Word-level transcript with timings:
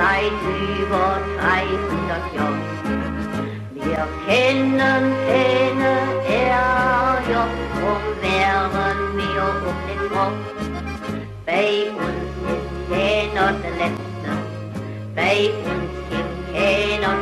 Seit 0.00 0.32
über 0.80 1.20
300 1.38 2.34
Jahren. 2.34 2.62
Wir 3.74 4.08
kennen 4.26 5.02
keine 5.26 5.92
Ärger, 6.26 7.46
drum 7.74 8.04
wären 8.22 9.00
wir 9.16 9.44
um 9.68 9.78
den 9.88 10.02
Kopf. 10.10 10.40
Bei 11.44 11.90
uns 11.90 12.30
ist 12.48 12.68
keiner 12.88 13.48
der 13.60 13.72
Letzte, 13.72 14.30
bei 15.14 15.50
uns 15.70 15.92
gibt 16.10 16.38
keiner 16.54 17.12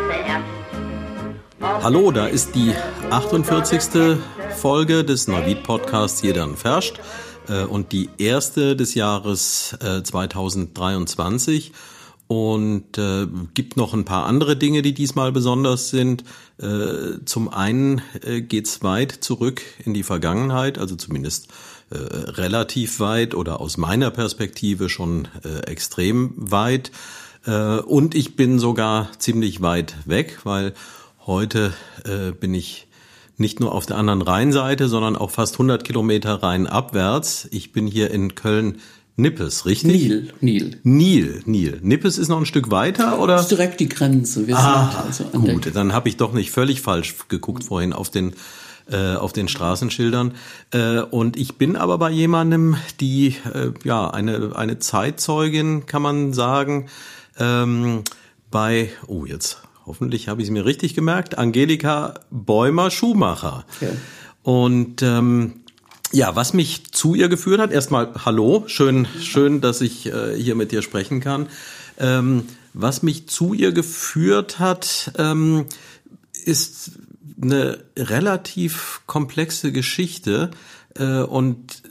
zuerst. 1.61 1.85
Hallo, 1.85 2.11
da 2.11 2.27
ist 2.27 2.55
die 2.55 2.75
48. 3.11 4.19
Folge 4.57 5.05
des 5.05 5.29
Navid 5.29 5.63
Podcasts 5.63 6.23
Jeder 6.23 6.49
Verscht 6.49 7.01
und 7.49 7.93
die 7.93 8.11
erste 8.19 8.77
des 8.77 8.95
Jahres 8.95 9.77
äh, 9.81 10.03
2023 10.03 11.73
und 12.29 12.99
äh, 12.99 13.27
gibt 13.55 13.79
noch 13.79 13.95
ein 13.95 14.05
paar 14.05 14.27
andere 14.27 14.55
Dinge, 14.55 14.83
die 14.83 14.93
diesmal 14.93 15.33
besonders 15.33 15.89
sind. 15.89 16.25
Äh, 16.61 17.25
zum 17.25 17.49
einen 17.49 18.03
äh, 18.23 18.43
geht's 18.43 18.83
weit 18.83 19.13
zurück 19.13 19.63
in 19.85 19.95
die 19.95 20.03
Vergangenheit, 20.03 20.79
also 20.79 20.95
zumindest 20.95 21.49
äh, 21.91 21.97
relativ 21.97 23.01
weit 23.01 23.35
oder 23.35 23.61
aus 23.61 23.79
meiner 23.79 24.11
Perspektive 24.11 24.91
schon 24.91 25.27
äh, 25.43 25.61
extrem 25.71 26.35
weit. 26.37 26.93
Äh, 27.47 27.79
und 27.79 28.15
ich 28.15 28.37
bin 28.37 28.59
sogar 28.59 29.11
ziemlich 29.19 29.63
weit 29.63 29.97
weg, 30.05 30.41
weil 30.45 30.75
heute 31.25 31.73
äh, 32.05 32.33
bin 32.33 32.53
ich 32.53 32.88
nicht 33.39 33.61
nur 33.61 33.73
auf 33.73 33.87
der 33.87 33.97
anderen 33.97 34.23
Rheinseite, 34.23 34.89
sondern 34.89 35.17
auch 35.17 35.31
fast 35.31 35.55
100 35.55 35.85
Kilometer 35.85 36.43
rheinabwärts. 36.43 37.49
Ich 37.51 37.73
bin 37.73 37.87
hier 37.87 38.11
in 38.11 38.35
Köln 38.35 38.79
Nippes, 39.19 39.67
richtig? 39.67 39.91
Nil, 39.91 40.33
Nil. 40.41 40.81
Nil, 40.85 41.43
Nil. 41.45 41.81
Nippes 41.83 42.19
ist 42.19 42.29
noch 42.29 42.39
ein 42.39 42.47
Stück 42.47 42.71
weiter, 42.71 43.19
oder? 43.19 43.35
Das 43.35 43.43
ist 43.43 43.51
direkt 43.51 43.81
die 43.81 43.89
Grenze. 43.89 44.47
Wir 44.47 44.57
ah, 44.57 45.07
sind 45.11 45.35
also 45.35 45.41
gut, 45.41 45.75
dann 45.75 45.93
habe 45.93 46.09
ich 46.09 46.17
doch 46.17 46.33
nicht 46.33 46.53
völlig 46.53 46.83
falsch 46.83 47.17
geguckt 47.29 47.65
vorhin 47.65 47.93
auf 47.93 48.11
den 48.11 48.35
äh, 48.91 49.17
auf 49.17 49.33
den 49.33 49.49
Straßenschildern. 49.49 50.35
Äh, 50.73 51.01
und 51.01 51.37
ich 51.37 51.59
bin 51.59 51.75
aber 51.75 51.99
bei 51.99 52.11
jemandem, 52.11 52.77
die 53.01 53.35
äh, 53.53 53.73
ja 53.83 54.09
eine 54.09 54.53
eine 54.55 54.79
Zeitzeugin, 54.79 55.87
kann 55.87 56.01
man 56.01 56.33
sagen, 56.33 56.89
ähm, 57.39 58.05
bei 58.53 58.91
oh 59.09 59.25
jetzt 59.27 59.63
hoffentlich 59.89 60.29
habe 60.29 60.43
ich 60.43 60.49
es 60.49 60.53
mir 60.53 60.65
richtig 60.65 60.95
gemerkt, 60.95 61.39
Angelika 61.39 62.15
Bäumer-Schumacher. 62.31 63.65
Okay. 63.77 63.93
Und 64.43 65.03
ähm, 65.03 65.65
ja, 66.13 66.37
was 66.37 66.55
mich 66.55 66.93
zu 66.93 67.15
ihr 67.15 67.29
geführt 67.29 67.61
hat, 67.61 67.73
erstmal 67.73 68.13
hallo, 68.25 68.65
schön, 68.67 69.09
schön, 69.21 69.61
dass 69.61 69.81
ich 69.81 70.07
äh, 70.07 70.37
hier 70.37 70.55
mit 70.55 70.73
dir 70.73 70.83
sprechen 70.83 71.21
kann. 71.21 71.49
Ähm, 71.99 72.45
was 72.75 73.03
mich 73.03 73.29
zu 73.29 73.55
ihr 73.55 73.73
geführt 73.73 74.59
hat, 74.59 75.13
ähm, 75.19 75.67
ist 76.45 76.93
eine 77.41 77.85
relativ 77.97 79.03
komplexe 79.07 79.73
Geschichte 79.73 80.51
äh, 80.97 81.21
und 81.21 81.83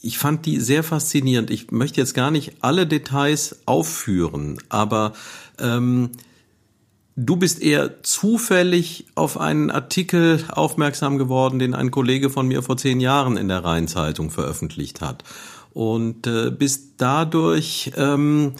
ich 0.00 0.18
fand 0.18 0.46
die 0.46 0.58
sehr 0.58 0.82
faszinierend. 0.82 1.50
Ich 1.50 1.70
möchte 1.70 2.00
jetzt 2.00 2.14
gar 2.14 2.30
nicht 2.30 2.56
alle 2.60 2.86
Details 2.86 3.60
aufführen, 3.66 4.58
aber 4.68 5.12
ähm, 5.60 6.10
Du 7.14 7.36
bist 7.36 7.60
eher 7.60 8.02
zufällig 8.02 9.04
auf 9.14 9.38
einen 9.38 9.70
Artikel 9.70 10.42
aufmerksam 10.48 11.18
geworden, 11.18 11.58
den 11.58 11.74
ein 11.74 11.90
Kollege 11.90 12.30
von 12.30 12.48
mir 12.48 12.62
vor 12.62 12.78
zehn 12.78 13.00
Jahren 13.00 13.36
in 13.36 13.48
der 13.48 13.64
Rheinzeitung 13.64 14.30
veröffentlicht 14.30 15.02
hat. 15.02 15.22
Und 15.74 16.26
äh, 16.26 16.50
bist 16.50 16.94
dadurch 16.96 17.92
ähm, 17.96 18.52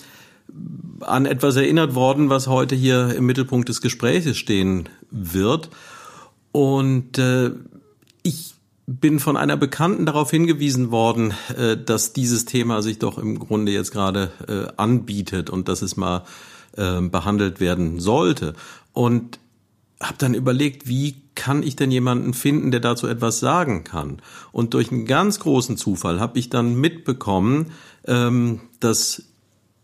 an 1.01 1.25
etwas 1.25 1.57
erinnert 1.57 1.95
worden, 1.95 2.29
was 2.29 2.47
heute 2.47 2.75
hier 2.75 3.15
im 3.15 3.25
Mittelpunkt 3.25 3.71
des 3.71 3.81
Gesprächs 3.81 4.37
stehen 4.37 4.89
wird. 5.11 5.71
Und 6.53 7.17
äh, 7.17 7.53
ich 8.23 8.55
bin 8.87 9.19
von 9.19 9.39
einer 9.39 9.57
Bekannten 9.57 10.05
darauf 10.05 10.31
hingewiesen 10.31 10.91
worden, 10.91 11.33
äh, 11.57 11.79
dass 11.79 12.13
dieses 12.13 12.45
Thema 12.45 12.83
sich 12.83 12.99
doch 12.99 13.17
im 13.17 13.39
Grunde 13.39 13.73
jetzt 13.73 13.93
gerade 13.93 14.31
äh, 14.47 14.73
anbietet 14.77 15.49
und 15.49 15.69
dass 15.69 15.81
es 15.81 15.97
mal 15.97 16.25
äh, 16.77 17.01
behandelt 17.01 17.61
werden 17.61 18.01
sollte. 18.01 18.55
Und 18.93 19.39
habe 20.01 20.17
dann 20.19 20.35
überlegt, 20.35 20.89
wie 20.89 21.23
kann 21.35 21.63
ich 21.63 21.77
denn 21.77 21.91
jemanden 21.91 22.35
finden, 22.35 22.71
der 22.71 22.81
dazu 22.81 23.07
etwas 23.07 23.41
sagen 23.41 23.85
kann? 23.85 24.21
Und 24.51 24.75
durch 24.75 24.91
einen 24.91 25.07
ganz 25.07 25.39
großen 25.41 25.77
Zufall 25.77 26.21
habe 26.21 26.39
ich 26.39 26.51
dann 26.51 26.75
mitbekommen, 26.75 27.73
ähm, 28.07 28.61
dass 28.81 29.32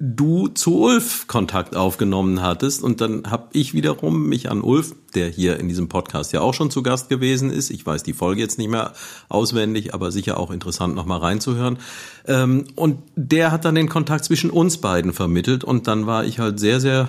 du 0.01 0.47
zu 0.47 0.79
Ulf 0.79 1.27
Kontakt 1.27 1.75
aufgenommen 1.75 2.41
hattest. 2.41 2.83
Und 2.83 3.01
dann 3.01 3.31
habe 3.31 3.49
ich 3.53 3.75
wiederum 3.75 4.29
mich 4.29 4.51
an 4.51 4.61
Ulf, 4.63 4.95
der 5.15 5.29
hier 5.29 5.59
in 5.59 5.69
diesem 5.69 5.89
Podcast 5.89 6.33
ja 6.33 6.41
auch 6.41 6.55
schon 6.55 6.71
zu 6.71 6.83
Gast 6.83 7.09
gewesen 7.09 7.51
ist, 7.51 7.71
ich 7.71 7.85
weiß 7.85 8.05
die 8.05 8.13
Folge 8.13 8.41
jetzt 8.41 8.59
nicht 8.59 8.71
mehr 8.71 8.93
auswendig, 9.29 9.95
aber 9.95 10.13
sicher 10.13 10.39
auch 10.39 10.51
interessant 10.51 10.95
nochmal 10.95 11.19
reinzuhören, 11.19 11.79
ähm, 12.27 12.65
und 12.77 12.99
der 13.17 13.51
hat 13.51 13.65
dann 13.65 13.75
den 13.75 13.89
Kontakt 13.89 14.25
zwischen 14.25 14.51
uns 14.51 14.79
beiden 14.79 15.13
vermittelt. 15.13 15.65
Und 15.65 15.89
dann 15.89 16.07
war 16.07 16.25
ich 16.25 16.39
halt 16.39 16.61
sehr, 16.61 16.81
sehr 16.81 17.09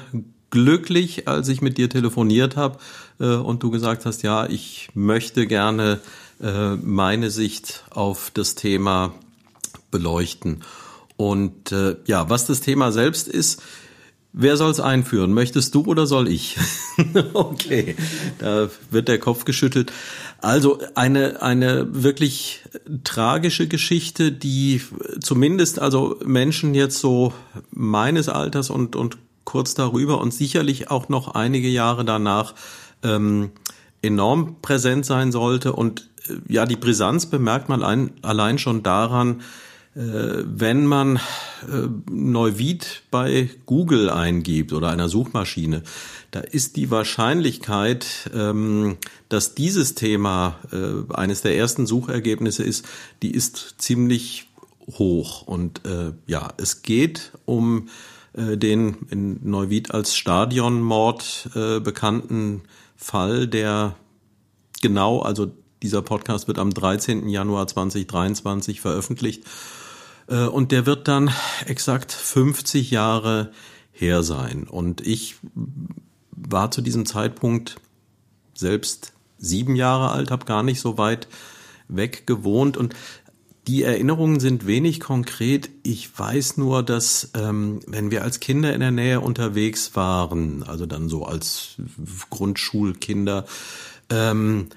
glücklich, 0.49 1.27
als 1.27 1.47
ich 1.47 1.61
mit 1.61 1.77
dir 1.77 1.89
telefoniert 1.89 2.55
habe 2.55 2.79
äh, 3.19 3.35
und 3.35 3.61
du 3.61 3.69
gesagt 3.69 4.05
hast, 4.05 4.23
ja, 4.23 4.47
ich 4.47 4.89
möchte 4.95 5.45
gerne 5.45 5.99
äh, 6.41 6.75
meine 6.75 7.29
Sicht 7.29 7.83
auf 7.91 8.31
das 8.33 8.55
Thema 8.55 9.13
beleuchten. 9.91 10.63
Und 11.19 11.73
äh, 11.73 11.97
ja, 12.05 12.29
was 12.29 12.45
das 12.45 12.61
Thema 12.61 12.93
selbst 12.93 13.27
ist, 13.27 13.61
wer 14.31 14.55
soll 14.55 14.71
es 14.71 14.79
einführen? 14.79 15.33
Möchtest 15.33 15.75
du 15.75 15.81
oder 15.83 16.07
soll 16.07 16.29
ich? 16.29 16.55
okay, 17.33 17.97
da 18.37 18.69
wird 18.89 19.09
der 19.09 19.19
Kopf 19.19 19.43
geschüttelt. 19.43 19.91
Also 20.39 20.79
eine, 20.95 21.41
eine 21.41 22.03
wirklich 22.05 22.61
tragische 23.03 23.67
Geschichte, 23.67 24.31
die 24.31 24.81
zumindest 25.19 25.79
also 25.79 26.15
Menschen 26.23 26.73
jetzt 26.73 26.99
so 26.99 27.33
meines 27.69 28.29
Alters 28.29 28.69
und, 28.69 28.95
und 28.95 29.17
kurz 29.43 29.73
darüber 29.73 30.21
und 30.21 30.33
sicherlich 30.33 30.89
auch 30.89 31.09
noch 31.09 31.35
einige 31.35 31.67
Jahre 31.67 32.05
danach 32.05 32.55
ähm, 33.03 33.51
enorm 34.01 34.55
präsent 34.61 35.05
sein 35.05 35.33
sollte. 35.33 35.73
Und 35.73 36.09
äh, 36.29 36.35
ja, 36.47 36.65
die 36.65 36.77
Brisanz 36.77 37.25
bemerkt 37.25 37.67
man 37.67 37.83
allein, 37.83 38.11
allein 38.21 38.57
schon 38.57 38.83
daran, 38.83 39.41
wenn 39.95 40.85
man 40.85 41.17
äh, 41.17 41.87
Neuwied 42.09 43.03
bei 43.09 43.49
Google 43.65 44.09
eingibt 44.09 44.71
oder 44.71 44.89
einer 44.89 45.09
Suchmaschine, 45.09 45.83
da 46.31 46.41
ist 46.41 46.75
die 46.75 46.91
Wahrscheinlichkeit, 46.91 48.29
ähm, 48.33 48.97
dass 49.29 49.55
dieses 49.55 49.95
Thema 49.95 50.59
äh, 50.71 51.13
eines 51.13 51.41
der 51.41 51.57
ersten 51.57 51.87
Suchergebnisse 51.87 52.63
ist, 52.63 52.85
die 53.23 53.31
ist 53.31 53.75
ziemlich 53.79 54.47
hoch. 54.91 55.43
Und 55.43 55.81
ja, 56.25 56.51
es 56.57 56.81
geht 56.81 57.33
um 57.45 57.89
den 58.33 58.97
in 59.11 59.39
Neuwied 59.47 59.91
als 59.91 60.15
Stadionmord 60.15 61.51
bekannten 61.53 62.61
Fall, 62.97 63.47
der 63.47 63.95
genau, 64.81 65.19
also 65.19 65.51
dieser 65.83 66.01
Podcast 66.01 66.47
wird 66.47 66.57
am 66.57 66.73
13. 66.73 67.29
Januar 67.29 67.67
2023 67.67 68.81
veröffentlicht 68.81 69.43
äh, 69.43 69.78
und 70.35 70.71
der 70.71 70.85
wird 70.85 71.07
dann 71.07 71.31
exakt 71.65 72.11
50 72.11 72.91
Jahre 72.91 73.51
her 73.91 74.23
sein. 74.23 74.63
Und 74.63 75.05
ich 75.05 75.35
war 76.31 76.71
zu 76.71 76.81
diesem 76.81 77.05
Zeitpunkt 77.05 77.77
selbst 78.53 79.13
sieben 79.37 79.75
Jahre 79.75 80.11
alt, 80.11 80.31
habe 80.31 80.45
gar 80.45 80.63
nicht 80.63 80.81
so 80.81 80.97
weit 80.97 81.27
weg 81.87 82.27
gewohnt 82.27 82.77
und 82.77 82.95
die 83.67 83.83
Erinnerungen 83.83 84.39
sind 84.39 84.65
wenig 84.65 84.99
konkret. 84.99 85.69
Ich 85.83 86.17
weiß 86.17 86.57
nur, 86.57 86.81
dass 86.81 87.31
ähm, 87.35 87.81
wenn 87.85 88.09
wir 88.09 88.23
als 88.23 88.39
Kinder 88.39 88.73
in 88.73 88.79
der 88.79 88.91
Nähe 88.91 89.21
unterwegs 89.21 89.95
waren, 89.95 90.63
also 90.63 90.87
dann 90.87 91.07
so 91.07 91.25
als 91.25 91.75
Grundschulkinder, 92.31 93.45
ähm, 94.09 94.69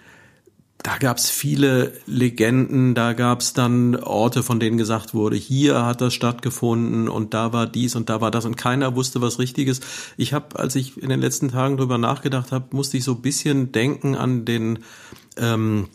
da 0.83 0.99
gab's 0.99 1.31
viele 1.31 1.93
Legenden, 2.07 2.95
da 2.95 3.13
gab's 3.13 3.53
dann 3.53 3.97
Orte, 3.97 4.43
von 4.43 4.59
denen 4.59 4.77
gesagt 4.77 5.15
wurde, 5.15 5.37
hier 5.37 5.85
hat 5.85 6.01
das 6.01 6.15
stattgefunden 6.15 7.09
und 7.09 7.35
da 7.35 7.53
war 7.53 7.67
dies 7.67 7.95
und 7.95 8.09
da 8.09 8.21
war 8.21 8.31
das 8.31 8.45
und 8.45 8.57
keiner 8.57 8.97
wusste 8.97 9.21
was 9.21 9.39
Richtiges. 9.39 9.81
Ich 10.17 10.33
habe, 10.33 10.59
als 10.59 10.75
ich 10.75 11.01
in 11.01 11.09
den 11.09 11.21
letzten 11.21 11.49
Tagen 11.51 11.77
drüber 11.77 11.99
nachgedacht 11.99 12.53
habe, 12.53 12.75
musste 12.77 12.97
ich 12.97 13.05
so 13.05 13.13
ein 13.13 13.23
bisschen 13.23 13.73
denken 13.73 14.17
an 14.17 14.45
den 14.45 14.81
ähm, 15.37 15.89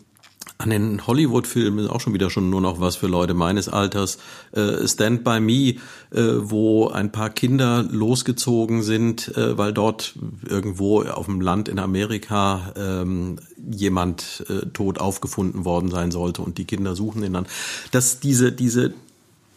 an 0.58 0.70
den 0.70 1.06
Hollywood-Filmen 1.06 1.84
ist 1.84 1.90
auch 1.90 2.00
schon 2.00 2.14
wieder 2.14 2.30
schon 2.30 2.50
nur 2.50 2.60
noch 2.60 2.80
was 2.80 2.96
für 2.96 3.06
Leute 3.06 3.32
meines 3.32 3.68
Alters. 3.68 4.18
Äh, 4.50 4.88
Stand 4.88 5.22
by 5.22 5.38
Me, 5.38 5.52
äh, 5.52 5.76
wo 6.10 6.88
ein 6.88 7.12
paar 7.12 7.30
Kinder 7.30 7.84
losgezogen 7.84 8.82
sind, 8.82 9.36
äh, 9.36 9.56
weil 9.56 9.72
dort 9.72 10.14
irgendwo 10.44 11.02
auf 11.04 11.26
dem 11.26 11.40
Land 11.40 11.68
in 11.68 11.78
Amerika 11.78 12.72
ähm, 12.76 13.38
jemand 13.70 14.44
äh, 14.48 14.66
tot 14.66 14.98
aufgefunden 14.98 15.64
worden 15.64 15.90
sein 15.92 16.10
sollte 16.10 16.42
und 16.42 16.58
die 16.58 16.64
Kinder 16.64 16.96
suchen 16.96 17.22
ihn 17.22 17.34
dann. 17.34 17.46
Dass 17.92 18.18
diese 18.18 18.50
diese 18.50 18.94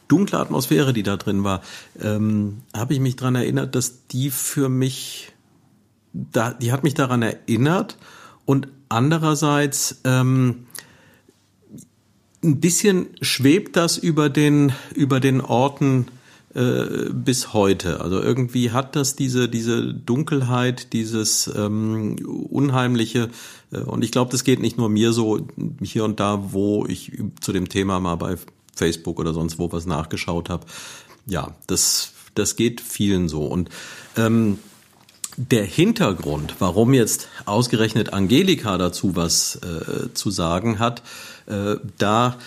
dunkle 0.08 0.38
Atmosphäre, 0.38 0.94
die 0.94 1.04
da 1.04 1.18
drin 1.18 1.44
war, 1.44 1.62
ähm, 2.00 2.62
habe 2.76 2.94
ich 2.94 3.00
mich 3.00 3.16
dran 3.16 3.34
erinnert, 3.34 3.74
dass 3.74 4.08
die 4.08 4.30
für 4.30 4.70
mich, 4.70 5.32
da, 6.14 6.54
die 6.54 6.72
hat 6.72 6.84
mich 6.84 6.94
daran 6.94 7.24
erinnert 7.24 7.98
und 8.46 8.68
andererseits 8.90 10.02
ähm, 10.04 10.66
ein 12.44 12.60
bisschen 12.60 13.08
schwebt 13.22 13.76
das 13.76 13.98
über 13.98 14.30
den 14.30 14.74
über 14.96 15.20
den 15.20 15.42
Orten 15.42 16.08
äh, 16.54 17.10
bis 17.14 17.54
heute. 17.54 18.02
Also 18.02 18.22
irgendwie 18.22 18.72
hat 18.72 18.96
das 18.96 19.16
diese 19.16 19.48
diese 19.48 19.94
Dunkelheit, 19.94 20.94
dieses 20.94 21.50
ähm, 21.56 22.16
unheimliche. 22.50 23.30
Äh, 23.72 23.80
und 23.80 24.04
ich 24.04 24.12
glaube, 24.12 24.32
das 24.32 24.44
geht 24.44 24.60
nicht 24.60 24.78
nur 24.78 24.90
mir 24.90 25.14
so 25.14 25.48
hier 25.82 26.04
und 26.04 26.20
da, 26.20 26.52
wo 26.52 26.86
ich 26.88 27.12
zu 27.40 27.54
dem 27.54 27.70
Thema 27.70 28.00
mal 28.00 28.16
bei 28.16 28.36
Facebook 28.76 29.20
oder 29.20 29.34
sonst 29.34 29.60
wo 29.60 29.72
was 29.72 29.86
nachgeschaut 29.86 30.50
habe. 30.50 30.66
Ja, 31.26 31.56
das 31.68 32.14
das 32.34 32.56
geht 32.56 32.82
vielen 32.82 33.30
so 33.30 33.46
und 33.46 33.70
ähm, 34.18 34.58
der 35.38 35.64
Hintergrund, 35.64 36.56
warum 36.60 36.94
jetzt 36.94 37.30
ausgerechnet 37.46 38.14
Angelika 38.14 38.78
dazu 38.78 39.16
was 39.16 39.56
äh, 39.56 40.14
zu 40.14 40.30
sagen 40.30 40.80
hat, 40.80 41.04
äh, 41.48 41.76
da 41.98 42.38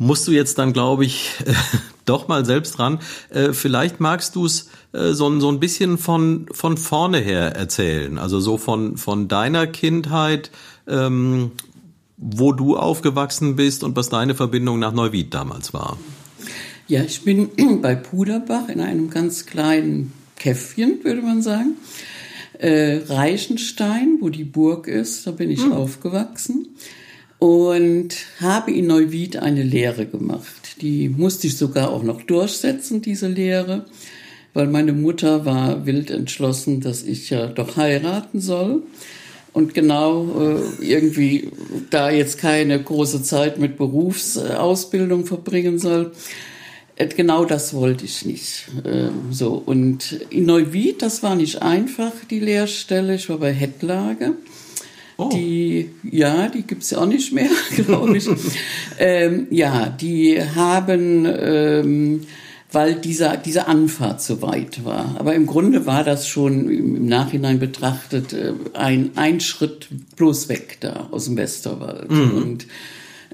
musst 0.00 0.26
du 0.26 0.32
jetzt 0.32 0.58
dann, 0.58 0.72
glaube 0.72 1.04
ich, 1.04 1.34
äh, 1.46 1.52
doch 2.06 2.26
mal 2.26 2.44
selbst 2.44 2.78
dran. 2.78 2.98
Äh, 3.28 3.52
vielleicht 3.52 4.00
magst 4.00 4.34
du 4.34 4.46
es 4.46 4.70
äh, 4.92 5.12
so, 5.12 5.38
so 5.38 5.48
ein 5.48 5.60
bisschen 5.60 5.98
von, 5.98 6.46
von 6.50 6.76
vorne 6.76 7.18
her 7.18 7.54
erzählen. 7.54 8.18
Also 8.18 8.40
so 8.40 8.56
von, 8.56 8.96
von 8.96 9.28
deiner 9.28 9.66
Kindheit, 9.66 10.50
ähm, 10.88 11.52
wo 12.16 12.52
du 12.52 12.76
aufgewachsen 12.76 13.56
bist 13.56 13.84
und 13.84 13.94
was 13.94 14.08
deine 14.08 14.34
Verbindung 14.34 14.78
nach 14.78 14.92
Neuwied 14.92 15.32
damals 15.32 15.72
war. 15.72 15.98
Ja, 16.88 17.02
ich 17.02 17.22
bin 17.22 17.50
bei 17.82 17.94
Puderbach 17.94 18.68
in 18.68 18.80
einem 18.80 19.10
ganz 19.10 19.46
kleinen 19.46 20.12
Käffchen, 20.36 21.04
würde 21.04 21.20
man 21.22 21.42
sagen. 21.42 21.76
Äh, 22.58 23.02
Reichenstein, 23.06 24.16
wo 24.20 24.30
die 24.30 24.44
Burg 24.44 24.86
ist, 24.86 25.26
da 25.26 25.30
bin 25.30 25.50
ich 25.50 25.62
hm. 25.62 25.72
aufgewachsen 25.72 26.68
und 27.40 28.14
habe 28.38 28.70
in 28.70 28.86
Neuwied 28.86 29.38
eine 29.38 29.62
Lehre 29.62 30.06
gemacht. 30.06 30.76
Die 30.82 31.08
musste 31.08 31.46
ich 31.46 31.56
sogar 31.56 31.90
auch 31.90 32.02
noch 32.02 32.22
durchsetzen, 32.22 33.00
diese 33.02 33.28
Lehre, 33.28 33.86
weil 34.52 34.66
meine 34.68 34.92
Mutter 34.92 35.46
war 35.46 35.86
wild 35.86 36.10
entschlossen, 36.10 36.80
dass 36.80 37.02
ich 37.02 37.30
ja 37.30 37.46
doch 37.46 37.76
heiraten 37.76 38.40
soll. 38.40 38.82
Und 39.52 39.74
genau 39.74 40.28
äh, 40.38 40.84
irgendwie, 40.84 41.50
da 41.88 42.10
jetzt 42.10 42.38
keine 42.38 42.80
große 42.80 43.22
Zeit 43.22 43.58
mit 43.58 43.78
Berufsausbildung 43.78 45.24
verbringen 45.24 45.78
soll, 45.78 46.12
äh, 46.96 47.08
genau 47.08 47.46
das 47.46 47.72
wollte 47.72 48.04
ich 48.04 48.26
nicht. 48.26 48.68
Ähm, 48.84 49.32
so 49.32 49.54
und 49.54 50.12
in 50.28 50.44
Neuwied, 50.44 51.02
das 51.02 51.22
war 51.22 51.34
nicht 51.34 51.62
einfach 51.62 52.12
die 52.28 52.38
Lehrstelle. 52.38 53.14
Ich 53.14 53.28
war 53.30 53.38
bei 53.38 53.52
Hettlage. 53.52 54.34
Oh. 55.20 55.28
Die, 55.28 55.90
ja, 56.10 56.48
die 56.48 56.62
gibt's 56.62 56.90
ja 56.90 56.98
auch 56.98 57.06
nicht 57.06 57.32
mehr, 57.32 57.50
glaube 57.76 58.16
ich. 58.16 58.26
ähm, 58.98 59.48
ja, 59.50 59.90
die 59.90 60.40
haben, 60.42 61.26
ähm, 61.26 62.22
weil 62.72 62.94
dieser, 62.94 63.36
diese 63.36 63.66
Anfahrt 63.66 64.22
so 64.22 64.40
weit 64.40 64.82
war. 64.82 65.16
Aber 65.18 65.34
im 65.34 65.44
Grunde 65.44 65.84
war 65.84 66.04
das 66.04 66.26
schon 66.26 66.70
im, 66.70 67.06
Nachhinein 67.06 67.58
betrachtet 67.58 68.32
äh, 68.32 68.54
ein, 68.72 69.10
ein 69.16 69.40
Schritt 69.40 69.88
bloß 70.16 70.48
weg 70.48 70.78
da 70.80 71.08
aus 71.10 71.26
dem 71.26 71.36
Westerwald. 71.36 72.10
Mhm. 72.10 72.30
Und 72.30 72.66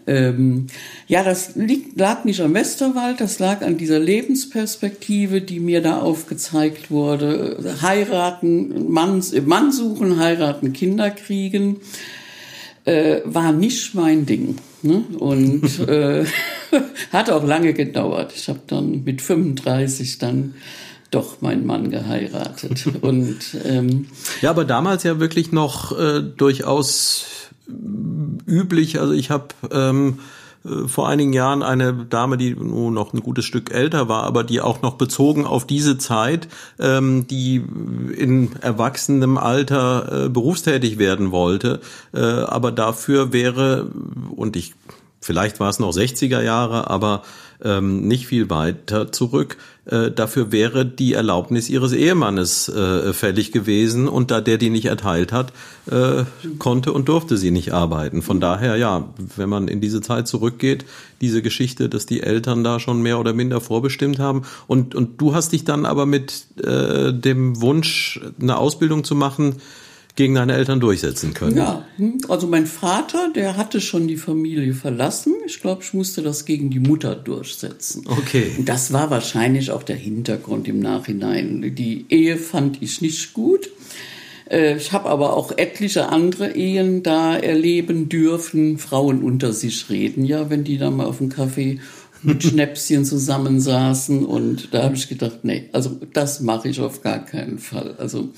ähm, 0.07 0.69
ja, 1.09 1.25
das 1.25 1.57
liegt, 1.57 1.99
lag 1.99 2.25
nicht 2.25 2.41
am 2.41 2.55
Westerwald, 2.55 3.21
das 3.21 3.39
lag 3.39 3.63
an 3.63 3.77
dieser 3.77 3.99
Lebensperspektive, 3.99 5.41
die 5.41 5.59
mir 5.59 5.83
da 5.83 6.01
aufgezeigt 6.01 6.91
wurde. 6.91 7.77
Heiraten, 7.83 8.91
Mann, 8.91 9.23
Mann 9.47 9.73
suchen, 9.73 10.19
heiraten, 10.19 10.73
Kinder 10.73 11.11
kriegen, 11.11 11.81
äh, 12.85 13.21
war 13.25 13.53
nicht 13.53 13.95
mein 13.95 14.27
Ding. 14.27 14.59
Ne? 14.83 15.05
Und 15.19 15.81
äh, 15.89 16.25
hat 17.13 17.31
auch 17.31 17.45
lange 17.45 17.75
gedauert. 17.75 18.33
Ich 18.35 18.49
habe 18.49 18.61
dann 18.67 19.03
mit 19.05 19.21
35 19.21 20.19
dann 20.19 20.55
doch 21.11 21.41
meinen 21.41 21.67
Mann 21.67 21.91
geheiratet. 21.91 22.85
Und 23.01 23.39
ähm, 23.65 24.07
ja, 24.41 24.51
aber 24.51 24.65
damals 24.65 25.03
ja 25.03 25.19
wirklich 25.19 25.53
noch 25.53 25.99
äh, 25.99 26.21
durchaus 26.21 27.46
üblich. 27.69 29.01
Also 29.01 29.13
ich 29.13 29.31
habe 29.31 29.49
ähm, 29.71 30.19
äh, 30.67 30.89
vor 30.89 31.09
einigen 31.09 31.33
Jahren 31.33 31.63
eine 31.63 31.93
Dame, 31.93 32.37
die 32.37 32.55
nur 32.55 32.91
noch 32.91 33.13
ein 33.13 33.21
gutes 33.21 33.45
Stück 33.45 33.71
älter 33.71 34.09
war, 34.09 34.25
aber 34.25 34.45
die 34.45 34.61
auch 34.61 34.83
noch 34.83 34.95
bezogen 34.95 35.47
auf 35.47 35.67
diese 35.67 35.99
Zeit, 35.99 36.49
ähm, 36.79 37.27
die 37.27 37.63
in 38.17 38.51
erwachsenem 38.61 39.39
Alter 39.39 40.27
äh, 40.27 40.29
berufstätig 40.29 40.99
werden 40.99 41.31
wollte, 41.31 41.81
äh, 42.15 42.21
aber 42.21 42.73
dafür 42.73 43.33
wäre, 43.33 43.91
und 44.35 44.57
ich, 44.57 44.75
vielleicht 45.21 45.61
war 45.61 45.71
es 45.71 45.79
noch 45.79 45.93
60er 45.93 46.43
Jahre, 46.43 46.91
aber 46.91 47.23
ähm, 47.65 48.07
nicht 48.07 48.27
viel 48.27 48.51
weiter 48.51 49.13
zurück, 49.13 49.57
äh, 49.87 50.11
dafür 50.11 50.51
wäre 50.51 50.85
die 50.85 51.13
Erlaubnis 51.13 51.69
ihres 51.69 51.93
Ehemannes 51.93 52.69
äh, 52.69 53.13
fällig 53.13 53.53
gewesen 53.53 54.09
und 54.09 54.31
da 54.31 54.41
der 54.41 54.59
die 54.59 54.71
nicht 54.71 54.87
erteilt 54.87 55.33
hat, 55.33 55.53
äh, 55.91 56.25
konnte 56.59 56.93
und 56.93 57.09
durfte 57.09 57.37
sie 57.37 57.53
nicht 57.53 57.73
arbeiten. 57.73 58.23
Von 58.23 58.41
daher, 58.41 58.77
ja, 58.77 59.09
wenn 59.37 59.49
man 59.49 59.69
in 59.69 59.81
diese 59.81 60.01
Zeit 60.01 60.27
zurückgeht, 60.27 60.85
diese 61.21 61.41
Geschichte, 61.41 61.89
dass 61.89 62.05
die 62.05 62.23
Eltern 62.23 62.65
da 62.65 62.81
schon 62.81 63.01
mehr 63.01 63.21
oder 63.21 63.33
minder 63.33 63.61
vorbestimmt 63.61 64.19
haben 64.19 64.43
und, 64.67 64.95
und 64.95 65.21
du 65.21 65.35
hast 65.35 65.53
dich 65.53 65.65
dann 65.65 65.87
aber 65.87 66.05
mit 66.05 66.47
äh, 66.63 67.13
dem 67.13 67.61
Wunsch, 67.61 68.21
eine 68.41 68.59
Ausbildung 68.59 69.05
zu 69.05 69.15
machen, 69.15 69.57
gegen 70.17 70.35
deine 70.35 70.55
Eltern 70.55 70.81
durchsetzen 70.81 71.35
können. 71.35 71.59
Ja, 71.59 71.85
hm. 71.99 72.19
also 72.29 72.47
mein 72.47 72.67
Vater, 72.67 73.31
der 73.35 73.57
hatte 73.57 73.83
schon 73.83 74.09
die 74.09 74.17
Familie 74.17 74.73
verlassen. 74.73 75.35
Ich 75.47 75.61
glaube, 75.61 75.83
ich 75.83 75.93
musste 75.93 76.23
das 76.23 76.47
gegen 76.47 76.71
die 76.71 76.81
Mutter 76.81 77.15
durchsetzen. 77.15 78.05
Okay. 78.07 78.53
Und 78.57 78.69
das 78.69 78.93
war 78.95 79.11
wahrscheinlich 79.11 79.71
auch 79.71 79.83
der 79.83 79.97
Hintergrund 79.97 80.67
im 80.69 80.81
Nachhinein. 80.81 81.75
Die 81.75 82.07
Ehe 82.09 82.39
fand 82.39 82.83
ich 82.83 83.03
nicht 83.03 83.35
gut. 83.35 83.69
Äh, 84.51 84.77
ich 84.77 84.93
habe 84.93 85.11
aber 85.11 85.37
auch 85.37 85.53
etliche 85.57 86.09
andere 86.09 86.53
Ehen 86.53 87.03
da 87.03 87.37
erleben 87.37 88.09
dürfen. 88.09 88.79
Frauen 88.79 89.23
unter 89.23 89.53
sich 89.53 89.91
reden, 89.91 90.25
ja, 90.25 90.49
wenn 90.49 90.65
die 90.65 90.79
dann 90.79 90.97
mal 90.97 91.07
auf 91.07 91.19
dem 91.19 91.29
Kaffee 91.29 91.81
mit 92.23 92.43
Schnäpschen 92.43 93.05
zusammensaßen. 93.05 94.25
Und 94.25 94.73
da 94.73 94.85
habe 94.85 94.97
ich 94.97 95.11
gedacht, 95.11 95.41
nee, 95.43 95.69
also 95.73 96.01
das 96.15 96.41
mache 96.41 96.71
ich 96.71 96.81
auf 96.81 97.03
gar 97.03 97.23
keinen 97.23 97.59
Fall. 97.59 97.97
Also 97.99 98.31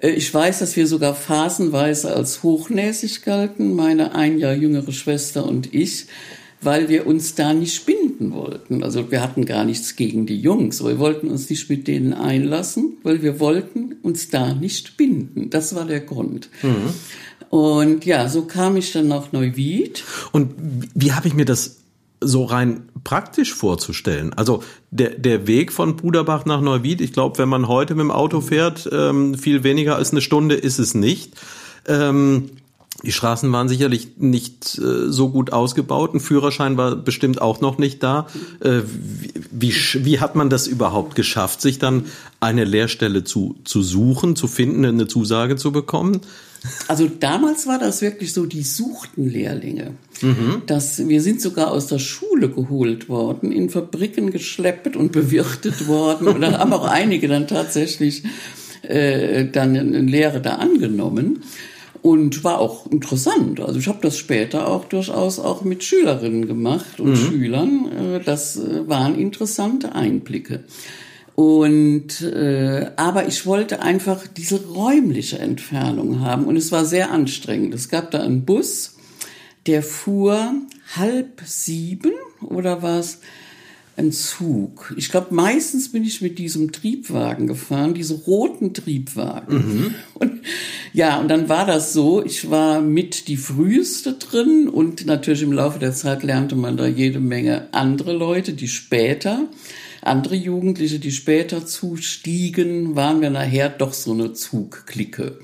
ich 0.00 0.32
weiß, 0.32 0.60
dass 0.60 0.76
wir 0.76 0.86
sogar 0.86 1.14
phasenweise 1.14 2.14
als 2.14 2.42
hochnäsig 2.42 3.22
galten, 3.22 3.74
meine 3.74 4.14
ein 4.14 4.38
Jahr 4.38 4.54
jüngere 4.54 4.92
Schwester 4.92 5.46
und 5.46 5.74
ich, 5.74 6.06
weil 6.62 6.88
wir 6.88 7.06
uns 7.06 7.34
da 7.34 7.54
nicht 7.54 7.86
binden 7.86 8.32
wollten. 8.32 8.82
Also 8.82 9.10
wir 9.10 9.22
hatten 9.22 9.46
gar 9.46 9.64
nichts 9.64 9.96
gegen 9.96 10.26
die 10.26 10.40
Jungs, 10.40 10.80
aber 10.80 10.90
wir 10.90 10.98
wollten 10.98 11.28
uns 11.28 11.48
nicht 11.48 11.68
mit 11.70 11.88
denen 11.88 12.12
einlassen, 12.12 12.98
weil 13.02 13.22
wir 13.22 13.40
wollten 13.40 13.96
uns 14.02 14.28
da 14.28 14.54
nicht 14.54 14.96
binden. 14.96 15.50
Das 15.50 15.74
war 15.74 15.86
der 15.86 16.00
Grund. 16.00 16.48
Mhm. 16.62 16.94
Und 17.50 18.04
ja, 18.04 18.28
so 18.28 18.42
kam 18.42 18.76
ich 18.76 18.92
dann 18.92 19.08
nach 19.08 19.32
Neuwied. 19.32 20.04
Und 20.32 20.54
wie 20.94 21.12
habe 21.12 21.28
ich 21.28 21.34
mir 21.34 21.46
das 21.46 21.78
so 22.20 22.44
rein 22.44 22.89
praktisch 23.04 23.54
vorzustellen. 23.54 24.32
Also 24.34 24.62
der, 24.90 25.10
der 25.10 25.46
Weg 25.46 25.72
von 25.72 25.96
Puderbach 25.96 26.44
nach 26.44 26.60
Neuwied, 26.60 27.00
ich 27.00 27.12
glaube, 27.12 27.38
wenn 27.38 27.48
man 27.48 27.68
heute 27.68 27.94
mit 27.94 28.04
dem 28.04 28.10
Auto 28.10 28.40
fährt, 28.40 28.88
ähm, 28.92 29.34
viel 29.34 29.62
weniger 29.62 29.96
als 29.96 30.10
eine 30.10 30.20
Stunde 30.20 30.54
ist 30.54 30.78
es 30.78 30.94
nicht. 30.94 31.34
Ähm, 31.86 32.50
die 33.02 33.12
Straßen 33.12 33.50
waren 33.50 33.68
sicherlich 33.68 34.18
nicht 34.18 34.78
äh, 34.78 35.10
so 35.10 35.30
gut 35.30 35.52
ausgebaut. 35.52 36.14
Ein 36.14 36.20
Führerschein 36.20 36.76
war 36.76 36.96
bestimmt 36.96 37.40
auch 37.40 37.60
noch 37.60 37.78
nicht 37.78 38.02
da. 38.02 38.26
Äh, 38.60 38.80
wie, 38.84 39.72
wie, 39.72 40.04
wie 40.04 40.20
hat 40.20 40.34
man 40.34 40.50
das 40.50 40.66
überhaupt 40.66 41.14
geschafft, 41.14 41.62
sich 41.62 41.78
dann 41.78 42.06
eine 42.40 42.64
Lehrstelle 42.64 43.24
zu, 43.24 43.56
zu 43.64 43.82
suchen, 43.82 44.36
zu 44.36 44.48
finden, 44.48 44.84
eine 44.84 45.08
Zusage 45.08 45.56
zu 45.56 45.72
bekommen? 45.72 46.20
Also 46.88 47.08
damals 47.08 47.66
war 47.66 47.78
das 47.78 48.02
wirklich 48.02 48.32
so, 48.32 48.46
die 48.46 48.62
suchten 48.62 49.28
Lehrlinge. 49.28 49.94
Mhm. 50.20 50.62
Das, 50.66 51.08
wir 51.08 51.22
sind 51.22 51.40
sogar 51.40 51.70
aus 51.70 51.86
der 51.86 51.98
Schule 51.98 52.50
geholt 52.50 53.08
worden, 53.08 53.52
in 53.52 53.70
Fabriken 53.70 54.30
geschleppt 54.30 54.96
und 54.96 55.12
bewirtet 55.12 55.88
worden. 55.88 56.28
Und 56.28 56.40
dann 56.40 56.58
haben 56.58 56.72
auch 56.72 56.84
einige 56.84 57.28
dann 57.28 57.48
tatsächlich 57.48 58.24
äh, 58.82 59.46
dann 59.46 59.76
eine 59.76 60.00
Lehre 60.00 60.40
da 60.40 60.56
angenommen. 60.56 61.42
Und 62.02 62.44
war 62.44 62.60
auch 62.60 62.90
interessant. 62.90 63.60
Also 63.60 63.78
ich 63.78 63.86
habe 63.86 63.98
das 64.00 64.16
später 64.16 64.68
auch 64.68 64.86
durchaus 64.86 65.38
auch 65.38 65.64
mit 65.64 65.84
Schülerinnen 65.84 66.46
gemacht 66.46 66.98
und 66.98 67.10
mhm. 67.10 67.16
Schülern. 67.16 67.92
Äh, 67.92 68.20
das 68.24 68.56
äh, 68.56 68.88
waren 68.88 69.16
interessante 69.16 69.94
Einblicke. 69.94 70.64
Und 71.40 72.20
äh, 72.20 72.90
aber 72.96 73.26
ich 73.26 73.46
wollte 73.46 73.80
einfach 73.80 74.26
diese 74.26 74.62
räumliche 74.62 75.38
Entfernung 75.38 76.20
haben 76.20 76.44
und 76.44 76.54
es 76.54 76.70
war 76.70 76.84
sehr 76.84 77.12
anstrengend. 77.12 77.72
Es 77.72 77.88
gab 77.88 78.10
da 78.10 78.20
einen 78.20 78.44
Bus, 78.44 78.98
der 79.66 79.82
fuhr 79.82 80.52
halb 80.96 81.40
sieben 81.46 82.12
oder 82.42 82.82
was 82.82 83.20
ein 83.96 84.12
Zug. 84.12 84.92
Ich 84.98 85.10
glaube, 85.10 85.34
meistens 85.34 85.90
bin 85.90 86.04
ich 86.04 86.20
mit 86.20 86.38
diesem 86.38 86.72
Triebwagen 86.72 87.46
gefahren, 87.46 87.94
diese 87.94 88.16
roten 88.16 88.74
Triebwagen. 88.74 89.56
Mhm. 89.56 89.94
Und 90.12 90.42
ja, 90.92 91.18
und 91.18 91.28
dann 91.28 91.48
war 91.48 91.64
das 91.64 91.94
so, 91.94 92.22
ich 92.22 92.50
war 92.50 92.82
mit 92.82 93.28
die 93.28 93.38
früheste 93.38 94.12
drin 94.12 94.68
und 94.68 95.06
natürlich 95.06 95.40
im 95.40 95.54
Laufe 95.54 95.78
der 95.78 95.94
Zeit 95.94 96.22
lernte 96.22 96.54
man 96.54 96.76
da 96.76 96.86
jede 96.86 97.18
Menge 97.18 97.68
andere 97.72 98.12
Leute, 98.12 98.52
die 98.52 98.68
später 98.68 99.48
andere 100.02 100.34
Jugendliche, 100.34 100.98
die 100.98 101.10
später 101.10 101.66
zustiegen, 101.66 102.96
waren 102.96 103.20
wir 103.20 103.30
nachher 103.30 103.68
doch 103.68 103.92
so 103.92 104.12
eine 104.12 104.32
Zugklicke, 104.32 105.38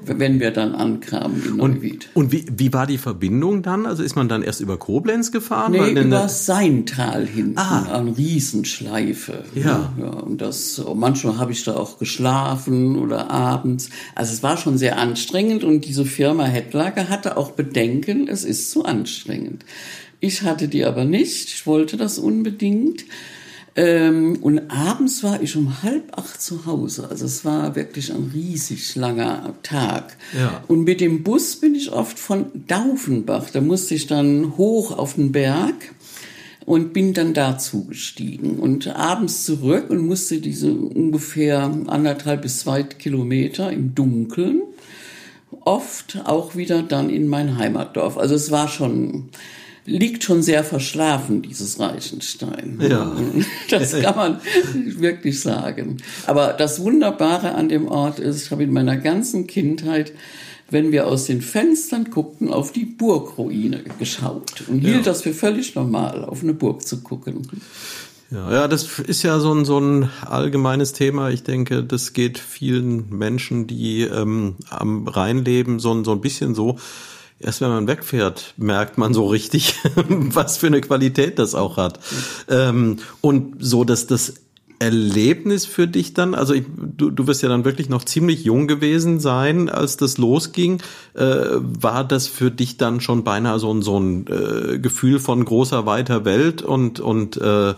wenn 0.00 0.38
wir 0.38 0.52
dann 0.52 0.74
ankamen 0.74 1.44
in 1.44 1.56
Neuwied. 1.56 2.08
Und, 2.14 2.26
und 2.26 2.32
wie, 2.32 2.46
wie 2.56 2.72
war 2.72 2.86
die 2.86 2.98
Verbindung 2.98 3.62
dann? 3.62 3.86
Also 3.86 4.02
ist 4.02 4.14
man 4.14 4.28
dann 4.28 4.42
erst 4.42 4.60
über 4.60 4.78
Koblenz 4.78 5.32
gefahren? 5.32 5.72
Nee, 5.72 5.90
über 5.90 6.04
das 6.04 6.46
Seintal 6.46 7.26
hinten, 7.26 7.58
ah. 7.58 7.92
eine 7.92 8.16
Riesenschleife. 8.16 9.44
Ja. 9.54 9.92
ja. 9.98 10.06
Und 10.06 10.40
das, 10.40 10.82
manchmal 10.94 11.38
habe 11.38 11.52
ich 11.52 11.64
da 11.64 11.76
auch 11.76 11.98
geschlafen 11.98 12.96
oder 12.98 13.30
abends. 13.30 13.90
Also 14.14 14.32
es 14.32 14.42
war 14.42 14.56
schon 14.56 14.78
sehr 14.78 14.98
anstrengend 14.98 15.64
und 15.64 15.84
diese 15.84 16.04
Firma 16.04 16.44
Hetlager 16.44 17.08
hatte 17.08 17.36
auch 17.36 17.52
Bedenken, 17.52 18.28
es 18.28 18.44
ist 18.44 18.70
zu 18.70 18.84
anstrengend. 18.84 19.64
Ich 20.20 20.42
hatte 20.42 20.68
die 20.68 20.84
aber 20.84 21.04
nicht, 21.04 21.48
ich 21.48 21.66
wollte 21.66 21.96
das 21.96 22.18
unbedingt. 22.18 23.04
Ähm, 23.76 24.38
und 24.40 24.70
abends 24.70 25.22
war 25.22 25.42
ich 25.42 25.54
um 25.54 25.82
halb 25.82 26.16
acht 26.16 26.40
zu 26.40 26.64
Hause. 26.64 27.08
Also 27.10 27.26
es 27.26 27.44
war 27.44 27.76
wirklich 27.76 28.12
ein 28.12 28.30
riesig 28.32 28.96
langer 28.96 29.54
Tag. 29.62 30.16
Ja. 30.36 30.64
Und 30.66 30.84
mit 30.84 31.00
dem 31.00 31.22
Bus 31.22 31.56
bin 31.56 31.74
ich 31.74 31.92
oft 31.92 32.18
von 32.18 32.46
Daufenbach. 32.66 33.50
Da 33.50 33.60
musste 33.60 33.94
ich 33.94 34.06
dann 34.06 34.56
hoch 34.56 34.96
auf 34.96 35.14
den 35.14 35.32
Berg 35.32 35.94
und 36.64 36.94
bin 36.94 37.12
dann 37.12 37.34
dazu 37.34 37.84
gestiegen 37.84 38.58
und 38.58 38.88
abends 38.88 39.44
zurück 39.44 39.90
und 39.90 40.04
musste 40.04 40.40
diese 40.40 40.72
ungefähr 40.72 41.70
anderthalb 41.86 42.42
bis 42.42 42.60
zwei 42.60 42.82
Kilometer 42.82 43.70
im 43.70 43.94
Dunkeln 43.94 44.62
oft 45.66 46.20
auch 46.24 46.56
wieder 46.56 46.82
dann 46.82 47.10
in 47.10 47.28
mein 47.28 47.58
Heimatdorf. 47.58 48.16
Also 48.16 48.34
es 48.34 48.50
war 48.50 48.68
schon 48.68 49.28
liegt 49.86 50.24
schon 50.24 50.42
sehr 50.42 50.64
verschlafen, 50.64 51.42
dieses 51.42 51.78
Reichenstein. 51.78 52.78
Ja. 52.80 53.16
Das 53.70 53.98
kann 54.00 54.16
man 54.16 54.40
wirklich 54.74 55.40
sagen. 55.40 55.98
Aber 56.26 56.52
das 56.52 56.80
Wunderbare 56.80 57.54
an 57.54 57.68
dem 57.68 57.88
Ort 57.88 58.18
ist, 58.18 58.44
ich 58.44 58.50
habe 58.50 58.64
in 58.64 58.72
meiner 58.72 58.96
ganzen 58.96 59.46
Kindheit, 59.46 60.12
wenn 60.70 60.92
wir 60.92 61.06
aus 61.06 61.26
den 61.26 61.42
Fenstern 61.42 62.10
guckten, 62.10 62.52
auf 62.52 62.72
die 62.72 62.84
Burgruine 62.84 63.84
geschaut 63.98 64.64
und 64.68 64.80
hielt 64.80 64.96
ja. 64.96 65.02
das 65.02 65.22
für 65.22 65.32
völlig 65.32 65.74
normal, 65.74 66.24
auf 66.24 66.42
eine 66.42 66.54
Burg 66.54 66.86
zu 66.86 67.02
gucken. 67.02 67.42
Ja, 68.30 68.52
ja, 68.52 68.68
das 68.68 68.98
ist 68.98 69.22
ja 69.22 69.38
so 69.38 69.54
ein, 69.54 69.64
so 69.64 69.78
ein 69.78 70.10
allgemeines 70.22 70.92
Thema. 70.92 71.30
Ich 71.30 71.44
denke, 71.44 71.84
das 71.84 72.12
geht 72.12 72.38
vielen 72.38 73.08
Menschen, 73.10 73.68
die 73.68 74.02
ähm, 74.02 74.56
am 74.68 75.06
Rhein 75.06 75.44
leben, 75.44 75.78
so, 75.78 76.02
so 76.02 76.10
ein 76.12 76.20
bisschen 76.20 76.54
so 76.56 76.76
erst 77.38 77.60
wenn 77.60 77.68
man 77.68 77.86
wegfährt, 77.86 78.54
merkt 78.56 78.98
man 78.98 79.14
so 79.14 79.26
richtig, 79.26 79.74
was 80.08 80.56
für 80.56 80.68
eine 80.68 80.80
Qualität 80.80 81.38
das 81.38 81.54
auch 81.54 81.76
hat. 81.76 82.00
Ähm, 82.48 82.98
und 83.20 83.56
so, 83.60 83.84
dass 83.84 84.06
das 84.06 84.34
Erlebnis 84.78 85.66
für 85.66 85.86
dich 85.86 86.14
dann? 86.14 86.34
Also 86.34 86.54
ich, 86.54 86.64
du, 86.76 87.10
du 87.10 87.26
wirst 87.26 87.42
ja 87.42 87.48
dann 87.48 87.64
wirklich 87.64 87.88
noch 87.88 88.04
ziemlich 88.04 88.44
jung 88.44 88.66
gewesen 88.66 89.20
sein, 89.20 89.68
als 89.68 89.96
das 89.96 90.18
losging. 90.18 90.82
Äh, 91.14 91.22
war 91.22 92.04
das 92.04 92.26
für 92.26 92.50
dich 92.50 92.76
dann 92.76 93.00
schon 93.00 93.24
beinahe 93.24 93.58
so 93.58 93.72
ein, 93.72 93.82
so 93.82 93.98
ein 93.98 94.26
äh, 94.26 94.78
Gefühl 94.78 95.18
von 95.18 95.44
großer, 95.44 95.86
weiter 95.86 96.24
Welt 96.24 96.62
und, 96.62 97.00
und 97.00 97.36
äh, 97.38 97.70
äh, 97.70 97.74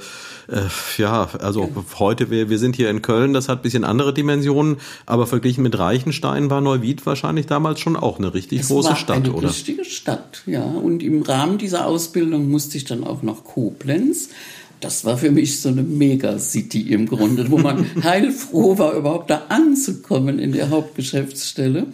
ja, 0.97 1.29
also 1.41 1.71
ja. 1.75 1.99
heute, 1.99 2.31
wir, 2.31 2.49
wir 2.49 2.59
sind 2.59 2.75
hier 2.75 2.91
in 2.91 3.03
Köln, 3.03 3.33
das 3.33 3.49
hat 3.49 3.63
bisschen 3.63 3.85
andere 3.85 4.15
Dimensionen, 4.15 4.79
aber 5.05 5.27
verglichen 5.27 5.63
mit 5.63 5.79
Reichenstein 5.79 6.49
war 6.51 6.61
Neuwied 6.61 7.05
wahrscheinlich 7.05 7.47
damals 7.47 7.81
schon 7.81 7.97
auch 7.97 8.19
eine 8.19 8.33
richtig 8.33 8.61
es 8.61 8.69
große 8.69 8.97
Stadt, 8.97 9.17
eine 9.17 9.33
oder? 9.33 9.49
richtige 9.49 9.85
Stadt, 9.85 10.43
ja. 10.47 10.65
Und 10.65 11.03
im 11.03 11.23
Rahmen 11.23 11.59
dieser 11.59 11.87
Ausbildung 11.87 12.49
musste 12.49 12.79
ich 12.79 12.85
dann 12.85 13.05
auch 13.05 13.23
nach 13.23 13.45
Koblenz 13.45 14.31
das 14.81 15.05
war 15.05 15.19
für 15.19 15.31
mich 15.31 15.61
so 15.61 15.69
eine 15.69 15.83
Megacity 15.83 16.93
im 16.93 17.07
Grunde, 17.07 17.51
wo 17.51 17.59
man 17.59 17.87
heilfroh 18.03 18.79
war, 18.79 18.95
überhaupt 18.95 19.31
da 19.31 19.47
anzukommen 19.49 20.39
in 20.39 20.53
der 20.53 20.71
Hauptgeschäftsstelle. 20.71 21.87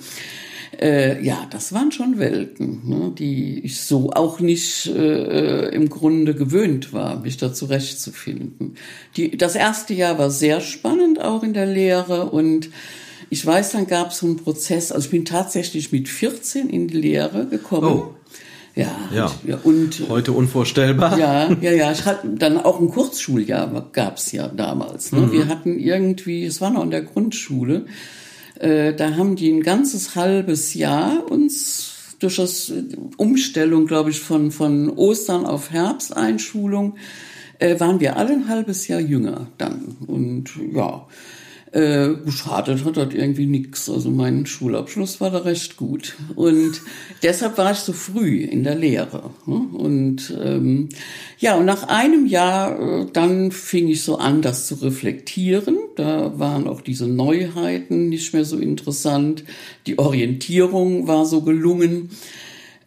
Äh, 0.81 1.25
ja, 1.25 1.47
das 1.51 1.73
waren 1.73 1.93
schon 1.93 2.19
Welten, 2.19 2.89
ne, 2.89 3.13
die 3.17 3.61
ich 3.61 3.81
so 3.81 4.11
auch 4.11 4.41
nicht 4.41 4.87
äh, 4.87 5.69
im 5.69 5.89
Grunde 5.89 6.35
gewöhnt 6.35 6.93
war, 6.93 7.21
mich 7.21 7.37
da 7.37 7.53
zurechtzufinden. 7.53 8.77
Die, 9.17 9.37
das 9.37 9.55
erste 9.55 9.95
Jahr 9.95 10.19
war 10.19 10.31
sehr 10.31 10.61
spannend, 10.61 11.21
auch 11.21 11.43
in 11.43 11.55
der 11.55 11.67
Lehre 11.67 12.31
und 12.31 12.71
ich 13.31 13.45
weiß, 13.45 13.73
dann 13.73 13.87
gab 13.87 14.11
es 14.11 14.19
so 14.19 14.27
einen 14.27 14.37
Prozess, 14.37 14.93
also 14.93 15.07
ich 15.07 15.11
bin 15.11 15.25
tatsächlich 15.25 15.93
mit 15.93 16.09
14 16.09 16.69
in 16.69 16.89
die 16.89 16.99
Lehre 16.99 17.47
gekommen. 17.47 18.03
Oh. 18.03 18.15
Ja, 18.75 18.91
ja. 19.47 19.59
Und, 19.63 20.03
heute 20.09 20.33
unvorstellbar. 20.33 21.17
Ja, 21.19 21.53
ja, 21.61 21.71
ja. 21.71 21.93
Ich 21.93 22.05
hatte 22.07 22.29
dann 22.29 22.59
auch 22.59 22.81
ein 22.81 22.89
Kurzschuljahr 22.89 23.91
gab's 23.93 24.33
ja 24.33 24.49
damals. 24.49 25.13
Ne? 25.13 25.21
Mhm. 25.21 25.33
Wir 25.33 25.49
hatten 25.49 25.79
irgendwie, 25.79 26.45
es 26.45 26.61
war 26.61 26.71
noch 26.71 26.83
in 26.83 26.91
der 26.91 27.03
Grundschule, 27.03 27.87
äh, 28.59 28.93
da 28.93 29.15
haben 29.15 29.37
die 29.37 29.51
ein 29.51 29.63
ganzes 29.63 30.17
halbes 30.17 30.75
Jahr 30.75 31.31
uns 31.31 32.17
durch 32.19 32.37
das 32.37 32.73
Umstellung, 33.17 33.87
glaube 33.87 34.11
ich, 34.11 34.21
von 34.21 34.51
von 34.51 34.91
Ostern 34.91 35.47
auf 35.47 35.71
Herbsteinschulung 35.71 36.97
äh, 37.59 37.79
waren 37.79 38.01
wir 38.01 38.17
alle 38.17 38.33
ein 38.33 38.49
halbes 38.49 38.89
Jahr 38.89 39.01
jünger 39.01 39.47
dann 39.59 39.97
und 40.07 40.51
ja 40.73 41.07
äh, 41.75 42.15
geschadet 42.25 42.85
hat 42.85 42.97
das 42.97 43.13
irgendwie 43.13 43.47
nix. 43.47 43.91
Also 43.91 44.09
mein 44.09 44.47
Schulabschluss 44.47 45.21
war 45.21 45.31
da 45.33 45.39
recht 45.39 45.77
gut. 45.77 46.15
Und 46.37 46.81
deshalb 47.25 47.59
war 47.59 47.73
ich 47.73 47.79
so 47.79 47.93
früh 47.93 48.45
in 48.45 48.63
der 48.63 48.77
Lehre. 48.77 49.31
Ne? 49.45 49.67
Und 49.73 50.33
ähm, 50.41 50.89
ja, 51.39 51.57
und 51.57 51.65
nach 51.65 51.89
einem 51.89 52.27
Jahr, 52.27 52.79
äh, 52.81 53.07
dann 53.13 53.51
fing 53.51 53.89
ich 53.89 54.05
so 54.05 54.19
an, 54.19 54.41
das 54.41 54.69
zu 54.69 54.77
reflektieren. 54.77 55.77
Da 55.97 56.39
waren 56.39 56.69
auch 56.69 56.81
diese 56.81 57.09
Neuheiten 57.09 58.09
nicht 58.09 58.33
mehr 58.33 58.45
so 58.45 58.57
interessant. 58.57 59.43
Die 59.89 59.99
Orientierung 59.99 61.09
war 61.09 61.27
so 61.27 61.43
gelungen. 61.43 62.11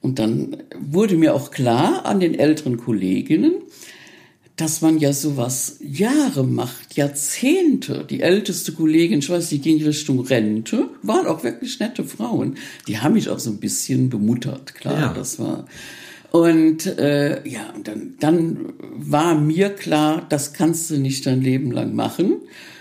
Und 0.01 0.19
dann 0.19 0.63
wurde 0.79 1.17
mir 1.17 1.35
auch 1.35 1.51
klar 1.51 2.05
an 2.05 2.21
den 2.21 2.39
älteren 2.39 2.77
Kolleginnen, 2.77 3.55
dass 4.57 4.81
man 4.81 4.97
ja 4.97 5.13
sowas 5.13 5.77
Jahre 5.79 6.43
macht, 6.43 6.95
Jahrzehnte. 6.95 8.05
Die 8.09 8.21
älteste 8.21 8.71
Kollegin, 8.71 9.19
ich 9.19 9.29
weiß, 9.29 9.49
die 9.49 9.59
ging 9.59 9.81
Richtung 9.83 10.19
Rente, 10.21 10.89
waren 11.03 11.27
auch 11.27 11.43
wirklich 11.43 11.79
nette 11.79 12.03
Frauen. 12.03 12.57
Die 12.87 12.97
haben 12.97 13.13
mich 13.13 13.29
auch 13.29 13.39
so 13.39 13.51
ein 13.51 13.59
bisschen 13.59 14.09
bemuttert, 14.09 14.73
klar, 14.73 14.99
ja. 14.99 15.13
das 15.13 15.37
war. 15.37 15.67
Und 16.31 16.87
äh, 16.87 17.47
ja, 17.47 17.71
und 17.75 17.87
dann, 17.87 18.15
dann 18.19 18.73
war 18.95 19.39
mir 19.39 19.69
klar, 19.69 20.25
das 20.27 20.53
kannst 20.53 20.89
du 20.89 20.97
nicht 20.97 21.25
dein 21.27 21.41
Leben 21.41 21.71
lang 21.71 21.95
machen. 21.95 22.37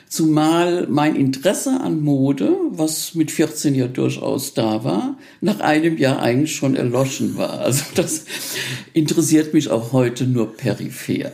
Zumal 0.08 0.86
mein 0.88 1.16
Interesse 1.16 1.80
an 1.80 2.00
Mode, 2.00 2.56
was 2.70 3.16
mit 3.16 3.32
14 3.32 3.74
ja 3.74 3.88
durchaus 3.88 4.54
da 4.54 4.84
war, 4.84 5.18
nach 5.40 5.58
einem 5.58 5.98
Jahr 5.98 6.22
eigentlich 6.22 6.54
schon 6.54 6.76
erloschen 6.76 7.36
war. 7.36 7.60
Also 7.60 7.84
das 7.96 8.24
interessiert 8.92 9.52
mich 9.52 9.70
auch 9.70 9.92
heute 9.92 10.24
nur 10.24 10.56
peripher. 10.56 11.32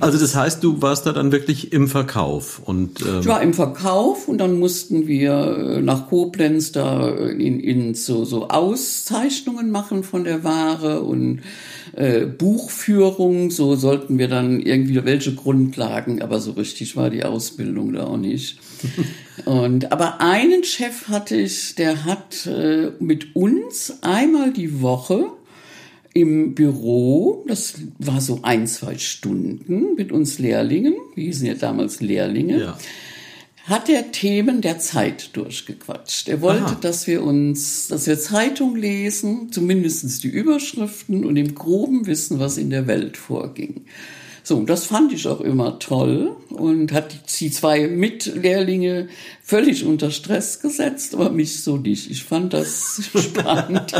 Also 0.00 0.18
das 0.18 0.34
heißt, 0.34 0.64
du 0.64 0.80
warst 0.80 1.04
da 1.04 1.12
dann 1.12 1.32
wirklich 1.32 1.72
im 1.72 1.86
Verkauf 1.86 2.62
und 2.64 3.02
ähm 3.02 3.20
ich 3.20 3.26
war 3.26 3.42
im 3.42 3.52
Verkauf 3.52 4.26
und 4.26 4.38
dann 4.38 4.58
mussten 4.58 5.06
wir 5.06 5.58
äh, 5.58 5.80
nach 5.82 6.08
Koblenz 6.08 6.72
da 6.72 7.08
in, 7.08 7.60
in 7.60 7.94
so, 7.94 8.24
so 8.24 8.48
Auszeichnungen 8.48 9.70
machen 9.70 10.02
von 10.02 10.24
der 10.24 10.44
Ware 10.44 11.02
und 11.02 11.40
äh, 11.96 12.26
Buchführung, 12.26 13.50
so 13.50 13.76
sollten 13.76 14.18
wir 14.18 14.28
dann 14.28 14.60
irgendwie 14.60 15.04
welche 15.04 15.34
Grundlagen, 15.34 16.22
aber 16.22 16.40
so 16.40 16.52
richtig 16.52 16.96
war 16.96 17.10
die 17.10 17.24
Ausbildung 17.24 17.92
da 17.92 18.04
auch 18.06 18.16
nicht. 18.16 18.58
Und 19.44 19.92
aber 19.92 20.20
einen 20.20 20.64
Chef 20.64 21.08
hatte 21.08 21.36
ich, 21.36 21.74
der 21.74 22.04
hat 22.04 22.46
äh, 22.46 22.92
mit 23.00 23.34
uns 23.34 23.98
einmal 24.02 24.52
die 24.52 24.80
Woche 24.80 25.26
im 26.12 26.54
Büro, 26.54 27.44
das 27.48 27.74
war 27.98 28.20
so 28.20 28.40
ein, 28.42 28.66
zwei 28.66 28.98
Stunden 28.98 29.94
mit 29.96 30.12
uns 30.12 30.38
Lehrlingen, 30.38 30.94
wir 31.14 31.24
hießen 31.24 31.46
ja 31.46 31.54
damals 31.54 32.00
Lehrlinge, 32.00 32.60
ja 32.60 32.78
hat 33.64 33.88
er 33.88 34.12
Themen 34.12 34.60
der 34.60 34.78
Zeit 34.78 35.34
durchgequatscht. 35.36 36.28
Er 36.28 36.42
wollte, 36.42 36.64
Aha. 36.64 36.78
dass 36.80 37.06
wir 37.06 37.22
uns, 37.22 37.88
dass 37.88 38.06
wir 38.06 38.18
Zeitung 38.18 38.76
lesen, 38.76 39.50
zumindestens 39.52 40.20
die 40.20 40.28
Überschriften 40.28 41.24
und 41.24 41.36
im 41.36 41.54
Groben 41.54 42.06
wissen, 42.06 42.38
was 42.38 42.58
in 42.58 42.68
der 42.68 42.86
Welt 42.86 43.16
vorging. 43.16 43.86
So, 44.42 44.62
das 44.64 44.84
fand 44.84 45.14
ich 45.14 45.26
auch 45.26 45.40
immer 45.40 45.78
toll 45.78 46.36
und 46.50 46.92
hat 46.92 47.40
die 47.40 47.50
zwei 47.50 47.88
Mitlehrlinge 47.88 49.08
völlig 49.42 49.86
unter 49.86 50.10
Stress 50.10 50.60
gesetzt, 50.60 51.14
aber 51.14 51.30
mich 51.30 51.62
so 51.62 51.78
nicht. 51.78 52.10
Ich 52.10 52.24
fand 52.24 52.52
das 52.52 53.00
spannend. 53.16 53.94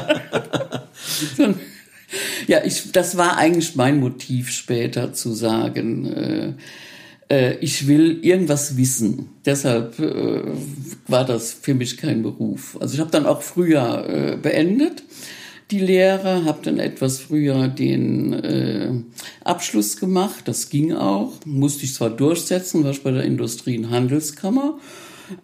ja, 2.47 2.62
ich, 2.62 2.92
das 2.92 3.16
war 3.16 3.38
eigentlich 3.38 3.76
mein 3.76 3.99
Motiv 3.99 4.50
später 4.50 5.14
zu 5.14 5.33
sagen, 5.33 6.04
äh, 6.12 6.52
äh, 7.31 7.57
ich 7.59 7.87
will 7.87 8.19
irgendwas 8.23 8.76
wissen. 8.76 9.31
Deshalb 9.45 9.99
äh, 9.99 10.43
war 11.09 11.25
das 11.25 11.52
für 11.52 11.75
mich 11.75 11.97
kein 11.97 12.23
Beruf. 12.23 12.76
Also 12.81 12.95
ich 12.95 13.00
habe 13.00 13.11
dann 13.11 13.26
auch 13.26 13.43
früher 13.43 14.09
äh, 14.09 14.37
beendet 14.37 15.02
die 15.71 15.78
Lehre, 15.78 16.45
habe 16.45 16.61
dann 16.62 16.78
etwas 16.78 17.21
früher 17.21 17.69
den 17.69 18.33
äh, 18.33 18.93
Abschluss 19.45 19.97
gemacht. 19.97 20.43
Das 20.47 20.69
ging 20.69 20.93
auch. 20.93 21.33
Musste 21.47 21.85
ich 21.85 21.95
zwar 21.95 22.11
durchsetzen, 22.11 22.85
war 22.85 22.90
ich 22.90 23.02
bei 23.02 23.11
der 23.11 23.25
Industrie- 23.25 23.78
und 23.78 23.90
Handelskammer, 23.90 24.78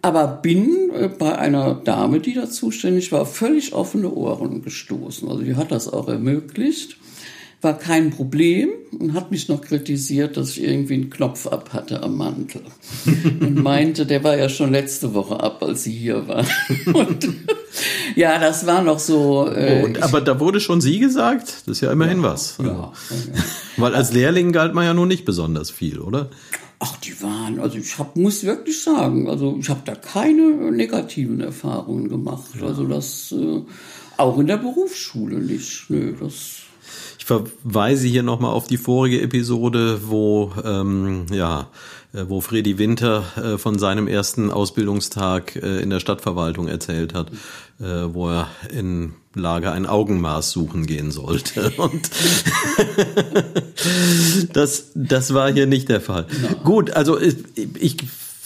aber 0.02 0.26
bin 0.26 0.90
äh, 0.94 1.08
bei 1.08 1.37
einer 1.38 1.75
Dame, 1.75 2.20
die 2.20 2.34
da 2.34 2.50
zuständig 2.50 3.12
war, 3.12 3.25
völlig 3.25 3.72
offene 3.72 4.12
Ohren 4.12 4.62
gestoßen. 4.62 5.28
Also 5.28 5.42
die 5.42 5.56
hat 5.56 5.72
das 5.72 5.88
auch 5.88 6.08
ermöglicht 6.08 6.96
war 7.61 7.76
kein 7.76 8.11
Problem 8.11 8.71
und 8.99 9.12
hat 9.12 9.31
mich 9.31 9.49
noch 9.49 9.61
kritisiert, 9.61 10.37
dass 10.37 10.50
ich 10.50 10.62
irgendwie 10.62 10.95
einen 10.95 11.11
Knopf 11.11 11.47
ab 11.47 11.71
hatte 11.73 12.02
am 12.02 12.17
Mantel. 12.17 12.62
Und 13.40 13.62
meinte, 13.62 14.07
der 14.07 14.25
war 14.25 14.37
ja 14.37 14.49
schon 14.49 14.73
letzte 14.73 15.12
Woche 15.12 15.38
ab, 15.40 15.62
als 15.62 15.85
sie 15.85 15.93
hier 15.93 16.26
war. 16.26 16.45
Und 16.87 17.29
ja, 18.17 18.38
das 18.38 18.67
war 18.67 18.83
noch 18.83 18.99
so. 18.99 19.47
Äh, 19.47 19.85
und, 19.85 20.02
aber 20.02 20.21
da 20.21 20.40
wurde 20.40 20.61
schon 20.61 20.81
sie 20.81 20.99
gesagt, 20.99 21.62
das 21.67 21.76
ist 21.76 21.81
ja 21.83 21.93
immerhin 21.93 22.19
ja, 22.19 22.25
was. 22.25 22.57
Ja, 22.59 22.67
ja, 22.67 22.93
Weil 23.76 23.95
als 23.95 24.12
Lehrling 24.12 24.52
galt 24.52 24.75
man 24.75 24.85
ja 24.85 24.95
nur 24.95 25.07
nicht 25.07 25.25
besonders 25.25 25.71
viel, 25.71 26.00
oder? 26.00 26.31
Ach, 26.79 26.97
die 26.97 27.21
waren, 27.23 27.61
also 27.61 27.76
ich 27.76 27.99
hab, 27.99 28.17
muss 28.17 28.43
wirklich 28.43 28.83
sagen, 28.83 29.29
also 29.29 29.59
ich 29.61 29.69
habe 29.69 29.83
da 29.85 29.95
keine 29.95 30.73
negativen 30.73 31.40
Erfahrungen 31.40 32.09
gemacht. 32.09 32.50
Also 32.62 32.87
das 32.87 33.33
äh, 33.33 33.61
auch 34.17 34.38
in 34.38 34.47
der 34.47 34.57
Berufsschule 34.57 35.38
nicht. 35.40 35.90
Nö, 35.90 36.14
das 36.19 36.62
verweise 37.30 38.08
hier 38.08 38.25
nochmal 38.25 38.52
auf 38.52 38.66
die 38.66 38.76
vorige 38.76 39.20
Episode, 39.22 40.00
wo 40.06 40.52
ähm, 40.64 41.26
ja, 41.30 41.68
äh, 42.12 42.25
wo 42.26 42.40
Freddy 42.40 42.76
Winter 42.76 43.22
äh, 43.37 43.56
von 43.56 43.78
seinem 43.78 44.08
ersten 44.08 44.50
Ausbildungstag 44.50 45.54
äh, 45.54 45.80
in 45.80 45.90
der 45.90 46.00
Stadtverwaltung 46.00 46.66
erzählt 46.66 47.14
hat, 47.14 47.30
äh, 47.78 47.84
wo 47.84 48.28
er 48.30 48.49
in 48.72 49.14
Lager 49.34 49.72
ein 49.72 49.87
Augenmaß 49.87 50.50
suchen 50.50 50.87
gehen 50.87 51.12
sollte. 51.12 51.70
Und 51.76 52.10
das, 54.52 54.90
das 54.96 55.32
war 55.32 55.52
hier 55.52 55.66
nicht 55.66 55.88
der 55.88 56.00
Fall. 56.00 56.26
Ja. 56.42 56.54
Gut, 56.64 56.90
also 56.90 57.20
ich, 57.20 57.37
ich 57.78 57.96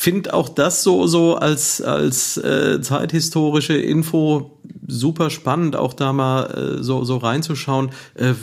finde 0.05 0.35
auch 0.35 0.51
das 0.51 0.83
so 0.83 1.07
so 1.07 1.37
als 1.37 1.81
als 1.81 2.37
äh, 2.37 2.83
zeithistorische 2.83 3.75
Info 3.75 4.59
super 4.87 5.31
spannend, 5.31 5.77
auch 5.77 5.95
da 5.95 6.13
mal 6.13 6.79
äh, 6.79 6.83
so 6.83 7.05
so 7.05 7.17
reinzuschauen. 7.17 7.91
Äh, 8.15 8.35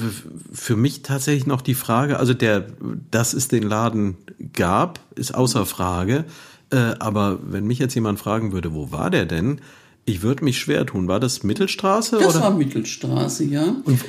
für 0.51 0.75
mich 0.75 1.03
tatsächlich 1.03 1.45
noch 1.45 1.61
die 1.61 1.75
Frage, 1.75 2.19
also 2.19 2.33
der, 2.33 2.65
dass 3.11 3.33
es 3.33 3.47
den 3.47 3.61
Laden 3.61 4.17
gab, 4.53 4.99
ist 5.15 5.35
außer 5.35 5.67
Frage. 5.67 6.25
Äh, 6.71 6.95
aber 6.97 7.37
wenn 7.43 7.67
mich 7.67 7.77
jetzt 7.77 7.93
jemand 7.93 8.17
fragen 8.17 8.53
würde, 8.53 8.73
wo 8.73 8.91
war 8.91 9.11
der 9.11 9.27
denn? 9.27 9.61
Ich 10.05 10.23
würde 10.23 10.43
mich 10.43 10.57
schwer 10.57 10.87
tun. 10.87 11.07
War 11.07 11.19
das 11.19 11.43
Mittelstraße? 11.43 12.17
Das 12.17 12.35
oder? 12.35 12.45
war 12.45 12.51
Mittelstraße, 12.55 13.43
ja. 13.43 13.75
Und 13.83 13.99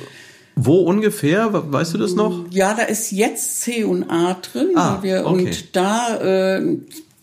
wo 0.55 0.79
ungefähr? 0.79 1.51
Weißt 1.53 1.93
du 1.93 1.99
das 1.99 2.15
noch? 2.15 2.47
Ja, 2.51 2.73
da 2.73 2.85
ist 2.85 3.11
jetzt 3.11 3.61
C 3.61 3.85
und 3.85 4.11
A 4.11 4.35
drin. 4.35 4.71
Ah, 4.75 5.01
wir, 5.03 5.27
okay. 5.27 5.45
Und 5.45 5.77
da 5.77 6.17
äh, 6.17 6.79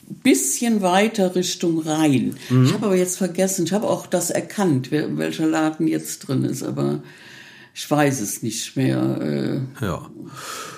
bisschen 0.09 0.81
weiter 0.81 1.35
Richtung 1.35 1.79
Rhein. 1.79 2.35
Mhm. 2.49 2.65
Ich 2.65 2.73
habe 2.73 2.87
aber 2.87 2.95
jetzt 2.95 3.17
vergessen, 3.17 3.65
ich 3.65 3.73
habe 3.73 3.87
auch 3.87 4.07
das 4.07 4.29
erkannt, 4.29 4.91
welcher 4.91 5.47
Laden 5.47 5.87
jetzt 5.87 6.27
drin 6.27 6.43
ist, 6.43 6.63
aber 6.63 7.01
ich 7.73 7.89
weiß 7.89 8.19
es 8.19 8.43
nicht 8.43 8.75
mehr. 8.75 9.21
Äh, 9.21 9.85
ja. 9.85 10.09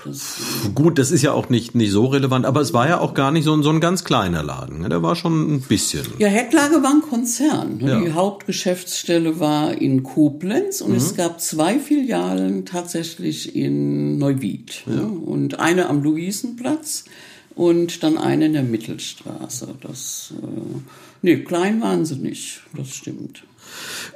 Das, 0.05 0.38
äh 0.65 0.69
Gut, 0.75 1.00
das 1.00 1.09
ist 1.09 1.23
ja 1.23 1.31
auch 1.31 1.50
nicht, 1.50 1.73
nicht 1.73 1.91
so 1.91 2.05
relevant, 2.05 2.45
aber 2.45 2.61
es 2.61 2.73
war 2.73 2.88
ja 2.88 3.00
auch 3.00 3.13
gar 3.13 3.31
nicht 3.31 3.43
so, 3.43 3.55
ein 3.55 3.63
so 3.63 3.71
ein 3.71 3.79
ganz 3.79 4.03
kleiner 4.03 4.43
Laden. 4.43 4.81
Ne? 4.81 4.89
Der 4.89 5.01
war 5.01 5.15
schon 5.15 5.55
ein 5.55 5.61
bisschen. 5.61 6.05
Ja, 6.19 6.27
Hecklage 6.27 6.83
war 6.83 6.91
ein 6.91 7.01
Konzern. 7.01 7.77
Ne? 7.77 7.89
Ja. 7.89 8.01
Die 8.01 8.12
Hauptgeschäftsstelle 8.12 9.39
war 9.39 9.73
in 9.73 10.03
Koblenz 10.03 10.82
und 10.82 10.91
mhm. 10.91 10.97
es 10.97 11.15
gab 11.15 11.41
zwei 11.41 11.79
Filialen 11.79 12.65
tatsächlich 12.65 13.56
in 13.56 14.19
Neuwied. 14.19 14.84
Ja. 14.86 14.93
Ne? 14.93 15.08
Und 15.08 15.60
eine 15.60 15.89
am 15.89 16.03
Luisenplatz 16.03 17.06
und 17.55 18.03
dann 18.03 18.17
eine 18.17 18.45
in 18.45 18.53
der 18.53 18.63
Mittelstraße. 18.63 19.75
Das, 19.81 20.33
äh, 20.41 20.81
nee, 21.21 21.37
klein 21.37 21.81
waren 21.81 22.05
sie 22.05 22.15
nicht, 22.15 22.61
das 22.75 22.89
stimmt. 22.89 23.43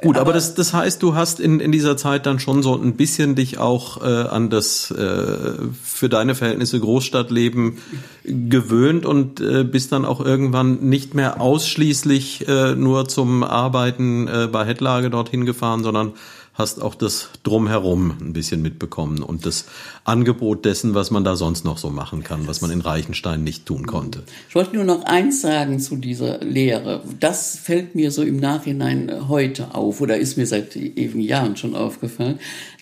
Gut, 0.01 0.17
aber, 0.17 0.21
aber, 0.21 0.33
das, 0.33 0.55
das 0.55 0.73
heißt, 0.73 1.01
du 1.01 1.15
hast 1.15 1.39
in, 1.39 1.59
in 1.59 1.71
dieser 1.71 1.97
Zeit 1.97 2.25
dann 2.25 2.39
schon 2.39 2.61
so 2.61 2.75
ein 2.75 2.95
bisschen 2.95 3.35
dich 3.35 3.57
auch 3.57 4.01
äh, 4.01 4.05
an 4.05 4.49
das 4.49 4.91
äh, 4.91 5.53
für 5.81 6.09
deine 6.09 6.35
Verhältnisse 6.35 6.79
Großstadtleben 6.79 7.77
gewöhnt 8.23 9.05
und 9.05 9.39
äh, 9.39 9.63
bist 9.63 9.91
dann 9.91 10.05
auch 10.05 10.23
irgendwann 10.23 10.81
nicht 10.89 11.13
mehr 11.13 11.39
ausschließlich 11.39 12.47
äh, 12.47 12.75
nur 12.75 13.07
zum 13.07 13.43
Arbeiten 13.43 14.27
äh, 14.27 14.47
bei 14.51 14.65
Headlage 14.65 15.09
dorthin 15.09 15.45
gefahren, 15.45 15.83
sondern 15.83 16.13
hast 16.55 16.81
auch 16.81 16.95
das 16.95 17.29
Drumherum 17.43 18.17
ein 18.19 18.33
bisschen 18.33 18.61
mitbekommen 18.61 19.21
und 19.21 19.45
das 19.45 19.65
Angebot 20.05 20.65
dessen, 20.65 20.95
was 20.95 21.11
man 21.11 21.23
da 21.23 21.35
sonst 21.35 21.65
noch 21.65 21.77
so 21.77 21.89
machen 21.89 22.23
kann, 22.23 22.47
was 22.47 22.61
man 22.61 22.71
in 22.71 22.81
Reichenstein 22.81 23.43
nicht 23.43 23.65
tun 23.65 23.85
konnte. 23.85 24.23
Ich 24.49 24.55
wollte 24.55 24.75
nur 24.75 24.85
noch 24.85 25.03
eins 25.03 25.41
sagen 25.41 25.79
zu 25.79 25.97
dieser 25.97 26.39
Lehre. 26.39 27.03
Das 27.19 27.57
fällt 27.57 27.93
mir 27.93 28.09
so 28.09 28.23
im 28.23 28.37
Nachhinein 28.37 29.27
heute 29.27 29.75
auf 29.75 29.99
oder 29.99 30.17
ist 30.17 30.37
mir 30.37 30.47
seit 30.47 30.75
ewigen 30.75 31.21
Jahren 31.21 31.57
schon 31.57 31.75
aufgefallen. 31.75 32.39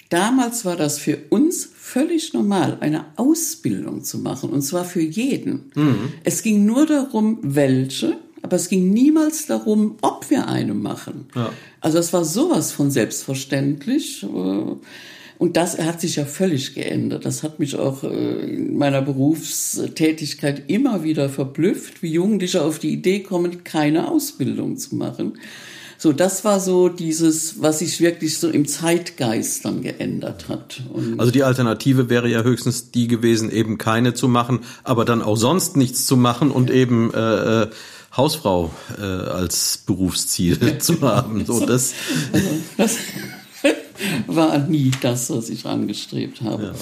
Damals 0.09 0.63
war 0.63 0.75
das 0.75 0.99
für 0.99 1.17
uns 1.29 1.67
völlig 1.75 2.33
normal, 2.33 2.77
eine 2.81 3.05
Ausbildung 3.15 4.03
zu 4.03 4.19
machen, 4.19 4.51
und 4.51 4.62
zwar 4.62 4.86
für 4.86 5.01
jeden. 5.01 5.71
Mhm. 5.73 6.13
Es 6.23 6.43
ging 6.43 6.65
nur 6.65 6.86
darum, 6.86 7.39
welche 7.41 8.17
aber 8.43 8.58
es 8.58 8.67
ging 8.67 8.91
niemals 8.91 9.47
darum, 9.47 9.95
ob 10.01 10.29
wir 10.29 10.47
eine 10.47 10.73
machen. 10.73 11.27
Ja. 11.34 11.51
Also 11.79 11.97
es 11.97 12.13
war 12.13 12.25
sowas 12.25 12.73
von 12.73 12.91
selbstverständlich. 12.91 14.23
Äh, 14.23 14.75
und 15.39 15.58
das 15.58 15.79
hat 15.79 16.01
sich 16.01 16.17
ja 16.17 16.25
völlig 16.25 16.75
geändert. 16.75 17.25
Das 17.25 17.41
hat 17.41 17.60
mich 17.60 17.77
auch 17.77 18.03
äh, 18.03 18.53
in 18.53 18.77
meiner 18.77 19.01
Berufstätigkeit 19.01 20.63
immer 20.67 21.03
wieder 21.03 21.29
verblüfft, 21.29 22.03
wie 22.03 22.12
Jugendliche 22.12 22.62
auf 22.62 22.79
die 22.79 22.91
Idee 22.91 23.21
kommen, 23.21 23.63
keine 23.63 24.12
Ausbildung 24.12 24.77
zu 24.77 24.95
machen. 24.95 25.39
So, 25.97 26.12
das 26.12 26.43
war 26.43 26.60
so 26.60 26.89
dieses, 26.89 27.62
was 27.62 27.79
sich 27.79 28.01
wirklich 28.01 28.38
so 28.38 28.49
im 28.49 28.67
Zeitgeist 28.67 29.63
dann 29.63 29.82
geändert 29.82 30.49
hat. 30.49 30.82
Und 30.91 31.17
also 31.17 31.32
die 31.32 31.43
Alternative 31.43 32.10
wäre 32.10 32.27
ja 32.27 32.43
höchstens 32.43 32.91
die 32.91 33.08
gewesen, 33.08 33.49
eben 33.49 33.77
keine 33.77 34.13
zu 34.13 34.27
machen, 34.27 34.60
aber 34.84 35.06
dann 35.06 35.21
auch 35.21 35.38
sonst 35.38 35.77
nichts 35.77 36.06
zu 36.06 36.17
machen 36.17 36.51
und 36.51 36.69
eben 36.69 37.13
äh, 37.13 37.63
äh 37.63 37.67
Hausfrau 38.15 38.71
äh, 38.97 39.02
als 39.02 39.80
Berufsziel 39.86 40.78
zu 40.80 41.02
haben. 41.02 41.45
So, 41.45 41.65
das, 41.65 41.93
also, 42.32 42.49
das 42.78 42.97
war 44.28 44.58
nie 44.60 44.91
das, 45.02 45.30
was 45.30 45.49
ich 45.49 45.65
angestrebt 45.65 46.41
habe. 46.41 46.63
Ja. 46.63 46.73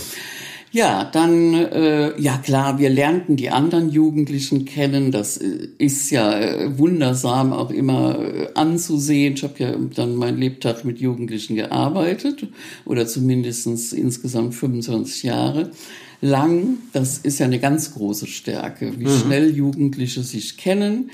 Ja, 0.73 1.03
dann, 1.03 1.53
äh, 1.53 2.17
ja 2.17 2.37
klar, 2.37 2.79
wir 2.79 2.89
lernten 2.89 3.35
die 3.35 3.49
anderen 3.49 3.89
Jugendlichen 3.89 4.63
kennen. 4.63 5.11
Das 5.11 5.35
äh, 5.35 5.67
ist 5.77 6.11
ja 6.11 6.39
äh, 6.39 6.77
wundersam 6.79 7.51
auch 7.51 7.71
immer 7.71 8.17
äh, 8.19 8.47
anzusehen. 8.55 9.33
Ich 9.33 9.43
habe 9.43 9.55
ja 9.57 9.75
dann 9.93 10.15
mein 10.15 10.37
Lebtag 10.37 10.85
mit 10.85 11.01
Jugendlichen 11.01 11.57
gearbeitet 11.57 12.47
oder 12.85 13.05
zumindestens 13.05 13.91
insgesamt 13.91 14.55
25 14.55 15.23
Jahre 15.23 15.71
lang. 16.21 16.77
Das 16.93 17.17
ist 17.17 17.39
ja 17.39 17.45
eine 17.45 17.59
ganz 17.59 17.93
große 17.93 18.27
Stärke, 18.27 18.93
wie 18.97 19.05
mhm. 19.05 19.19
schnell 19.19 19.55
Jugendliche 19.55 20.23
sich 20.23 20.57
kennen, 20.57 21.11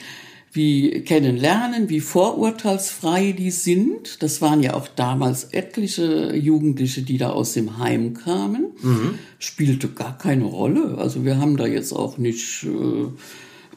wie 0.51 1.01
kennenlernen, 1.01 1.89
wie 1.89 1.99
vorurteilsfrei 1.99 3.31
die 3.31 3.51
sind. 3.51 4.21
Das 4.21 4.41
waren 4.41 4.61
ja 4.61 4.73
auch 4.73 4.87
damals 4.87 5.45
etliche 5.45 6.35
Jugendliche, 6.35 7.01
die 7.01 7.17
da 7.17 7.29
aus 7.29 7.53
dem 7.53 7.77
Heim 7.77 8.13
kamen. 8.13 8.67
Mhm. 8.81 9.19
Spielte 9.39 9.87
gar 9.87 10.17
keine 10.17 10.45
Rolle. 10.45 10.97
Also 10.97 11.25
wir 11.25 11.37
haben 11.37 11.57
da 11.57 11.65
jetzt 11.65 11.93
auch 11.93 12.17
nicht 12.17 12.63
äh, 12.63 13.07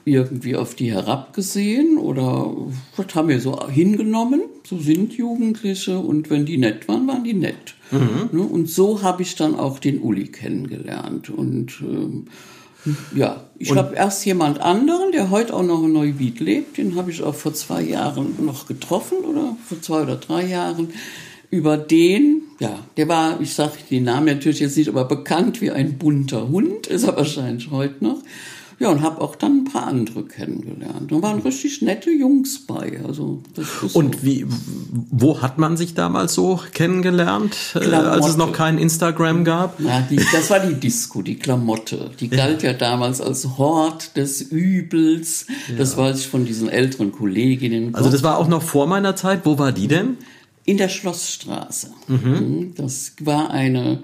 irgendwie 0.05 0.57
auf 0.57 0.75
die 0.75 0.93
herabgesehen 0.93 1.99
oder 1.99 2.55
das 2.97 3.15
haben 3.15 3.29
wir 3.29 3.41
so 3.41 3.69
hingenommen. 3.69 4.43
So 4.65 4.79
sind 4.79 5.13
Jugendliche 5.13 5.99
und 5.99 6.31
wenn 6.31 6.47
die 6.47 6.59
nett 6.59 6.89
waren, 6.89 7.07
waren 7.07 7.25
die 7.25 7.35
nett. 7.35 7.75
Mhm. 7.91 8.39
Ne? 8.39 8.43
Und 8.43 8.69
so 8.69 9.03
habe 9.03 9.23
ich 9.23 9.35
dann 9.37 9.57
auch 9.57 9.79
den 9.79 10.01
Uli 10.01 10.29
kennengelernt. 10.29 11.31
Und 11.31 11.81
ähm, 11.83 12.27
ja, 13.15 13.45
ich 13.59 13.75
habe 13.75 13.95
erst 13.95 14.25
jemand 14.25 14.61
anderen, 14.61 15.13
der 15.13 15.31
heute 15.31 15.55
auch 15.55 15.63
noch 15.63 15.83
in 15.85 15.93
Neuwied 15.93 16.41
lebt, 16.41 16.79
den 16.79 16.97
habe 16.97 17.11
ich 17.11 17.23
auch 17.23 17.35
vor 17.35 17.53
zwei 17.53 17.83
Jahren 17.83 18.35
noch 18.45 18.67
getroffen 18.67 19.19
oder 19.19 19.57
vor 19.67 19.83
zwei 19.83 20.03
oder 20.03 20.17
drei 20.17 20.47
Jahren. 20.47 20.91
Über 21.51 21.77
den, 21.77 22.43
ja, 22.61 22.79
der 22.97 23.09
war, 23.09 23.41
ich 23.41 23.55
sage 23.55 23.73
den 23.91 24.05
Namen 24.05 24.27
natürlich 24.27 24.61
jetzt 24.61 24.77
nicht, 24.77 24.89
aber 24.89 25.05
bekannt 25.05 25.61
wie 25.61 25.73
ein 25.73 25.99
bunter 25.99 26.49
Hund, 26.49 26.87
ist 26.87 27.03
er 27.03 27.17
wahrscheinlich 27.17 27.71
heute 27.73 28.05
noch. 28.05 28.23
Ja, 28.81 28.89
und 28.89 29.03
habe 29.03 29.21
auch 29.21 29.37
dann 29.37 29.59
ein 29.59 29.65
paar 29.65 29.87
andere 29.87 30.25
kennengelernt. 30.25 31.13
Da 31.13 31.21
waren 31.21 31.41
richtig 31.43 31.83
nette 31.83 32.11
Jungs 32.11 32.67
bei. 32.67 32.99
Also 33.07 33.43
Und 33.93 34.15
so. 34.17 34.23
wie, 34.23 34.47
wo 35.11 35.43
hat 35.43 35.59
man 35.59 35.77
sich 35.77 35.93
damals 35.93 36.33
so 36.33 36.59
kennengelernt, 36.73 37.55
äh, 37.75 37.81
Klamotte. 37.81 38.11
als 38.11 38.27
es 38.29 38.37
noch 38.39 38.55
kein 38.55 38.79
Instagram 38.79 39.45
gab? 39.45 39.79
Ja, 39.81 40.01
die, 40.09 40.17
das 40.17 40.49
war 40.49 40.61
die 40.61 40.73
Disco, 40.81 41.21
die 41.21 41.37
Klamotte. 41.37 42.11
Die 42.21 42.31
galt 42.31 42.63
ja 42.63 42.73
damals 42.73 43.21
als 43.21 43.59
Hort 43.59 44.17
des 44.17 44.41
Übels. 44.41 45.47
Das 45.77 45.99
weiß 45.99 46.19
ich 46.21 46.29
von 46.29 46.47
diesen 46.47 46.71
älteren 46.71 47.13
Kolleginnen. 47.13 47.95
Also 47.95 48.09
das 48.11 48.23
war 48.23 48.39
auch 48.39 48.49
noch 48.49 48.63
vor 48.63 48.87
meiner 48.87 49.15
Zeit. 49.15 49.41
Wo 49.45 49.59
war 49.59 49.73
die 49.73 49.89
denn? 49.89 50.17
In 50.65 50.79
der 50.79 50.89
Schlossstraße. 50.89 51.91
Mhm. 52.09 52.73
Das 52.79 53.13
war 53.21 53.51
eine, 53.51 54.03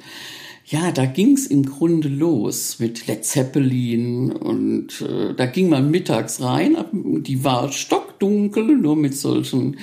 ja, 0.68 0.90
da 0.90 1.06
ging's 1.06 1.46
im 1.46 1.64
Grunde 1.64 2.08
los 2.08 2.80
mit 2.80 3.06
Led 3.06 3.24
Zeppelin 3.24 4.32
und 4.32 5.00
äh, 5.00 5.32
da 5.32 5.46
ging 5.46 5.68
man 5.68 5.92
mittags 5.92 6.42
rein, 6.42 6.76
die 6.92 7.44
war 7.44 7.70
stockdunkel, 7.70 8.76
nur 8.76 8.96
mit 8.96 9.16
solchen 9.16 9.76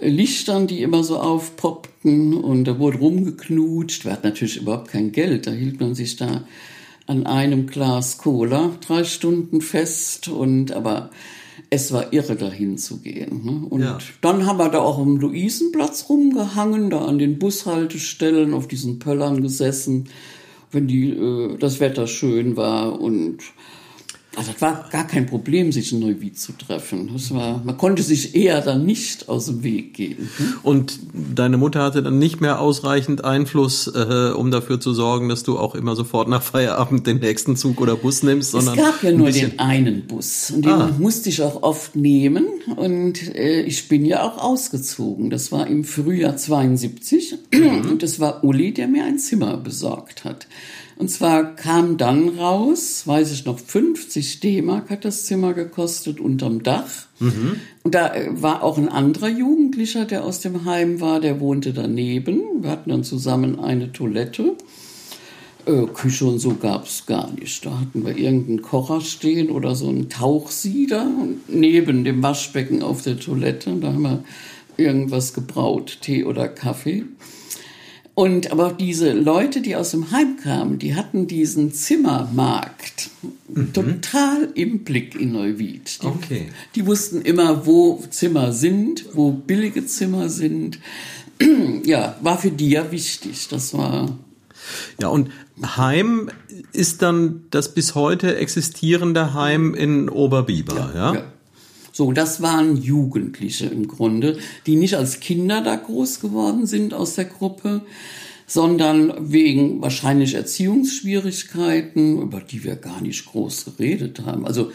äh, 0.00 0.08
Lichtern, 0.08 0.66
die 0.66 0.82
immer 0.82 1.04
so 1.04 1.18
aufpoppten 1.18 2.34
und 2.34 2.64
da 2.64 2.80
wurde 2.80 2.98
rumgeknutscht. 2.98 4.04
Wir 4.04 4.12
hatten 4.12 4.26
natürlich 4.26 4.56
überhaupt 4.56 4.88
kein 4.88 5.12
Geld, 5.12 5.46
da 5.46 5.52
hielt 5.52 5.78
man 5.78 5.94
sich 5.94 6.16
da 6.16 6.44
an 7.06 7.24
einem 7.24 7.68
Glas 7.68 8.18
Cola 8.18 8.72
drei 8.84 9.04
Stunden 9.04 9.60
fest 9.60 10.26
und 10.26 10.72
aber 10.72 11.10
es 11.70 11.92
war 11.92 12.12
irre, 12.12 12.36
dahin 12.36 12.78
zu 12.78 12.98
gehen. 12.98 13.42
Ne? 13.44 13.66
Und 13.68 13.80
Ja. 13.82 13.98
dann 14.20 14.46
haben 14.46 14.58
wir 14.58 14.68
da 14.68 14.78
auch 14.80 14.98
am 14.98 15.16
Luisenplatz 15.16 16.06
rumgehangen, 16.08 16.90
da 16.90 17.04
an 17.04 17.18
den 17.18 17.38
Bushaltestellen, 17.38 18.54
auf 18.54 18.68
diesen 18.68 18.98
Pöllern 18.98 19.42
gesessen, 19.42 20.08
wenn 20.72 20.86
die, 20.86 21.10
äh, 21.10 21.56
das 21.58 21.80
Wetter 21.80 22.06
schön 22.06 22.56
war. 22.56 23.00
Und 23.00 23.38
also 24.36 24.52
das 24.52 24.60
war 24.60 24.88
gar 24.90 25.06
kein 25.06 25.26
Problem, 25.26 25.72
sich 25.72 25.92
in 25.92 26.00
Neuwied 26.00 26.38
zu 26.38 26.52
treffen. 26.52 27.10
Das 27.12 27.32
war, 27.34 27.62
man 27.64 27.76
konnte 27.76 28.02
sich 28.02 28.34
eher 28.34 28.60
dann 28.60 28.84
nicht 28.86 29.28
aus 29.28 29.46
dem 29.46 29.62
Weg 29.62 29.94
gehen. 29.94 30.28
ne? 30.38 30.54
Und 30.62 30.98
deine 31.34 31.56
Mutter 31.56 31.82
hatte 31.82 32.02
dann 32.02 32.18
nicht 32.18 32.40
mehr 32.40 32.60
ausreichend 32.60 33.24
Einfluss, 33.24 33.86
äh, 33.88 34.32
um 34.36 34.50
dafür 34.50 34.78
zu 34.78 34.92
sorgen, 34.94 35.28
dass 35.28 35.42
du 35.42 35.58
auch 35.58 35.74
immer 35.74 35.96
sofort 35.96 36.28
nach 36.28 36.42
Feierabend 36.42 37.06
den 37.06 37.18
nächsten 37.18 37.56
Zug 37.56 37.80
oder 37.80 37.96
Bus 37.96 38.22
nimmst, 38.22 38.54
Es 38.54 38.64
sondern 38.64 38.76
gab 38.84 39.02
ja 39.02 39.10
ein 39.10 39.16
nur 39.16 39.26
bisschen- 39.26 39.50
den 39.50 39.58
einen 39.58 40.06
Bus 40.06 40.50
und 40.54 40.64
den 40.64 40.72
Ah. 40.72 40.90
musste 40.98 41.28
ich 41.28 41.42
auch 41.42 41.62
oft 41.62 41.96
nehmen 41.96 42.46
und 42.76 43.34
äh, 43.34 43.62
ich 43.62 43.88
bin 43.88 44.04
ja 44.04 44.22
auch 44.22 44.38
ausgezogen. 44.38 45.30
Das 45.30 45.50
war 45.50 45.66
im 45.66 45.82
Frühjahr 45.84 46.36
72 46.36 47.34
Mhm. 47.52 47.90
und 47.90 48.02
es 48.02 48.20
war 48.20 48.44
Uli, 48.44 48.72
der 48.74 48.88
mir 48.88 49.04
ein 49.04 49.18
Zimmer 49.18 49.56
besorgt 49.56 50.24
hat. 50.24 50.46
Und 50.98 51.10
zwar 51.10 51.54
kam 51.56 51.98
dann 51.98 52.38
raus, 52.38 53.02
weiß 53.06 53.30
ich 53.32 53.44
noch, 53.44 53.58
50 53.58 54.40
D-Mark 54.40 54.88
hat 54.88 55.04
das 55.04 55.26
Zimmer 55.26 55.52
gekostet 55.52 56.20
unterm 56.20 56.62
Dach. 56.62 56.90
Mhm. 57.20 57.60
Und 57.82 57.94
da 57.94 58.14
äh, 58.14 58.30
war 58.30 58.62
auch 58.62 58.78
ein 58.78 58.88
anderer 58.88 59.28
Jugendlicher, 59.28 60.06
der 60.06 60.24
aus 60.24 60.40
dem 60.40 60.64
Heim 60.64 61.00
war, 61.00 61.20
der 61.20 61.38
wohnte 61.38 61.74
daneben. 61.74 62.40
Wir 62.62 62.70
hatten 62.70 62.90
dann 62.90 63.04
zusammen 63.04 63.60
eine 63.60 63.92
Toilette. 63.92 64.56
Äh, 65.66 65.86
Küche 65.92 66.24
und 66.24 66.38
so 66.38 66.54
gab's 66.54 67.04
gar 67.04 67.30
nicht. 67.32 67.66
Da 67.66 67.78
hatten 67.80 68.06
wir 68.06 68.16
irgendeinen 68.16 68.62
Kocher 68.62 69.02
stehen 69.02 69.50
oder 69.50 69.74
so 69.74 69.90
einen 69.90 70.08
Tauchsieder 70.08 71.02
und 71.02 71.40
neben 71.48 72.04
dem 72.04 72.22
Waschbecken 72.22 72.82
auf 72.82 73.02
der 73.02 73.18
Toilette. 73.18 73.74
Da 73.80 73.88
haben 73.88 74.02
wir 74.02 74.24
irgendwas 74.78 75.34
gebraut, 75.34 75.98
Tee 76.00 76.24
oder 76.24 76.48
Kaffee. 76.48 77.04
Und 78.16 78.50
aber 78.50 78.72
diese 78.72 79.12
Leute, 79.12 79.60
die 79.60 79.76
aus 79.76 79.90
dem 79.90 80.10
Heim 80.10 80.38
kamen, 80.42 80.78
die 80.78 80.94
hatten 80.94 81.26
diesen 81.26 81.74
Zimmermarkt 81.74 83.10
total 83.74 84.48
im 84.54 84.84
Blick 84.84 85.14
in 85.14 85.32
Neuwied. 85.32 86.02
Die, 86.02 86.06
Okay. 86.06 86.48
die 86.74 86.86
wussten 86.86 87.20
immer, 87.20 87.66
wo 87.66 88.02
Zimmer 88.08 88.52
sind, 88.54 89.04
wo 89.12 89.32
billige 89.32 89.84
Zimmer 89.84 90.30
sind. 90.30 90.78
ja, 91.84 92.16
war 92.22 92.38
für 92.38 92.50
die 92.50 92.70
ja 92.70 92.90
wichtig. 92.90 93.48
Das 93.48 93.74
war 93.74 94.16
Ja, 94.98 95.08
und 95.08 95.30
Heim 95.62 96.30
ist 96.72 97.02
dann 97.02 97.42
das 97.50 97.74
bis 97.74 97.94
heute 97.94 98.36
existierende 98.36 99.34
Heim 99.34 99.74
in 99.74 100.08
Oberbiber, 100.08 100.90
ja? 100.94 101.14
Ja. 101.16 101.32
So, 101.96 102.12
das 102.12 102.42
waren 102.42 102.76
Jugendliche 102.76 103.64
im 103.64 103.88
Grunde, 103.88 104.36
die 104.66 104.76
nicht 104.76 104.96
als 104.96 105.18
Kinder 105.18 105.62
da 105.62 105.76
groß 105.76 106.20
geworden 106.20 106.66
sind 106.66 106.92
aus 106.92 107.14
der 107.14 107.24
Gruppe, 107.24 107.86
sondern 108.46 109.32
wegen 109.32 109.80
wahrscheinlich 109.80 110.34
Erziehungsschwierigkeiten, 110.34 112.20
über 112.20 112.40
die 112.40 112.64
wir 112.64 112.76
gar 112.76 113.00
nicht 113.00 113.24
groß 113.24 113.64
geredet 113.64 114.26
haben. 114.26 114.44
Also 114.46 114.72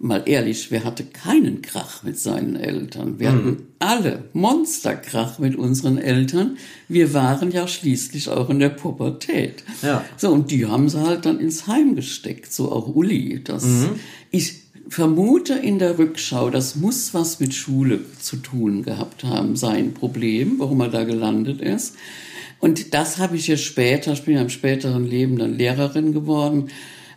mal 0.00 0.24
ehrlich, 0.26 0.72
wer 0.72 0.82
hatte 0.82 1.04
keinen 1.04 1.62
Krach 1.62 2.02
mit 2.02 2.18
seinen 2.18 2.56
Eltern? 2.56 3.20
Wir 3.20 3.30
hatten 3.30 3.68
alle 3.78 4.24
Monsterkrach 4.32 5.38
mit 5.38 5.54
unseren 5.54 5.96
Eltern. 5.96 6.56
Wir 6.88 7.14
waren 7.14 7.52
ja 7.52 7.68
schließlich 7.68 8.30
auch 8.30 8.50
in 8.50 8.58
der 8.58 8.70
Pubertät. 8.70 9.62
Ja. 9.82 10.04
So, 10.16 10.32
und 10.32 10.50
die 10.50 10.66
haben 10.66 10.88
sie 10.88 11.00
halt 11.00 11.24
dann 11.24 11.38
ins 11.38 11.68
Heim 11.68 11.94
gesteckt, 11.94 12.52
so 12.52 12.72
auch 12.72 12.92
Uli. 12.92 13.44
Das, 13.44 13.62
Ich 14.32 14.63
vermute 14.88 15.54
in 15.54 15.78
der 15.78 15.98
Rückschau, 15.98 16.50
das 16.50 16.76
muss 16.76 17.14
was 17.14 17.40
mit 17.40 17.54
Schule 17.54 18.00
zu 18.20 18.36
tun 18.36 18.82
gehabt 18.82 19.24
haben, 19.24 19.56
sein 19.56 19.94
Problem, 19.94 20.58
warum 20.58 20.80
er 20.80 20.88
da 20.88 21.04
gelandet 21.04 21.60
ist. 21.60 21.96
Und 22.60 22.94
das 22.94 23.18
habe 23.18 23.36
ich 23.36 23.46
ja 23.46 23.56
später, 23.56 24.12
ich 24.12 24.24
bin 24.24 24.34
ja 24.34 24.42
im 24.42 24.50
späteren 24.50 25.06
Leben 25.06 25.38
dann 25.38 25.54
Lehrerin 25.54 26.12
geworden, 26.12 26.68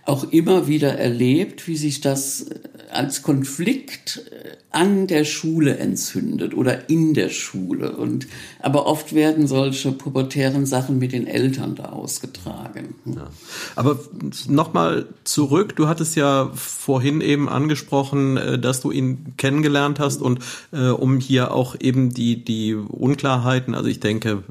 auch 0.07 0.31
immer 0.31 0.67
wieder 0.67 0.97
erlebt, 0.97 1.67
wie 1.67 1.75
sich 1.75 2.01
das 2.01 2.43
äh, 2.43 2.59
als 2.91 3.21
Konflikt 3.21 4.23
äh, 4.31 4.57
an 4.71 5.07
der 5.07 5.23
Schule 5.23 5.77
entzündet 5.77 6.53
oder 6.53 6.89
in 6.89 7.13
der 7.13 7.29
Schule. 7.29 7.97
Und, 7.97 8.27
aber 8.61 8.85
oft 8.85 9.13
werden 9.15 9.47
solche 9.47 9.91
pubertären 9.91 10.65
Sachen 10.65 10.99
mit 10.99 11.13
den 11.13 11.25
Eltern 11.25 11.75
da 11.75 11.85
ausgetragen. 11.85 12.95
Ja. 13.05 13.27
Aber 13.75 13.99
nochmal 14.47 15.07
zurück, 15.23 15.75
du 15.75 15.87
hattest 15.87 16.15
ja 16.15 16.51
vorhin 16.53 17.21
eben 17.21 17.49
angesprochen, 17.49 18.37
äh, 18.37 18.59
dass 18.59 18.81
du 18.81 18.91
ihn 18.91 19.33
kennengelernt 19.35 19.99
hast 19.99 20.21
und 20.21 20.39
äh, 20.71 20.89
um 20.89 21.19
hier 21.19 21.53
auch 21.53 21.75
eben 21.79 22.13
die, 22.13 22.43
die 22.43 22.75
Unklarheiten, 22.75 23.75
also 23.75 23.89
ich 23.89 23.99
denke, 23.99 24.43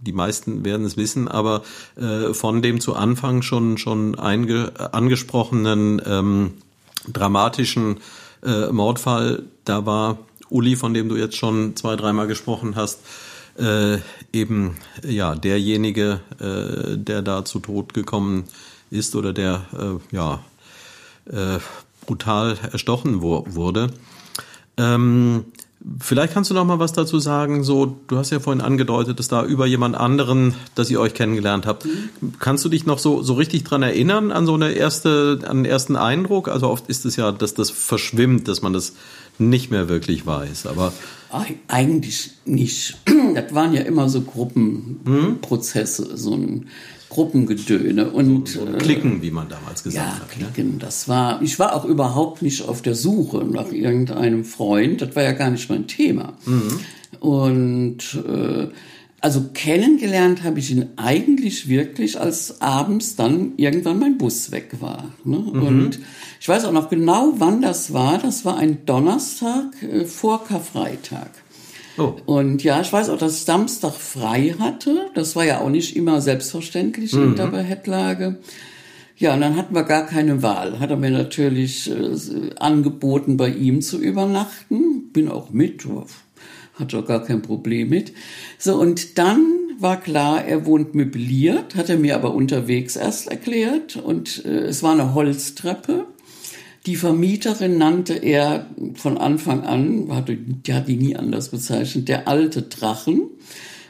die 0.00 0.12
meisten 0.12 0.64
werden 0.64 0.86
es 0.86 0.96
wissen, 0.96 1.28
aber 1.28 1.62
äh, 1.96 2.32
von 2.34 2.62
dem 2.62 2.80
zu 2.80 2.94
Anfang 2.94 3.42
schon, 3.42 3.78
schon 3.78 4.14
einge, 4.48 4.72
angesprochenen 4.92 6.00
ähm, 6.04 6.54
dramatischen 7.06 7.98
äh, 8.44 8.70
Mordfall, 8.70 9.44
da 9.64 9.86
war 9.86 10.18
Uli, 10.48 10.76
von 10.76 10.94
dem 10.94 11.08
du 11.08 11.16
jetzt 11.16 11.36
schon 11.36 11.76
zwei, 11.76 11.96
dreimal 11.96 12.26
gesprochen 12.26 12.76
hast, 12.76 13.00
äh, 13.58 13.98
eben 14.32 14.76
ja 15.06 15.34
derjenige, 15.34 16.20
äh, 16.40 16.96
der 16.96 17.22
da 17.22 17.44
zu 17.44 17.58
Tod 17.60 17.92
gekommen 17.92 18.44
ist 18.90 19.16
oder 19.16 19.32
der 19.32 19.66
äh, 19.72 20.16
ja 20.16 20.42
äh, 21.26 21.58
brutal 22.06 22.56
erstochen 22.72 23.20
wo 23.20 23.44
wurde. 23.48 23.90
Ähm, 24.76 25.46
vielleicht 26.00 26.32
kannst 26.34 26.50
du 26.50 26.54
noch 26.54 26.64
mal 26.64 26.78
was 26.78 26.92
dazu 26.92 27.18
sagen. 27.20 27.62
So, 27.64 27.98
du 28.08 28.16
hast 28.18 28.30
ja 28.30 28.40
vorhin 28.40 28.60
angedeutet, 28.60 29.18
dass 29.18 29.28
da 29.28 29.44
über 29.44 29.66
jemand 29.66 29.94
anderen, 29.96 30.54
dass 30.74 30.90
ihr 30.90 31.00
euch 31.00 31.14
kennengelernt 31.14 31.66
habt. 31.66 31.86
Kannst 32.38 32.64
du 32.64 32.68
dich 32.68 32.84
noch 32.86 32.98
so 32.98 33.22
so 33.22 33.34
richtig 33.34 33.64
dran 33.64 33.82
erinnern 33.82 34.32
an 34.32 34.46
so 34.46 34.54
eine 34.54 34.72
erste, 34.72 35.40
an 35.46 35.58
den 35.58 35.64
ersten 35.66 35.96
Eindruck? 35.96 36.48
Also 36.48 36.68
oft 36.68 36.88
ist 36.88 37.04
es 37.04 37.16
ja, 37.16 37.30
dass 37.32 37.54
das 37.54 37.70
verschwimmt, 37.70 38.48
dass 38.48 38.62
man 38.62 38.72
das 38.72 38.94
nicht 39.38 39.70
mehr 39.70 39.88
wirklich 39.88 40.26
weiß. 40.26 40.66
Aber 40.66 40.92
Eig- 41.32 41.56
Eigentlich 41.68 42.30
nicht. 42.44 42.96
Das 43.34 43.54
waren 43.54 43.72
ja 43.74 43.82
immer 43.82 44.08
so 44.08 44.22
Gruppenprozesse, 44.22 46.16
so 46.16 46.34
ein 46.34 46.66
Gruppengedöne. 47.08 48.10
Und 48.10 48.56
äh, 48.56 48.78
klicken, 48.78 49.22
wie 49.22 49.30
man 49.30 49.48
damals 49.48 49.82
gesagt 49.82 50.06
ja, 50.06 50.14
hat. 50.14 50.38
Ne? 50.38 50.46
klicken. 50.46 50.78
Das 50.78 51.08
war, 51.08 51.42
ich 51.42 51.58
war 51.58 51.74
auch 51.74 51.84
überhaupt 51.84 52.42
nicht 52.42 52.68
auf 52.68 52.82
der 52.82 52.94
Suche 52.94 53.44
nach 53.44 53.72
irgendeinem 53.72 54.44
Freund. 54.44 55.00
Das 55.02 55.16
war 55.16 55.22
ja 55.22 55.32
gar 55.32 55.50
nicht 55.50 55.68
mein 55.70 55.86
Thema. 55.86 56.34
Und 57.20 58.18
äh, 58.26 58.68
also 59.20 59.46
kennengelernt 59.52 60.44
habe 60.44 60.60
ich 60.60 60.70
ihn 60.70 60.90
eigentlich 60.96 61.68
wirklich, 61.68 62.20
als 62.20 62.60
abends 62.60 63.16
dann 63.16 63.54
irgendwann 63.56 63.98
mein 63.98 64.16
Bus 64.16 64.52
weg 64.52 64.76
war. 64.80 65.12
Ne? 65.24 65.38
Und 65.38 65.98
ich 66.40 66.48
weiß 66.48 66.64
auch 66.66 66.72
noch 66.72 66.88
genau, 66.88 67.34
wann 67.38 67.60
das 67.60 67.92
war. 67.92 68.18
Das 68.18 68.44
war 68.44 68.58
ein 68.58 68.84
Donnerstag 68.86 69.82
äh, 69.82 70.04
vor 70.04 70.44
Karfreitag. 70.44 71.30
Oh. 71.98 72.14
Und 72.26 72.62
ja, 72.62 72.80
ich 72.80 72.92
weiß 72.92 73.10
auch, 73.10 73.18
dass 73.18 73.38
ich 73.38 73.44
Samstag 73.44 73.94
frei 73.94 74.54
hatte. 74.58 75.10
Das 75.14 75.34
war 75.36 75.44
ja 75.44 75.60
auch 75.60 75.68
nicht 75.68 75.96
immer 75.96 76.20
selbstverständlich 76.20 77.12
in 77.12 77.34
der 77.34 77.48
Behettlage. 77.48 78.38
Ja, 79.16 79.34
und 79.34 79.40
dann 79.40 79.56
hatten 79.56 79.74
wir 79.74 79.82
gar 79.82 80.06
keine 80.06 80.42
Wahl. 80.42 80.78
Hat 80.78 80.90
er 80.90 80.96
mir 80.96 81.10
natürlich 81.10 81.90
äh, 81.90 82.54
angeboten, 82.60 83.36
bei 83.36 83.48
ihm 83.48 83.82
zu 83.82 83.98
übernachten. 83.98 85.10
Bin 85.12 85.28
auch 85.28 85.50
mit, 85.50 85.84
hatte 86.74 86.98
auch 87.00 87.04
gar 87.04 87.24
kein 87.24 87.42
Problem 87.42 87.88
mit. 87.88 88.12
So, 88.58 88.76
und 88.76 89.18
dann 89.18 89.42
war 89.80 90.00
klar, 90.00 90.44
er 90.44 90.66
wohnt 90.66 90.94
möbliert, 90.94 91.74
hat 91.74 91.88
er 91.88 91.98
mir 91.98 92.14
aber 92.14 92.32
unterwegs 92.32 92.94
erst 92.94 93.28
erklärt. 93.28 93.96
Und 93.96 94.44
äh, 94.44 94.66
es 94.66 94.84
war 94.84 94.92
eine 94.92 95.14
Holztreppe. 95.14 96.06
Die 96.88 96.96
Vermieterin 96.96 97.76
nannte 97.76 98.14
er 98.14 98.66
von 98.94 99.18
Anfang 99.18 99.62
an, 99.62 100.08
hatte, 100.10 100.38
die 100.38 100.72
hat 100.72 100.88
die 100.88 100.96
nie 100.96 101.16
anders 101.16 101.50
bezeichnet, 101.50 102.08
der 102.08 102.26
alte 102.26 102.62
Drachen. 102.62 103.24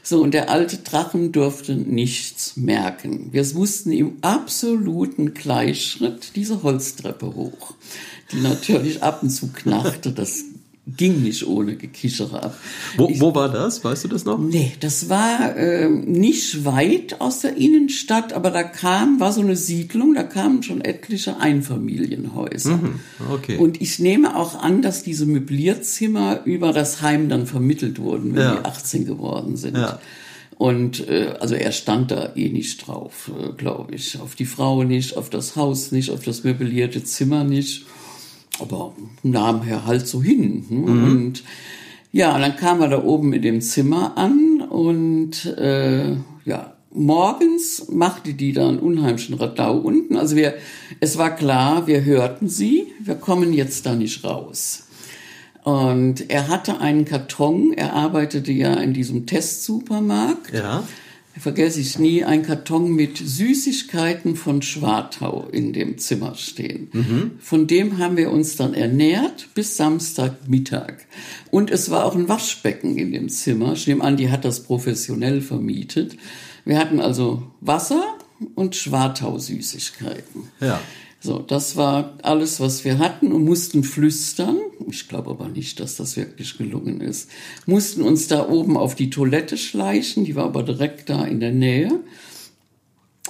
So, 0.03 0.21
und 0.21 0.33
der 0.33 0.49
alte 0.49 0.79
Drachen 0.79 1.31
durfte 1.31 1.77
nichts 1.77 2.57
merken. 2.57 3.29
Wir 3.31 3.45
mussten 3.53 3.93
im 3.93 4.17
absoluten 4.19 5.33
Gleichschritt 5.33 6.35
diese 6.35 6.61
Holztreppe 6.61 7.35
hoch, 7.35 7.73
die 8.33 8.41
natürlich 8.41 9.01
ab 9.01 9.23
und 9.23 9.29
zu 9.29 9.47
knachte. 9.47 10.11
Das 10.11 10.43
ging 10.87 11.21
nicht 11.21 11.45
ohne 11.45 11.75
Gekichere 11.75 12.41
ab. 12.41 12.57
Wo, 12.97 13.09
wo 13.19 13.35
war 13.35 13.49
das? 13.49 13.83
Weißt 13.83 14.03
du 14.05 14.07
das 14.07 14.25
noch? 14.25 14.39
Nee, 14.39 14.71
das 14.79 15.07
war 15.07 15.55
äh, 15.55 15.87
nicht 15.87 16.65
weit 16.65 17.21
aus 17.21 17.41
der 17.41 17.57
Innenstadt, 17.57 18.33
aber 18.33 18.49
da 18.49 18.63
kam, 18.63 19.19
war 19.19 19.31
so 19.31 19.41
eine 19.41 19.55
Siedlung, 19.55 20.15
da 20.15 20.23
kamen 20.23 20.63
schon 20.63 20.81
etliche 20.81 21.37
Einfamilienhäuser. 21.39 22.77
Mhm, 22.77 22.99
okay. 23.31 23.57
Und 23.57 23.81
ich 23.81 23.99
nehme 23.99 24.35
auch 24.35 24.55
an, 24.61 24.81
dass 24.81 25.03
diese 25.03 25.25
Möblierzimmer 25.25 26.41
über 26.45 26.73
das 26.73 27.01
Heim 27.01 27.29
dann 27.29 27.45
vermittelt 27.45 27.99
wurden, 27.99 28.33
wenn 28.35 28.41
Ja. 28.41 28.55
die 28.55 28.65
18 28.65 29.05
geworden 29.05 29.57
sind. 29.57 29.77
Ja. 29.77 29.99
Und 30.57 31.07
äh, 31.07 31.35
also 31.39 31.55
er 31.55 31.71
stand 31.71 32.11
da 32.11 32.33
eh 32.35 32.49
nicht 32.49 32.85
drauf, 32.85 33.31
äh, 33.39 33.53
glaube 33.53 33.95
ich. 33.95 34.19
Auf 34.19 34.35
die 34.35 34.45
Frau 34.45 34.83
nicht, 34.83 35.15
auf 35.15 35.29
das 35.29 35.55
Haus 35.55 35.91
nicht, 35.91 36.09
auf 36.11 36.23
das 36.23 36.43
möblierte 36.43 37.01
Zimmer 37.03 37.43
nicht. 37.45 37.85
Aber 38.59 38.93
nahm 39.23 39.61
er 39.67 39.85
halt 39.85 40.07
so 40.07 40.21
hin. 40.21 40.65
Ne? 40.69 40.85
Und 40.85 41.43
ja, 42.11 42.37
dann 42.37 42.55
kam 42.55 42.81
er 42.81 42.89
da 42.89 43.03
oben 43.03 43.33
in 43.33 43.41
dem 43.41 43.61
Zimmer 43.61 44.17
an 44.17 44.61
und 44.61 45.45
äh, 45.45 46.15
ja, 46.45 46.73
morgens 46.91 47.87
machte 47.89 48.33
die 48.33 48.53
da 48.53 48.67
einen 48.67 48.79
unheimlichen 48.79 49.35
Radau 49.35 49.77
unten. 49.77 50.17
Also 50.17 50.35
wir, 50.35 50.55
es 50.99 51.17
war 51.17 51.35
klar, 51.35 51.87
wir 51.87 52.03
hörten 52.03 52.49
sie, 52.49 52.87
wir 52.99 53.15
kommen 53.15 53.53
jetzt 53.53 53.85
da 53.85 53.95
nicht 53.95 54.23
raus. 54.23 54.87
Und 55.63 56.29
er 56.31 56.47
hatte 56.47 56.79
einen 56.79 57.05
Karton, 57.05 57.73
er 57.73 57.93
arbeitete 57.93 58.51
ja 58.51 58.73
in 58.75 58.93
diesem 58.93 59.25
Testsupermarkt. 59.25 60.53
Ja. 60.53 60.83
Vergesse 61.37 61.79
ich 61.79 61.97
nie, 61.99 62.23
ein 62.23 62.43
Karton 62.43 62.93
mit 62.93 63.17
Süßigkeiten 63.17 64.35
von 64.35 64.61
Schwartau 64.61 65.47
in 65.51 65.71
dem 65.71 65.97
Zimmer 65.97 66.35
stehen. 66.35 66.89
Von 67.39 67.67
dem 67.67 67.97
haben 67.97 68.17
wir 68.17 68.31
uns 68.31 68.57
dann 68.57 68.73
ernährt 68.73 69.47
bis 69.53 69.77
Samstagmittag. 69.77 71.05
Und 71.49 71.71
es 71.71 71.89
war 71.91 72.05
auch 72.05 72.15
ein 72.15 72.27
Waschbecken 72.27 72.97
in 72.97 73.11
dem 73.11 73.29
Zimmer. 73.29 73.73
Ich 73.73 73.87
nehme 73.87 74.03
an, 74.03 74.17
die 74.17 74.29
hat 74.31 74.43
das 74.43 74.63
professionell 74.63 75.41
vermietet. 75.41 76.17
Wir 76.65 76.77
hatten 76.77 76.99
also 76.99 77.43
Wasser 77.61 78.17
und 78.55 78.75
Schwartau-Süßigkeiten. 78.75 80.49
Ja. 80.59 80.81
So, 81.21 81.39
das 81.39 81.75
war 81.75 82.17
alles, 82.23 82.61
was 82.61 82.85
wir 82.85 82.97
hatten 82.97 83.33
und 83.33 83.43
mussten 83.43 83.83
flüstern. 83.83 84.57
Ich 84.89 85.09
glaube 85.09 85.31
aber 85.31 85.49
nicht, 85.49 85.81
dass 85.81 85.97
das 85.97 86.15
wirklich 86.15 86.57
gelungen 86.57 87.01
ist. 87.01 87.29
Mussten 87.65 88.03
uns 88.03 88.27
da 88.27 88.47
oben 88.47 88.77
auf 88.77 88.95
die 88.95 89.09
Toilette 89.09 89.57
schleichen, 89.57 90.23
die 90.23 90.35
war 90.35 90.45
aber 90.45 90.63
direkt 90.63 91.09
da 91.09 91.25
in 91.25 91.41
der 91.41 91.51
Nähe. 91.51 91.99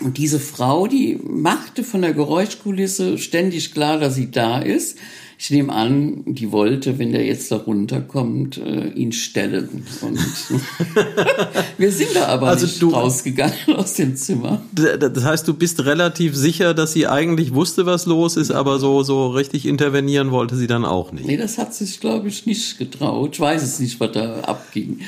Und 0.02 0.18
diese 0.18 0.40
Frau, 0.40 0.88
die 0.88 1.20
machte 1.24 1.84
von 1.84 2.02
der 2.02 2.14
Geräuschkulisse 2.14 3.18
ständig 3.18 3.74
klar, 3.74 4.00
dass 4.00 4.16
sie 4.16 4.32
da 4.32 4.60
ist. 4.60 4.98
Ich 5.42 5.50
nehme 5.52 5.72
an, 5.72 6.24
die 6.26 6.52
wollte, 6.52 7.00
wenn 7.00 7.14
der 7.14 7.26
jetzt 7.26 7.50
da 7.50 7.56
runterkommt, 7.56 8.58
äh, 8.58 8.90
ihn 8.90 9.14
stellen. 9.14 9.86
Und 10.02 10.20
wir 11.78 11.92
sind 11.94 12.10
da 12.14 12.28
aber 12.28 12.48
Also 12.50 12.66
nicht 12.66 12.82
du- 12.82 12.90
rausgegangen 12.90 13.54
aus 13.78 13.94
dem 13.94 14.18
Zimmer. 14.18 14.62
Das 14.74 15.24
heißt, 15.24 15.48
du 15.48 15.54
bist 15.54 15.86
relativ 15.86 16.36
sicher, 16.36 16.74
dass 16.74 16.92
sie 16.92 17.08
eigentlich 17.08 17.54
wusste, 17.54 17.86
was 17.86 18.06
los 18.06 18.36
ist, 18.36 18.52
aber 18.52 18.80
so, 18.80 19.02
so 19.04 19.30
richtig 19.30 19.66
intervenieren 19.66 20.32
wollte 20.32 20.58
sie 20.58 20.68
dann 20.68 20.84
auch 20.84 21.14
nicht. 21.14 21.26
Nee, 21.26 21.38
das 21.38 21.58
hat 21.58 21.74
sich, 21.74 22.02
glaube 22.02 22.28
ich, 22.28 22.46
nicht 22.46 22.78
getraut. 22.78 23.30
Ich 23.36 23.40
weiß 23.40 23.64
es 23.64 23.80
nicht, 23.80 23.98
was 24.02 24.12
da 24.12 24.42
abging. 24.42 25.00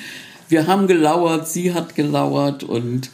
Wir 0.47 0.65
haben 0.67 0.87
gelauert, 0.87 1.47
sie 1.49 1.73
hat 1.73 1.95
gelauert 1.95 2.63
und 2.63 3.09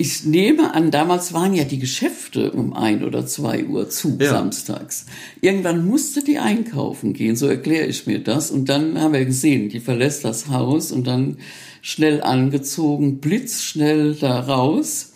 ich 0.00 0.24
nehme 0.24 0.72
an, 0.74 0.90
damals 0.90 1.34
waren 1.34 1.52
ja 1.52 1.64
die 1.64 1.78
Geschäfte 1.78 2.52
um 2.52 2.72
ein 2.72 3.04
oder 3.04 3.26
zwei 3.26 3.64
Uhr 3.66 3.90
zu, 3.90 4.16
Ja. 4.18 4.30
samstags. 4.30 5.04
Irgendwann 5.42 5.86
musste 5.86 6.24
die 6.24 6.38
einkaufen 6.38 7.12
gehen, 7.12 7.36
so 7.36 7.46
erkläre 7.46 7.84
ich 7.86 8.06
mir 8.06 8.18
das. 8.18 8.50
Und 8.50 8.70
dann 8.70 8.98
haben 8.98 9.12
wir 9.12 9.26
gesehen, 9.26 9.68
die 9.68 9.78
verlässt 9.78 10.24
das 10.24 10.48
Haus 10.48 10.90
und 10.90 11.06
dann 11.06 11.36
schnell 11.82 12.22
angezogen, 12.22 13.18
blitzschnell 13.20 14.14
da 14.14 14.40
raus. 14.40 15.12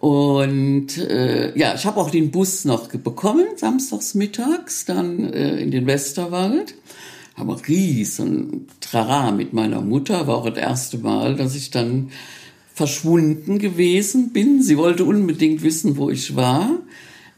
Und 0.00 0.98
äh, 0.98 1.58
ja, 1.58 1.74
ich 1.74 1.86
habe 1.86 1.98
auch 1.98 2.10
den 2.10 2.30
Bus 2.30 2.66
noch 2.66 2.88
bekommen, 2.88 3.46
samstags 3.56 4.14
mittags, 4.14 4.84
dann 4.84 5.32
äh, 5.32 5.56
in 5.56 5.70
den 5.70 5.86
Westerwald. 5.86 6.74
Habe 7.34 7.56
riesen 7.66 8.66
Trara 8.80 9.30
mit 9.30 9.54
meiner 9.54 9.80
Mutter, 9.80 10.26
war 10.26 10.36
auch 10.36 10.50
das 10.50 10.58
erste 10.58 10.98
Mal, 10.98 11.34
dass 11.34 11.54
ich 11.54 11.70
dann 11.70 12.10
verschwunden 12.82 13.60
gewesen 13.60 14.32
bin. 14.32 14.60
Sie 14.60 14.76
wollte 14.76 15.04
unbedingt 15.04 15.62
wissen, 15.62 15.96
wo 15.96 16.10
ich 16.10 16.34
war. 16.34 16.80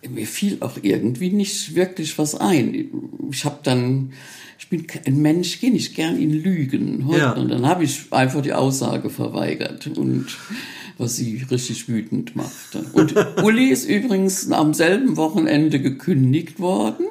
Mir 0.09 0.27
fiel 0.27 0.57
auch 0.61 0.79
irgendwie 0.81 1.29
nicht 1.29 1.75
wirklich 1.75 2.17
was 2.17 2.35
ein. 2.35 2.89
Ich 3.31 3.45
habe 3.45 3.59
dann, 3.63 4.15
ich 4.59 4.71
bin 4.71 4.87
ein 5.05 5.21
Mensch, 5.21 5.61
gehe 5.61 5.71
nicht 5.71 5.95
gern 5.95 6.19
in 6.19 6.33
Lügen. 6.33 7.11
Ja. 7.11 7.33
Und 7.33 7.51
dann 7.51 7.67
habe 7.67 7.85
ich 7.85 8.11
einfach 8.11 8.41
die 8.41 8.55
Aussage 8.55 9.11
verweigert 9.11 9.87
und 9.99 10.29
was 10.97 11.17
sie 11.17 11.45
richtig 11.51 11.91
wütend 11.91 12.35
machte. 12.37 12.87
Und 12.95 13.15
Uli 13.45 13.67
ist 13.67 13.87
übrigens 13.87 14.51
am 14.51 14.73
selben 14.73 15.19
Wochenende 15.19 15.79
gekündigt 15.79 16.59
worden 16.59 17.05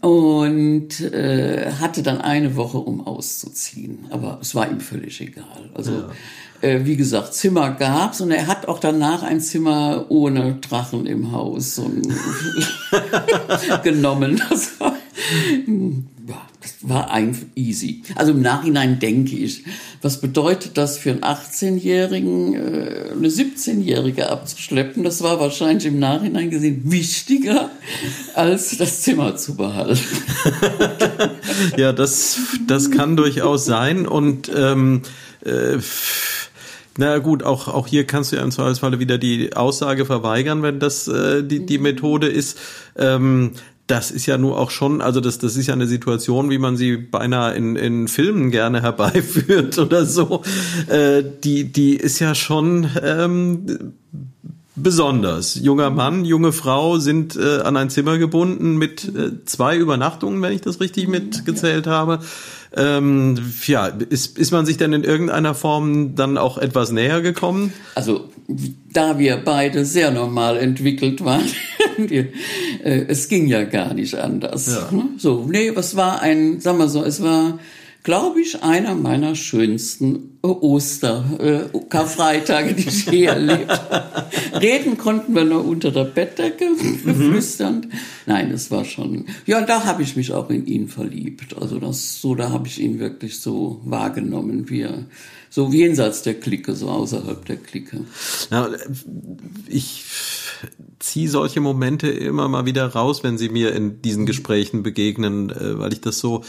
und 0.00 1.00
äh, 1.00 1.72
hatte 1.80 2.02
dann 2.02 2.20
eine 2.20 2.56
Woche, 2.56 2.78
um 2.78 3.06
auszuziehen. 3.06 4.06
Aber 4.10 4.38
es 4.40 4.54
war 4.54 4.70
ihm 4.70 4.80
völlig 4.80 5.20
egal. 5.20 5.70
Also 5.74 6.04
äh, 6.60 6.80
wie 6.84 6.96
gesagt, 6.96 7.34
Zimmer 7.34 7.72
gab's 7.72 8.20
und 8.20 8.30
er 8.30 8.46
hat 8.46 8.68
auch 8.68 8.78
danach 8.78 9.22
ein 9.22 9.40
Zimmer 9.40 10.06
ohne 10.10 10.56
Drachen 10.56 11.06
im 11.06 11.32
Haus 11.32 11.76
genommen. 13.82 14.40
Das 14.48 14.80
war, 14.80 14.96
ja, 16.28 16.42
das 16.62 16.76
war 16.82 17.10
einfach 17.10 17.46
easy. 17.54 18.02
Also 18.14 18.32
im 18.32 18.40
Nachhinein 18.40 18.98
denke 19.00 19.36
ich, 19.36 19.64
was 20.00 20.20
bedeutet 20.20 20.78
das 20.78 20.96
für 20.96 21.10
einen 21.10 21.22
18-Jährigen, 21.22 22.54
äh, 22.54 23.10
eine 23.12 23.28
17-Jährige 23.28 24.30
abzuschleppen? 24.30 25.02
Das 25.02 25.22
war 25.22 25.40
wahrscheinlich 25.40 25.86
im 25.86 25.98
Nachhinein 25.98 26.50
gesehen 26.50 26.82
wichtiger, 26.84 27.70
als 28.34 28.76
das 28.76 29.02
Zimmer 29.02 29.36
zu 29.36 29.56
behalten. 29.56 30.00
Ja, 31.76 31.92
das, 31.92 32.38
das 32.66 32.90
kann 32.90 33.16
durchaus 33.16 33.64
sein 33.64 34.06
und 34.06 34.50
ähm, 34.54 35.02
äh, 35.44 35.78
na 36.98 37.18
gut, 37.18 37.42
auch, 37.42 37.68
auch 37.68 37.86
hier 37.86 38.06
kannst 38.06 38.32
du 38.32 38.36
ja 38.36 38.42
im 38.42 38.50
Zweifelsfalle 38.50 38.98
wieder 38.98 39.16
die 39.16 39.56
Aussage 39.56 40.04
verweigern, 40.04 40.62
wenn 40.62 40.78
das 40.78 41.08
äh, 41.08 41.42
die, 41.42 41.64
die 41.64 41.78
Methode 41.78 42.28
ist. 42.28 42.58
Ähm, 42.96 43.52
das 43.86 44.10
ist 44.10 44.26
ja 44.26 44.38
nur 44.38 44.58
auch 44.58 44.70
schon, 44.70 45.02
also 45.02 45.20
das, 45.20 45.38
das 45.38 45.56
ist 45.56 45.66
ja 45.66 45.74
eine 45.74 45.86
Situation, 45.86 46.50
wie 46.50 46.58
man 46.58 46.76
sie 46.76 46.96
beinahe 46.96 47.54
in, 47.54 47.76
in 47.76 48.08
Filmen 48.08 48.50
gerne 48.50 48.82
herbeiführt 48.82 49.78
oder 49.78 50.06
so. 50.06 50.42
Äh, 50.88 51.22
die, 51.42 51.64
die 51.64 51.96
ist 51.96 52.18
ja 52.18 52.34
schon 52.34 52.88
ähm, 53.02 53.94
besonders. 54.76 55.56
Junger 55.56 55.90
Mann, 55.90 56.24
junge 56.24 56.52
Frau 56.52 56.98
sind 56.98 57.36
äh, 57.36 57.60
an 57.60 57.76
ein 57.76 57.90
Zimmer 57.90 58.18
gebunden 58.18 58.76
mit 58.76 59.04
äh, 59.14 59.44
zwei 59.44 59.76
Übernachtungen, 59.76 60.40
wenn 60.42 60.52
ich 60.52 60.62
das 60.62 60.80
richtig 60.80 61.08
mitgezählt 61.08 61.86
habe. 61.86 62.20
Ähm, 62.76 63.52
ja, 63.66 63.86
ist, 63.86 64.38
ist 64.38 64.50
man 64.50 64.64
sich 64.64 64.76
denn 64.76 64.92
in 64.92 65.04
irgendeiner 65.04 65.54
Form 65.54 66.14
dann 66.14 66.38
auch 66.38 66.58
etwas 66.58 66.90
näher 66.90 67.20
gekommen? 67.20 67.72
Also 67.94 68.30
da 68.92 69.18
wir 69.18 69.36
beide 69.36 69.84
sehr 69.84 70.10
normal 70.10 70.56
entwickelt 70.56 71.24
waren, 71.24 71.44
wir, 71.96 72.28
äh, 72.82 73.04
es 73.08 73.28
ging 73.28 73.46
ja 73.46 73.64
gar 73.64 73.94
nicht 73.94 74.14
anders. 74.14 74.66
Ja. 74.68 74.96
ne? 74.96 75.04
So, 75.18 75.46
nee, 75.48 75.68
es 75.68 75.96
war 75.96 76.20
ein, 76.22 76.60
sagen 76.60 76.78
wir 76.78 76.88
so, 76.88 77.04
es 77.04 77.22
war, 77.22 77.58
glaube 78.02 78.40
ich, 78.40 78.62
einer 78.62 78.94
meiner 78.94 79.36
schönsten 79.36 80.38
Oster, 80.42 81.24
äh, 81.38 81.78
Karfreitage, 81.88 82.74
die 82.74 82.88
ich 82.88 83.06
je 83.06 83.24
erlebt 83.24 83.70
habe. 83.70 84.26
Reden 84.60 84.98
konnten 84.98 85.34
wir 85.34 85.44
nur 85.44 85.64
unter 85.64 85.92
der 85.92 86.04
Bettdecke, 86.04 86.70
flüsternd. 86.76 87.88
Nein, 88.26 88.50
es 88.50 88.70
war 88.72 88.84
schon, 88.84 89.26
ja, 89.46 89.60
da 89.60 89.84
habe 89.84 90.02
ich 90.02 90.16
mich 90.16 90.32
auch 90.32 90.50
in 90.50 90.66
ihn 90.66 90.88
verliebt. 90.88 91.56
Also 91.60 91.78
das, 91.78 92.20
so, 92.20 92.34
da 92.34 92.50
habe 92.50 92.66
ich 92.66 92.80
ihn 92.80 92.98
wirklich 92.98 93.40
so 93.40 93.80
wahrgenommen, 93.84 94.68
wie 94.68 94.82
er, 94.82 95.06
so 95.48 95.70
jenseits 95.70 96.22
der 96.22 96.34
Clique, 96.34 96.74
so 96.74 96.88
außerhalb 96.88 97.44
der 97.44 97.56
Clique. 97.56 98.00
Ja, 98.50 98.68
ich 99.68 100.04
ziehe 100.98 101.28
solche 101.28 101.60
Momente 101.60 102.08
immer 102.08 102.48
mal 102.48 102.64
wieder 102.66 102.86
raus, 102.86 103.22
wenn 103.22 103.38
sie 103.38 103.48
mir 103.48 103.74
in 103.74 104.02
diesen 104.02 104.26
Gesprächen 104.26 104.82
begegnen, 104.82 105.50
äh, 105.50 105.78
weil 105.78 105.92
ich 105.92 106.00
das 106.00 106.18
so 106.18 106.42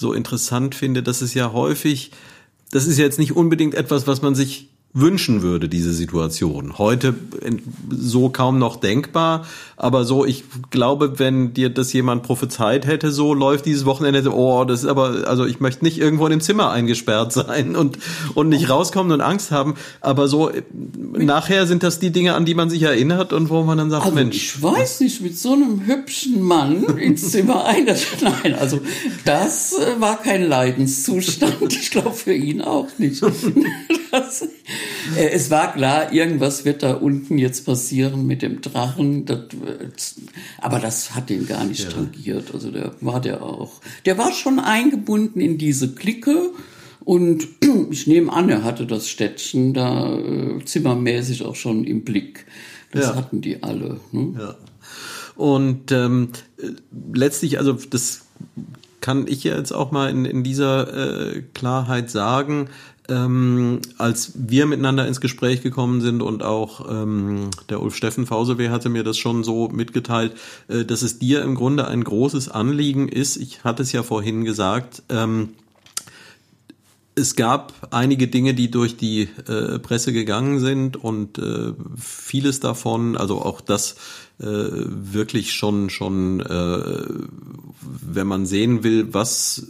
so 0.00 0.12
interessant 0.14 0.74
finde, 0.74 1.02
dass 1.02 1.20
es 1.20 1.34
ja 1.34 1.52
häufig, 1.52 2.10
das 2.70 2.86
ist 2.86 2.98
jetzt 2.98 3.18
nicht 3.18 3.36
unbedingt 3.36 3.74
etwas, 3.74 4.06
was 4.06 4.22
man 4.22 4.34
sich 4.34 4.69
wünschen 4.92 5.42
würde, 5.42 5.68
diese 5.68 5.92
Situation. 5.92 6.76
Heute 6.76 7.14
so 7.90 8.28
kaum 8.28 8.58
noch 8.58 8.76
denkbar, 8.76 9.46
aber 9.76 10.04
so, 10.04 10.24
ich 10.24 10.42
glaube, 10.70 11.20
wenn 11.20 11.54
dir 11.54 11.70
das 11.70 11.92
jemand 11.92 12.24
prophezeit 12.24 12.86
hätte, 12.86 13.12
so 13.12 13.32
läuft 13.32 13.66
dieses 13.66 13.84
Wochenende, 13.84 14.34
oh, 14.34 14.64
das 14.64 14.80
ist 14.80 14.88
aber, 14.88 15.28
also 15.28 15.46
ich 15.46 15.60
möchte 15.60 15.84
nicht 15.84 15.98
irgendwo 15.98 16.26
in 16.26 16.32
dem 16.32 16.40
Zimmer 16.40 16.70
eingesperrt 16.70 17.32
sein 17.32 17.76
und, 17.76 17.98
und 18.34 18.48
nicht 18.48 18.68
rauskommen 18.68 19.12
und 19.12 19.20
Angst 19.20 19.52
haben, 19.52 19.74
aber 20.00 20.26
so, 20.26 20.50
nachher 21.12 21.68
sind 21.68 21.84
das 21.84 22.00
die 22.00 22.10
Dinge, 22.10 22.34
an 22.34 22.44
die 22.44 22.54
man 22.54 22.68
sich 22.68 22.82
erinnert 22.82 23.32
und 23.32 23.48
wo 23.48 23.62
man 23.62 23.78
dann 23.78 23.90
sagt, 23.90 24.06
also 24.06 24.14
Mensch. 24.14 24.36
Ich 24.36 24.60
weiß 24.60 25.00
nicht, 25.00 25.20
mit 25.20 25.38
so 25.38 25.52
einem 25.52 25.86
hübschen 25.86 26.42
Mann 26.42 26.82
ins 26.98 27.30
Zimmer 27.30 27.64
ein, 27.66 27.86
nein, 28.20 28.56
also 28.58 28.80
das 29.24 29.74
äh, 29.74 30.00
war 30.00 30.20
kein 30.20 30.42
Leidenszustand, 30.42 31.72
ich 31.72 31.92
glaube 31.92 32.12
für 32.12 32.34
ihn 32.34 32.60
auch 32.60 32.88
nicht. 32.98 33.22
Das, 34.10 34.42
äh, 34.42 34.48
es 35.16 35.50
war 35.50 35.72
klar, 35.72 36.12
irgendwas 36.12 36.64
wird 36.64 36.82
da 36.82 36.94
unten 36.94 37.38
jetzt 37.38 37.66
passieren 37.66 38.26
mit 38.26 38.42
dem 38.42 38.60
Drachen. 38.60 39.24
Das, 39.24 39.40
aber 40.58 40.78
das 40.78 41.14
hat 41.14 41.30
ihn 41.30 41.46
gar 41.46 41.64
nicht 41.64 41.84
ja. 41.84 41.90
tangiert. 41.90 42.52
Also 42.52 42.70
der 42.70 42.92
war 43.00 43.20
der 43.20 43.42
auch. 43.42 43.80
Der 44.04 44.18
war 44.18 44.32
schon 44.32 44.58
eingebunden 44.58 45.40
in 45.40 45.58
diese 45.58 45.94
Clique. 45.94 46.52
Und 47.04 47.48
ich 47.90 48.06
nehme 48.06 48.32
an, 48.32 48.48
er 48.48 48.62
hatte 48.62 48.86
das 48.86 49.08
Städtchen 49.08 49.74
da 49.74 50.18
äh, 50.18 50.64
zimmermäßig 50.64 51.44
auch 51.44 51.56
schon 51.56 51.84
im 51.84 52.04
Blick. 52.04 52.46
Das 52.92 53.06
ja. 53.06 53.16
hatten 53.16 53.40
die 53.40 53.62
alle. 53.62 54.00
Ne? 54.12 54.34
Ja. 54.38 54.54
Und 55.36 55.90
ähm, 55.92 56.30
letztlich, 57.14 57.58
also 57.58 57.72
das 57.72 58.26
kann 59.00 59.26
ich 59.26 59.44
jetzt 59.44 59.72
auch 59.72 59.90
mal 59.90 60.10
in, 60.10 60.24
in 60.24 60.42
dieser 60.42 61.34
äh, 61.34 61.42
Klarheit 61.54 62.10
sagen 62.10 62.68
ähm, 63.10 63.80
als 63.98 64.32
wir 64.34 64.66
miteinander 64.66 65.06
ins 65.06 65.20
Gespräch 65.20 65.62
gekommen 65.62 66.00
sind 66.00 66.22
und 66.22 66.42
auch 66.42 66.90
ähm, 66.90 67.50
der 67.68 67.82
Ulf 67.82 67.96
Steffen 67.96 68.26
Fausewehr 68.26 68.70
hatte 68.70 68.88
mir 68.88 69.04
das 69.04 69.18
schon 69.18 69.44
so 69.44 69.68
mitgeteilt, 69.68 70.34
äh, 70.68 70.84
dass 70.84 71.02
es 71.02 71.18
dir 71.18 71.42
im 71.42 71.54
Grunde 71.54 71.86
ein 71.88 72.04
großes 72.04 72.48
Anliegen 72.48 73.08
ist. 73.08 73.36
Ich 73.36 73.64
hatte 73.64 73.82
es 73.82 73.92
ja 73.92 74.02
vorhin 74.02 74.44
gesagt. 74.44 75.02
Ähm, 75.08 75.50
es 77.16 77.36
gab 77.36 77.88
einige 77.90 78.28
Dinge, 78.28 78.54
die 78.54 78.70
durch 78.70 78.96
die 78.96 79.28
äh, 79.46 79.78
Presse 79.78 80.12
gegangen 80.12 80.60
sind 80.60 80.96
und 80.96 81.38
äh, 81.38 81.72
vieles 81.98 82.60
davon, 82.60 83.16
also 83.16 83.42
auch 83.42 83.60
das 83.60 83.96
äh, 84.38 84.46
wirklich 84.46 85.52
schon 85.52 85.90
schon, 85.90 86.40
äh, 86.40 87.04
wenn 87.80 88.26
man 88.26 88.46
sehen 88.46 88.84
will, 88.84 89.12
was 89.12 89.66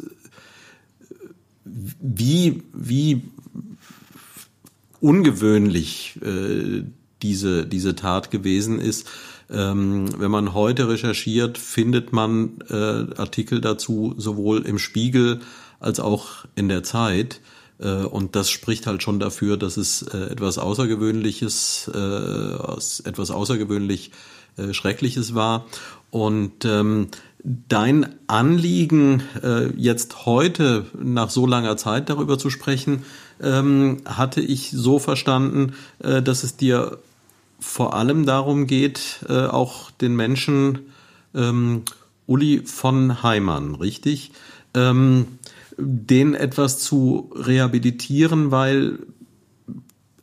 wie, 2.01 2.63
wie 2.73 3.23
ungewöhnlich 5.01 6.19
äh, 6.23 6.85
diese, 7.23 7.67
diese 7.67 7.97
Tat 7.97 8.31
gewesen 8.31 8.79
ist. 8.79 9.09
Ähm, 9.51 10.09
wenn 10.19 10.31
man 10.31 10.55
heute 10.55 10.89
recherchiert, 10.89 11.59
findet 11.59 12.13
man 12.13 12.61
äh, 12.69 12.75
Artikel 13.17 13.61
dazu 13.61 14.15
sowohl 14.17 14.63
im 14.67 14.79
Spiegel 14.79 15.41
als 15.81 15.99
auch 15.99 16.45
in 16.55 16.69
der 16.69 16.83
Zeit. 16.83 17.41
Äh, 17.79 18.05
und 18.05 18.37
das 18.37 18.51
spricht 18.51 18.87
halt 18.87 19.03
schon 19.03 19.19
dafür, 19.19 19.57
dass 19.57 19.77
es 19.77 20.03
äh, 20.03 20.19
etwas 20.31 20.59
Außergewöhnliches, 20.59 21.91
äh, 21.93 23.09
etwas 23.09 23.31
außergewöhnlich 23.31 24.13
Schreckliches 24.73 25.35
war. 25.35 25.67
Und 26.11 26.65
ähm, 26.67 27.07
dein 27.45 28.15
Anliegen, 28.27 29.23
äh, 29.43 29.69
jetzt 29.77 30.27
heute 30.27 30.87
nach 30.99 31.31
so 31.31 31.47
langer 31.47 31.77
Zeit 31.77 32.11
darüber 32.11 32.39
zu 32.39 32.51
sprechen, 32.51 33.05
ähm, 33.41 33.99
hatte 34.05 34.41
ich 34.41 34.71
so 34.71 34.99
verstanden, 34.99 35.73
äh, 36.01 36.23
dass 36.23 36.45
es 36.45 36.57
dir 36.57 36.99
vor 37.59 37.95
allem 37.95 38.27
darum 38.27 38.67
geht, 38.67 39.25
äh, 39.29 39.47
auch 39.47 39.91
den 39.91 40.17
Menschen 40.17 40.81
ähm, 41.35 41.83
Uli 42.27 42.63
von 42.65 43.23
Heimann, 43.23 43.75
richtig, 43.75 44.33
ähm, 44.75 45.27
den 45.77 46.35
etwas 46.35 46.79
zu 46.79 47.31
rehabilitieren, 47.35 48.51
weil 48.51 48.99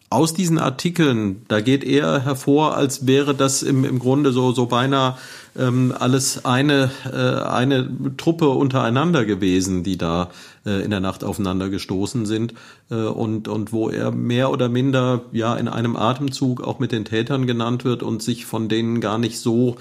aus 0.10 0.34
diesen 0.34 0.58
Artikeln, 0.58 1.42
da 1.50 1.60
geht 1.60 1.84
eher 1.84 2.24
hervor, 2.24 2.78
als 2.78 3.08
wäre 3.08 3.36
das 3.36 3.62
im, 3.62 3.84
im 3.84 4.00
Grunde 4.00 4.32
so, 4.32 4.54
so 4.54 4.68
beinahe 4.68 5.18
ähm, 5.58 5.94
alles 5.98 6.46
eine, 6.46 6.92
äh, 7.12 7.44
eine 7.44 8.16
Truppe 8.16 8.48
untereinander 8.50 9.26
gewesen, 9.26 9.84
die 9.84 9.98
da 9.98 10.30
äh, 10.66 10.82
in 10.82 10.92
der 10.92 11.02
Nacht 11.02 11.26
aufeinander 11.26 11.70
gestoßen 11.70 12.26
sind 12.26 12.54
äh, 12.90 12.96
und, 12.96 13.50
und 13.50 13.74
wo 13.74 13.90
er 13.90 14.12
mehr 14.12 14.50
oder 14.50 14.70
minder 14.70 15.24
ja 15.34 15.56
in 15.56 15.68
einem 15.68 15.98
Atemzug 15.98 16.62
auch 16.62 16.80
mit 16.80 16.94
den 16.94 17.04
Tätern 17.04 17.46
genannt 17.46 17.84
wird 17.84 18.02
und 18.02 18.24
sich 18.24 18.46
von 18.46 18.70
denen 18.70 19.02
gar 19.02 19.18
nicht 19.18 19.40
so 19.40 19.76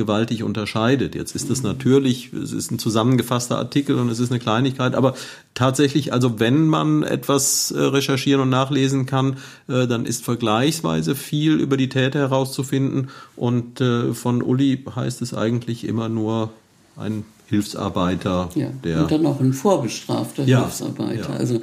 gewaltig 0.00 0.42
unterscheidet. 0.42 1.14
Jetzt 1.14 1.34
ist 1.34 1.50
es 1.50 1.62
natürlich, 1.62 2.32
es 2.32 2.52
ist 2.52 2.70
ein 2.70 2.78
zusammengefasster 2.78 3.58
Artikel 3.58 3.98
und 3.98 4.08
es 4.08 4.18
ist 4.18 4.30
eine 4.30 4.40
Kleinigkeit, 4.40 4.94
aber 4.94 5.14
tatsächlich, 5.52 6.14
also 6.14 6.40
wenn 6.40 6.68
man 6.68 7.02
etwas 7.02 7.70
äh, 7.70 7.78
recherchieren 7.78 8.40
und 8.40 8.48
nachlesen 8.48 9.04
kann, 9.04 9.36
äh, 9.68 9.86
dann 9.86 10.06
ist 10.06 10.24
vergleichsweise 10.24 11.14
viel 11.14 11.60
über 11.60 11.76
die 11.76 11.90
Täter 11.90 12.20
herauszufinden 12.20 13.10
und 13.36 13.82
äh, 13.82 14.14
von 14.14 14.40
Uli 14.42 14.82
heißt 14.96 15.20
es 15.20 15.34
eigentlich 15.34 15.86
immer 15.86 16.08
nur 16.08 16.50
ein 16.96 17.24
Hilfsarbeiter. 17.50 18.48
Ja, 18.54 18.68
der 18.82 19.02
und 19.02 19.10
dann 19.10 19.22
noch 19.22 19.40
ein 19.40 19.52
vorbestrafter 19.52 20.44
ja, 20.44 20.62
Hilfsarbeiter. 20.62 21.30
Ja. 21.30 21.36
Also, 21.36 21.60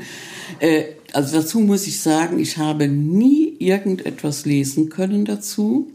äh, 0.60 0.84
also 1.14 1.38
dazu 1.38 1.60
muss 1.60 1.88
ich 1.88 2.02
sagen, 2.02 2.38
ich 2.38 2.58
habe 2.58 2.88
nie 2.88 3.56
irgendetwas 3.58 4.46
lesen 4.46 4.90
können 4.90 5.26
dazu. 5.26 5.88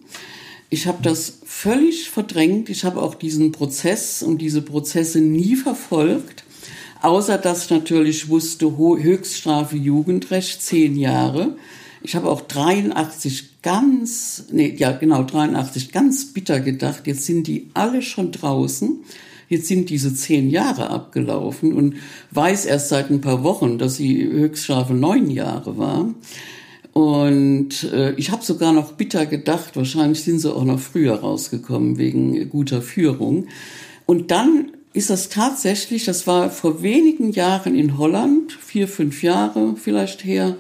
Ich 0.73 0.87
habe 0.87 1.03
das 1.03 1.41
völlig 1.45 2.09
verdrängt. 2.09 2.71
Ich 2.71 2.87
habe 2.87 3.03
auch 3.03 3.15
diesen 3.15 3.53
Prozess 3.53 4.23
und 4.23 4.39
diese 4.39 4.63
Prozesse 4.63 5.21
nie 5.21 5.55
verfolgt, 5.55 6.45
außer 7.03 7.37
dass 7.37 7.65
ich 7.65 7.71
natürlich 7.71 8.31
wusste, 8.31 8.79
Höchststrafe 8.79 9.77
Jugendrecht, 9.77 10.63
zehn 10.63 10.97
Jahre. 10.97 11.59
Ich 12.01 12.17
habe 12.17 12.31
auch 12.31 12.41
83 12.41 13.61
ganz, 13.61 14.45
nee, 14.51 14.75
ja 14.75 14.93
genau, 14.93 15.25
83 15.25 15.93
ganz 15.93 16.33
bitter 16.33 16.61
gedacht, 16.61 17.07
jetzt 17.07 17.27
sind 17.27 17.49
die 17.49 17.69
alle 17.75 18.01
schon 18.01 18.33
draußen. 18.33 19.05
Jetzt 19.51 19.69
sind 19.69 19.91
diese 19.91 20.15
zehn 20.15 20.49
Jahre 20.49 20.89
abgelaufen 20.89 21.75
und 21.75 21.97
weiß 22.31 22.65
erst 22.65 22.89
seit 22.89 23.11
ein 23.11 23.21
paar 23.21 23.45
Wochen, 23.45 23.77
dass 23.77 23.99
die 23.99 24.25
Höchststrafe 24.25 24.95
neun 24.95 25.31
Jahre 25.31 25.77
war. 25.77 26.15
Und 26.93 27.85
äh, 27.93 28.13
ich 28.15 28.31
habe 28.31 28.45
sogar 28.45 28.73
noch 28.73 28.93
bitter 28.93 29.25
gedacht, 29.27 29.77
wahrscheinlich 29.77 30.23
sind 30.23 30.41
sie 30.41 30.55
auch 30.55 30.65
noch 30.65 30.79
früher 30.79 31.15
rausgekommen 31.15 31.97
wegen 31.97 32.51
guter 32.51 32.83
Führung. 32.83 33.47
Und 34.05 34.31
dann 34.31 34.73
ist 34.93 35.09
das 35.09 35.31
tatsächlich, 35.31 36.05
das 36.05 36.27
war 36.27 36.51
vor 36.51 36.83
wenigen 36.83 37.33
Jahren 37.33 37.75
in 37.75 37.97
Holland, 37.97 38.53
vier, 38.53 38.89
fünf 38.89 39.23
Jahre 39.23 39.75
vielleicht 39.77 40.25
her, 40.25 40.57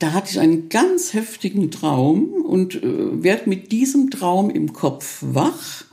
da 0.00 0.12
hatte 0.12 0.32
ich 0.32 0.40
einen 0.40 0.68
ganz 0.68 1.14
heftigen 1.14 1.70
Traum 1.70 2.32
und 2.32 2.74
äh, 2.74 3.22
werde 3.22 3.48
mit 3.48 3.70
diesem 3.70 4.10
Traum 4.10 4.50
im 4.50 4.72
Kopf 4.72 5.18
wach 5.22 5.84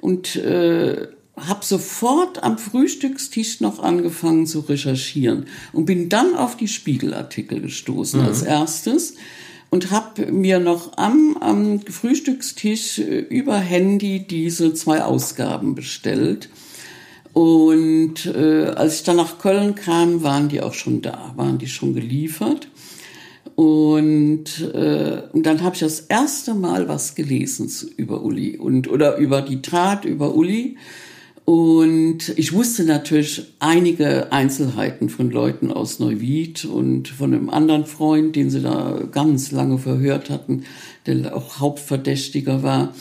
und 0.00 0.34
äh, 0.36 1.06
habe 1.46 1.64
sofort 1.64 2.42
am 2.42 2.58
Frühstückstisch 2.58 3.60
noch 3.60 3.78
angefangen 3.80 4.46
zu 4.46 4.60
recherchieren 4.60 5.46
und 5.72 5.84
bin 5.84 6.08
dann 6.08 6.34
auf 6.34 6.56
die 6.56 6.68
Spiegelartikel 6.68 7.60
gestoßen 7.60 8.20
mhm. 8.20 8.26
als 8.26 8.42
erstes 8.42 9.14
und 9.70 9.90
habe 9.90 10.32
mir 10.32 10.58
noch 10.58 10.96
am, 10.96 11.36
am 11.40 11.80
Frühstückstisch 11.80 12.98
äh, 12.98 13.18
über 13.18 13.58
Handy 13.58 14.26
diese 14.26 14.74
zwei 14.74 15.02
Ausgaben 15.02 15.74
bestellt. 15.74 16.48
Und 17.32 18.26
äh, 18.26 18.64
als 18.66 18.96
ich 18.96 19.02
dann 19.04 19.16
nach 19.16 19.38
Köln 19.38 19.74
kam, 19.74 20.22
waren 20.22 20.48
die 20.48 20.62
auch 20.62 20.74
schon 20.74 21.02
da, 21.02 21.34
waren 21.36 21.58
die 21.58 21.68
schon 21.68 21.94
geliefert. 21.94 22.68
Und, 23.54 24.72
äh, 24.72 25.22
und 25.32 25.44
dann 25.44 25.62
habe 25.62 25.74
ich 25.74 25.80
das 25.80 26.00
erste 26.00 26.54
Mal 26.54 26.88
was 26.88 27.14
gelesen 27.14 27.70
über 27.96 28.22
Uli 28.22 28.56
und 28.56 28.88
oder 28.88 29.16
über 29.16 29.42
die 29.42 29.62
Tat 29.62 30.04
über 30.04 30.34
Uli 30.34 30.76
und 31.48 32.28
ich 32.36 32.52
wusste 32.52 32.84
natürlich 32.84 33.54
einige 33.58 34.32
Einzelheiten 34.32 35.08
von 35.08 35.30
Leuten 35.30 35.72
aus 35.72 35.98
Neuwied 35.98 36.66
und 36.66 37.08
von 37.08 37.32
einem 37.32 37.48
anderen 37.48 37.86
Freund, 37.86 38.36
den 38.36 38.50
sie 38.50 38.60
da 38.60 39.00
ganz 39.10 39.50
lange 39.50 39.78
verhört 39.78 40.28
hatten, 40.28 40.64
der 41.06 41.34
auch 41.34 41.58
Hauptverdächtiger 41.58 42.62
war. 42.62 42.92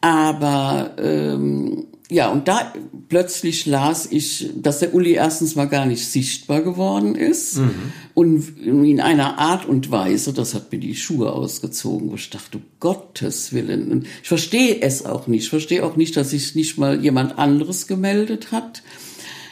Aber 0.00 0.96
ähm, 0.98 1.86
ja, 2.10 2.30
und 2.30 2.48
da 2.48 2.72
plötzlich 3.08 3.66
las 3.66 4.08
ich, 4.10 4.48
dass 4.56 4.78
der 4.78 4.94
Uli 4.94 5.12
erstens 5.12 5.56
mal 5.56 5.66
gar 5.66 5.84
nicht 5.84 6.06
sichtbar 6.06 6.62
geworden 6.62 7.14
ist 7.14 7.58
mhm. 7.58 7.92
und 8.14 8.58
in 8.64 9.00
einer 9.00 9.38
Art 9.38 9.66
und 9.66 9.90
Weise, 9.90 10.32
das 10.32 10.54
hat 10.54 10.72
mir 10.72 10.78
die 10.78 10.96
Schuhe 10.96 11.30
ausgezogen, 11.30 12.10
wo 12.10 12.14
ich 12.14 12.30
dachte, 12.30 12.60
Gottes 12.80 13.52
Willen. 13.52 13.92
Und 13.92 14.06
ich 14.22 14.28
verstehe 14.28 14.80
es 14.80 15.04
auch 15.04 15.26
nicht. 15.26 15.44
Ich 15.44 15.50
verstehe 15.50 15.84
auch 15.84 15.96
nicht, 15.96 16.16
dass 16.16 16.30
sich 16.30 16.54
nicht 16.54 16.78
mal 16.78 17.02
jemand 17.02 17.38
anderes 17.38 17.86
gemeldet 17.86 18.52
hat. 18.52 18.82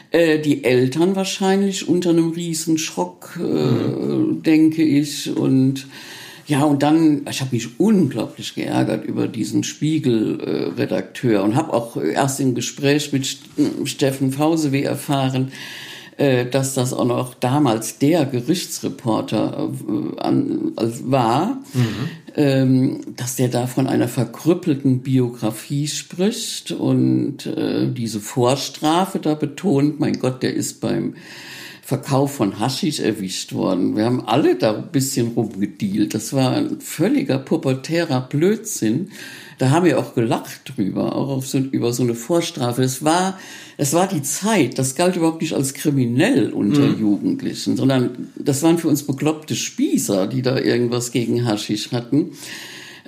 Äh, 0.09 0.39
die 0.39 0.63
Eltern 0.63 1.15
wahrscheinlich 1.15 1.87
unter 1.87 2.09
einem 2.09 2.31
Riesenschrock, 2.31 3.37
äh, 3.39 3.41
mhm. 3.43 4.41
denke 4.41 4.83
ich. 4.83 5.35
Und 5.35 5.87
ja, 6.47 6.63
und 6.63 6.81
dann, 6.81 7.25
ich 7.29 7.41
habe 7.41 7.53
mich 7.53 7.77
unglaublich 7.77 8.55
geärgert 8.55 9.03
über 9.03 9.27
diesen 9.27 9.63
Spiegel-Redakteur 9.63 11.43
und 11.43 11.55
habe 11.55 11.73
auch 11.73 11.97
erst 11.97 12.39
im 12.39 12.55
Gespräch 12.55 13.11
mit 13.11 13.37
Steffen 13.83 14.31
Fausewe 14.31 14.83
erfahren, 14.83 15.51
äh, 16.15 16.45
dass 16.45 16.73
das 16.73 16.93
auch 16.93 17.05
noch 17.05 17.33
damals 17.33 17.99
der 17.99 18.25
Gerichtsreporter 18.25 19.69
äh, 20.19 20.85
war, 21.03 21.57
mhm. 21.73 22.09
Ähm, 22.39 23.01
dass 23.15 23.35
der 23.35 23.47
da 23.47 23.65
von 23.65 23.87
einer 23.87 24.07
verkrüppelten 24.07 24.99
Biografie 24.99 25.87
spricht 25.87 26.71
und 26.71 27.47
äh, 27.47 27.91
diese 27.91 28.19
Vorstrafe 28.19 29.17
da 29.17 29.33
betont, 29.33 29.99
mein 29.99 30.19
Gott, 30.19 30.43
der 30.43 30.53
ist 30.53 30.79
beim 30.79 31.15
Verkauf 31.87 32.35
von 32.35 32.59
Haschisch 32.59 32.99
erwischt 32.99 33.53
worden. 33.53 33.95
Wir 33.95 34.03
haben 34.03 34.27
alle 34.27 34.57
da 34.57 34.75
ein 34.75 34.91
bisschen 34.91 35.29
rumgedealt. 35.29 36.13
Das 36.13 36.33
war 36.33 36.51
ein 36.51 36.81
völliger 36.81 37.37
pubertärer 37.37 38.19
Blödsinn. 38.19 39.11
Da 39.57 39.69
haben 39.69 39.85
wir 39.85 39.97
auch 39.97 40.13
gelacht 40.13 40.63
drüber, 40.65 41.15
auch 41.15 41.41
so, 41.41 41.59
über 41.59 41.93
so 41.93 42.03
eine 42.03 42.13
Vorstrafe. 42.13 42.83
Es 42.83 43.05
war, 43.05 43.39
es 43.77 43.93
war 43.93 44.05
die 44.05 44.21
Zeit. 44.21 44.77
Das 44.77 44.95
galt 44.95 45.15
überhaupt 45.15 45.41
nicht 45.41 45.53
als 45.53 45.73
kriminell 45.73 46.51
unter 46.51 46.81
mhm. 46.81 46.99
Jugendlichen, 46.99 47.77
sondern 47.77 48.33
das 48.35 48.63
waren 48.63 48.79
für 48.79 48.89
uns 48.89 49.03
bekloppte 49.03 49.55
Spießer, 49.55 50.27
die 50.27 50.41
da 50.41 50.59
irgendwas 50.59 51.13
gegen 51.13 51.45
Haschisch 51.45 51.93
hatten. 51.93 52.31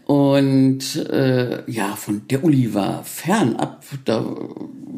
Und 0.10 0.96
äh, 0.96 1.72
ja, 1.72 1.96
von 1.96 2.24
der 2.32 2.44
Uli 2.44 2.74
war 2.74 3.04
fernab 3.04 3.86
da, 4.06 4.26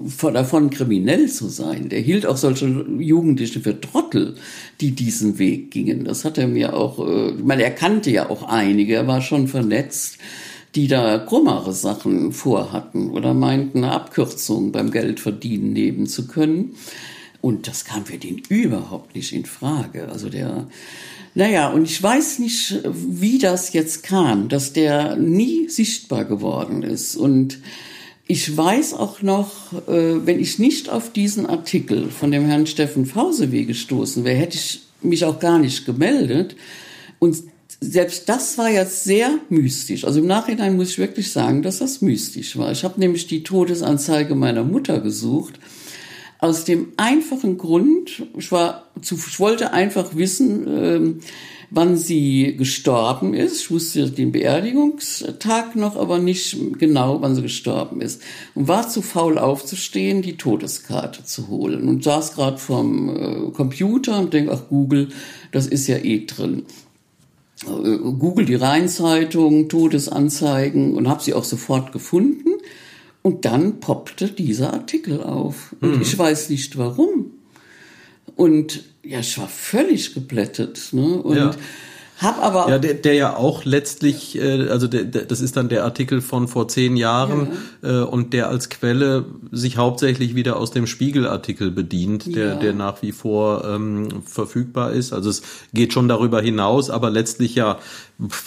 von, 0.07 0.33
davon, 0.33 0.69
kriminell 0.69 1.27
zu 1.27 1.49
sein. 1.49 1.89
Der 1.89 1.99
hielt 1.99 2.25
auch 2.25 2.37
solche 2.37 2.67
Jugendlichen 2.97 3.61
für 3.61 3.81
Trottel, 3.81 4.35
die 4.79 4.91
diesen 4.91 5.37
Weg 5.37 5.71
gingen. 5.71 6.05
Das 6.05 6.23
hat 6.23 6.37
er 6.37 6.47
mir 6.47 6.73
auch, 6.73 7.05
äh, 7.05 7.31
ich 7.31 7.43
meine, 7.43 7.63
er 7.63 7.71
kannte 7.71 8.09
ja 8.09 8.29
auch 8.29 8.43
einige, 8.43 8.95
er 8.95 9.05
war 9.05 9.19
schon 9.19 9.49
vernetzt, 9.49 10.17
die 10.75 10.87
da 10.87 11.17
krummere 11.17 11.73
Sachen 11.73 12.31
vorhatten 12.31 13.09
oder 13.09 13.33
meinten, 13.33 13.83
eine 13.83 13.91
Abkürzung 13.91 14.71
beim 14.71 14.91
Geldverdienen 14.91 15.73
nehmen 15.73 16.07
zu 16.07 16.25
können. 16.25 16.75
Und 17.41 17.67
das 17.67 17.83
kam 17.83 18.05
für 18.05 18.17
den 18.17 18.41
überhaupt 18.47 19.13
nicht 19.13 19.33
in 19.33 19.43
Frage. 19.43 20.07
Also 20.07 20.29
der 20.29 20.67
naja, 21.33 21.69
und 21.69 21.85
ich 21.85 22.01
weiß 22.01 22.39
nicht, 22.39 22.79
wie 22.83 23.37
das 23.37 23.71
jetzt 23.73 24.03
kam, 24.03 24.49
dass 24.49 24.73
der 24.73 25.15
nie 25.15 25.69
sichtbar 25.69 26.25
geworden 26.25 26.83
ist. 26.83 27.15
Und 27.15 27.59
ich 28.27 28.55
weiß 28.55 28.93
auch 28.93 29.21
noch, 29.21 29.73
äh, 29.87 30.25
wenn 30.25 30.39
ich 30.39 30.59
nicht 30.59 30.89
auf 30.89 31.13
diesen 31.13 31.45
Artikel 31.45 32.09
von 32.09 32.31
dem 32.31 32.45
Herrn 32.45 32.67
Steffen 32.67 33.05
Fausewe 33.05 33.65
gestoßen 33.65 34.25
wäre, 34.25 34.37
hätte 34.37 34.57
ich 34.57 34.81
mich 35.01 35.23
auch 35.23 35.39
gar 35.39 35.57
nicht 35.57 35.85
gemeldet. 35.85 36.55
Und 37.19 37.37
selbst 37.79 38.29
das 38.29 38.57
war 38.57 38.69
jetzt 38.69 39.05
sehr 39.05 39.31
mystisch. 39.49 40.05
Also 40.05 40.19
im 40.19 40.27
Nachhinein 40.27 40.75
muss 40.75 40.91
ich 40.91 40.97
wirklich 40.97 41.31
sagen, 41.31 41.61
dass 41.61 41.79
das 41.79 42.01
mystisch 42.01 42.57
war. 42.57 42.71
Ich 42.71 42.83
habe 42.83 42.99
nämlich 42.99 43.27
die 43.27 43.43
Todesanzeige 43.43 44.35
meiner 44.35 44.63
Mutter 44.63 44.99
gesucht 44.99 45.59
aus 46.41 46.65
dem 46.65 46.93
einfachen 46.97 47.57
Grund, 47.59 48.23
ich, 48.35 48.51
war 48.51 48.87
zu, 49.01 49.15
ich 49.15 49.39
wollte 49.39 49.73
einfach 49.73 50.15
wissen, 50.15 50.65
ähm, 50.67 51.19
wann 51.69 51.95
sie 51.95 52.55
gestorben 52.57 53.35
ist. 53.35 53.61
Ich 53.61 53.71
wusste 53.71 54.09
den 54.09 54.31
Beerdigungstag 54.31 55.75
noch, 55.75 55.95
aber 55.95 56.17
nicht 56.17 56.57
genau, 56.79 57.21
wann 57.21 57.35
sie 57.35 57.43
gestorben 57.43 58.01
ist. 58.01 58.23
Und 58.55 58.67
war 58.67 58.89
zu 58.89 59.03
faul 59.03 59.37
aufzustehen, 59.37 60.23
die 60.23 60.35
Todeskarte 60.35 61.23
zu 61.23 61.47
holen. 61.47 61.87
Und 61.87 62.03
saß 62.03 62.33
gerade 62.33 62.57
vorm 62.57 63.09
äh, 63.09 63.51
Computer 63.51 64.19
und 64.19 64.33
denke, 64.33 64.51
ach 64.51 64.67
Google, 64.67 65.09
das 65.51 65.67
ist 65.67 65.87
ja 65.87 65.97
eh 65.97 66.25
drin. 66.25 66.63
Äh, 67.67 67.97
Google 67.97 68.45
die 68.45 68.55
Rheinzeitung, 68.55 69.69
Todesanzeigen 69.69 70.95
und 70.95 71.07
habe 71.07 71.21
sie 71.21 71.35
auch 71.35 71.43
sofort 71.45 71.91
gefunden. 71.91 72.49
Und 73.21 73.45
dann 73.45 73.79
poppte 73.79 74.29
dieser 74.29 74.73
Artikel 74.73 75.21
auf. 75.21 75.75
Und 75.79 75.97
mhm. 75.97 76.01
ich 76.01 76.17
weiß 76.17 76.49
nicht 76.49 76.77
warum. 76.77 77.31
Und 78.35 78.83
ja, 79.03 79.19
ich 79.19 79.37
war 79.37 79.47
völlig 79.47 80.13
geblättet. 80.13 80.89
Ne? 80.91 81.21
Und 81.21 81.37
ja. 81.37 81.51
Hab 82.21 82.39
aber 82.43 82.69
ja, 82.69 82.77
der, 82.77 82.93
der 82.93 83.15
ja 83.15 83.35
auch 83.35 83.65
letztlich, 83.65 84.37
äh, 84.37 84.69
also 84.69 84.87
der, 84.87 85.05
der, 85.05 85.25
das 85.25 85.41
ist 85.41 85.57
dann 85.57 85.69
der 85.69 85.83
Artikel 85.83 86.21
von 86.21 86.47
vor 86.47 86.67
zehn 86.67 86.95
Jahren 86.95 87.47
ja. 87.81 88.01
äh, 88.01 88.03
und 88.03 88.33
der 88.33 88.47
als 88.49 88.69
Quelle 88.69 89.25
sich 89.51 89.77
hauptsächlich 89.77 90.35
wieder 90.35 90.57
aus 90.57 90.69
dem 90.69 90.85
Spiegelartikel 90.85 91.71
bedient, 91.71 92.35
der, 92.35 92.47
ja. 92.47 92.55
der 92.55 92.73
nach 92.73 93.01
wie 93.01 93.11
vor 93.11 93.65
ähm, 93.65 94.21
verfügbar 94.23 94.91
ist. 94.91 95.13
Also 95.13 95.31
es 95.31 95.41
geht 95.73 95.93
schon 95.93 96.07
darüber 96.07 96.41
hinaus, 96.41 96.91
aber 96.91 97.09
letztlich 97.09 97.55
ja 97.55 97.79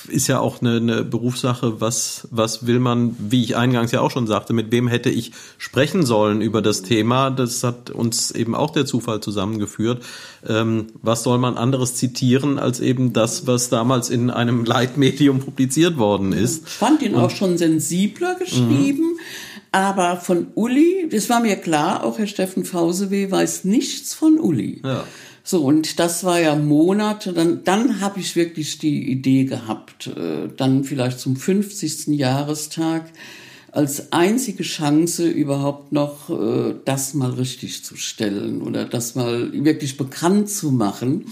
ist 0.08 0.28
ja 0.28 0.38
auch 0.38 0.60
eine, 0.60 0.76
eine 0.76 1.04
Berufssache, 1.04 1.80
was, 1.80 2.28
was 2.30 2.66
will 2.66 2.78
man, 2.78 3.16
wie 3.18 3.42
ich 3.42 3.56
eingangs 3.56 3.90
ja 3.90 4.00
auch 4.00 4.10
schon 4.10 4.26
sagte, 4.26 4.52
mit 4.52 4.70
wem 4.70 4.86
hätte 4.86 5.10
ich 5.10 5.32
sprechen 5.58 6.04
sollen 6.04 6.40
über 6.40 6.62
das 6.62 6.82
Thema. 6.82 7.30
Das 7.30 7.64
hat 7.64 7.90
uns 7.90 8.30
eben 8.30 8.54
auch 8.54 8.70
der 8.70 8.86
Zufall 8.86 9.20
zusammengeführt. 9.20 10.04
Ähm, 10.46 10.86
was 11.02 11.24
soll 11.24 11.38
man 11.38 11.56
anderes 11.56 11.96
zitieren 11.96 12.58
als 12.58 12.80
eben 12.80 13.12
das, 13.12 13.46
was 13.46 13.68
damals 13.68 14.10
in 14.10 14.30
einem 14.30 14.64
Leitmedium 14.64 15.40
publiziert 15.40 15.96
worden 15.96 16.32
ist? 16.32 16.66
Ich 16.66 16.74
fand 16.74 17.02
ihn 17.02 17.14
Und, 17.14 17.22
auch 17.22 17.30
schon 17.30 17.58
sensibler 17.58 18.36
geschrieben. 18.36 19.14
Mhm. 19.14 19.20
Aber 19.72 20.18
von 20.18 20.46
Uli, 20.54 21.08
das 21.10 21.28
war 21.28 21.40
mir 21.40 21.56
klar, 21.56 22.04
auch 22.04 22.18
Herr 22.18 22.28
Steffen 22.28 22.64
Fausewe 22.64 23.28
weiß 23.28 23.64
nichts 23.64 24.14
von 24.14 24.38
Uli. 24.38 24.80
Ja. 24.84 25.04
So, 25.46 25.62
und 25.62 25.98
das 25.98 26.24
war 26.24 26.40
ja 26.40 26.56
Monate, 26.56 27.34
dann, 27.34 27.64
dann 27.64 28.00
habe 28.00 28.18
ich 28.18 28.34
wirklich 28.34 28.78
die 28.78 29.10
Idee 29.10 29.44
gehabt, 29.44 30.06
äh, 30.06 30.48
dann 30.56 30.84
vielleicht 30.84 31.20
zum 31.20 31.36
50. 31.36 32.06
Jahrestag 32.18 33.12
als 33.70 34.10
einzige 34.12 34.62
Chance 34.62 35.28
überhaupt 35.28 35.92
noch 35.92 36.30
äh, 36.30 36.74
das 36.86 37.12
mal 37.12 37.32
richtig 37.32 37.84
zu 37.84 37.94
stellen 37.96 38.62
oder 38.62 38.86
das 38.86 39.16
mal 39.16 39.52
wirklich 39.52 39.98
bekannt 39.98 40.48
zu 40.48 40.70
machen 40.70 41.26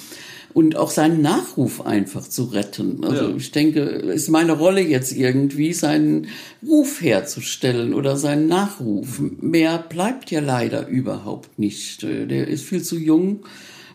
und 0.52 0.76
auch 0.76 0.90
seinen 0.90 1.22
Nachruf 1.22 1.86
einfach 1.86 2.28
zu 2.28 2.44
retten. 2.44 3.04
Also 3.04 3.30
ja. 3.30 3.36
ich 3.36 3.50
denke, 3.52 3.80
ist 3.80 4.28
meine 4.28 4.52
Rolle 4.52 4.82
jetzt 4.82 5.12
irgendwie, 5.12 5.72
seinen 5.72 6.26
Ruf 6.66 7.00
herzustellen 7.00 7.94
oder 7.94 8.18
seinen 8.18 8.48
Nachruf. 8.48 9.22
Mehr 9.40 9.78
bleibt 9.78 10.30
ja 10.30 10.40
leider 10.40 10.86
überhaupt 10.86 11.58
nicht. 11.58 12.02
Äh, 12.02 12.26
der 12.26 12.48
ist 12.48 12.64
viel 12.64 12.82
zu 12.82 12.98
jung 12.98 13.44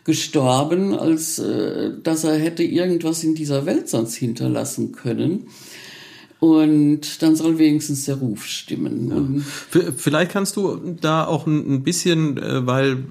gestorben, 0.07 0.97
als 0.97 1.37
äh, 1.37 1.91
dass 2.01 2.23
er 2.23 2.37
hätte 2.37 2.63
irgendwas 2.63 3.25
in 3.25 3.35
dieser 3.35 3.65
Welt 3.65 3.89
sonst 3.89 4.15
hinterlassen 4.15 4.93
können. 4.93 5.49
Und 6.39 7.23
dann 7.23 7.35
soll 7.35 7.57
wenigstens 7.57 8.05
der 8.05 8.15
Ruf 8.15 8.45
stimmen. 8.45 9.43
Ja. 9.73 9.81
Vielleicht 9.95 10.31
kannst 10.31 10.55
du 10.55 10.95
da 11.01 11.25
auch 11.25 11.47
ein 11.47 11.81
bisschen, 11.81 12.37
äh, 12.37 12.65
weil 12.67 13.05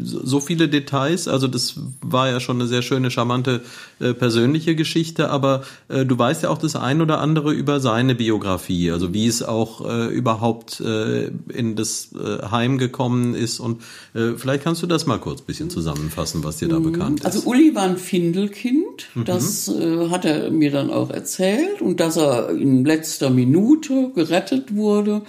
so 0.00 0.40
viele 0.40 0.68
Details, 0.68 1.28
also 1.28 1.48
das 1.48 1.78
war 2.00 2.30
ja 2.30 2.40
schon 2.40 2.56
eine 2.58 2.66
sehr 2.66 2.80
schöne, 2.80 3.10
charmante 3.10 3.62
äh, 3.98 4.14
persönliche 4.14 4.74
Geschichte, 4.74 5.28
aber 5.28 5.64
äh, 5.88 6.06
du 6.06 6.18
weißt 6.18 6.44
ja 6.44 6.50
auch 6.50 6.58
das 6.58 6.76
ein 6.76 7.02
oder 7.02 7.20
andere 7.20 7.52
über 7.52 7.80
seine 7.80 8.14
Biografie, 8.14 8.90
also 8.90 9.12
wie 9.12 9.26
es 9.26 9.42
auch 9.42 9.66
überhaupt 10.10 10.80
in 10.80 11.76
das 11.76 12.10
Heim 12.50 12.78
gekommen 12.78 13.34
ist 13.34 13.60
und 13.60 13.82
vielleicht 14.12 14.64
kannst 14.64 14.82
du 14.82 14.86
das 14.86 15.06
mal 15.06 15.18
kurz 15.18 15.40
ein 15.40 15.46
bisschen 15.46 15.70
zusammenfassen, 15.70 16.44
was 16.44 16.58
dir 16.58 16.68
da 16.68 16.78
mhm. 16.78 16.92
bekannt 16.92 17.20
ist. 17.20 17.26
Also 17.26 17.40
Uli 17.48 17.74
war 17.74 17.82
ein 17.82 17.96
Findelkind, 17.96 19.08
mhm. 19.14 19.24
das 19.24 19.68
mhm. 19.68 20.10
hat 20.10 20.24
er 20.24 20.50
mir 20.50 20.70
dann 20.70 20.90
auch 20.90 21.10
erzählt 21.10 21.80
und 21.80 22.00
dass 22.00 22.16
er 22.16 22.45
in 22.50 22.84
letzter 22.84 23.30
Minute 23.30 24.10
gerettet 24.14 24.74
wurde. 24.74 25.22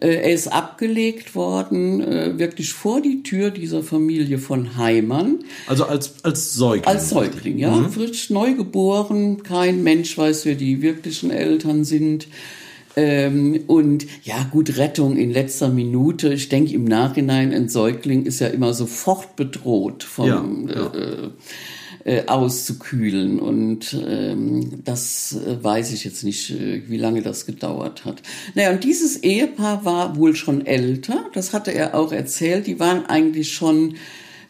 Äh, 0.00 0.14
er 0.14 0.32
ist 0.32 0.48
abgelegt 0.48 1.34
worden, 1.34 2.00
äh, 2.00 2.38
wirklich 2.38 2.72
vor 2.72 3.00
die 3.00 3.22
Tür 3.22 3.50
dieser 3.50 3.82
Familie 3.82 4.38
von 4.38 4.76
Heimann. 4.76 5.40
Also 5.66 5.84
als, 5.84 6.24
als 6.24 6.54
Säugling? 6.54 6.86
Als 6.86 7.10
Säugling, 7.10 7.58
ja. 7.58 7.74
Mhm. 7.74 7.90
Frisch 7.90 8.30
neugeboren. 8.30 9.42
Kein 9.42 9.82
Mensch 9.82 10.16
weiß, 10.16 10.44
wer 10.44 10.54
die 10.54 10.82
wirklichen 10.82 11.30
Eltern 11.30 11.84
sind. 11.84 12.28
Ähm, 12.96 13.60
und 13.66 14.06
ja, 14.24 14.46
gut, 14.50 14.76
Rettung 14.76 15.16
in 15.16 15.30
letzter 15.30 15.68
Minute. 15.68 16.32
Ich 16.32 16.48
denke 16.48 16.74
im 16.74 16.84
Nachhinein, 16.84 17.52
ein 17.52 17.68
Säugling 17.68 18.24
ist 18.24 18.40
ja 18.40 18.48
immer 18.48 18.74
sofort 18.74 19.36
bedroht 19.36 20.02
vom, 20.04 20.68
ja, 20.68 20.74
ja. 20.74 20.94
Äh, 20.94 21.30
äh, 22.08 22.26
auszukühlen. 22.26 23.38
Und 23.38 23.94
ähm, 24.08 24.82
das 24.82 25.36
äh, 25.36 25.62
weiß 25.62 25.92
ich 25.92 26.04
jetzt 26.04 26.24
nicht, 26.24 26.50
äh, 26.50 26.82
wie 26.88 26.96
lange 26.96 27.20
das 27.20 27.44
gedauert 27.44 28.06
hat. 28.06 28.22
Naja, 28.54 28.70
und 28.70 28.82
dieses 28.82 29.18
Ehepaar 29.18 29.84
war 29.84 30.16
wohl 30.16 30.34
schon 30.34 30.64
älter, 30.64 31.26
das 31.34 31.52
hatte 31.52 31.70
er 31.70 31.94
auch 31.94 32.10
erzählt, 32.10 32.66
die 32.66 32.80
waren 32.80 33.04
eigentlich 33.04 33.52
schon 33.52 33.96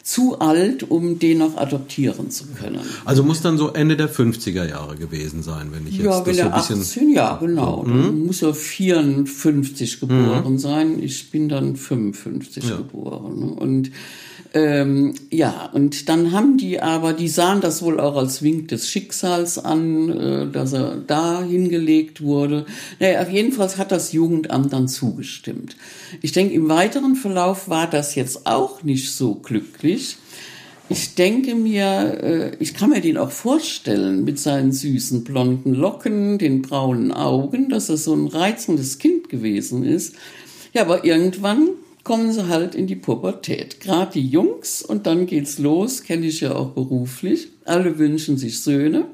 zu 0.04 0.38
alt, 0.38 0.88
um 0.88 1.18
den 1.18 1.38
noch 1.38 1.56
adoptieren 1.56 2.30
zu 2.30 2.46
können. 2.46 2.80
Also 3.04 3.24
muss 3.24 3.42
dann 3.42 3.58
so 3.58 3.70
Ende 3.72 3.96
der 3.96 4.08
50er 4.08 4.66
Jahre 4.66 4.94
gewesen 4.94 5.42
sein, 5.42 5.70
wenn 5.72 5.84
ich 5.88 5.98
jetzt 5.98 6.04
Ja, 6.04 6.20
das 6.20 6.36
so 6.36 6.42
ein 6.44 6.54
bisschen... 6.54 7.02
18, 7.02 7.12
ja, 7.12 7.36
genau. 7.36 7.84
Dann 7.84 8.24
muss 8.24 8.40
er 8.40 8.54
54 8.54 9.98
geboren 9.98 10.58
sein. 10.58 11.02
Ich 11.02 11.32
bin 11.32 11.48
dann 11.48 11.74
55 11.74 12.68
geboren. 12.68 13.40
Ne? 13.40 13.46
Und 13.52 13.90
ähm, 14.54 15.14
ja, 15.30 15.68
und 15.72 16.08
dann 16.08 16.32
haben 16.32 16.56
die 16.56 16.80
aber, 16.80 17.12
die 17.12 17.28
sahen 17.28 17.60
das 17.60 17.82
wohl 17.82 18.00
auch 18.00 18.16
als 18.16 18.42
Wink 18.42 18.68
des 18.68 18.88
Schicksals 18.88 19.58
an, 19.58 20.08
äh, 20.08 20.50
dass 20.50 20.72
er 20.72 20.96
da 21.06 21.42
hingelegt 21.42 22.22
wurde. 22.22 22.64
Naja, 22.98 23.20
auf 23.20 23.30
jeden 23.30 23.52
Fall 23.52 23.68
hat 23.76 23.92
das 23.92 24.12
Jugendamt 24.12 24.72
dann 24.72 24.88
zugestimmt. 24.88 25.76
Ich 26.22 26.32
denke, 26.32 26.54
im 26.54 26.68
weiteren 26.68 27.14
Verlauf 27.14 27.68
war 27.68 27.88
das 27.88 28.14
jetzt 28.14 28.46
auch 28.46 28.82
nicht 28.82 29.12
so 29.12 29.34
glücklich. 29.34 30.16
Ich 30.88 31.14
denke 31.14 31.54
mir, 31.54 32.18
äh, 32.22 32.56
ich 32.58 32.72
kann 32.72 32.90
mir 32.90 33.02
den 33.02 33.18
auch 33.18 33.30
vorstellen 33.30 34.24
mit 34.24 34.38
seinen 34.38 34.72
süßen 34.72 35.24
blonden 35.24 35.74
Locken, 35.74 36.38
den 36.38 36.62
braunen 36.62 37.12
Augen, 37.12 37.68
dass 37.68 37.90
er 37.90 37.98
so 37.98 38.14
ein 38.14 38.26
reizendes 38.26 38.98
Kind 38.98 39.28
gewesen 39.28 39.84
ist. 39.84 40.14
Ja, 40.72 40.82
aber 40.82 41.04
irgendwann 41.04 41.68
kommen 42.08 42.32
sie 42.32 42.48
halt 42.48 42.74
in 42.74 42.86
die 42.86 42.96
Pubertät. 42.96 43.80
Gerade 43.80 44.12
die 44.14 44.26
Jungs 44.26 44.80
und 44.80 45.06
dann 45.06 45.26
geht's 45.26 45.58
los, 45.58 46.04
kenne 46.04 46.24
ich 46.24 46.40
ja 46.40 46.56
auch 46.56 46.70
beruflich. 46.70 47.48
Alle 47.66 47.98
wünschen 47.98 48.38
sich 48.38 48.60
Söhne. 48.62 49.04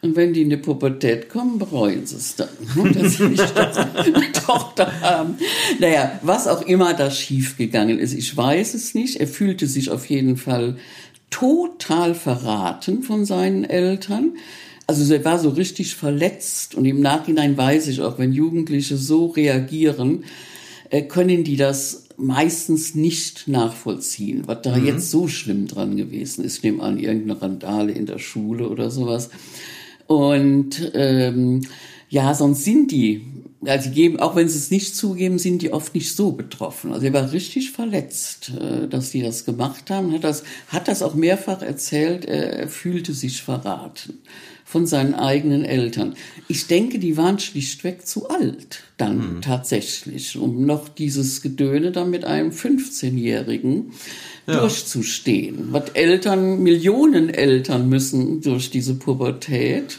Und 0.00 0.14
wenn 0.14 0.32
die 0.32 0.42
in 0.42 0.50
die 0.50 0.56
Pubertät 0.56 1.28
kommen, 1.28 1.58
bereuen 1.58 2.06
sie 2.06 2.14
es 2.14 2.36
dann, 2.36 2.48
dass 2.94 3.14
sie 3.14 3.30
nicht 3.30 3.56
eine 3.56 4.30
Tochter 4.30 5.00
haben. 5.00 5.38
Naja, 5.80 6.20
was 6.22 6.46
auch 6.46 6.62
immer 6.62 6.94
da 6.94 7.10
schiefgegangen 7.10 7.98
ist, 7.98 8.14
ich 8.14 8.36
weiß 8.36 8.74
es 8.74 8.94
nicht. 8.94 9.16
Er 9.16 9.26
fühlte 9.26 9.66
sich 9.66 9.90
auf 9.90 10.06
jeden 10.06 10.36
Fall 10.36 10.76
total 11.30 12.14
verraten 12.14 13.02
von 13.02 13.24
seinen 13.24 13.64
Eltern. 13.64 14.34
Also 14.86 15.12
er 15.12 15.24
war 15.24 15.40
so 15.40 15.48
richtig 15.48 15.96
verletzt 15.96 16.76
und 16.76 16.84
im 16.84 17.00
Nachhinein 17.00 17.56
weiß 17.56 17.88
ich 17.88 18.00
auch, 18.02 18.20
wenn 18.20 18.32
Jugendliche 18.32 18.96
so 18.96 19.26
reagieren, 19.26 20.22
äh, 20.90 21.02
können 21.02 21.42
die 21.42 21.56
das 21.56 22.04
meistens 22.20 22.94
nicht 22.94 23.48
nachvollziehen, 23.48 24.42
was 24.46 24.62
da 24.62 24.76
jetzt 24.76 25.10
so 25.10 25.28
schlimm 25.28 25.66
dran 25.66 25.96
gewesen 25.96 26.44
ist. 26.44 26.58
Ich 26.58 26.62
nehme 26.62 26.82
an, 26.82 26.98
irgendeine 26.98 27.40
Randale 27.40 27.92
in 27.92 28.06
der 28.06 28.18
Schule 28.18 28.68
oder 28.68 28.90
sowas. 28.90 29.30
Und 30.06 30.92
ähm, 30.94 31.62
ja, 32.08 32.34
sonst 32.34 32.64
sind 32.64 32.90
die, 32.90 33.26
also 33.64 33.90
geben, 33.90 34.18
auch 34.18 34.36
wenn 34.36 34.48
sie 34.48 34.58
es 34.58 34.70
nicht 34.70 34.96
zugeben, 34.96 35.38
sind 35.38 35.62
die 35.62 35.72
oft 35.72 35.94
nicht 35.94 36.14
so 36.14 36.32
betroffen. 36.32 36.92
Also 36.92 37.06
er 37.06 37.12
war 37.12 37.32
richtig 37.32 37.70
verletzt, 37.70 38.52
äh, 38.60 38.88
dass 38.88 39.10
die 39.10 39.22
das 39.22 39.44
gemacht 39.44 39.90
haben. 39.90 40.12
Hat 40.12 40.24
das, 40.24 40.42
hat 40.68 40.88
das 40.88 41.02
auch 41.02 41.14
mehrfach 41.14 41.62
erzählt. 41.62 42.24
Er 42.24 42.68
fühlte 42.68 43.12
sich 43.14 43.42
verraten 43.42 44.20
von 44.70 44.86
seinen 44.86 45.14
eigenen 45.14 45.64
Eltern. 45.64 46.14
Ich 46.46 46.68
denke, 46.68 47.00
die 47.00 47.16
waren 47.16 47.40
schlichtweg 47.40 48.06
zu 48.06 48.28
alt 48.30 48.84
dann 48.98 49.36
Mhm. 49.36 49.42
tatsächlich, 49.42 50.36
um 50.36 50.64
noch 50.64 50.88
dieses 50.88 51.42
Gedöne 51.42 51.90
dann 51.90 52.10
mit 52.10 52.24
einem 52.24 52.52
15-Jährigen 52.52 53.92
durchzustehen. 54.46 55.68
Was 55.72 55.90
Eltern, 55.90 56.62
Millionen 56.62 57.30
Eltern 57.30 57.88
müssen 57.88 58.42
durch 58.42 58.70
diese 58.70 58.94
Pubertät. 58.94 59.98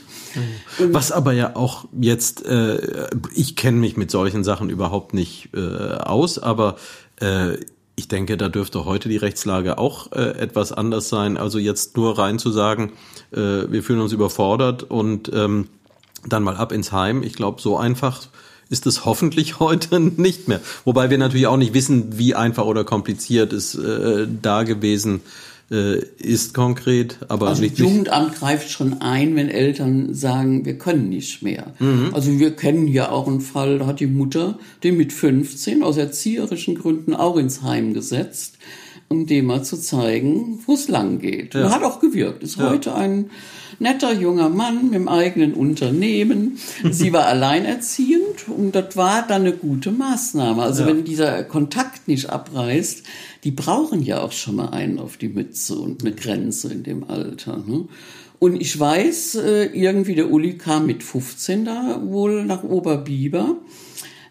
Was 0.79 1.11
aber 1.11 1.33
ja 1.33 1.55
auch 1.55 1.85
jetzt, 1.99 2.45
äh, 2.45 3.09
ich 3.35 3.57
kenne 3.57 3.77
mich 3.77 3.97
mit 3.97 4.09
solchen 4.09 4.45
Sachen 4.45 4.69
überhaupt 4.69 5.13
nicht 5.13 5.49
äh, 5.53 5.59
aus, 5.59 6.39
aber 6.39 6.77
äh, 7.19 7.57
ich 7.95 8.07
denke, 8.07 8.37
da 8.37 8.49
dürfte 8.49 8.85
heute 8.85 9.09
die 9.09 9.17
Rechtslage 9.17 9.77
auch 9.77 10.11
äh, 10.11 10.37
etwas 10.39 10.71
anders 10.71 11.09
sein. 11.09 11.37
Also 11.37 11.59
jetzt 11.59 11.97
nur 11.97 12.17
rein 12.17 12.39
zu 12.39 12.51
sagen, 12.51 12.93
äh, 13.31 13.37
wir 13.37 13.83
fühlen 13.83 13.99
uns 13.99 14.11
überfordert 14.13 14.83
und 14.83 15.31
ähm, 15.33 15.67
dann 16.25 16.43
mal 16.43 16.55
ab 16.55 16.71
ins 16.71 16.91
Heim. 16.91 17.23
Ich 17.23 17.33
glaube, 17.33 17.61
so 17.61 17.77
einfach 17.77 18.27
ist 18.69 18.87
es 18.87 19.05
hoffentlich 19.05 19.59
heute 19.59 19.99
nicht 19.99 20.47
mehr. 20.47 20.61
Wobei 20.85 21.09
wir 21.09 21.17
natürlich 21.17 21.47
auch 21.47 21.57
nicht 21.57 21.73
wissen, 21.73 22.17
wie 22.17 22.33
einfach 22.35 22.65
oder 22.65 22.83
kompliziert 22.83 23.53
es 23.53 23.75
äh, 23.75 24.27
da 24.41 24.63
gewesen 24.63 25.21
äh, 25.71 25.99
ist 26.19 26.53
konkret. 26.53 27.17
Aber 27.29 27.47
Also 27.47 27.61
nicht, 27.61 27.73
das 27.73 27.79
Jugendamt 27.79 28.35
greift 28.35 28.69
schon 28.69 29.01
ein, 29.01 29.35
wenn 29.35 29.49
Eltern 29.49 30.13
sagen, 30.13 30.65
wir 30.65 30.77
können 30.77 31.09
nicht 31.09 31.41
mehr. 31.41 31.73
Also 32.13 32.37
wir 32.39 32.51
kennen 32.55 32.87
ja 32.87 33.09
auch 33.09 33.27
einen 33.27 33.41
Fall, 33.41 33.79
da 33.79 33.85
hat 33.87 33.99
die 33.99 34.07
Mutter 34.07 34.59
den 34.83 34.97
mit 34.97 35.13
15 35.13 35.81
aus 35.81 35.97
erzieherischen 35.97 36.75
Gründen 36.75 37.15
auch 37.15 37.37
ins 37.37 37.61
Heim 37.63 37.93
gesetzt, 37.93 38.57
um 39.07 39.27
dem 39.27 39.45
mal 39.45 39.63
zu 39.63 39.77
zeigen, 39.77 40.59
wo 40.65 40.73
es 40.73 40.87
lang 40.87 41.19
geht. 41.19 41.55
Und 41.55 41.73
hat 41.73 41.83
auch 41.83 41.99
gewirkt. 41.99 42.43
Ist 42.43 42.57
heute 42.57 42.93
ein 42.95 43.29
netter 43.79 44.13
junger 44.13 44.49
Mann 44.49 44.85
mit 44.85 44.93
dem 44.93 45.07
eigenen 45.07 45.53
Unternehmen. 45.53 46.57
Sie 46.91 47.11
war 47.11 47.25
alleinerziehend 47.25 48.47
und 48.47 48.73
das 48.73 48.95
war 48.95 49.25
dann 49.27 49.41
eine 49.41 49.53
gute 49.53 49.91
Maßnahme. 49.91 50.61
Also 50.61 50.85
wenn 50.85 51.03
dieser 51.03 51.43
Kontakt 51.43 52.07
nicht 52.07 52.29
abreißt, 52.29 53.03
die 53.43 53.51
brauchen 53.51 54.01
ja 54.03 54.21
auch 54.21 54.31
schon 54.31 54.55
mal 54.55 54.69
einen 54.69 54.99
auf 54.99 55.17
die 55.17 55.29
Mütze 55.29 55.75
und 55.75 56.01
eine 56.01 56.13
Grenze 56.13 56.71
in 56.71 56.83
dem 56.83 57.03
Alter. 57.03 57.63
Ne? 57.65 57.87
Und 58.39 58.59
ich 58.59 58.79
weiß, 58.79 59.35
äh, 59.35 59.65
irgendwie 59.65 60.15
der 60.15 60.31
Uli 60.31 60.57
kam 60.57 60.85
mit 60.85 61.03
15 61.03 61.65
da 61.65 62.01
wohl 62.03 62.43
nach 62.43 62.63
Oberbiber. 62.63 63.57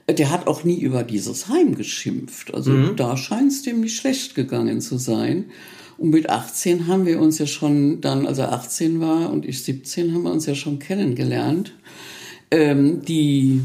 Äh, 0.07 0.15
Der 0.15 0.31
hat 0.31 0.47
auch 0.47 0.65
nie 0.65 0.81
über 0.81 1.03
dieses 1.03 1.49
Heim 1.49 1.75
geschimpft. 1.75 2.55
Also 2.55 2.91
da 2.95 3.17
scheint 3.17 3.53
es 3.53 3.63
dem 3.63 3.81
nicht 3.81 3.97
schlecht 3.97 4.35
gegangen 4.35 4.81
zu 4.81 4.99
sein. 4.99 5.47
Und 5.99 6.11
mit 6.11 6.31
18 6.31 6.87
haben 6.87 7.05
wir 7.05 7.21
uns 7.21 7.39
ja 7.39 7.47
schon 7.47 8.01
dann, 8.01 8.27
als 8.27 8.39
er 8.39 8.53
18 8.53 9.01
war 9.01 9.31
und 9.31 9.45
ich 9.45 9.63
17, 9.63 10.15
haben 10.15 10.23
wir 10.23 10.33
uns 10.33 10.47
ja 10.47 10.55
schon 10.55 10.79
kennengelernt. 10.79 11.75
Ähm, 12.51 13.03
die 13.05 13.61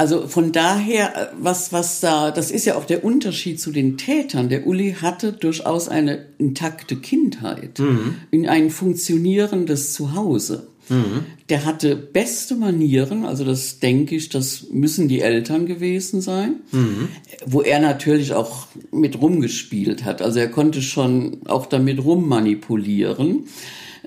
also 0.00 0.28
von 0.28 0.50
daher, 0.50 1.14
äh, 1.14 1.26
was, 1.38 1.74
was 1.74 2.00
da, 2.00 2.30
das 2.30 2.50
ist 2.50 2.64
ja 2.64 2.76
auch 2.76 2.86
der 2.86 3.04
Unterschied 3.04 3.60
zu 3.60 3.70
den 3.70 3.98
Tätern. 3.98 4.48
Der 4.48 4.66
Uli 4.66 4.96
hatte 4.98 5.34
durchaus 5.34 5.90
eine 5.90 6.24
intakte 6.38 6.96
Kindheit, 6.96 7.78
in 8.30 8.48
ein 8.48 8.70
funktionierendes 8.70 9.92
Zuhause. 9.92 10.68
Der 11.50 11.66
hatte 11.66 11.94
beste 11.94 12.56
Manieren, 12.56 13.26
also 13.26 13.44
das 13.44 13.78
denke 13.78 14.16
ich, 14.16 14.30
das 14.30 14.68
müssen 14.72 15.06
die 15.06 15.20
Eltern 15.20 15.66
gewesen 15.66 16.20
sein, 16.20 16.56
wo 17.46 17.60
er 17.60 17.78
natürlich 17.78 18.32
auch 18.32 18.66
mit 18.90 19.20
rumgespielt 19.20 20.04
hat. 20.04 20.20
Also 20.20 20.40
er 20.40 20.48
konnte 20.48 20.82
schon 20.82 21.42
auch 21.46 21.66
damit 21.66 22.02
rummanipulieren 22.02 23.44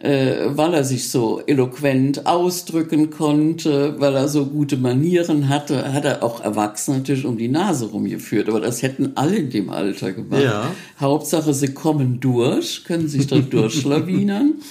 äh, 0.04 0.50
weil 0.58 0.74
er 0.74 0.84
sich 0.84 1.10
so 1.10 1.42
eloquent 1.48 2.26
ausdrücken 2.26 3.10
konnte, 3.10 3.96
weil 4.02 4.14
er 4.16 4.28
so 4.28 4.48
gute 4.48 4.76
Manieren 4.76 5.48
hatte, 5.48 5.94
hat 5.94 6.04
er 6.04 6.24
auch 6.24 6.44
Erwachsene 6.44 6.98
natürlich 6.98 7.24
um 7.24 7.38
die 7.38 7.48
Nase 7.48 7.86
rumgeführt. 7.86 8.50
Aber 8.50 8.60
das 8.60 8.82
hätten 8.82 9.14
alle 9.16 9.38
in 9.38 9.50
dem 9.50 9.70
Alter 9.70 10.12
gemacht. 10.12 10.44
Ja. 10.44 10.72
Hauptsache, 11.00 11.54
sie 11.54 11.74
kommen 11.74 12.20
durch, 12.20 12.84
können 12.84 13.08
sich 13.08 13.28
dann 13.28 13.50
durchschlawinern. 13.50 14.56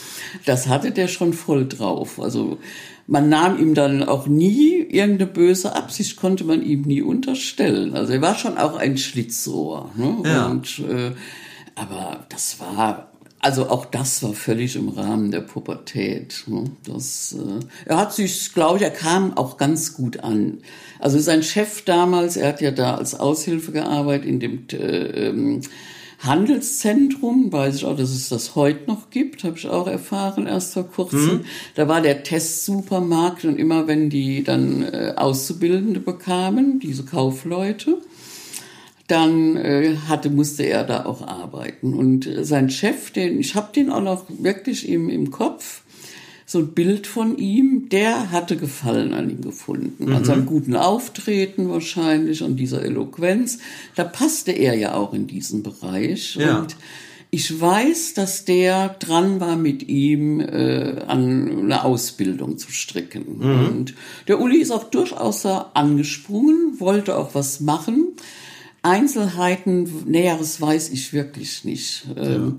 Das 0.46 0.66
hatte 0.66 0.92
der 0.92 1.08
schon 1.08 1.34
voll 1.34 1.68
drauf. 1.68 2.18
Also 2.18 2.56
man 3.06 3.28
nahm 3.28 3.58
ihm 3.60 3.74
dann 3.74 4.02
auch 4.02 4.26
nie 4.26 4.78
irgendeine 4.78 5.30
böse 5.30 5.76
Absicht, 5.76 6.16
konnte 6.16 6.44
man 6.44 6.62
ihm 6.62 6.82
nie 6.82 7.02
unterstellen. 7.02 7.94
Also 7.94 8.14
er 8.14 8.22
war 8.22 8.34
schon 8.36 8.56
auch 8.56 8.78
ein 8.78 8.96
Schlitzohr. 8.96 9.90
Ne? 9.94 10.16
Ja. 10.24 10.46
Und, 10.46 10.78
äh, 10.78 11.12
aber 11.74 12.24
das 12.30 12.60
war 12.60 13.11
also 13.42 13.68
auch 13.68 13.86
das 13.86 14.22
war 14.22 14.34
völlig 14.34 14.76
im 14.76 14.88
Rahmen 14.88 15.32
der 15.32 15.40
Pubertät. 15.40 16.44
ne? 16.46 16.64
Das, 16.86 17.36
äh, 17.36 17.64
er 17.86 17.96
hat 17.98 18.14
sich, 18.14 18.54
glaube 18.54 18.76
ich, 18.78 18.84
er 18.84 18.90
kam 18.90 19.36
auch 19.36 19.56
ganz 19.56 19.94
gut 19.94 20.20
an. 20.20 20.58
Also 21.00 21.18
sein 21.18 21.42
Chef 21.42 21.82
damals, 21.84 22.36
er 22.36 22.48
hat 22.48 22.60
ja 22.60 22.70
da 22.70 22.94
als 22.94 23.18
Aushilfe 23.18 23.72
gearbeitet 23.72 24.28
in 24.28 24.38
dem 24.38 24.66
äh, 24.72 24.76
ähm, 25.28 25.60
Handelszentrum, 26.20 27.52
weiß 27.52 27.74
ich 27.74 27.84
auch, 27.84 27.96
dass 27.96 28.10
es 28.10 28.28
das 28.28 28.54
heute 28.54 28.88
noch 28.88 29.10
gibt, 29.10 29.42
habe 29.42 29.58
ich 29.58 29.66
auch 29.66 29.88
erfahren 29.88 30.46
erst 30.46 30.74
vor 30.74 30.88
kurzem. 30.88 31.40
Da 31.74 31.88
war 31.88 32.00
der 32.00 32.22
Testsupermarkt 32.22 33.44
und 33.44 33.58
immer 33.58 33.88
wenn 33.88 34.08
die 34.08 34.44
dann 34.44 34.84
äh, 34.84 35.14
Auszubildende 35.16 35.98
bekamen, 35.98 36.78
diese 36.78 37.04
Kaufleute, 37.04 37.98
dann 39.12 39.56
äh, 39.56 39.96
hatte 40.08 40.30
musste 40.30 40.64
er 40.64 40.84
da 40.84 41.04
auch 41.04 41.26
arbeiten 41.26 41.94
und 41.94 42.26
äh, 42.26 42.44
sein 42.44 42.70
Chef, 42.70 43.10
den 43.10 43.38
ich 43.38 43.54
habe 43.54 43.72
den 43.74 43.90
auch 43.90 44.02
noch 44.02 44.24
wirklich 44.28 44.88
im 44.88 45.08
im 45.08 45.30
Kopf, 45.30 45.82
so 46.46 46.58
ein 46.58 46.68
Bild 46.74 47.06
von 47.06 47.38
ihm, 47.38 47.88
der 47.90 48.30
hatte 48.30 48.56
Gefallen 48.56 49.14
an 49.14 49.30
ihm 49.30 49.40
gefunden, 49.40 50.12
an 50.12 50.24
seinem 50.24 50.44
guten 50.46 50.76
Auftreten 50.76 51.70
wahrscheinlich, 51.70 52.42
an 52.42 52.56
dieser 52.56 52.82
Eloquenz. 52.82 53.58
Da 53.94 54.04
passte 54.04 54.52
er 54.52 54.74
ja 54.74 54.94
auch 54.94 55.14
in 55.14 55.26
diesen 55.26 55.62
Bereich 55.62 56.36
Ja. 56.36 56.58
und 56.58 56.76
ich 57.34 57.58
weiß, 57.58 58.12
dass 58.12 58.44
der 58.44 58.90
dran 58.98 59.40
war, 59.40 59.56
mit 59.56 59.88
ihm 59.88 60.40
äh, 60.40 61.00
an 61.06 61.60
eine 61.62 61.82
Ausbildung 61.82 62.58
zu 62.58 62.70
stricken. 62.70 63.40
Und 63.40 63.94
der 64.28 64.38
Uli 64.38 64.58
ist 64.58 64.70
auch 64.70 64.84
durchaus 64.90 65.40
da 65.40 65.70
angesprungen, 65.72 66.78
wollte 66.78 67.16
auch 67.16 67.34
was 67.34 67.60
machen. 67.60 68.08
Einzelheiten, 68.82 69.88
Näheres 70.06 70.60
weiß 70.60 70.90
ich 70.90 71.12
wirklich 71.12 71.64
nicht. 71.64 72.04
Ähm, 72.16 72.58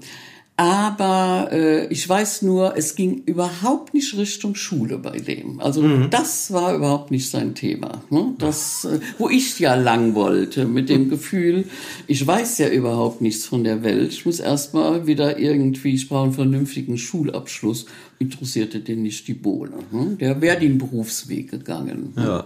aber 0.55 1.49
äh, 1.51 1.87
ich 1.87 2.07
weiß 2.07 2.43
nur, 2.43 2.77
es 2.77 2.93
ging 2.95 3.23
überhaupt 3.25 3.95
nicht 3.95 4.15
Richtung 4.15 4.53
Schule 4.53 4.99
bei 4.99 5.17
dem. 5.17 5.59
Also 5.59 5.81
Mhm. 5.81 6.11
das 6.11 6.53
war 6.53 6.75
überhaupt 6.75 7.09
nicht 7.09 7.29
sein 7.29 7.55
Thema. 7.55 8.03
Ne? 8.11 8.35
Das, 8.37 8.85
äh, 8.85 8.99
wo 9.17 9.29
ich 9.29 9.57
ja 9.59 9.73
lang 9.73 10.13
wollte, 10.13 10.65
mit 10.65 10.89
dem 10.89 11.09
Gefühl, 11.09 11.65
ich 12.05 12.25
weiß 12.25 12.59
ja 12.59 12.69
überhaupt 12.69 13.19
nichts 13.21 13.45
von 13.45 13.63
der 13.63 13.81
Welt. 13.83 14.13
Ich 14.13 14.25
muss 14.27 14.39
erstmal 14.39 15.07
wieder 15.07 15.39
irgendwie, 15.39 15.95
ich 15.95 16.07
brauche 16.07 16.25
einen 16.25 16.33
vernünftigen 16.33 16.99
Schulabschluss. 16.99 17.87
Interessierte 18.19 18.79
den 18.79 19.01
nicht 19.01 19.27
die 19.27 19.33
Bohne. 19.33 19.73
Ne? 19.91 20.17
Der 20.19 20.39
wäre 20.39 20.59
den 20.59 20.77
Berufsweg 20.77 21.49
gegangen. 21.49 22.13
ne? 22.15 22.23
Ja. 22.23 22.45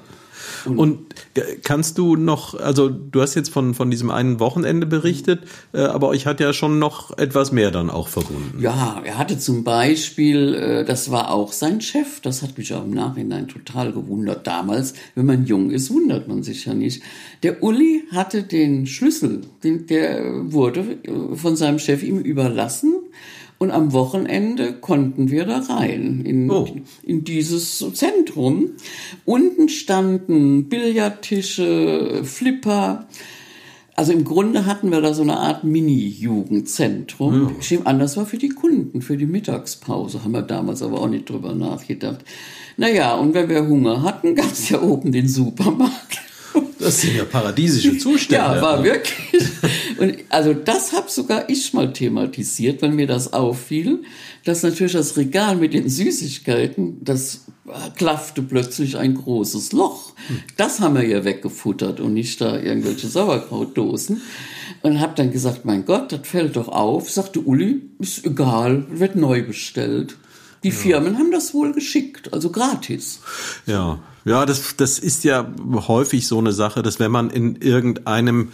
Und 0.65 0.99
äh, 1.35 1.41
kannst 1.63 1.97
du 1.97 2.15
noch, 2.15 2.59
also 2.59 2.89
du 2.89 3.21
hast 3.21 3.35
jetzt 3.35 3.49
von, 3.49 3.73
von 3.73 3.89
diesem 3.91 4.09
einen 4.09 4.39
Wochenende 4.39 4.85
berichtet, 4.85 5.41
äh, 5.73 5.81
aber 5.81 6.09
euch 6.09 6.25
hat 6.25 6.39
ja 6.39 6.53
schon 6.53 6.79
noch 6.79 7.17
etwas 7.17 7.51
mehr 7.51 7.71
dann 7.71 7.89
auch 7.89 8.07
verbunden. 8.07 8.59
Ja, 8.61 9.01
er 9.03 9.17
hatte 9.17 9.37
zum 9.37 9.63
Beispiel, 9.63 10.53
äh, 10.53 10.85
das 10.85 11.11
war 11.11 11.31
auch 11.31 11.51
sein 11.51 11.81
Chef, 11.81 12.19
das 12.21 12.41
hat 12.41 12.57
mich 12.57 12.73
auch 12.73 12.83
im 12.83 12.91
Nachhinein 12.91 13.47
total 13.47 13.91
gewundert. 13.91 14.47
Damals, 14.47 14.93
wenn 15.15 15.25
man 15.25 15.45
jung 15.45 15.71
ist, 15.71 15.91
wundert 15.91 16.27
man 16.27 16.43
sich 16.43 16.65
ja 16.65 16.73
nicht. 16.73 17.01
Der 17.43 17.63
Uli 17.63 18.03
hatte 18.11 18.43
den 18.43 18.87
Schlüssel, 18.87 19.41
den, 19.63 19.87
der 19.87 20.51
wurde 20.51 20.97
äh, 21.03 21.35
von 21.35 21.55
seinem 21.55 21.79
Chef 21.79 22.03
ihm 22.03 22.19
überlassen. 22.19 22.93
Und 23.59 23.71
am 23.71 23.91
Wochenende 23.91 24.73
konnten 24.73 25.31
wir 25.31 25.45
da 25.45 25.59
rein 25.59 26.21
in, 26.25 26.49
Oh. 26.51 26.67
in 27.03 27.23
dieses 27.23 27.83
Zentrum. 27.93 28.71
Unten 29.25 29.67
standen 29.67 30.69
Billardtische, 30.69 32.21
Flipper. 32.23 33.07
Also 33.95 34.11
im 34.13 34.23
Grunde 34.25 34.67
hatten 34.67 34.91
wir 34.91 35.01
da 35.01 35.15
so 35.15 35.23
eine 35.23 35.37
Art 35.37 35.63
Mini-Jugendzentrum. 35.63 37.55
Ich 37.59 37.71
nehme 37.71 37.87
an, 37.87 37.97
das 37.99 38.15
war 38.15 38.27
für 38.27 38.37
die 38.37 38.49
Kunden, 38.49 39.01
für 39.01 39.17
die 39.17 39.25
Mittagspause. 39.25 40.23
Haben 40.23 40.33
wir 40.33 40.43
damals 40.43 40.83
aber 40.83 41.01
auch 41.01 41.09
nicht 41.09 41.27
drüber 41.29 41.55
nachgedacht. 41.55 42.19
Naja, 42.77 43.15
und 43.15 43.33
wenn 43.33 43.49
wir 43.49 43.67
Hunger 43.67 44.03
hatten, 44.03 44.35
gab 44.35 44.51
es 44.51 44.69
ja 44.69 44.81
oben 44.81 45.11
den 45.11 45.27
Supermarkt. 45.27 46.19
Das 46.79 47.01
sind 47.01 47.15
ja 47.15 47.25
paradiesische 47.25 47.97
Zustände. 47.97 48.35
Ja, 48.43 48.61
war 48.61 48.83
wirklich. 48.83 49.17
Und 49.99 50.17
also 50.29 50.53
das 50.53 50.93
habe 50.93 51.09
sogar 51.09 51.49
ich 51.49 51.73
mal 51.73 51.91
thematisiert, 51.91 52.81
weil 52.81 52.91
mir 52.91 53.07
das 53.07 53.33
auffiel, 53.33 54.03
dass 54.45 54.63
natürlich 54.63 54.93
das 54.93 55.17
Regal 55.17 55.55
mit 55.55 55.73
den 55.73 55.89
Süßigkeiten, 55.89 57.03
das 57.03 57.45
klaffte 57.95 58.41
plötzlich 58.41 58.97
ein 58.97 59.15
großes 59.15 59.73
Loch. 59.73 60.13
Das 60.55 60.79
haben 60.79 60.95
wir 60.95 61.05
ja 61.05 61.23
weggefuttert 61.23 61.99
und 61.99 62.13
nicht 62.13 62.39
da 62.39 62.59
irgendwelche 62.59 63.07
Sauerkrautdosen. 63.07 64.21
Und 64.83 64.99
habe 64.99 65.13
dann 65.15 65.31
gesagt, 65.31 65.65
mein 65.65 65.85
Gott, 65.85 66.11
das 66.11 66.21
fällt 66.23 66.55
doch 66.55 66.67
auf. 66.67 67.09
Sagte 67.09 67.39
Uli, 67.41 67.81
ist 67.99 68.25
egal, 68.25 68.85
wird 68.89 69.15
neu 69.15 69.43
bestellt. 69.43 70.15
Die 70.63 70.71
Firmen 70.71 71.17
haben 71.17 71.31
das 71.31 71.53
wohl 71.53 71.71
geschickt, 71.71 72.33
also 72.33 72.49
gratis. 72.51 73.19
Ja, 73.65 73.99
ja, 74.25 74.45
das, 74.45 74.75
das 74.75 74.99
ist 74.99 75.23
ja 75.23 75.49
häufig 75.87 76.27
so 76.27 76.37
eine 76.37 76.51
Sache, 76.51 76.81
dass 76.81 76.99
wenn 76.99 77.11
man 77.11 77.29
in 77.29 77.55
irgendeinem 77.55 78.51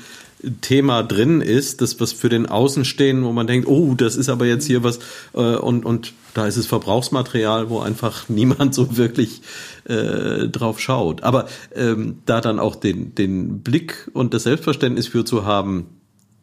Thema 0.61 1.03
drin 1.03 1.41
ist, 1.41 1.81
das 1.81 1.99
was 1.99 2.11
für 2.11 2.29
den 2.29 2.45
Außenstehenden, 2.45 3.25
wo 3.25 3.31
man 3.31 3.47
denkt, 3.47 3.67
oh, 3.67 3.95
das 3.95 4.15
ist 4.15 4.29
aber 4.29 4.45
jetzt 4.45 4.65
hier 4.65 4.83
was 4.83 4.99
äh, 5.33 5.55
und 5.55 5.85
und 5.85 6.13
da 6.33 6.47
ist 6.47 6.57
es 6.57 6.65
Verbrauchsmaterial, 6.65 7.69
wo 7.69 7.79
einfach 7.79 8.27
niemand 8.29 8.73
so 8.73 8.97
wirklich 8.97 9.41
äh, 9.85 10.47
drauf 10.47 10.79
schaut. 10.79 11.23
Aber 11.23 11.47
ähm, 11.75 12.19
da 12.25 12.41
dann 12.41 12.59
auch 12.59 12.75
den 12.75 13.15
den 13.15 13.61
Blick 13.61 14.09
und 14.13 14.33
das 14.33 14.43
Selbstverständnis 14.43 15.07
für 15.07 15.25
zu 15.25 15.45
haben, 15.45 15.87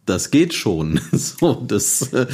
das 0.07 0.31
geht 0.31 0.55
schon. 0.55 1.01
So, 1.13 1.63
das 1.67 2.13
äh, 2.13 2.27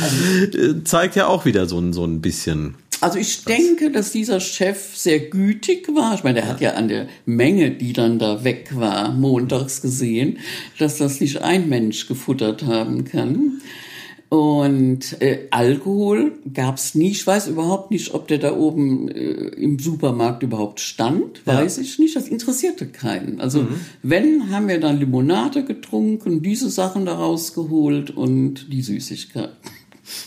zeigt 0.84 1.16
ja 1.16 1.26
auch 1.26 1.44
wieder 1.44 1.66
so 1.66 1.78
ein 1.78 1.92
so 1.92 2.04
ein 2.04 2.20
bisschen. 2.20 2.76
Also 3.00 3.18
ich 3.18 3.44
denke, 3.44 3.90
dass 3.90 4.12
dieser 4.12 4.40
Chef 4.40 4.96
sehr 4.96 5.20
gütig 5.20 5.88
war. 5.94 6.14
Ich 6.14 6.24
meine, 6.24 6.40
er 6.40 6.48
hat 6.48 6.60
ja 6.60 6.72
an 6.72 6.88
der 6.88 7.08
Menge, 7.26 7.70
die 7.70 7.92
dann 7.92 8.18
da 8.18 8.42
weg 8.42 8.70
war, 8.74 9.12
montags 9.12 9.82
gesehen, 9.82 10.38
dass 10.78 10.96
das 10.98 11.20
nicht 11.20 11.42
ein 11.42 11.68
Mensch 11.68 12.08
gefuttert 12.08 12.64
haben 12.64 13.04
kann. 13.04 13.60
Und 14.28 15.20
äh, 15.22 15.46
Alkohol 15.50 16.32
gab's 16.52 16.96
nie. 16.96 17.10
Ich 17.10 17.24
weiß 17.24 17.46
überhaupt 17.46 17.92
nicht, 17.92 18.12
ob 18.12 18.26
der 18.26 18.38
da 18.38 18.56
oben 18.56 19.08
äh, 19.08 19.20
im 19.20 19.78
Supermarkt 19.78 20.42
überhaupt 20.42 20.80
stand. 20.80 21.46
Weiß 21.46 21.78
ich 21.78 21.98
nicht. 22.00 22.16
Das 22.16 22.26
interessierte 22.26 22.86
keinen. 22.86 23.40
Also 23.40 23.68
wenn, 24.02 24.50
haben 24.50 24.66
wir 24.66 24.80
dann 24.80 24.98
Limonade 24.98 25.64
getrunken, 25.64 26.42
diese 26.42 26.70
Sachen 26.70 27.06
da 27.06 27.14
rausgeholt 27.14 28.10
und 28.10 28.72
die 28.72 28.82
Süßigkeiten. 28.82 29.54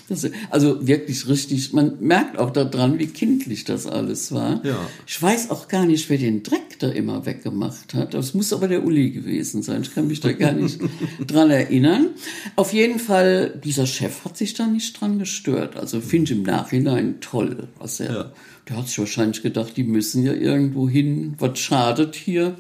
Das, 0.07 0.27
also 0.49 0.85
wirklich 0.87 1.27
richtig, 1.27 1.73
man 1.73 1.97
merkt 1.99 2.37
auch 2.37 2.51
daran, 2.51 2.99
wie 2.99 3.07
kindlich 3.07 3.63
das 3.63 3.85
alles 3.87 4.31
war. 4.31 4.63
Ja. 4.65 4.77
Ich 5.07 5.21
weiß 5.21 5.49
auch 5.51 5.67
gar 5.67 5.85
nicht, 5.85 6.09
wer 6.09 6.17
den 6.17 6.43
Dreck 6.43 6.79
da 6.79 6.89
immer 6.89 7.25
weggemacht 7.25 7.93
hat. 7.93 8.13
Das 8.13 8.33
muss 8.33 8.53
aber 8.53 8.67
der 8.67 8.85
Uli 8.85 9.11
gewesen 9.11 9.61
sein. 9.63 9.81
Ich 9.81 9.93
kann 9.93 10.07
mich 10.07 10.19
da 10.19 10.31
gar 10.31 10.51
nicht 10.53 10.79
dran 11.27 11.49
erinnern. 11.51 12.09
Auf 12.55 12.73
jeden 12.73 12.99
Fall, 12.99 13.59
dieser 13.63 13.85
Chef 13.85 14.23
hat 14.25 14.37
sich 14.37 14.53
da 14.53 14.67
nicht 14.67 14.99
dran 14.99 15.19
gestört. 15.19 15.75
Also 15.77 16.01
finde 16.01 16.31
ich 16.31 16.37
im 16.39 16.43
Nachhinein 16.43 17.17
toll, 17.21 17.67
was 17.77 17.99
er, 17.99 18.13
Ja. 18.13 18.31
der 18.69 18.77
hat 18.77 18.87
sich 18.87 18.99
wahrscheinlich 18.99 19.41
gedacht, 19.43 19.75
die 19.77 19.83
müssen 19.83 20.23
ja 20.23 20.33
irgendwo 20.33 20.87
hin, 20.89 21.35
was 21.37 21.59
schadet 21.59 22.15
hier? 22.15 22.55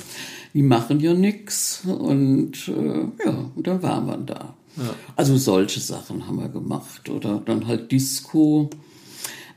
Die 0.53 0.63
machen 0.63 0.99
ja 0.99 1.13
nix 1.13 1.83
und 1.85 2.67
äh, 2.69 3.25
ja, 3.25 3.51
und 3.55 3.67
dann 3.67 3.83
waren 3.83 4.07
wir 4.07 4.17
da. 4.17 4.55
Also 5.15 5.37
solche 5.37 5.79
Sachen 5.79 6.27
haben 6.27 6.39
wir 6.39 6.49
gemacht 6.49 7.09
oder 7.09 7.41
dann 7.45 7.67
halt 7.67 7.91
Disco. 7.91 8.69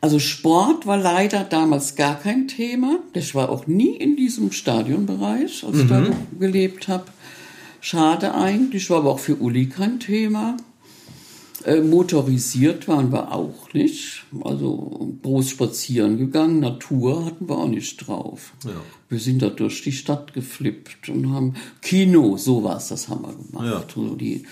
Also 0.01 0.19
Sport 0.19 0.87
war 0.87 0.97
leider 0.97 1.45
damals 1.45 1.95
gar 1.95 2.19
kein 2.19 2.49
Thema. 2.49 2.99
Ich 3.15 3.35
war 3.35 3.51
auch 3.51 3.67
nie 3.67 3.97
in 3.97 4.17
diesem 4.17 4.51
Stadionbereich, 4.51 5.65
als 5.65 5.79
ich 5.79 5.89
da 5.89 6.05
gelebt 6.39 6.89
habe. 6.89 7.05
Schade 7.81 8.35
eigentlich, 8.35 8.91
war 8.91 8.99
aber 8.99 9.11
auch 9.11 9.21
für 9.21 9.37
Uli 9.37 9.69
kein 9.69 10.01
Thema. 10.01 10.57
Äh, 11.65 11.81
motorisiert 11.81 12.89
waren 12.89 13.13
wir 13.13 13.33
auch 13.33 13.73
nicht. 13.73 14.25
Also 14.43 15.15
groß 15.23 15.51
spazieren 15.51 16.19
gegangen, 16.19 16.61
Natur 16.61 17.25
hatten 17.25 17.49
wir 17.49 17.59
auch 17.59 17.69
nicht 17.69 17.97
drauf. 17.99 18.55
Ja. 18.65 18.71
Wir 19.09 19.19
sind 19.19 19.43
da 19.43 19.51
durch 19.51 19.83
die 19.83 19.93
Stadt 19.93 20.33
geflippt 20.33 21.09
und 21.09 21.31
haben 21.33 21.55
Kino, 21.81 22.37
sowas, 22.37 22.89
das 22.89 23.09
haben 23.09 23.23
wir 23.23 23.35
gemacht. 23.35 23.93
So 23.95 24.17
die, 24.17 24.45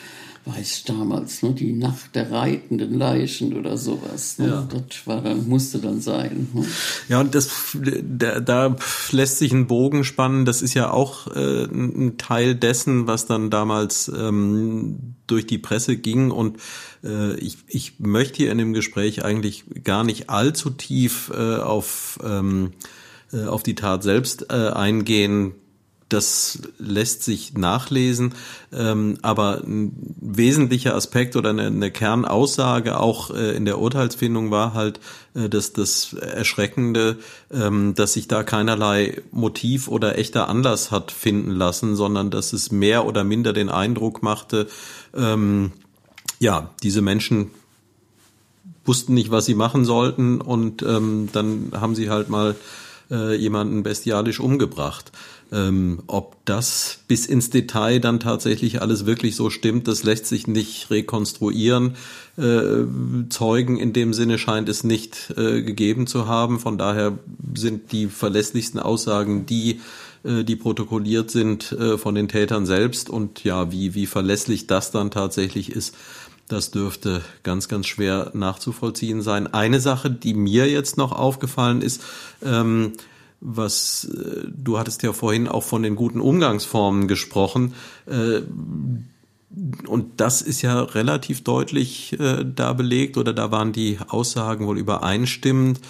weiß 0.53 0.85
damals, 0.85 1.43
ne, 1.43 1.53
die 1.53 1.73
Nacht 1.73 2.15
der 2.15 2.31
reitenden 2.31 2.99
Leichen 2.99 3.57
oder 3.57 3.77
sowas. 3.77 4.39
Ne? 4.39 4.49
Ja. 4.49 4.69
Das 4.71 5.07
war 5.07 5.21
dann, 5.21 5.49
musste 5.49 5.79
dann 5.79 6.01
sein. 6.01 6.49
Ne? 6.55 6.65
Ja, 7.09 7.21
und 7.21 7.35
das, 7.35 7.51
da, 7.75 8.41
da 8.41 8.77
lässt 9.11 9.39
sich 9.39 9.53
ein 9.53 9.67
Bogen 9.67 10.05
spannen. 10.05 10.45
Das 10.45 10.63
ist 10.63 10.75
ja 10.75 10.91
auch 10.91 11.29
äh, 11.35 11.65
ein 11.65 12.19
Teil 12.19 12.55
dessen, 12.55 13.07
was 13.07 13.27
dann 13.27 13.51
damals 13.51 14.09
ähm, 14.09 15.15
durch 15.27 15.47
die 15.47 15.59
Presse 15.59 15.97
ging. 15.97 16.31
Und 16.31 16.59
äh, 17.05 17.35
ich, 17.37 17.59
ich 17.67 18.01
möchte 18.01 18.39
hier 18.39 18.53
in 18.53 18.59
dem 18.59 18.73
Gespräch 18.73 19.25
eigentlich 19.25 19.65
gar 19.85 20.05
nicht 20.05 20.31
allzu 20.31 20.71
tief 20.71 21.31
äh, 21.35 21.57
auf, 21.57 22.19
ähm, 22.25 22.73
äh, 23.33 23.45
auf 23.45 23.63
die 23.63 23.75
Tat 23.75 24.03
selbst 24.03 24.47
äh, 24.51 24.71
eingehen. 24.71 25.55
Das 26.11 26.59
lässt 26.79 27.23
sich 27.23 27.55
nachlesen, 27.55 28.35
ähm, 28.73 29.17
aber 29.23 29.63
ein 29.65 29.93
wesentlicher 30.21 30.95
Aspekt 30.95 31.37
oder 31.37 31.51
eine, 31.51 31.69
eine 31.69 31.91
Kernaussage 31.91 33.01
auch 33.01 33.31
äh, 33.31 33.57
in 33.57 33.65
der 33.65 33.79
Urteilsfindung 33.79 34.51
war 34.51 34.75
halt, 34.75 35.01
äh, 35.35 35.49
dass 35.49 35.73
das 35.73 36.13
Erschreckende, 36.13 37.19
ähm, 37.53 37.95
dass 37.95 38.13
sich 38.13 38.29
da 38.29 38.43
keinerlei 38.43 39.23
Motiv 39.31 39.89
oder 39.89 40.19
echter 40.19 40.49
Anlass 40.49 40.91
hat 40.91 41.13
finden 41.13 41.53
lassen, 41.53 41.97
sondern 41.97 42.31
dass 42.31 42.53
es 42.53 42.71
mehr 42.71 43.07
oder 43.07 43.25
minder 43.25 43.53
den 43.53 43.69
Eindruck 43.69 44.23
machte, 44.23 44.67
ähm, 45.15 45.73
ja, 46.41 46.71
diese 46.83 47.03
Menschen 47.03 47.51
wussten 48.85 49.15
nicht, 49.15 49.31
was 49.31 49.47
sie 49.47 49.55
machen 49.55 49.85
sollten 49.85 50.41
und 50.41 50.83
ähm, 50.83 51.29
dann 51.33 51.71
haben 51.75 51.95
sie 51.95 52.11
halt 52.11 52.29
mal 52.29 52.57
äh, 53.11 53.35
jemanden 53.35 53.83
bestialisch 53.83 54.41
umgebracht. 54.41 55.13
Ähm, 55.53 56.03
ob 56.07 56.37
das 56.45 57.01
bis 57.09 57.27
ins 57.27 57.51
Detail 57.51 57.99
dann 57.99 58.21
tatsächlich 58.21 58.83
alles 58.83 59.05
wirklich 59.05 59.35
so 59.35 59.51
stimmt, 59.51 59.89
das 59.89 60.05
lässt 60.05 60.27
sich 60.27 60.47
nicht 60.47 60.91
rekonstruieren. 60.91 61.97
Äh, 62.39 62.85
Zeugen 63.31 63.77
in 63.77 63.93
dem 63.93 64.15
Sinne 64.15 64.39
scheint 64.39 64.69
es 64.69 64.85
nicht 64.85 65.35
äh, 65.37 65.63
gegeben 65.63 66.07
zu 66.07 66.29
haben. 66.29 66.61
Von 66.61 66.79
daher 66.79 67.19
sind 67.55 67.91
die 67.91 68.07
verlässlichsten 68.07 68.79
Aussagen 68.79 69.45
die, 69.45 69.81
äh, 70.23 70.45
die 70.45 70.57
protokolliert 70.57 71.33
sind 71.33 71.73
äh, 71.73 71.99
von 71.99 72.15
den 72.15 72.29
Tätern 72.29 72.65
selbst. 72.65 73.11
Und 73.11 73.43
ja, 73.43 73.73
wie, 73.73 73.95
wie 73.95 74.07
verlässlich 74.07 74.69
das 74.69 74.93
dann 74.93 75.11
tatsächlich 75.11 75.73
ist, 75.73 75.97
das 76.47 76.71
dürfte 76.71 77.23
ganz, 77.43 77.69
ganz 77.69 77.87
schwer 77.87 78.31
nachzuvollziehen 78.35 79.23
sein. 79.23 79.47
Eine 79.53 79.81
Sache, 79.81 80.11
die 80.11 80.35
mir 80.35 80.69
jetzt 80.69 80.97
noch 80.97 81.13
aufgefallen 81.13 81.81
ist, 81.83 82.03
ähm, 82.45 82.93
was 83.41 84.05
äh, 84.05 84.47
du 84.49 84.79
hattest 84.79 85.03
ja 85.03 85.13
vorhin 85.13 85.49
auch 85.49 85.65
von 85.65 85.83
den 85.83 85.97
guten 85.97 86.21
Umgangsformen 86.21 87.09
gesprochen. 87.09 87.75
Äh, 88.07 88.43
und 89.87 90.21
das 90.21 90.43
ist 90.43 90.63
ja 90.63 90.81
relativ 90.81 91.43
deutlich 91.43 92.19
äh, 92.21 92.45
da 92.45 92.73
belegt 92.73 93.17
oder 93.17 93.33
da 93.33 93.51
waren 93.51 93.73
die 93.73 93.99
Aussagen 94.09 94.67
wohl 94.67 94.79
übereinstimmend 94.79 95.81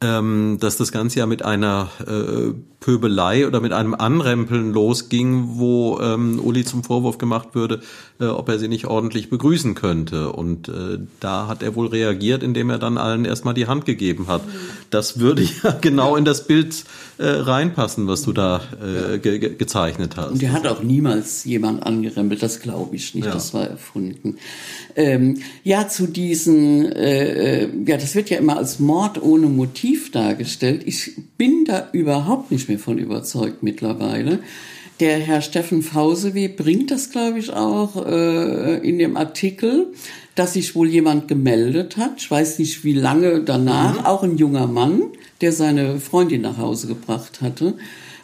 ähm, 0.00 0.58
dass 0.60 0.76
das 0.76 0.92
Ganze 0.92 1.18
ja 1.18 1.26
mit 1.26 1.44
einer 1.44 1.88
äh, 2.06 2.54
Pöbelei 2.78 3.46
oder 3.48 3.60
mit 3.60 3.72
einem 3.72 3.94
Anrempeln 3.94 4.72
losging, 4.72 5.58
wo 5.58 5.98
ähm, 6.00 6.38
Uli 6.38 6.64
zum 6.64 6.84
Vorwurf 6.84 7.18
gemacht 7.18 7.48
würde, 7.54 7.80
äh, 8.20 8.26
ob 8.26 8.48
er 8.48 8.60
sie 8.60 8.68
nicht 8.68 8.86
ordentlich 8.86 9.28
begrüßen 9.28 9.74
könnte. 9.74 10.30
Und 10.32 10.68
äh, 10.68 10.98
da 11.18 11.48
hat 11.48 11.64
er 11.64 11.74
wohl 11.74 11.88
reagiert, 11.88 12.44
indem 12.44 12.70
er 12.70 12.78
dann 12.78 12.96
allen 12.96 13.24
erstmal 13.24 13.54
die 13.54 13.66
Hand 13.66 13.86
gegeben 13.86 14.28
hat. 14.28 14.42
Das 14.90 15.18
würde 15.18 15.42
ja 15.42 15.72
genau 15.80 16.14
in 16.14 16.24
das 16.24 16.46
Bild 16.46 16.84
äh, 17.18 17.26
reinpassen, 17.26 18.06
was 18.06 18.22
du 18.22 18.32
da 18.32 18.62
äh, 18.80 19.18
ge 19.18 19.38
ge 19.38 19.54
gezeichnet 19.56 20.16
hast. 20.16 20.32
Und 20.32 20.42
er 20.42 20.52
hat 20.52 20.66
auch 20.66 20.82
niemals 20.82 21.44
jemand 21.44 21.82
angerempelt, 21.84 22.42
das 22.42 22.60
glaube 22.60 22.96
ich 22.96 23.14
nicht, 23.14 23.26
ja. 23.26 23.32
das 23.32 23.52
war 23.54 23.66
erfunden. 23.66 24.36
Ähm, 24.96 25.38
ja, 25.64 25.88
zu 25.88 26.06
diesen, 26.06 26.90
äh, 26.92 27.64
äh, 27.64 27.68
ja, 27.86 27.96
das 27.96 28.14
wird 28.14 28.30
ja 28.30 28.38
immer 28.38 28.56
als 28.56 28.78
Mord 28.78 29.20
ohne 29.22 29.48
Motiv 29.48 30.12
dargestellt. 30.12 30.82
Ich 30.86 31.12
bin 31.36 31.64
da 31.64 31.88
überhaupt 31.92 32.50
nicht 32.50 32.68
mehr 32.68 32.78
von 32.78 32.98
überzeugt 32.98 33.62
mittlerweile. 33.62 34.38
Der 35.00 35.18
Herr 35.18 35.42
Steffen 35.42 35.82
Fausewe 35.82 36.48
bringt 36.48 36.90
das, 36.90 37.10
glaube 37.10 37.38
ich, 37.38 37.52
auch 37.52 38.04
äh, 38.04 38.78
in 38.78 38.98
dem 38.98 39.16
Artikel, 39.16 39.92
dass 40.34 40.54
sich 40.54 40.74
wohl 40.74 40.88
jemand 40.88 41.28
gemeldet 41.28 41.96
hat. 41.96 42.14
Ich 42.18 42.30
weiß 42.30 42.58
nicht, 42.58 42.84
wie 42.84 42.94
lange 42.94 43.40
danach, 43.42 44.00
mhm. 44.00 44.06
auch 44.06 44.22
ein 44.22 44.36
junger 44.36 44.66
Mann, 44.66 45.02
der 45.40 45.52
seine 45.52 46.00
Freundin 46.00 46.42
nach 46.42 46.58
Hause 46.58 46.86
gebracht 46.86 47.40
hatte 47.40 47.74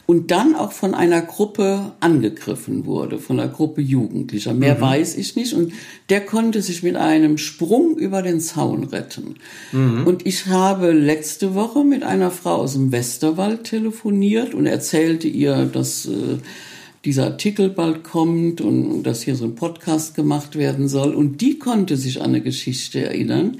und 0.06 0.30
dann 0.30 0.54
auch 0.54 0.72
von 0.72 0.94
einer 0.94 1.22
Gruppe 1.22 1.92
angegriffen 2.00 2.84
wurde, 2.84 3.18
von 3.18 3.40
einer 3.40 3.50
Gruppe 3.50 3.80
Jugendlicher. 3.80 4.52
Mehr 4.52 4.76
mhm. 4.76 4.80
weiß 4.80 5.16
ich 5.16 5.34
nicht. 5.34 5.54
Und 5.54 5.72
der 6.10 6.20
konnte 6.20 6.60
sich 6.60 6.82
mit 6.82 6.96
einem 6.96 7.38
Sprung 7.38 7.96
über 7.96 8.20
den 8.20 8.40
Zaun 8.40 8.84
retten. 8.84 9.36
Mhm. 9.72 10.06
Und 10.06 10.26
ich 10.26 10.46
habe 10.46 10.92
letzte 10.92 11.54
Woche 11.54 11.84
mit 11.84 12.02
einer 12.02 12.30
Frau 12.30 12.56
aus 12.56 12.74
dem 12.74 12.92
Westerwald 12.92 13.64
telefoniert 13.64 14.54
und 14.54 14.66
erzählte 14.66 15.26
ihr, 15.28 15.64
dass 15.64 16.04
äh, 16.04 16.38
dieser 17.06 17.24
Artikel 17.24 17.70
bald 17.70 18.04
kommt 18.04 18.60
und 18.60 19.04
dass 19.04 19.22
hier 19.22 19.36
so 19.36 19.44
ein 19.44 19.54
Podcast 19.54 20.14
gemacht 20.14 20.56
werden 20.56 20.88
soll. 20.88 21.14
Und 21.14 21.40
die 21.40 21.58
konnte 21.58 21.96
sich 21.96 22.20
an 22.20 22.28
eine 22.28 22.42
Geschichte 22.42 23.02
erinnern, 23.04 23.58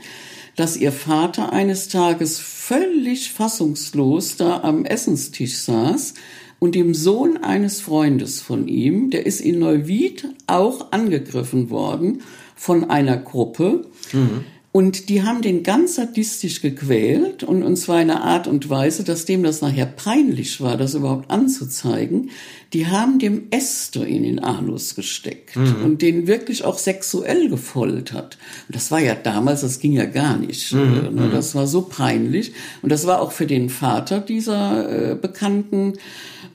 dass 0.57 0.77
ihr 0.77 0.93
Vater 0.93 1.53
eines 1.53 1.89
Tages 1.89 2.39
völlig 2.39 3.33
fassungslos 3.33 4.37
da 4.37 4.61
am 4.63 4.85
Essenstisch 4.85 5.57
saß 5.59 6.15
und 6.59 6.75
dem 6.75 6.95
Sohn 6.95 7.37
eines 7.39 7.81
Freundes 7.81 8.41
von 8.41 8.69
ihm, 8.69 9.11
der 9.11 9.27
ist 9.27 9.41
in 9.41 9.59
Neuwied 9.59 10.29
auch 10.47 10.93
angegriffen 10.93 11.71
worden 11.71 12.23
von 12.57 12.89
einer 12.89 13.17
Gruppe. 13.17 13.87
Mhm. 14.13 14.45
Und 14.77 15.09
die 15.09 15.23
haben 15.23 15.41
den 15.41 15.63
ganz 15.63 15.95
sadistisch 15.95 16.61
gequält 16.61 17.45
und, 17.45 17.63
und 17.63 17.77
zwar 17.77 18.03
in 18.03 18.11
einer 18.11 18.25
Art 18.25 18.49
und 18.49 18.69
Weise, 18.69 19.05
dass 19.05 19.25
dem 19.25 19.45
das 19.45 19.61
nachher 19.61 19.87
peinlich 19.87 20.61
war, 20.61 20.77
das 20.77 20.95
überhaupt 20.95 21.31
anzuzeigen. 21.31 22.31
Die 22.73 22.89
haben 22.89 23.21
dem 23.21 23.45
Äste 23.53 24.05
in 24.05 24.25
den 24.25 24.41
Anus 24.41 24.97
gesteckt 24.97 25.55
mhm. 25.55 25.85
und 25.85 26.03
den 26.03 26.27
wirklich 26.27 26.65
auch 26.65 26.77
sexuell 26.77 27.49
gefoltert. 27.49 28.37
Und 28.67 28.75
das 28.75 28.91
war 28.91 28.99
ja 28.99 29.15
damals, 29.15 29.61
das 29.61 29.79
ging 29.79 29.93
ja 29.93 30.07
gar 30.07 30.39
nicht. 30.39 30.73
Mhm. 30.73 30.81
Äh, 30.81 31.03
ne? 31.03 31.27
Mhm. 31.27 31.31
Das 31.31 31.55
war 31.55 31.69
so 31.69 31.83
peinlich. 31.83 32.53
Und 32.83 32.91
das 32.91 33.07
war 33.07 33.21
auch 33.21 33.31
für 33.31 33.47
den 33.47 33.71
Vater 33.71 34.19
dieser 34.19 35.13
äh, 35.13 35.15
Bekannten 35.15 35.93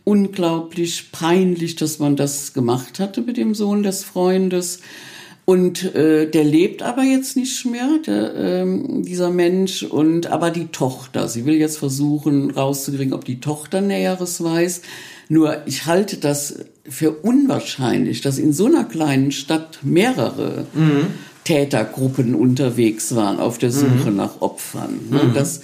unglaublich 0.04 1.14
peinlich, 1.14 1.78
dass 1.78 2.00
man 2.00 2.18
das 2.18 2.52
gemacht 2.52 3.00
hatte 3.00 3.22
mit 3.22 3.38
dem 3.38 3.56
Sohn 3.56 3.82
des 3.82 4.04
Freundes. 4.04 4.82
Und 5.50 5.96
äh, 5.96 6.30
der 6.30 6.44
lebt 6.44 6.84
aber 6.84 7.02
jetzt 7.02 7.36
nicht 7.36 7.66
mehr, 7.66 7.98
der, 8.06 8.36
ähm, 8.36 9.02
dieser 9.02 9.32
Mensch. 9.32 9.82
Und 9.82 10.28
aber 10.28 10.52
die 10.52 10.68
Tochter, 10.68 11.28
sie 11.28 11.48
will 11.48 11.56
jetzt 11.56 11.80
versuchen 11.80 12.52
rauszukriegen, 12.52 13.16
ob 13.16 13.26
die 13.26 13.40
Tochter 13.40 13.82
Näheres 13.82 14.44
weiß. 14.44 14.84
Nur 15.28 15.66
ich 15.66 15.88
halte 15.88 16.18
das 16.18 16.60
für 16.88 17.10
unwahrscheinlich, 17.10 18.22
dass 18.22 18.38
in 18.38 18.54
so 18.54 18.68
einer 18.68 18.84
kleinen 18.84 19.32
Stadt 19.32 19.80
mehrere 19.82 20.68
mhm. 20.76 21.08
Tätergruppen 21.46 22.36
unterwegs 22.36 23.16
waren 23.16 23.40
auf 23.40 23.58
der 23.58 23.72
Suche 23.72 24.12
mhm. 24.12 24.18
nach 24.18 24.42
Opfern. 24.42 25.00
Mhm. 25.10 25.34
Das, 25.34 25.62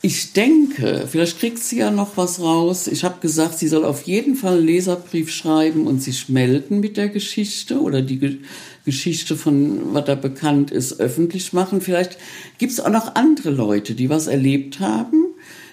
ich 0.00 0.32
denke, 0.32 1.08
vielleicht 1.10 1.40
kriegt 1.40 1.58
sie 1.58 1.78
ja 1.78 1.90
noch 1.90 2.16
was 2.16 2.38
raus. 2.38 2.86
Ich 2.86 3.02
habe 3.02 3.20
gesagt, 3.20 3.58
sie 3.58 3.68
soll 3.68 3.84
auf 3.84 4.02
jeden 4.02 4.36
Fall 4.36 4.58
einen 4.58 4.66
Leserbrief 4.66 5.32
schreiben 5.32 5.88
und 5.88 6.02
sich 6.02 6.28
melden 6.28 6.78
mit 6.78 6.96
der 6.96 7.08
Geschichte 7.08 7.80
oder 7.80 8.00
die 8.00 8.38
Geschichte 8.84 9.36
von, 9.36 9.94
was 9.94 10.04
da 10.04 10.14
bekannt 10.14 10.70
ist, 10.70 11.00
öffentlich 11.00 11.52
machen. 11.52 11.80
Vielleicht 11.80 12.18
gibt 12.58 12.72
es 12.72 12.80
auch 12.80 12.90
noch 12.90 13.14
andere 13.14 13.50
Leute, 13.50 13.94
die 13.94 14.10
was 14.10 14.26
erlebt 14.26 14.80
haben, 14.80 15.24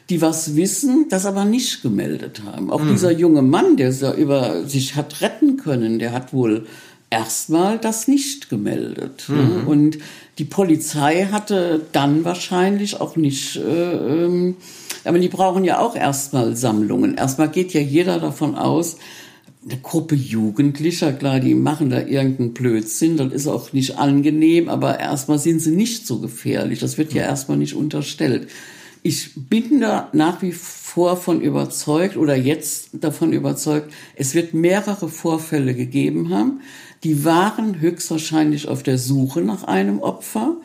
die 0.09 0.22
was 0.22 0.55
wissen, 0.55 1.07
das 1.09 1.26
aber 1.26 1.45
nicht 1.45 1.82
gemeldet 1.82 2.41
haben. 2.45 2.72
Auch 2.72 2.82
mhm. 2.82 2.89
dieser 2.89 3.12
junge 3.12 3.41
Mann, 3.41 3.78
der 3.78 3.91
über 4.16 4.66
sich 4.66 4.95
hat 4.95 5.22
retten 5.22 5.57
können, 5.57 5.99
der 5.99 6.14
hat 6.14 6.34
wohl 6.34 6.66
erstmal 7.09 7.78
das 7.78 8.07
nicht 8.07 8.49
gemeldet. 8.49 9.26
Mhm. 9.28 9.68
Und 9.68 9.97
die 10.38 10.45
Polizei 10.45 11.28
hatte 11.32 11.82
dann 11.91 12.24
wahrscheinlich 12.24 12.99
auch 12.99 13.16
nicht, 13.16 13.57
äh, 13.57 14.26
ähm, 14.26 14.55
aber 15.03 15.20
die 15.20 15.28
brauchen 15.28 15.64
ja 15.64 15.80
auch 15.80 15.95
erstmal 15.95 16.55
Sammlungen. 16.55 17.16
Erstmal 17.16 17.49
geht 17.49 17.74
ja 17.74 17.82
jeder 17.82 18.20
davon 18.20 18.55
aus, 18.55 18.97
eine 19.64 19.80
Gruppe 19.80 20.16
Jugendlicher, 20.16 21.14
klar, 21.14 21.39
die 21.39 21.53
machen 21.53 21.89
da 21.91 21.99
irgendeinen 21.99 22.53
Blödsinn, 22.53 23.18
das 23.18 23.32
ist 23.32 23.47
auch 23.47 23.74
nicht 23.74 23.99
angenehm, 23.99 24.70
aber 24.70 24.99
erstmal 24.99 25.38
sind 25.38 25.59
sie 25.59 25.72
nicht 25.72 26.07
so 26.07 26.20
gefährlich. 26.20 26.80
Das 26.80 26.97
wird 26.97 27.14
ja 27.14 27.24
erstmal 27.24 27.57
nicht 27.57 27.76
unterstellt. 27.76 28.47
Ich 29.03 29.32
bin 29.36 29.80
da 29.80 30.09
nach 30.14 30.41
wie 30.41 30.51
vor 30.51 31.16
von 31.18 31.41
überzeugt 31.41 32.18
oder 32.18 32.36
jetzt 32.36 32.89
davon 32.93 33.34
überzeugt, 33.34 33.91
es 34.16 34.36
wird 34.36 34.53
mehrere 34.53 35.09
Vorfälle 35.09 35.74
gegeben 35.74 36.30
haben. 36.30 36.62
Die 37.03 37.24
waren 37.24 37.80
höchstwahrscheinlich 37.80 38.68
auf 38.68 38.84
der 38.84 38.97
Suche 38.97 39.41
nach 39.41 39.64
einem 39.64 39.99
Opfer, 39.99 40.55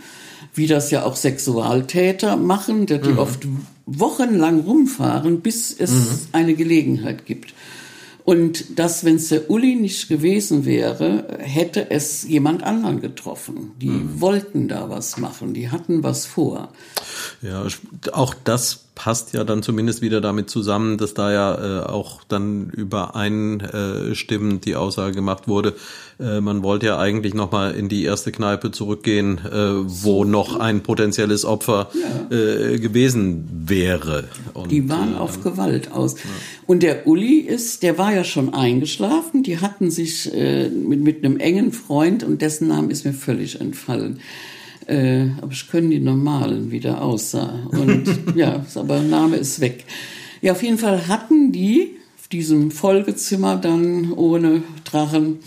wie 0.55 0.67
das 0.67 0.91
ja 0.91 1.05
auch 1.05 1.17
Sexualtäter 1.17 2.37
machen, 2.37 2.87
die 2.87 2.99
mhm. 2.99 3.19
oft 3.19 3.47
wochenlang 3.87 4.61
rumfahren, 4.61 5.41
bis 5.41 5.75
es 5.79 5.93
mhm. 5.93 6.19
eine 6.33 6.55
Gelegenheit 6.55 7.25
gibt. 7.25 7.55
Und 8.27 8.81
dass, 8.81 9.05
wenn 9.05 9.17
es 9.17 9.29
der 9.29 9.49
Uli 9.51 9.77
nicht 9.77 10.09
gewesen 10.09 10.65
wäre, 10.65 11.39
hätte 11.39 11.93
es 11.93 12.25
jemand 12.25 12.65
anderen 12.65 13.01
getroffen. 13.01 13.71
Die 13.81 13.89
mhm. 13.89 14.21
wollten 14.21 14.67
da 14.67 14.91
was 14.91 15.17
machen, 15.17 15.55
die 15.55 15.71
hatten 15.71 16.03
was 16.03 16.27
vor. 16.27 16.73
Ja, 17.41 17.65
auch 18.13 18.35
das 18.43 18.86
passt 18.97 19.35
ja 19.35 19.45
dann 19.45 19.63
zumindest 19.63 20.01
wieder 20.01 20.21
damit 20.21 20.51
zusammen, 20.51 20.97
dass 20.97 21.15
da 21.15 21.31
ja 21.31 21.83
äh, 21.83 21.87
auch 21.87 22.25
dann 22.25 22.71
übereinstimmend 22.71 24.65
die 24.65 24.75
Aussage 24.75 25.15
gemacht 25.15 25.47
wurde, 25.47 25.75
äh, 26.19 26.41
man 26.41 26.63
wollte 26.63 26.87
ja 26.87 26.99
eigentlich 26.99 27.35
nochmal 27.35 27.75
in 27.75 27.91
die 27.91 28.05
erste 28.05 28.33
Kneipe 28.33 28.71
zurückgehen, 28.73 29.39
äh, 29.39 29.51
wo 29.85 30.25
noch 30.25 30.59
ein 30.59 30.83
potenzielles 30.83 31.45
Opfer 31.45 31.91
ja. 31.93 32.37
äh, 32.37 32.79
gewesen 32.79 33.47
wäre. 33.67 34.25
Und, 34.55 34.73
die 34.73 34.89
waren 34.89 35.15
äh, 35.15 35.19
auf 35.19 35.43
Gewalt 35.43 35.93
aus. 35.93 36.15
Ja. 36.15 36.31
Und 36.67 36.83
der 36.83 37.07
Uli 37.07 37.41
ist, 37.41 37.83
der 37.83 37.99
war 37.99 38.15
ja 38.15 38.25
schon 38.25 38.55
eingeschlafen, 38.55 39.43
die 39.43 39.61
hatten 39.61 39.91
sich 39.91 40.33
äh, 40.35 40.71
mit, 40.71 41.01
mit 41.01 41.23
einem 41.23 41.37
engen 41.37 41.73
Freund 41.73 42.25
und 42.25 42.41
dessen 42.41 42.67
Name 42.67 42.91
ist 42.91 43.05
mir 43.05 43.13
völlig 43.13 43.61
entfallen 43.61 44.21
äh, 44.87 45.27
aber 45.41 45.53
ich 45.53 45.69
können 45.69 45.91
die 45.91 46.01
normalen 46.01 46.71
wieder 46.71 47.03
aussah. 47.03 47.69
Und 47.71 48.05
ja, 48.35 48.65
aber 48.75 49.01
Name 49.01 49.37
ist 49.37 49.61
weg. 49.61 49.85
Ja, 50.41 50.53
auf 50.53 50.63
jeden 50.63 50.79
Fall 50.79 51.09
hatten 51.09 51.53
die 51.53 51.97
auf 52.19 52.29
diesem 52.29 52.71
Folgezimmer 52.71 53.57
dann 53.57 54.13
ohne 54.13 54.63
Drachen 54.85 55.41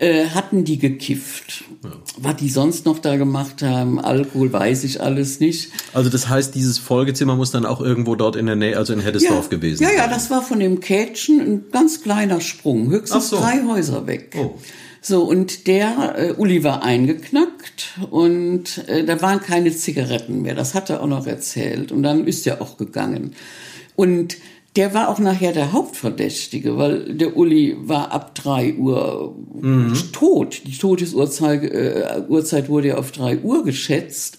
äh, 0.00 0.28
hatten 0.30 0.64
die 0.64 0.78
gekifft. 0.78 1.64
Ja. 1.84 1.90
Was 2.16 2.36
die 2.36 2.48
sonst 2.48 2.86
noch 2.86 2.98
da 2.98 3.16
gemacht 3.16 3.62
haben, 3.62 4.00
Alkohol, 4.00 4.52
weiß 4.52 4.84
ich 4.84 5.00
alles 5.02 5.40
nicht. 5.40 5.70
Also 5.92 6.10
das 6.10 6.28
heißt, 6.28 6.54
dieses 6.54 6.78
Folgezimmer 6.78 7.36
muss 7.36 7.50
dann 7.50 7.66
auch 7.66 7.80
irgendwo 7.80 8.16
dort 8.16 8.34
in 8.34 8.46
der 8.46 8.56
Nähe, 8.56 8.76
also 8.76 8.92
in 8.92 9.00
Heddesdorf 9.00 9.44
ja, 9.44 9.50
gewesen 9.50 9.82
ja, 9.82 9.88
sein. 9.90 9.98
Ja, 9.98 10.04
ja, 10.04 10.10
das 10.10 10.30
war 10.30 10.42
von 10.42 10.58
dem 10.58 10.80
Kätchen 10.80 11.40
ein 11.40 11.64
ganz 11.70 12.02
kleiner 12.02 12.40
Sprung, 12.40 12.90
höchstens 12.90 13.28
so. 13.28 13.36
drei 13.36 13.62
Häuser 13.66 14.06
weg. 14.06 14.34
Oh. 14.38 14.58
So, 15.02 15.22
und 15.24 15.66
der 15.66 16.14
äh, 16.18 16.32
Uli 16.32 16.62
war 16.62 16.82
eingeknackt 16.82 17.98
und 18.10 18.86
äh, 18.86 19.04
da 19.04 19.22
waren 19.22 19.40
keine 19.40 19.70
Zigaretten 19.72 20.42
mehr. 20.42 20.54
Das 20.54 20.74
hat 20.74 20.90
er 20.90 21.02
auch 21.02 21.06
noch 21.06 21.26
erzählt. 21.26 21.90
Und 21.90 22.02
dann 22.02 22.26
ist 22.26 22.46
er 22.46 22.60
auch 22.60 22.76
gegangen. 22.76 23.34
Und 23.96 24.36
der 24.76 24.94
war 24.94 25.08
auch 25.08 25.18
nachher 25.18 25.52
der 25.52 25.72
Hauptverdächtige, 25.72 26.76
weil 26.76 27.14
der 27.14 27.36
Uli 27.36 27.76
war 27.80 28.12
ab 28.12 28.34
drei 28.34 28.74
Uhr 28.74 29.34
mhm. 29.60 29.94
tot. 30.12 30.62
Die 30.66 30.76
Todesurzeit 30.76 31.64
äh, 31.64 32.22
Uhrzeit 32.28 32.68
wurde 32.68 32.88
ja 32.88 32.96
auf 32.98 33.10
drei 33.10 33.38
Uhr 33.38 33.64
geschätzt. 33.64 34.36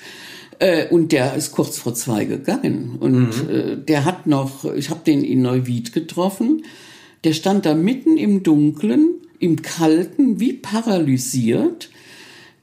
Äh, 0.59 0.87
und 0.89 1.11
der 1.11 1.33
ist 1.33 1.51
kurz 1.53 1.79
vor 1.79 1.95
zwei 1.95 2.25
gegangen. 2.25 2.97
Und 2.99 3.47
mhm. 3.47 3.49
äh, 3.49 3.77
der 3.77 4.05
hat 4.05 4.27
noch, 4.27 4.63
ich 4.63 4.91
habe 4.91 5.01
den 5.05 5.23
in 5.23 5.41
Neuwied 5.41 5.91
getroffen, 5.91 6.63
der 7.23 7.33
stand 7.33 7.65
da 7.65 7.73
mitten 7.73 8.15
im 8.15 8.43
Dunkeln 8.43 9.20
im 9.41 9.61
Kalten 9.61 10.39
wie 10.39 10.53
paralysiert. 10.53 11.89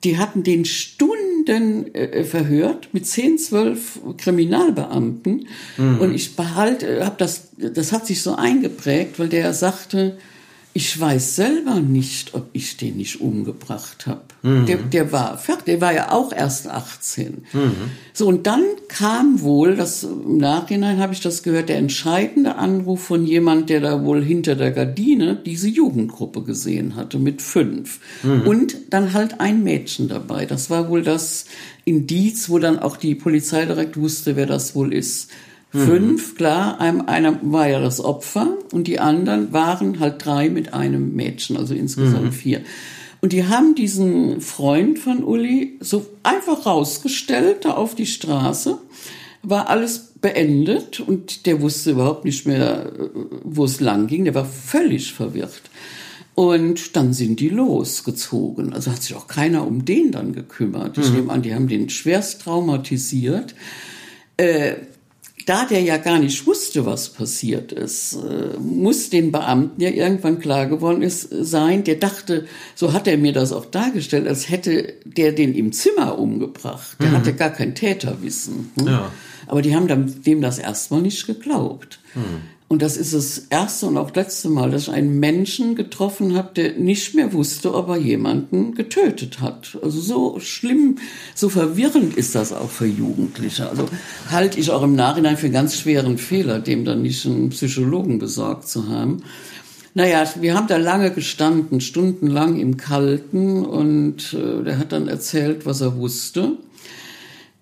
Die 0.05 0.17
hatten 0.17 0.45
den 0.45 0.65
Stunden 0.65 1.93
äh, 1.93 2.25
verhört 2.25 2.91
mit 2.93 3.05
10, 3.07 3.39
12 3.39 4.01
Kriminalbeamten. 4.17 5.49
Mhm. 5.77 5.99
Und 5.99 6.15
ich 6.15 6.37
behalte, 6.37 7.05
hab 7.05 7.19
das, 7.19 7.49
das 7.57 7.93
hat 7.93 8.07
sich 8.07 8.23
so 8.23 8.37
eingeprägt, 8.37 9.19
weil 9.19 9.29
der 9.29 9.53
sagte, 9.53 10.19
ich 10.79 11.01
weiß 11.01 11.35
selber 11.35 11.81
nicht, 11.81 12.35
ob 12.35 12.51
ich 12.53 12.77
den 12.77 12.99
nicht 12.99 13.21
umgebracht 13.21 14.07
habe. 14.07 14.23
Mhm. 14.43 14.67
Der, 14.67 14.77
der 14.77 15.11
war 15.11 15.37
fertig, 15.37 15.65
der 15.65 15.81
war 15.81 15.93
ja 15.93 16.13
auch 16.13 16.33
erst 16.33 16.69
18. 16.69 17.47
Mhm. 17.53 17.73
So, 18.13 18.29
und 18.29 18.47
dann 18.47 18.63
kam 18.87 19.41
wohl, 19.41 19.75
das, 19.75 20.05
im 20.05 20.37
Nachhinein 20.37 20.99
habe 20.99 21.13
ich 21.13 21.21
das 21.21 21.43
gehört, 21.43 21.69
der 21.69 21.79
entscheidende 21.79 22.55
Anruf 22.55 23.03
von 23.03 23.27
jemand, 23.27 23.71
der 23.71 23.81
da 23.81 24.05
wohl 24.05 24.23
hinter 24.23 24.55
der 24.55 24.71
Gardine 24.71 25.35
diese 25.35 25.67
Jugendgruppe 25.67 26.45
gesehen 26.45 26.95
hatte 26.95 27.19
mit 27.19 27.43
fünf. 27.43 27.99
Mhm. 28.23 28.43
Und 28.43 28.77
dann 28.91 29.15
halt 29.15 29.41
ein 29.41 29.65
Mädchen 29.65 30.07
dabei. 30.07 30.47
Das 30.47 30.71
war 30.71 30.89
wohl 30.89 31.03
das 31.03 31.47
Indiz, 31.85 32.49
wo 32.51 32.61
dann 32.61 32.79
auch 32.79 32.99
die 32.99 33.17
Polizei 33.17 33.65
direkt 33.65 33.97
wusste, 33.97 34.37
wer 34.37 34.47
das 34.47 34.77
wohl 34.77 34.95
ist. 34.95 35.29
Mhm. 35.73 35.79
Fünf, 35.81 36.35
klar, 36.37 36.81
einem, 36.81 37.03
einer 37.03 37.39
war 37.43 37.69
ja 37.69 37.81
das 37.81 38.01
Opfer 38.01 38.57
und 38.73 38.87
die 38.87 39.01
anderen 39.01 39.53
waren 39.53 40.01
halt 40.01 40.25
drei 40.25 40.49
mit 40.49 40.73
einem 40.73 41.15
Mädchen, 41.15 41.57
also 41.57 41.75
insgesamt 41.75 42.25
mhm. 42.25 42.33
vier. 42.33 42.61
Und 43.21 43.33
die 43.33 43.47
haben 43.47 43.75
diesen 43.75 44.41
Freund 44.41 44.99
von 44.99 45.25
Uli 45.25 45.77
so 45.81 46.07
einfach 46.23 46.67
rausgestellt, 46.67 47.65
da 47.65 47.73
auf 47.73 47.95
die 47.95 48.07
Straße, 48.07 48.79
war 49.43 49.69
alles 49.69 50.13
beendet 50.21 51.01
und 51.01 51.47
der 51.47 51.61
wusste 51.61 51.93
überhaupt 51.93 52.25
nicht 52.25 52.47
mehr, 52.47 52.93
wo 53.45 53.65
es 53.65 53.81
lang 53.81 54.07
ging, 54.07 54.25
der 54.25 54.35
war 54.35 54.45
völlig 54.45 55.13
verwirrt. 55.13 55.63
Und 56.35 56.95
dann 56.97 57.13
sind 57.13 57.41
die 57.41 57.49
losgezogen. 57.49 58.73
Also 58.73 58.93
hat 58.93 59.03
sich 59.03 59.17
auch 59.17 59.27
keiner 59.27 59.67
um 59.67 59.85
den 59.85 60.13
dann 60.13 60.33
gekümmert. 60.33 60.97
Ich 60.97 61.09
mhm. 61.09 61.17
nehme 61.17 61.33
an, 61.33 61.43
die 61.43 61.53
haben 61.53 61.67
den 61.67 61.89
schwerst 61.89 62.43
traumatisiert. 62.43 63.57
Äh, 64.37 64.75
da 65.49 65.65
der 65.65 65.81
ja 65.81 65.97
gar 65.97 66.19
nicht 66.19 66.47
wusste, 66.47 66.85
was 66.85 67.09
passiert 67.09 67.73
ist, 67.73 68.15
äh, 68.15 68.59
muss 68.59 69.09
den 69.09 69.33
Beamten 69.33 69.81
ja 69.81 69.89
irgendwann 69.89 70.39
klar 70.39 70.67
geworden 70.67 71.01
ist, 71.01 71.29
sein, 71.31 71.85
der 71.85 71.95
dachte, 71.97 72.47
so 72.75 72.93
hat 72.93 73.09
er 73.09 73.17
mir 73.17 73.33
das 73.33 73.53
auch 73.53 73.65
dargestellt, 73.65 74.29
als 74.29 74.51
hätte 74.51 74.95
der 75.05 75.33
den 75.33 75.55
im 75.55 75.73
Zimmer 75.73 76.19
umgebracht. 76.19 76.97
Der 77.01 77.09
mhm. 77.09 77.17
hatte 77.17 77.35
gar 77.35 77.51
kein 77.51 77.75
Täterwissen. 77.75 78.73
Hm? 78.79 78.87
Ja. 78.87 79.13
Aber 79.47 79.63
die 79.63 79.75
haben 79.75 79.89
dem 80.23 80.43
das 80.43 80.59
erstmal 80.59 81.01
nicht 81.01 81.27
geglaubt. 81.27 81.99
Mhm. 82.15 82.58
Und 82.69 82.83
das 82.83 82.99
ist 82.99 83.15
das 83.15 83.39
erste 83.49 83.87
und 83.87 83.97
auch 83.97 84.15
letzte 84.15 84.51
Mal, 84.51 84.71
dass 84.71 84.83
ich 84.83 84.91
einen 84.91 85.19
Menschen 85.19 85.75
getroffen 85.75 86.37
habe, 86.37 86.51
der 86.55 86.75
nicht 86.75 87.15
mehr 87.15 87.33
wusste, 87.33 87.75
ob 87.75 87.89
er 87.89 87.97
jemanden 87.97 88.75
getötet 88.75 89.41
hat. 89.41 89.79
Also 89.83 90.01
so 90.01 90.39
schlimm, 90.39 90.99
so 91.35 91.49
verwirrend 91.49 92.15
ist 92.15 92.35
das 92.35 92.53
auch 92.53 92.69
für 92.69 92.85
Jugendliche. 92.85 93.71
Also 93.71 93.87
halte 94.31 94.61
ich 94.61 94.71
auch 94.71 94.83
im 94.83 94.95
Nachhinein 94.95 95.39
für 95.39 95.47
einen 95.47 95.55
ganz 95.55 95.79
schweren 95.79 96.19
Fehler, 96.19 96.59
dem 96.59 96.85
dann 96.85 97.01
nicht 97.01 97.25
einen 97.25 97.49
Psychologen 97.49 98.19
besorgt 98.19 98.69
zu 98.69 98.89
haben. 98.89 99.23
Naja, 99.95 100.25
wir 100.39 100.55
haben 100.55 100.67
da 100.67 100.77
lange 100.77 101.11
gestanden, 101.11 101.81
stundenlang 101.81 102.61
im 102.61 102.77
Kalten 102.77 103.65
und 103.65 104.35
äh, 104.35 104.63
der 104.63 104.79
hat 104.79 104.93
dann 104.93 105.09
erzählt, 105.09 105.65
was 105.65 105.81
er 105.81 105.97
wusste. 105.97 106.59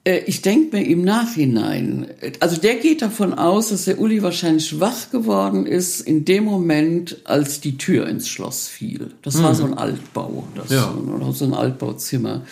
Äh, 0.07 0.21
ich 0.27 0.41
denke 0.41 0.77
mir 0.77 0.87
im 0.87 1.03
Nachhinein, 1.03 2.07
also 2.41 2.57
der 2.57 2.77
geht 2.77 3.03
davon 3.03 3.35
aus, 3.35 3.71
dass 3.71 3.85
der 3.85 3.99
Uli 4.01 4.23
wahrscheinlich 4.23 4.81
wach 4.81 5.11
geworden 5.11 5.67
ist 5.67 6.01
in 6.01 6.25
dem 6.25 6.45
Moment, 6.45 7.19
als 7.25 7.61
die 7.61 7.77
Tür 7.77 8.07
ins 8.07 8.29
Schloss 8.29 8.69
fiel. 8.69 9.11
Das 9.23 9.35
mhm. 9.37 9.43
war 9.43 9.55
so 9.55 9.65
ein 9.65 9.75
Altbau, 9.75 10.45
das, 10.55 10.71
ja. 10.71 10.95
oder 10.95 11.33
so 11.33 11.45
ein 11.45 11.55
Altbauzimmer. 11.55 12.43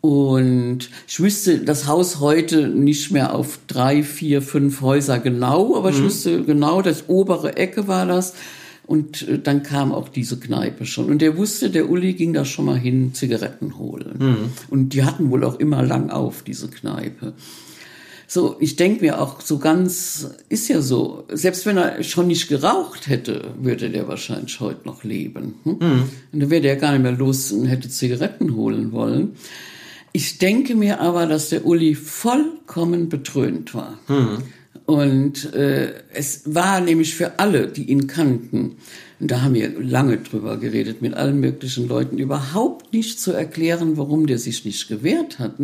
Und 0.00 0.90
ich 1.08 1.18
wüsste 1.18 1.60
das 1.60 1.86
Haus 1.86 2.20
heute 2.20 2.68
nicht 2.68 3.10
mehr 3.10 3.34
auf 3.34 3.58
drei, 3.66 4.02
vier, 4.02 4.42
fünf 4.42 4.82
Häuser 4.82 5.18
genau, 5.18 5.76
aber 5.76 5.90
mhm. 5.90 5.96
ich 5.96 6.02
wüsste 6.02 6.42
genau, 6.44 6.82
das 6.82 7.08
obere 7.08 7.56
Ecke 7.56 7.88
war 7.88 8.06
das. 8.06 8.34
Und 8.86 9.26
äh, 9.28 9.38
dann 9.38 9.62
kam 9.62 9.92
auch 9.92 10.08
diese 10.08 10.38
Kneipe 10.38 10.84
schon. 10.86 11.06
Und 11.06 11.22
der 11.22 11.36
wusste, 11.36 11.70
der 11.70 11.88
Uli 11.88 12.14
ging 12.14 12.32
da 12.32 12.44
schon 12.44 12.66
mal 12.66 12.78
hin, 12.78 13.14
Zigaretten 13.14 13.78
holen. 13.78 14.16
Mhm. 14.18 14.36
Und 14.70 14.90
die 14.90 15.04
hatten 15.04 15.30
wohl 15.30 15.44
auch 15.44 15.58
immer 15.58 15.82
lang 15.82 16.10
auf, 16.10 16.42
diese 16.42 16.68
Kneipe. 16.68 17.34
So, 18.26 18.56
ich 18.58 18.76
denke 18.76 19.04
mir 19.04 19.20
auch 19.20 19.40
so 19.40 19.58
ganz, 19.58 20.28
ist 20.48 20.68
ja 20.68 20.80
so, 20.80 21.24
selbst 21.30 21.66
wenn 21.66 21.76
er 21.76 22.02
schon 22.02 22.26
nicht 22.26 22.48
geraucht 22.48 23.06
hätte, 23.06 23.54
würde 23.60 23.90
der 23.90 24.08
wahrscheinlich 24.08 24.58
heute 24.60 24.86
noch 24.86 25.04
leben. 25.04 25.54
Hm? 25.64 25.72
Mhm. 25.72 26.02
Und 26.32 26.40
dann 26.40 26.50
wäre 26.50 26.62
der 26.62 26.76
gar 26.76 26.92
nicht 26.92 27.02
mehr 27.02 27.12
los 27.12 27.52
und 27.52 27.66
hätte 27.66 27.88
Zigaretten 27.88 28.54
holen 28.54 28.92
wollen. 28.92 29.36
Ich 30.12 30.38
denke 30.38 30.74
mir 30.74 31.00
aber, 31.00 31.26
dass 31.26 31.48
der 31.48 31.66
Uli 31.66 31.94
vollkommen 31.94 33.08
betrönt 33.08 33.74
war. 33.74 33.98
Mhm. 34.08 34.38
Und 34.86 35.54
äh, 35.54 35.94
es 36.12 36.42
war 36.44 36.80
nämlich 36.80 37.14
für 37.14 37.38
alle, 37.38 37.68
die 37.68 37.84
ihn 37.84 38.06
kannten, 38.06 38.76
und 39.18 39.30
da 39.30 39.42
haben 39.42 39.54
wir 39.54 39.80
lange 39.80 40.18
drüber 40.18 40.58
geredet, 40.58 41.00
mit 41.00 41.14
allen 41.14 41.40
möglichen 41.40 41.88
Leuten, 41.88 42.18
überhaupt 42.18 42.92
nicht 42.92 43.18
zu 43.18 43.32
erklären, 43.32 43.96
warum 43.96 44.26
der 44.26 44.38
sich 44.38 44.64
nicht 44.64 44.88
gewehrt 44.88 45.38
hat, 45.38 45.54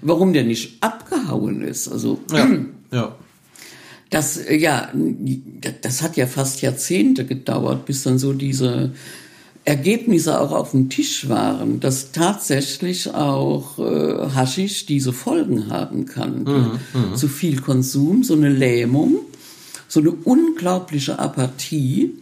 warum 0.00 0.32
der 0.32 0.44
nicht 0.44 0.82
abgehauen 0.82 1.62
ist. 1.62 1.88
Also 1.88 2.20
ja, 2.32 2.48
ja. 2.92 3.16
Das, 4.08 4.38
äh, 4.38 4.56
ja, 4.56 4.90
das 5.82 6.02
hat 6.02 6.16
ja 6.16 6.26
fast 6.26 6.62
Jahrzehnte 6.62 7.26
gedauert, 7.26 7.84
bis 7.84 8.02
dann 8.02 8.18
so 8.18 8.32
diese 8.32 8.92
Ergebnisse 9.64 10.40
auch 10.40 10.50
auf 10.50 10.72
dem 10.72 10.88
Tisch 10.88 11.28
waren, 11.28 11.78
dass 11.78 12.10
tatsächlich 12.10 13.14
auch 13.14 13.78
äh, 13.78 14.30
Haschisch 14.34 14.86
diese 14.86 15.12
Folgen 15.12 15.70
haben 15.70 16.06
kann. 16.06 16.42
Mhm, 16.42 17.10
mhm, 17.10 17.16
Zu 17.16 17.28
viel 17.28 17.60
Konsum, 17.60 18.24
so 18.24 18.34
eine 18.34 18.48
Lähmung, 18.48 19.18
so 19.86 20.00
eine 20.00 20.10
unglaubliche 20.10 21.18
Apathie. 21.18 22.14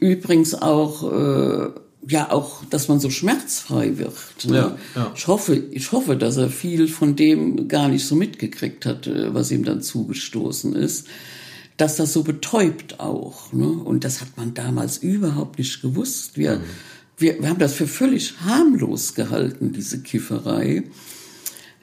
Übrigens 0.00 0.54
auch, 0.54 1.12
äh, 1.12 1.68
ja, 2.08 2.32
auch, 2.32 2.64
dass 2.68 2.88
man 2.88 2.98
so 2.98 3.10
schmerzfrei 3.10 3.98
wird. 3.98 4.14
Ne? 4.44 4.56
Ja, 4.56 4.76
ja. 4.96 5.12
Ich 5.14 5.28
hoffe, 5.28 5.54
ich 5.54 5.92
hoffe, 5.92 6.16
dass 6.16 6.36
er 6.36 6.50
viel 6.50 6.88
von 6.88 7.14
dem 7.14 7.68
gar 7.68 7.86
nicht 7.88 8.04
so 8.04 8.16
mitgekriegt 8.16 8.86
hat, 8.86 9.06
äh, 9.06 9.32
was 9.32 9.52
ihm 9.52 9.64
dann 9.64 9.82
zugestoßen 9.82 10.74
ist 10.74 11.06
dass 11.76 11.96
das 11.96 12.12
so 12.12 12.22
betäubt 12.22 13.00
auch. 13.00 13.52
Ne? 13.52 13.66
Und 13.66 14.04
das 14.04 14.20
hat 14.20 14.36
man 14.36 14.54
damals 14.54 14.98
überhaupt 14.98 15.58
nicht 15.58 15.82
gewusst. 15.82 16.36
Wir, 16.36 16.56
mhm. 16.56 16.62
wir, 17.16 17.40
wir 17.40 17.48
haben 17.48 17.58
das 17.58 17.74
für 17.74 17.86
völlig 17.86 18.40
harmlos 18.40 19.14
gehalten, 19.14 19.72
diese 19.72 20.00
Kifferei. 20.00 20.84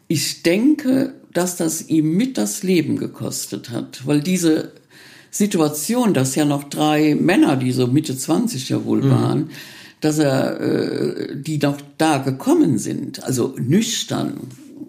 Ich 0.07 0.43
denke, 0.43 1.13
dass 1.33 1.55
das 1.55 1.87
ihm 1.87 2.15
mit 2.15 2.37
das 2.37 2.63
Leben 2.63 2.97
gekostet 2.97 3.69
hat, 3.69 4.05
weil 4.05 4.21
diese 4.21 4.71
Situation, 5.31 6.13
dass 6.13 6.35
ja 6.35 6.45
noch 6.45 6.63
drei 6.63 7.15
Männer, 7.15 7.55
die 7.55 7.71
so 7.71 7.87
Mitte 7.87 8.17
20 8.17 8.69
ja 8.69 8.83
wohl 8.85 9.03
mhm. 9.03 9.09
waren, 9.11 9.49
dass 10.01 10.17
er, 10.17 10.59
äh, 10.59 11.35
die 11.35 11.57
noch 11.57 11.77
da 11.97 12.17
gekommen 12.19 12.77
sind, 12.77 13.23
also 13.23 13.55
nüchtern, 13.59 14.37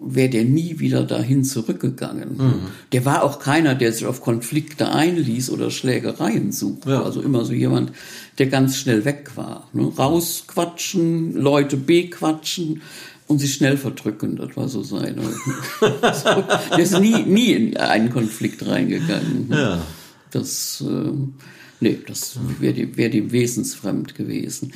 wäre 0.01 0.29
der 0.29 0.45
nie 0.45 0.79
wieder 0.79 1.03
dahin 1.03 1.43
zurückgegangen. 1.43 2.37
Mhm. 2.37 2.53
Der 2.91 3.05
war 3.05 3.23
auch 3.23 3.39
keiner, 3.39 3.75
der 3.75 3.93
sich 3.93 4.05
auf 4.05 4.21
Konflikte 4.21 4.89
einließ 4.91 5.49
oder 5.49 5.71
Schlägereien 5.71 6.51
suchte. 6.51 6.91
Ja. 6.91 7.03
Also 7.03 7.21
immer 7.21 7.45
so 7.45 7.53
jemand, 7.53 7.91
der 8.37 8.47
ganz 8.47 8.77
schnell 8.77 9.05
weg 9.05 9.31
war. 9.35 9.69
Ne? 9.73 9.83
Rausquatschen, 9.83 11.33
Leute 11.33 11.77
bequatschen 11.77 12.81
und 13.27 13.39
sich 13.39 13.53
schnell 13.53 13.77
verdrücken. 13.77 14.35
Das 14.35 14.55
war 14.55 14.67
so 14.67 14.83
seine. 14.83 15.21
so, 15.79 16.43
der 16.71 16.79
ist 16.79 16.99
nie, 16.99 17.23
nie 17.23 17.51
in 17.53 17.77
einen 17.77 18.09
Konflikt 18.09 18.65
reingegangen. 18.65 19.47
Ja. 19.49 19.81
Das, 20.31 20.83
äh, 20.87 21.11
nee, 21.79 21.99
das 22.07 22.39
wäre 22.59 22.73
dem, 22.73 22.97
wär 22.97 23.09
dem 23.09 23.31
wesensfremd 23.31 24.15
gewesen. 24.15 24.73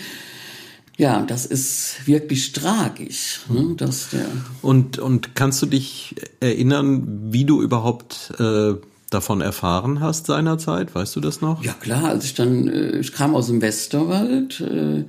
Ja, 0.97 1.23
das 1.23 1.45
ist 1.45 2.05
wirklich 2.05 2.53
tragisch, 2.53 3.41
ne, 3.49 3.75
dass 3.75 4.11
der. 4.11 4.27
Und 4.61 4.97
und 4.97 5.35
kannst 5.35 5.61
du 5.61 5.65
dich 5.65 6.15
erinnern, 6.39 7.31
wie 7.31 7.43
du 7.43 7.61
überhaupt 7.61 8.33
äh, 8.39 8.75
davon 9.09 9.41
erfahren 9.41 9.99
hast 9.99 10.27
seinerzeit? 10.27 10.95
Weißt 10.95 11.15
du 11.15 11.19
das 11.19 11.41
noch? 11.41 11.63
Ja 11.63 11.73
klar, 11.73 12.05
als 12.05 12.25
ich 12.25 12.33
dann, 12.33 12.67
äh, 12.67 12.97
ich 12.97 13.11
kam 13.11 13.35
aus 13.35 13.47
dem 13.47 13.61
Westerwald. 13.61 14.61
Äh, 14.61 15.05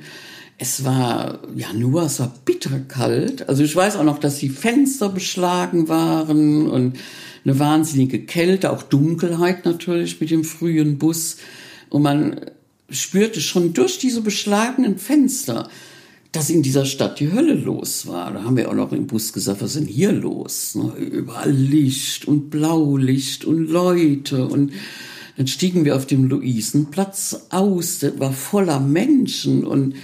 es 0.58 0.84
war 0.84 1.40
ja 1.54 1.72
nur, 1.74 2.02
es 2.02 2.18
war 2.18 2.32
bitterkalt. 2.44 3.48
Also 3.48 3.62
ich 3.62 3.76
weiß 3.76 3.96
auch 3.96 4.04
noch, 4.04 4.18
dass 4.18 4.38
die 4.38 4.48
Fenster 4.48 5.10
beschlagen 5.10 5.88
waren 5.88 6.68
und 6.68 6.98
eine 7.44 7.58
wahnsinnige 7.58 8.24
Kälte, 8.24 8.72
auch 8.72 8.82
Dunkelheit 8.82 9.64
natürlich 9.66 10.20
mit 10.20 10.30
dem 10.30 10.44
frühen 10.44 10.98
Bus. 10.98 11.36
Und 11.90 12.02
man 12.02 12.40
spürte 12.90 13.40
schon 13.40 13.72
durch 13.72 13.98
diese 13.98 14.20
beschlagenen 14.20 14.98
Fenster, 14.98 15.68
dass 16.32 16.50
in 16.50 16.62
dieser 16.62 16.84
Stadt 16.84 17.18
die 17.20 17.32
Hölle 17.32 17.54
los 17.54 18.06
war. 18.06 18.32
Da 18.32 18.44
haben 18.44 18.56
wir 18.56 18.68
auch 18.68 18.74
noch 18.74 18.92
im 18.92 19.06
Bus 19.06 19.32
gesagt, 19.32 19.62
was 19.62 19.74
ist 19.74 19.80
denn 19.80 19.92
hier 19.92 20.12
los? 20.12 20.74
Ne? 20.74 20.92
Überall 20.98 21.50
Licht 21.50 22.26
und 22.28 22.50
Blaulicht 22.50 23.44
und 23.44 23.68
Leute 23.68 24.46
und 24.46 24.72
dann 25.36 25.46
stiegen 25.46 25.84
wir 25.84 25.96
auf 25.96 26.06
dem 26.06 26.28
Luisenplatz 26.28 27.46
aus, 27.50 27.98
der 27.98 28.18
war 28.18 28.32
voller 28.32 28.80
Menschen 28.80 29.64
und 29.64 29.94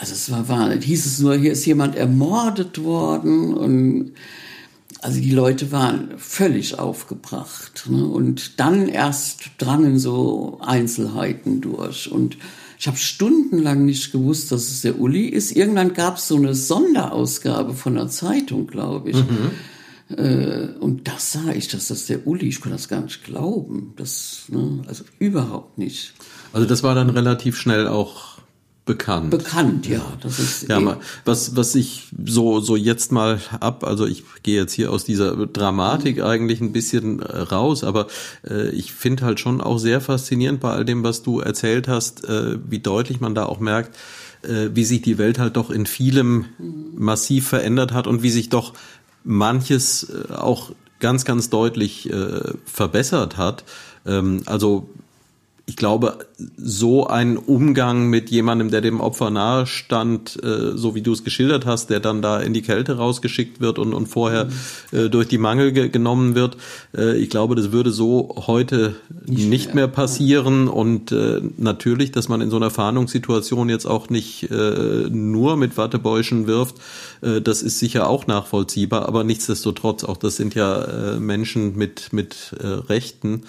Also 0.00 0.14
es 0.14 0.30
war 0.30 0.48
wahr. 0.48 0.72
Hieß 0.72 1.04
es 1.04 1.18
nur, 1.18 1.36
hier 1.36 1.52
ist 1.52 1.66
jemand 1.66 1.94
ermordet 1.94 2.82
worden 2.82 3.52
und 3.52 4.12
also 5.02 5.20
die 5.20 5.30
Leute 5.30 5.72
waren 5.72 6.18
völlig 6.18 6.78
aufgebracht. 6.78 7.84
Ne? 7.88 8.04
Und 8.04 8.60
dann 8.60 8.88
erst 8.88 9.50
drangen 9.58 9.98
so 9.98 10.58
Einzelheiten 10.62 11.60
durch. 11.60 12.10
Und 12.10 12.36
ich 12.78 12.86
habe 12.86 12.96
stundenlang 12.96 13.84
nicht 13.84 14.12
gewusst, 14.12 14.52
dass 14.52 14.70
es 14.70 14.82
der 14.82 14.98
Uli 14.98 15.26
ist. 15.26 15.52
Irgendwann 15.52 15.94
gab 15.94 16.16
es 16.16 16.28
so 16.28 16.36
eine 16.36 16.54
Sonderausgabe 16.54 17.74
von 17.74 17.94
der 17.94 18.08
Zeitung, 18.08 18.66
glaube 18.66 19.10
ich. 19.10 19.16
Mhm. 19.16 19.50
Äh, 20.16 20.68
und 20.80 21.08
da 21.08 21.12
sah 21.18 21.52
ich, 21.54 21.68
dass 21.68 21.88
das 21.88 22.06
der 22.06 22.26
Uli, 22.26 22.48
ich 22.48 22.60
konnte 22.60 22.76
das 22.76 22.88
gar 22.88 23.00
nicht 23.00 23.24
glauben. 23.24 23.94
Das, 23.96 24.44
ne? 24.48 24.82
Also 24.86 25.04
überhaupt 25.18 25.78
nicht. 25.78 26.12
Also 26.52 26.66
das 26.66 26.82
war 26.82 26.94
dann 26.94 27.10
relativ 27.10 27.56
schnell 27.56 27.86
auch 27.86 28.29
bekannt. 28.90 29.30
Bekannt, 29.30 29.86
ja. 29.86 30.02
Das 30.20 30.40
ist 30.40 30.68
ja, 30.68 30.80
mal, 30.80 30.98
was, 31.24 31.54
was 31.54 31.76
ich 31.76 32.08
so, 32.24 32.58
so 32.60 32.74
jetzt 32.74 33.12
mal 33.12 33.40
ab, 33.60 33.84
also 33.84 34.04
ich 34.04 34.24
gehe 34.42 34.60
jetzt 34.60 34.72
hier 34.72 34.90
aus 34.90 35.04
dieser 35.04 35.46
Dramatik 35.46 36.22
eigentlich 36.22 36.60
ein 36.60 36.72
bisschen 36.72 37.22
äh, 37.22 37.38
raus, 37.38 37.84
aber 37.84 38.08
äh, 38.48 38.70
ich 38.70 38.92
finde 38.92 39.24
halt 39.24 39.38
schon 39.38 39.60
auch 39.60 39.78
sehr 39.78 40.00
faszinierend 40.00 40.60
bei 40.60 40.72
all 40.72 40.84
dem, 40.84 41.04
was 41.04 41.22
du 41.22 41.38
erzählt 41.38 41.86
hast, 41.86 42.24
äh, 42.24 42.58
wie 42.68 42.80
deutlich 42.80 43.20
man 43.20 43.36
da 43.36 43.46
auch 43.46 43.60
merkt, 43.60 43.96
äh, 44.42 44.70
wie 44.74 44.84
sich 44.84 45.02
die 45.02 45.18
Welt 45.18 45.38
halt 45.38 45.56
doch 45.56 45.70
in 45.70 45.86
vielem 45.86 46.46
mhm. 46.58 46.92
massiv 46.96 47.46
verändert 47.46 47.92
hat 47.92 48.08
und 48.08 48.24
wie 48.24 48.30
sich 48.30 48.48
doch 48.48 48.74
manches 49.22 50.10
äh, 50.10 50.34
auch 50.34 50.72
ganz, 50.98 51.24
ganz 51.24 51.48
deutlich 51.48 52.10
äh, 52.10 52.40
verbessert 52.64 53.36
hat. 53.36 53.64
Ähm, 54.04 54.42
also 54.46 54.88
ich 55.66 55.76
glaube, 55.76 56.26
so 56.56 57.06
ein 57.06 57.36
Umgang 57.36 58.08
mit 58.08 58.30
jemandem, 58.30 58.70
der 58.70 58.80
dem 58.80 59.00
Opfer 59.00 59.30
nahe 59.30 59.66
stand, 59.66 60.42
äh, 60.42 60.76
so 60.76 60.94
wie 60.94 61.02
du 61.02 61.12
es 61.12 61.24
geschildert 61.24 61.66
hast, 61.66 61.90
der 61.90 62.00
dann 62.00 62.22
da 62.22 62.40
in 62.40 62.54
die 62.54 62.62
Kälte 62.62 62.96
rausgeschickt 62.96 63.60
wird 63.60 63.78
und, 63.78 63.94
und 63.94 64.06
vorher 64.06 64.48
äh, 64.92 65.08
durch 65.08 65.28
die 65.28 65.38
Mangel 65.38 65.72
ge 65.72 65.88
genommen 65.88 66.34
wird, 66.34 66.56
äh, 66.96 67.16
ich 67.16 67.30
glaube, 67.30 67.54
das 67.54 67.72
würde 67.72 67.90
so 67.90 68.34
heute 68.46 68.96
nicht, 69.26 69.48
nicht 69.48 69.74
mehr. 69.74 69.88
passieren. 69.88 70.68
Und 70.68 71.12
äh, 71.12 71.40
natürlich, 71.56 72.12
dass 72.12 72.28
man 72.28 72.40
in 72.40 72.50
so 72.50 72.56
einer 72.56 72.70
Fahndungssituation 72.70 73.68
jetzt 73.68 73.86
auch 73.86 74.08
nicht 74.08 74.50
äh, 74.50 75.08
nur 75.10 75.56
mit 75.56 75.76
Wattebäuschen 75.76 76.46
wirft, 76.46 76.76
äh, 77.22 77.40
das 77.40 77.62
ist 77.62 77.78
sicher 77.78 78.08
auch 78.08 78.26
nachvollziehbar. 78.26 79.06
Aber 79.06 79.24
nichtsdestotrotz, 79.24 80.04
auch 80.04 80.16
das 80.16 80.36
sind 80.36 80.54
ja 80.54 81.16
Menschen 81.18 81.76
mit, 81.76 82.12
mit 82.12 82.54
Rechten. 82.60 83.42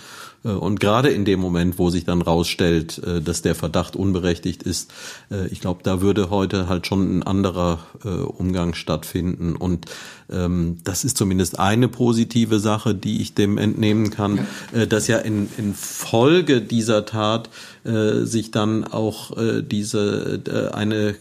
Und 0.44 0.80
gerade 0.80 1.10
in 1.10 1.24
dem 1.24 1.40
Moment, 1.40 1.78
wo 1.78 1.90
sich 1.90 2.04
dann 2.04 2.22
rausstellt, 2.22 2.81
äh, 2.84 3.22
dass 3.22 3.42
der 3.42 3.56
Verdacht 3.56 3.96
unberechtigt 3.96 4.64
ist, 4.64 4.92
äh, 5.30 5.48
ich 5.48 5.62
glaube, 5.62 5.82
da 5.84 6.02
würde 6.02 6.30
heute 6.30 6.68
halt 6.68 6.88
schon 6.88 7.20
ein 7.20 7.24
anderer 7.24 7.80
Umgang 8.04 8.74
stattfinden. 8.74 9.56
Und 9.56 9.86
ähm, 10.30 10.78
das 10.84 11.04
ist 11.04 11.18
zumindest 11.18 11.60
eine 11.60 11.88
positive 11.88 12.60
Sache, 12.60 12.96
die 12.96 13.22
ich 13.22 13.34
dem 13.34 13.58
entnehmen 13.58 14.10
kann, 14.10 14.48
dass 14.90 15.08
ja 15.08 15.18
in, 15.20 15.50
in 15.58 15.74
Folge 15.74 16.62
dieser 16.62 17.06
Tat 17.06 17.50
sich 17.84 18.52
dann 18.52 18.86
auch 18.86 19.32
diese 19.62 20.72
eine 20.74 21.16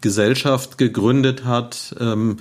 Gesellschaft 0.00 0.78
gegründet 0.78 1.44
hat, 1.44 1.94
ähm, 2.00 2.38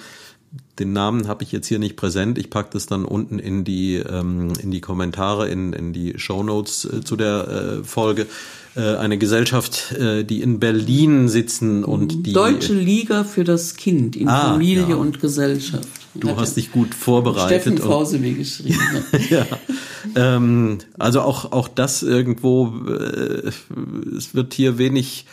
den 0.79 0.93
Namen 0.93 1.27
habe 1.27 1.43
ich 1.43 1.51
jetzt 1.51 1.67
hier 1.67 1.79
nicht 1.79 1.95
präsent. 1.95 2.37
Ich 2.37 2.49
packe 2.49 2.69
das 2.73 2.85
dann 2.85 3.05
unten 3.05 3.39
in 3.39 3.63
die, 3.63 3.95
ähm, 3.95 4.53
in 4.61 4.71
die 4.71 4.81
Kommentare, 4.81 5.49
in, 5.49 5.73
in 5.73 5.93
die 5.93 6.17
Show 6.17 6.43
Notes 6.43 6.85
äh, 6.85 7.01
zu 7.03 7.15
der 7.15 7.79
äh, 7.81 7.83
Folge. 7.83 8.27
Äh, 8.75 8.95
eine 8.95 9.17
Gesellschaft, 9.17 9.93
äh, 9.93 10.23
die 10.23 10.41
in 10.41 10.59
Berlin 10.59 11.27
sitzen 11.27 11.83
und 11.83 12.25
die. 12.25 12.33
Deutsche 12.33 12.73
Liga 12.73 13.23
für 13.23 13.43
das 13.43 13.75
Kind 13.75 14.15
in 14.15 14.29
ah, 14.29 14.51
Familie 14.51 14.89
ja. 14.89 14.95
und 14.95 15.19
Gesellschaft. 15.19 15.87
Du 16.15 16.35
hast 16.37 16.55
dich 16.55 16.71
gut 16.71 16.93
vorbereitet. 16.93 17.61
Steffen 17.61 17.79
Krause 17.79 18.21
wie 18.21 18.33
geschrieben. 18.33 18.79
ja. 19.29 19.45
Ähm, 20.15 20.79
also 20.97 21.21
auch, 21.21 21.51
auch 21.51 21.67
das 21.67 22.03
irgendwo, 22.03 22.73
äh, 22.87 23.51
es 24.17 24.33
wird 24.33 24.53
hier 24.53 24.77
wenig 24.77 25.25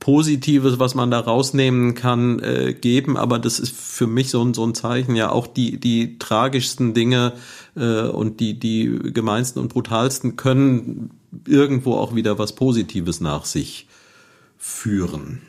Positives, 0.00 0.78
was 0.78 0.94
man 0.94 1.10
da 1.10 1.20
rausnehmen 1.20 1.94
kann, 1.94 2.38
äh, 2.40 2.74
geben. 2.74 3.16
Aber 3.16 3.38
das 3.38 3.58
ist 3.58 3.74
für 3.74 4.06
mich 4.06 4.30
so 4.30 4.42
ein, 4.42 4.54
so 4.54 4.64
ein 4.64 4.74
Zeichen, 4.74 5.16
ja 5.16 5.30
auch 5.30 5.46
die, 5.46 5.78
die 5.78 6.18
tragischsten 6.18 6.94
Dinge 6.94 7.32
äh, 7.76 8.02
und 8.02 8.40
die, 8.40 8.58
die 8.58 8.98
gemeinsten 9.12 9.58
und 9.58 9.68
brutalsten 9.68 10.36
können 10.36 11.10
irgendwo 11.46 11.94
auch 11.94 12.14
wieder 12.14 12.38
was 12.38 12.54
Positives 12.54 13.20
nach 13.20 13.44
sich 13.44 13.88
führen. 14.58 15.42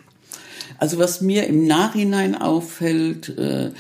Also 0.79 0.97
was 0.97 1.21
mir 1.21 1.47
im 1.47 1.65
Nachhinein 1.65 2.35
auffällt, 2.35 3.29
äh, 3.37 3.71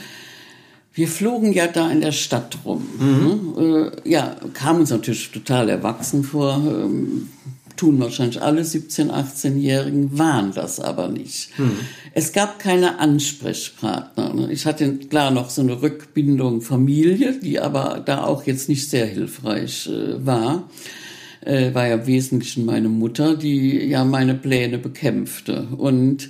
wir 0.93 1.07
flogen 1.07 1.53
ja 1.53 1.67
da 1.67 1.91
in 1.91 2.01
der 2.01 2.11
Stadt 2.11 2.57
rum. 2.65 2.87
Mhm. 2.99 3.53
Ne? 3.55 3.91
Äh, 4.03 4.09
ja, 4.09 4.35
kam 4.53 4.79
uns 4.79 4.89
natürlich 4.89 5.31
total 5.31 5.69
erwachsen 5.69 6.23
vor. 6.23 6.55
Ähm, 6.55 7.29
tun 7.77 7.99
wahrscheinlich 7.99 8.41
alle 8.41 8.61
17-, 8.61 9.09
18-Jährigen, 9.09 10.17
waren 10.17 10.51
das 10.53 10.79
aber 10.79 11.07
nicht. 11.07 11.57
Hm. 11.57 11.71
Es 12.13 12.33
gab 12.33 12.59
keine 12.59 12.99
Ansprechpartner. 12.99 14.33
Ne? 14.33 14.51
Ich 14.51 14.65
hatte 14.65 14.97
klar 14.97 15.31
noch 15.31 15.49
so 15.49 15.61
eine 15.61 15.81
Rückbindung 15.81 16.61
Familie, 16.61 17.39
die 17.39 17.59
aber 17.59 18.01
da 18.05 18.23
auch 18.23 18.45
jetzt 18.45 18.67
nicht 18.67 18.89
sehr 18.89 19.05
hilfreich 19.05 19.87
äh, 19.87 20.25
war. 20.25 20.69
Äh, 21.41 21.73
war 21.73 21.87
ja 21.87 21.95
im 21.95 22.07
Wesentlichen 22.07 22.65
meine 22.65 22.89
Mutter, 22.89 23.35
die 23.35 23.85
ja 23.85 24.03
meine 24.03 24.35
Pläne 24.35 24.77
bekämpfte. 24.77 25.67
Und 25.77 26.29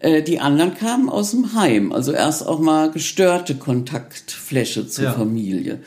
äh, 0.00 0.22
die 0.22 0.40
anderen 0.40 0.74
kamen 0.74 1.08
aus 1.10 1.32
dem 1.32 1.54
Heim, 1.54 1.92
also 1.92 2.12
erst 2.12 2.46
auch 2.46 2.58
mal 2.58 2.90
gestörte 2.90 3.54
Kontaktfläche 3.54 4.88
zur 4.88 5.04
ja. 5.04 5.12
Familie. 5.12 5.80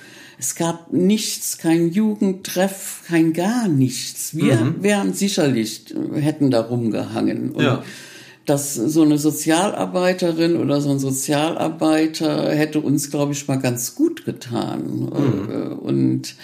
Es 0.43 0.55
gab 0.55 0.91
nichts, 0.91 1.57
kein 1.57 1.89
Jugendtreff, 1.89 3.03
kein 3.07 3.31
gar 3.31 3.69
nichts. 3.69 4.35
Wir 4.35 4.57
mhm. 4.57 4.83
wären 4.83 5.13
sicherlich, 5.13 5.85
hätten 6.15 6.51
da 6.51 6.59
rumgehangen. 6.59 7.51
Und 7.51 7.63
ja. 7.63 7.81
dass 8.45 8.73
so 8.73 9.03
eine 9.03 9.17
Sozialarbeiterin 9.17 10.57
oder 10.57 10.81
so 10.81 10.91
ein 10.91 10.99
Sozialarbeiter 10.99 12.51
hätte 12.51 12.81
uns, 12.81 13.09
glaube 13.09 13.31
ich, 13.31 13.47
mal 13.47 13.55
ganz 13.55 13.95
gut 13.95 14.25
getan. 14.25 15.09
Mhm. 15.13 15.49
Äh, 15.49 15.67
und 15.75 16.35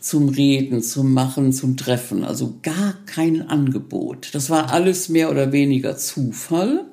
zum 0.00 0.28
Reden, 0.28 0.82
zum 0.82 1.14
Machen, 1.14 1.52
zum 1.52 1.76
Treffen. 1.76 2.24
Also 2.24 2.54
gar 2.64 2.94
kein 3.06 3.48
Angebot. 3.48 4.30
Das 4.32 4.50
war 4.50 4.72
alles 4.72 5.08
mehr 5.08 5.30
oder 5.30 5.52
weniger 5.52 5.96
Zufall. 5.96 6.86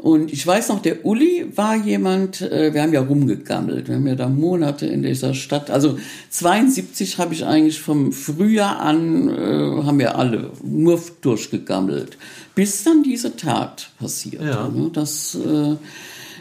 Und 0.00 0.32
ich 0.32 0.46
weiß 0.46 0.70
noch, 0.70 0.80
der 0.80 1.04
Uli 1.04 1.46
war 1.54 1.76
jemand, 1.76 2.40
äh, 2.40 2.72
wir 2.72 2.80
haben 2.80 2.94
ja 2.94 3.02
rumgegammelt, 3.02 3.88
wir 3.88 3.96
haben 3.96 4.06
ja 4.06 4.14
da 4.14 4.30
Monate 4.30 4.86
in 4.86 5.02
dieser 5.02 5.34
Stadt. 5.34 5.70
Also 5.70 5.98
72 6.30 7.18
habe 7.18 7.34
ich 7.34 7.44
eigentlich 7.44 7.80
vom 7.80 8.12
Frühjahr 8.12 8.80
an, 8.80 9.28
äh, 9.28 9.84
haben 9.84 9.98
wir 9.98 10.16
alle 10.16 10.52
nur 10.64 10.98
durchgegammelt, 11.20 12.16
bis 12.54 12.82
dann 12.82 13.02
diese 13.02 13.36
Tat 13.36 13.90
passiert. 13.98 14.42
Ja. 14.42 14.68
Ne? 14.68 14.88
Das, 14.90 15.34
äh, 15.34 15.76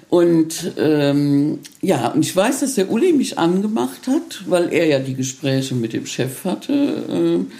und 0.10 0.74
ähm, 0.78 1.60
ja, 1.82 2.07
und 2.07 2.22
ich 2.22 2.34
weiß, 2.34 2.62
dass 2.62 2.76
der 2.76 2.89
Uli 2.89 3.12
mich 3.12 3.38
angemacht 3.38 4.07
hat, 4.07 4.45
weil 4.47 4.72
er 4.72 4.86
ja 4.86 4.99
die 4.99 5.16
Gespräche 5.16 5.76
mit 5.76 5.91
dem 5.91 6.05
Chef 6.05 6.45
hatte. 6.45 6.74
Äh, 6.74 7.53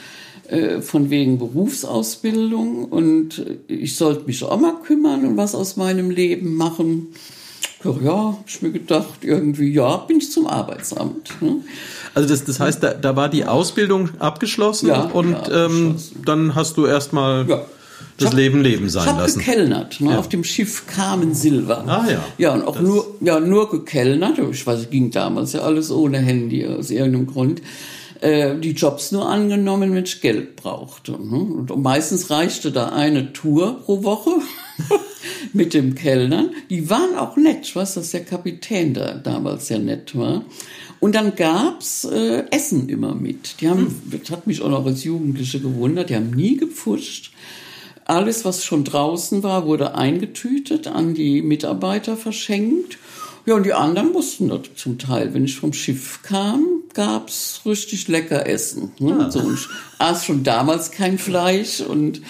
äh, 0.50 0.82
von 0.82 1.12
wegen 1.12 1.38
Berufsausbildung 1.38 2.86
und 2.86 3.46
ich 3.68 3.96
sollte 3.96 4.26
mich 4.26 4.44
auch 4.44 4.60
mal 4.60 4.82
kümmern 4.84 5.24
und 5.26 5.38
was 5.38 5.54
aus 5.54 5.78
meinem 5.78 6.10
Leben 6.10 6.56
machen. 6.56 7.10
Ja, 7.84 8.34
hab 8.34 8.46
ich 8.48 8.62
mir 8.62 8.72
gedacht, 8.72 9.20
irgendwie, 9.22 9.72
ja, 9.72 9.98
bin 9.98 10.18
ich 10.18 10.32
zum 10.32 10.48
Arbeitsamt. 10.48 11.40
Ne? 11.40 11.58
Also 12.16 12.28
das, 12.28 12.44
das 12.46 12.60
heißt, 12.60 12.82
da, 12.84 12.96
da 12.96 13.16
war 13.16 13.30
die 13.30 13.46
Ausbildung 13.46 14.10
abgeschlossen 14.18 14.88
ja, 14.88 15.04
und 15.04 15.32
ja, 15.32 15.66
ähm, 15.66 15.96
dann 16.26 16.56
hast 16.56 16.78
du 16.78 16.88
erstmal 16.88 17.48
ja. 17.48 17.62
das 18.18 18.30
hab, 18.30 18.34
Leben 18.34 18.62
leben 18.62 18.90
sein 18.90 19.08
ich 19.08 19.18
lassen. 19.20 19.40
gekellnert, 19.40 20.02
ne, 20.02 20.14
ja. 20.14 20.20
auf 20.20 20.28
dem 20.30 20.44
Schiff 20.44 20.88
Carmen 20.88 21.36
Silva. 21.36 21.84
Ah 21.86 22.10
ja. 22.10 22.26
Ja, 22.40 22.54
und 22.56 22.64
auch 22.64 22.76
das 22.76 22.84
nur, 22.84 23.16
ja, 23.22 23.40
nur 23.40 23.70
gekellnert. 23.70 24.40
Ich 24.52 24.66
weiß, 24.66 24.80
es 24.80 24.90
ging 24.90 25.12
damals 25.12 25.54
ja 25.54 25.62
alles 25.62 25.92
ohne 25.92 26.18
Handy 26.18 26.66
aus 26.66 26.90
irgendeinem 26.90 27.28
Grund. 27.28 27.62
Äh, 28.22 28.60
die 28.60 28.72
Jobs 28.72 29.12
nur 29.14 29.30
angenommen, 29.30 29.94
wenn 29.94 30.04
ich 30.04 30.20
Geld 30.20 30.58
brauchte. 30.58 31.14
Ne? 31.14 31.38
Und 31.38 31.78
meistens 31.78 32.30
reichte 32.30 32.72
da 32.72 32.90
eine 32.90 33.32
Tour 33.32 33.82
pro 33.86 34.04
Woche 34.04 34.32
mit 35.54 35.74
dem 35.74 35.96
Kellnern. 35.96 36.52
Die 36.70 36.90
waren 36.90 37.18
auch 37.18 37.38
nett. 37.38 37.60
Ich 37.64 37.76
weiß, 37.76 37.94
dass 37.94 38.12
der 38.12 38.26
Kapitän 38.26 38.94
da 38.94 39.14
damals 39.14 39.68
sehr 39.68 39.80
nett 39.80 40.18
war. 40.18 40.44
Und 41.00 41.16
dann 41.16 41.36
gab's 41.36 42.04
äh, 42.04 42.44
Essen 42.52 42.90
immer 42.90 43.16
mit. 43.16 43.62
Die 43.62 43.70
haben, 43.70 43.88
hm. 43.88 44.20
das 44.20 44.30
hat 44.32 44.48
mich 44.48 44.62
auch 44.62 44.70
noch 44.70 44.86
als 44.86 45.06
Jugendliche 45.06 45.62
gewundert, 45.62 46.10
die 46.10 46.16
haben 46.16 46.32
nie 46.32 46.58
gepfuscht. 46.58 47.32
Alles, 48.04 48.44
was 48.44 48.66
schon 48.66 48.84
draußen 48.84 49.44
war, 49.44 49.66
wurde 49.66 49.96
eingetütet, 49.96 50.88
an 50.88 51.14
die 51.14 51.42
Mitarbeiter 51.42 52.18
verschenkt. 52.18 52.98
Ja, 53.50 53.56
und 53.56 53.66
die 53.66 53.74
anderen 53.74 54.12
mussten 54.12 54.48
das 54.50 54.76
zum 54.76 55.00
Teil. 55.00 55.34
Wenn 55.34 55.44
ich 55.44 55.56
vom 55.56 55.74
Schiff 55.74 56.20
kam, 56.22 56.84
gab's 56.94 57.62
richtig 57.66 58.08
lecker 58.08 58.46
Essen. 58.46 58.92
Ne? 59.00 59.10
Ja. 59.22 59.32
So, 59.32 59.52
ich 59.52 59.68
aß 59.98 60.24
schon 60.24 60.44
damals 60.44 60.92
kein 60.92 61.18
Fleisch 61.18 61.82
und 61.82 62.22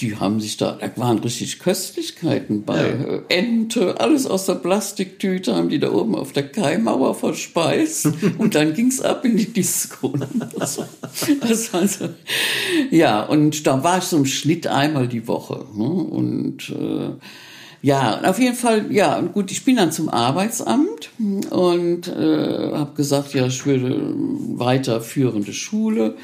die 0.00 0.16
haben 0.16 0.40
sich 0.40 0.56
da, 0.56 0.72
da 0.72 0.90
waren 0.96 1.20
richtig 1.20 1.60
Köstlichkeiten 1.60 2.64
bei. 2.64 2.88
Ja. 2.88 2.88
Äh, 2.88 3.22
Ente, 3.28 4.00
alles 4.00 4.26
aus 4.26 4.46
der 4.46 4.56
Plastiktüte 4.56 5.54
haben 5.54 5.68
die 5.68 5.78
da 5.78 5.92
oben 5.92 6.16
auf 6.16 6.32
der 6.32 6.48
Kaimauer 6.48 7.14
verspeist 7.14 8.08
und 8.38 8.56
dann 8.56 8.74
ging's 8.74 9.00
ab 9.00 9.24
in 9.24 9.36
die 9.36 9.52
Disco. 9.52 10.12
Also, 10.58 10.86
das 11.40 11.72
war 11.72 11.86
so, 11.86 12.08
ja, 12.90 13.22
und 13.22 13.64
da 13.68 13.84
war 13.84 13.98
ich 13.98 14.04
so 14.04 14.16
im 14.16 14.26
Schnitt 14.26 14.66
einmal 14.66 15.06
die 15.06 15.28
Woche. 15.28 15.66
Ne? 15.72 15.84
Und 15.84 16.68
äh, 16.70 17.12
ja, 17.84 18.22
auf 18.22 18.38
jeden 18.38 18.56
Fall, 18.56 18.90
ja, 18.90 19.18
und 19.18 19.34
gut, 19.34 19.50
ich 19.52 19.62
bin 19.62 19.76
dann 19.76 19.92
zum 19.92 20.08
Arbeitsamt 20.08 21.10
und 21.50 22.08
äh, 22.08 22.72
habe 22.72 22.92
gesagt, 22.96 23.34
ja, 23.34 23.44
ich 23.44 23.66
würde 23.66 24.14
weiterführende 24.56 25.52
Schule. 25.52 26.16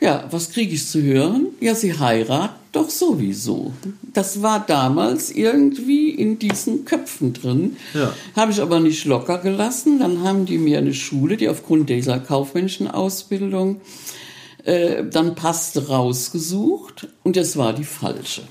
Ja, 0.00 0.24
was 0.32 0.50
kriege 0.50 0.74
ich 0.74 0.88
zu 0.88 1.00
hören? 1.00 1.46
Ja, 1.60 1.76
sie 1.76 1.96
heiraten 1.96 2.56
doch 2.72 2.90
sowieso. 2.90 3.72
Das 4.12 4.42
war 4.42 4.66
damals 4.66 5.30
irgendwie 5.30 6.10
in 6.10 6.40
diesen 6.40 6.84
Köpfen 6.84 7.34
drin. 7.34 7.76
Ja. 7.94 8.12
Habe 8.34 8.50
ich 8.50 8.60
aber 8.60 8.80
nicht 8.80 9.04
locker 9.04 9.38
gelassen. 9.38 10.00
Dann 10.00 10.24
haben 10.24 10.44
die 10.44 10.58
mir 10.58 10.78
eine 10.78 10.94
Schule, 10.94 11.36
die 11.36 11.48
aufgrund 11.48 11.88
dieser 11.88 12.18
kaufmännischen 12.18 12.90
Ausbildung 12.90 13.80
äh, 14.64 15.04
dann 15.08 15.36
passte, 15.36 15.86
rausgesucht. 15.86 17.06
Und 17.22 17.36
das 17.36 17.56
war 17.56 17.74
die 17.74 17.84
falsche. 17.84 18.42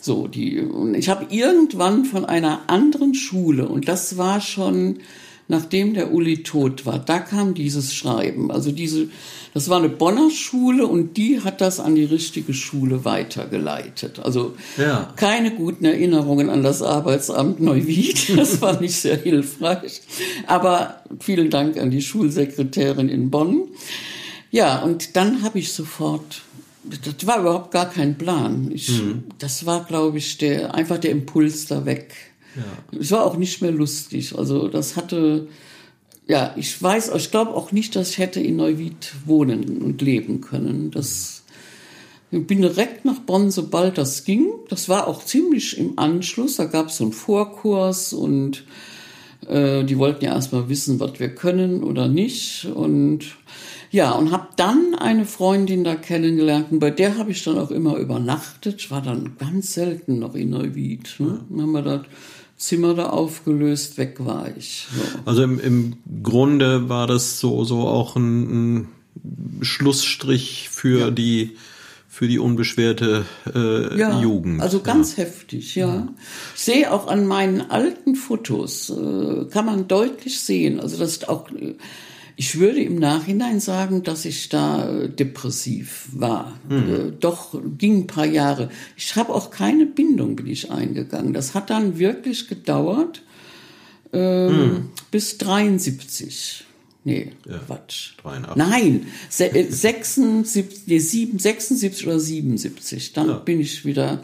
So, 0.00 0.28
die, 0.28 0.60
und 0.60 0.94
ich 0.94 1.08
habe 1.08 1.26
irgendwann 1.30 2.04
von 2.04 2.24
einer 2.24 2.62
anderen 2.68 3.14
Schule, 3.14 3.68
und 3.68 3.88
das 3.88 4.16
war 4.16 4.40
schon 4.40 5.00
nachdem 5.48 5.94
der 5.94 6.12
Uli 6.12 6.42
tot 6.42 6.84
war, 6.86 6.98
da 6.98 7.18
kam 7.18 7.54
dieses 7.54 7.94
Schreiben. 7.94 8.50
Also 8.50 8.70
diese, 8.70 9.08
das 9.54 9.70
war 9.70 9.78
eine 9.78 9.88
Bonner 9.88 10.30
Schule 10.30 10.86
und 10.86 11.16
die 11.16 11.40
hat 11.40 11.62
das 11.62 11.80
an 11.80 11.94
die 11.94 12.04
richtige 12.04 12.52
Schule 12.52 13.04
weitergeleitet. 13.06 14.20
Also 14.20 14.54
ja. 14.76 15.12
keine 15.16 15.54
guten 15.54 15.86
Erinnerungen 15.86 16.50
an 16.50 16.62
das 16.62 16.82
Arbeitsamt 16.82 17.60
Neuwied. 17.60 18.28
Das 18.38 18.60
war 18.60 18.80
nicht 18.80 18.94
sehr 18.94 19.16
hilfreich. 19.16 20.02
Aber 20.46 21.02
vielen 21.18 21.50
Dank 21.50 21.78
an 21.78 21.90
die 21.90 22.02
Schulsekretärin 22.02 23.08
in 23.08 23.30
Bonn. 23.30 23.62
Ja, 24.50 24.80
und 24.82 25.16
dann 25.16 25.42
habe 25.42 25.58
ich 25.58 25.72
sofort 25.72 26.42
das 27.04 27.26
war 27.26 27.40
überhaupt 27.40 27.70
gar 27.70 27.90
kein 27.90 28.16
Plan. 28.16 28.70
Ich, 28.72 29.02
mhm. 29.02 29.24
Das 29.38 29.66
war, 29.66 29.84
glaube 29.84 30.18
ich, 30.18 30.38
der, 30.38 30.74
einfach 30.74 30.98
der 30.98 31.10
Impuls 31.10 31.66
da 31.66 31.84
weg. 31.84 32.14
Ja. 32.56 32.98
Es 32.98 33.10
war 33.10 33.24
auch 33.24 33.36
nicht 33.36 33.62
mehr 33.62 33.70
lustig. 33.70 34.36
Also 34.36 34.68
das 34.68 34.96
hatte, 34.96 35.48
ja, 36.26 36.54
ich 36.56 36.80
weiß, 36.82 37.12
ich 37.16 37.30
glaube 37.30 37.54
auch 37.54 37.72
nicht, 37.72 37.96
dass 37.96 38.10
ich 38.10 38.18
hätte 38.18 38.40
in 38.40 38.56
Neuwied 38.56 39.12
wohnen 39.26 39.82
und 39.82 40.02
leben 40.02 40.40
können. 40.40 40.90
Das, 40.90 41.44
ich 42.30 42.46
bin 42.46 42.62
direkt 42.62 43.04
nach 43.04 43.20
Bonn, 43.20 43.50
sobald 43.50 43.98
das 43.98 44.24
ging. 44.24 44.48
Das 44.68 44.88
war 44.88 45.06
auch 45.06 45.24
ziemlich 45.24 45.78
im 45.78 45.98
Anschluss. 45.98 46.56
Da 46.56 46.64
gab 46.64 46.88
es 46.88 46.98
so 46.98 47.04
einen 47.04 47.12
Vorkurs 47.12 48.12
und 48.12 48.64
äh, 49.46 49.84
die 49.84 49.98
wollten 49.98 50.24
ja 50.24 50.34
erstmal 50.34 50.68
wissen, 50.68 51.00
was 51.00 51.18
wir 51.20 51.34
können 51.34 51.82
oder 51.82 52.08
nicht. 52.08 52.66
Und 52.66 53.36
ja, 53.90 54.12
und 54.12 54.32
habe 54.32 54.48
dann 54.56 54.94
eine 54.94 55.24
Freundin 55.24 55.84
da 55.84 55.94
kennengelernt 55.96 56.66
und 56.70 56.78
bei 56.78 56.90
der 56.90 57.16
habe 57.16 57.30
ich 57.30 57.42
dann 57.42 57.58
auch 57.58 57.70
immer 57.70 57.96
übernachtet. 57.96 58.76
Ich 58.78 58.90
war 58.90 59.02
dann 59.02 59.36
ganz 59.38 59.74
selten 59.74 60.18
noch 60.18 60.34
in 60.34 60.50
Neuwied. 60.50 61.16
Ne? 61.18 61.40
Dann 61.48 61.62
haben 61.62 61.72
wir 61.72 61.82
das 61.82 62.00
Zimmer 62.56 62.94
da 62.94 63.10
aufgelöst, 63.10 63.96
weg 63.96 64.16
war 64.18 64.48
ich. 64.56 64.86
So. 64.94 65.18
Also 65.24 65.42
im, 65.42 65.60
im 65.60 65.96
Grunde 66.22 66.88
war 66.88 67.06
das 67.06 67.40
so, 67.40 67.64
so 67.64 67.86
auch 67.86 68.16
ein, 68.16 68.78
ein 68.78 68.88
Schlussstrich 69.62 70.68
für 70.68 70.98
ja. 70.98 71.10
die 71.10 71.56
für 72.10 72.26
die 72.26 72.40
unbeschwerte 72.40 73.26
äh, 73.54 73.96
ja, 73.96 74.20
Jugend. 74.20 74.60
Also 74.60 74.80
ganz 74.80 75.16
ja. 75.16 75.22
heftig, 75.22 75.76
ja. 75.76 75.86
ja. 75.86 76.08
Ich 76.56 76.62
sehe 76.62 76.92
auch 76.92 77.06
an 77.06 77.28
meinen 77.28 77.70
alten 77.70 78.16
Fotos, 78.16 78.90
äh, 78.90 79.44
kann 79.50 79.66
man 79.66 79.86
deutlich 79.86 80.40
sehen, 80.40 80.80
also 80.80 80.98
das 80.98 81.10
ist 81.10 81.28
auch 81.28 81.48
ich 82.40 82.60
würde 82.60 82.80
im 82.80 83.00
Nachhinein 83.00 83.58
sagen, 83.58 84.04
dass 84.04 84.24
ich 84.24 84.48
da 84.48 84.88
äh, 84.88 85.08
depressiv 85.08 86.06
war. 86.12 86.56
Mhm. 86.68 87.16
Doch 87.18 87.60
ging 87.76 88.02
ein 88.02 88.06
paar 88.06 88.26
Jahre. 88.26 88.70
Ich 88.96 89.16
habe 89.16 89.34
auch 89.34 89.50
keine 89.50 89.86
Bindung 89.86 90.36
bin 90.36 90.46
ich 90.46 90.70
eingegangen. 90.70 91.32
Das 91.32 91.54
hat 91.54 91.68
dann 91.68 91.98
wirklich 91.98 92.46
gedauert 92.46 93.22
ähm, 94.12 94.52
mhm. 94.52 94.88
bis 95.10 95.36
73. 95.38 96.64
Nee, 97.02 97.32
ja, 97.44 97.58
Quatsch. 97.58 98.12
83. 98.22 98.56
Nein, 98.56 99.06
76, 99.28 100.64
nee, 100.86 100.98
76 101.00 102.06
oder 102.06 102.20
77. 102.20 103.14
Dann 103.14 103.28
ja. 103.30 103.38
bin 103.38 103.58
ich 103.58 103.84
wieder 103.84 104.22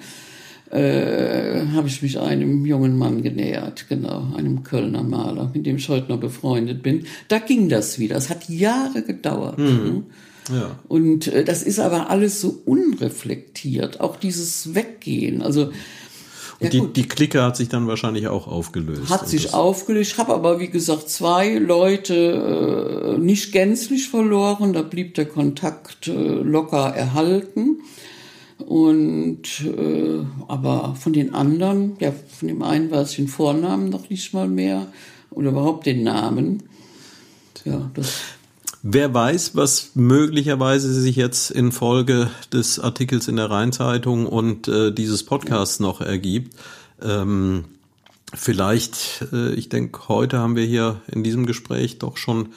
äh, 0.74 1.66
habe 1.72 1.86
ich 1.86 2.02
mich 2.02 2.18
einem 2.18 2.66
jungen 2.66 2.98
Mann 2.98 3.22
genähert, 3.22 3.86
genau, 3.88 4.34
einem 4.36 4.64
Kölner 4.64 5.04
Maler, 5.04 5.50
mit 5.54 5.66
dem 5.66 5.76
ich 5.76 5.88
heute 5.88 6.10
noch 6.10 6.18
befreundet 6.18 6.82
bin. 6.82 7.06
Da 7.28 7.38
ging 7.38 7.68
das 7.68 7.98
wieder. 7.98 8.16
Es 8.16 8.28
hat 8.28 8.48
Jahre 8.48 9.02
gedauert. 9.02 9.58
Mhm. 9.58 9.64
Ne? 9.66 10.02
Ja. 10.52 10.78
Und 10.88 11.28
äh, 11.28 11.44
das 11.44 11.62
ist 11.62 11.78
aber 11.78 12.10
alles 12.10 12.40
so 12.40 12.60
unreflektiert, 12.64 14.00
auch 14.00 14.16
dieses 14.16 14.74
Weggehen. 14.74 15.42
Also 15.42 15.70
ja, 16.60 16.68
die, 16.68 16.92
die 16.92 17.06
Clique 17.06 17.42
hat 17.42 17.56
sich 17.56 17.68
dann 17.68 17.86
wahrscheinlich 17.86 18.28
auch 18.28 18.46
aufgelöst. 18.46 19.10
Hat 19.10 19.28
sich 19.28 19.54
aufgelöst. 19.54 20.12
Ich 20.12 20.18
habe 20.18 20.34
aber, 20.34 20.60
wie 20.60 20.68
gesagt, 20.68 21.08
zwei 21.08 21.54
Leute 21.54 23.16
äh, 23.16 23.18
nicht 23.18 23.52
gänzlich 23.52 24.08
verloren. 24.08 24.72
Da 24.72 24.82
blieb 24.82 25.14
der 25.14 25.26
Kontakt 25.26 26.08
äh, 26.08 26.12
locker 26.12 26.94
erhalten. 26.94 27.78
Und 28.58 29.60
äh, 29.64 30.24
aber 30.46 30.94
von 30.94 31.12
den 31.12 31.34
anderen, 31.34 31.96
ja, 32.00 32.12
von 32.12 32.48
dem 32.48 32.62
einen 32.62 32.90
weiß 32.90 33.10
ich 33.10 33.16
den 33.16 33.28
Vornamen 33.28 33.88
noch 33.88 34.08
nicht 34.10 34.32
mal 34.32 34.48
mehr 34.48 34.86
oder 35.30 35.50
überhaupt 35.50 35.86
den 35.86 36.04
Namen. 36.04 36.62
Ja, 37.64 37.90
das. 37.94 38.20
Wer 38.82 39.14
weiß, 39.14 39.56
was 39.56 39.92
möglicherweise 39.94 40.92
sich 40.92 41.16
jetzt 41.16 41.50
in 41.50 41.72
Folge 41.72 42.30
des 42.52 42.78
Artikels 42.78 43.28
in 43.28 43.36
der 43.36 43.50
Rheinzeitung 43.50 44.26
und 44.26 44.68
äh, 44.68 44.92
dieses 44.92 45.24
Podcasts 45.24 45.80
noch 45.80 46.02
ergibt. 46.02 46.54
Ähm, 47.02 47.64
vielleicht, 48.34 49.26
äh, 49.32 49.54
ich 49.54 49.70
denke, 49.70 50.08
heute 50.08 50.38
haben 50.38 50.54
wir 50.54 50.66
hier 50.66 51.00
in 51.10 51.24
diesem 51.24 51.46
Gespräch 51.46 51.98
doch 51.98 52.18
schon 52.18 52.50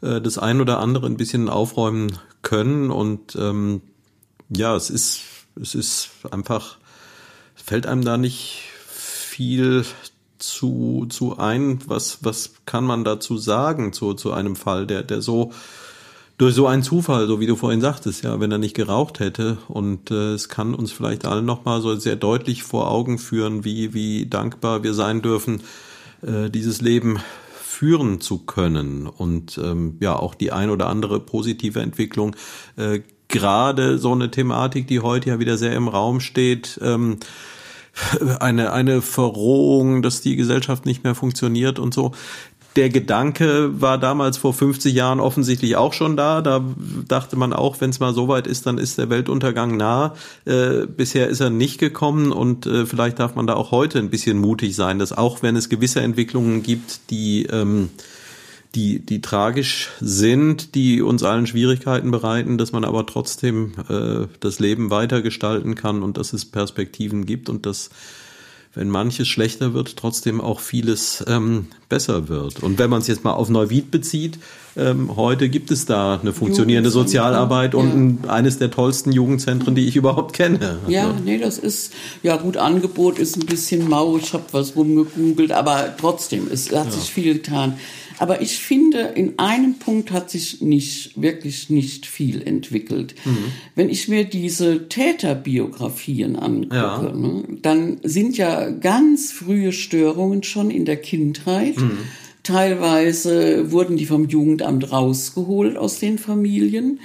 äh, 0.00 0.20
das 0.20 0.38
ein 0.38 0.62
oder 0.62 0.80
andere 0.80 1.06
ein 1.06 1.18
bisschen 1.18 1.50
aufräumen 1.50 2.18
können 2.40 2.90
und 2.90 3.36
ähm, 3.36 3.82
ja, 4.48 4.76
es 4.76 4.88
ist 4.90 5.20
es 5.60 5.74
ist 5.74 6.10
einfach, 6.30 6.78
fällt 7.54 7.86
einem 7.86 8.04
da 8.04 8.16
nicht 8.16 8.62
viel 8.88 9.84
zu, 10.38 11.06
zu 11.08 11.38
ein, 11.38 11.78
was, 11.86 12.18
was 12.22 12.54
kann 12.66 12.84
man 12.84 13.04
dazu 13.04 13.38
sagen 13.38 13.92
zu, 13.92 14.14
zu 14.14 14.32
einem 14.32 14.56
Fall, 14.56 14.86
der, 14.86 15.02
der 15.02 15.22
so, 15.22 15.52
durch 16.38 16.54
so 16.54 16.66
einen 16.66 16.82
Zufall, 16.82 17.26
so 17.26 17.40
wie 17.40 17.46
du 17.46 17.56
vorhin 17.56 17.80
sagtest, 17.80 18.22
ja, 18.22 18.38
wenn 18.40 18.52
er 18.52 18.58
nicht 18.58 18.76
geraucht 18.76 19.20
hätte. 19.20 19.56
Und 19.68 20.10
äh, 20.10 20.34
es 20.34 20.48
kann 20.48 20.74
uns 20.74 20.92
vielleicht 20.92 21.24
allen 21.24 21.46
nochmal 21.46 21.80
so 21.80 21.94
sehr 21.96 22.16
deutlich 22.16 22.62
vor 22.62 22.90
Augen 22.90 23.18
führen, 23.18 23.64
wie, 23.64 23.94
wie 23.94 24.26
dankbar 24.26 24.82
wir 24.82 24.92
sein 24.92 25.22
dürfen, 25.22 25.62
äh, 26.22 26.50
dieses 26.50 26.82
Leben 26.82 27.18
führen 27.62 28.20
zu 28.20 28.38
können. 28.38 29.06
Und 29.06 29.58
ähm, 29.58 29.96
ja, 30.00 30.14
auch 30.16 30.34
die 30.34 30.52
ein 30.52 30.68
oder 30.68 30.88
andere 30.88 31.20
positive 31.20 31.80
Entwicklung 31.80 32.36
äh, 32.76 33.00
gerade 33.28 33.98
so 33.98 34.12
eine 34.12 34.30
Thematik, 34.30 34.86
die 34.86 35.00
heute 35.00 35.30
ja 35.30 35.38
wieder 35.38 35.56
sehr 35.56 35.74
im 35.74 35.88
Raum 35.88 36.20
steht, 36.20 36.78
ähm, 36.82 37.18
eine, 38.40 38.72
eine 38.72 39.02
Verrohung, 39.02 40.02
dass 40.02 40.20
die 40.20 40.36
Gesellschaft 40.36 40.86
nicht 40.86 41.04
mehr 41.04 41.14
funktioniert 41.14 41.78
und 41.78 41.94
so. 41.94 42.12
Der 42.76 42.90
Gedanke 42.90 43.80
war 43.80 43.96
damals 43.96 44.36
vor 44.36 44.52
50 44.52 44.94
Jahren 44.94 45.18
offensichtlich 45.18 45.76
auch 45.76 45.94
schon 45.94 46.14
da. 46.14 46.42
Da 46.42 46.62
dachte 47.08 47.34
man 47.36 47.54
auch, 47.54 47.80
wenn 47.80 47.88
es 47.88 48.00
mal 48.00 48.12
so 48.12 48.28
weit 48.28 48.46
ist, 48.46 48.66
dann 48.66 48.76
ist 48.76 48.98
der 48.98 49.08
Weltuntergang 49.08 49.78
nah. 49.78 50.14
Äh, 50.44 50.86
bisher 50.86 51.28
ist 51.28 51.40
er 51.40 51.48
nicht 51.48 51.78
gekommen 51.78 52.32
und 52.32 52.66
äh, 52.66 52.84
vielleicht 52.84 53.18
darf 53.18 53.34
man 53.34 53.46
da 53.46 53.54
auch 53.54 53.70
heute 53.70 53.98
ein 53.98 54.10
bisschen 54.10 54.36
mutig 54.36 54.76
sein, 54.76 54.98
dass 54.98 55.16
auch 55.16 55.42
wenn 55.42 55.56
es 55.56 55.70
gewisse 55.70 56.00
Entwicklungen 56.00 56.62
gibt, 56.62 57.08
die 57.08 57.46
ähm, 57.46 57.88
die, 58.74 58.98
die 58.98 59.20
tragisch 59.20 59.90
sind, 60.00 60.74
die 60.74 61.00
uns 61.00 61.22
allen 61.22 61.46
Schwierigkeiten 61.46 62.10
bereiten, 62.10 62.58
dass 62.58 62.72
man 62.72 62.84
aber 62.84 63.06
trotzdem 63.06 63.72
äh, 63.88 64.26
das 64.40 64.58
Leben 64.58 64.90
weitergestalten 64.90 65.74
kann 65.74 66.02
und 66.02 66.18
dass 66.18 66.32
es 66.32 66.44
Perspektiven 66.44 67.26
gibt 67.26 67.48
und 67.48 67.66
dass 67.66 67.90
wenn 68.76 68.90
manches 68.90 69.26
schlechter 69.26 69.72
wird, 69.72 69.96
trotzdem 69.96 70.38
auch 70.42 70.60
vieles 70.60 71.24
ähm, 71.26 71.68
besser 71.88 72.28
wird. 72.28 72.62
Und 72.62 72.78
wenn 72.78 72.90
man 72.90 73.00
es 73.00 73.06
jetzt 73.06 73.24
mal 73.24 73.32
auf 73.32 73.48
Neuwied 73.48 73.90
bezieht, 73.90 74.38
ähm, 74.76 75.16
heute 75.16 75.48
gibt 75.48 75.70
es 75.70 75.86
da 75.86 76.20
eine 76.20 76.34
funktionierende 76.34 76.90
Sozialarbeit 76.90 77.74
und 77.74 77.94
ein, 77.94 78.28
eines 78.28 78.58
der 78.58 78.70
tollsten 78.70 79.12
Jugendzentren, 79.12 79.74
die 79.74 79.88
ich 79.88 79.96
überhaupt 79.96 80.34
kenne. 80.34 80.78
Ja, 80.88 81.08
Also, 81.08 81.22
nee, 81.24 81.38
das 81.38 81.56
ist, 81.58 81.94
ja 82.22 82.36
gut, 82.36 82.58
Angebot 82.58 83.18
ist 83.18 83.38
ein 83.38 83.46
bisschen 83.46 83.88
mau, 83.88 84.18
ich 84.18 84.34
habe 84.34 84.44
was 84.52 84.76
rumgegoogelt, 84.76 85.52
aber 85.52 85.94
trotzdem, 85.98 86.46
es 86.52 86.70
hat 86.70 86.92
sich 86.92 87.10
viel 87.10 87.32
getan. 87.32 87.78
Aber 88.18 88.40
ich 88.40 88.56
finde, 88.58 89.00
in 89.14 89.38
einem 89.38 89.74
Punkt 89.74 90.10
hat 90.10 90.30
sich 90.30 90.62
nicht, 90.62 91.20
wirklich 91.20 91.68
nicht 91.70 92.06
viel 92.06 92.42
entwickelt. 92.42 93.14
Mhm. 93.24 93.36
Wenn 93.74 93.90
ich 93.90 94.08
mir 94.08 94.24
diese 94.24 94.88
Täterbiografien 94.88 96.36
angucke, 96.36 96.76
Ja. 96.76 97.12
ne, 97.12 97.44
dann 97.62 97.98
sind 98.02 98.36
ja 98.38 98.70
ganz 98.70 99.32
frühe 99.32 99.72
Störungen 99.72 100.42
schon 100.42 100.70
in 100.70 100.84
der 100.84 100.96
Kindheit. 100.96 101.76
Mhm. 101.76 101.98
Teilweise 102.42 103.72
wurden 103.72 103.96
die 103.96 104.06
vom 104.06 104.28
Jugendamt 104.28 104.92
rausgeholt 104.92 105.76
aus 105.76 105.98
den 105.98 106.16
Familien 106.18 107.00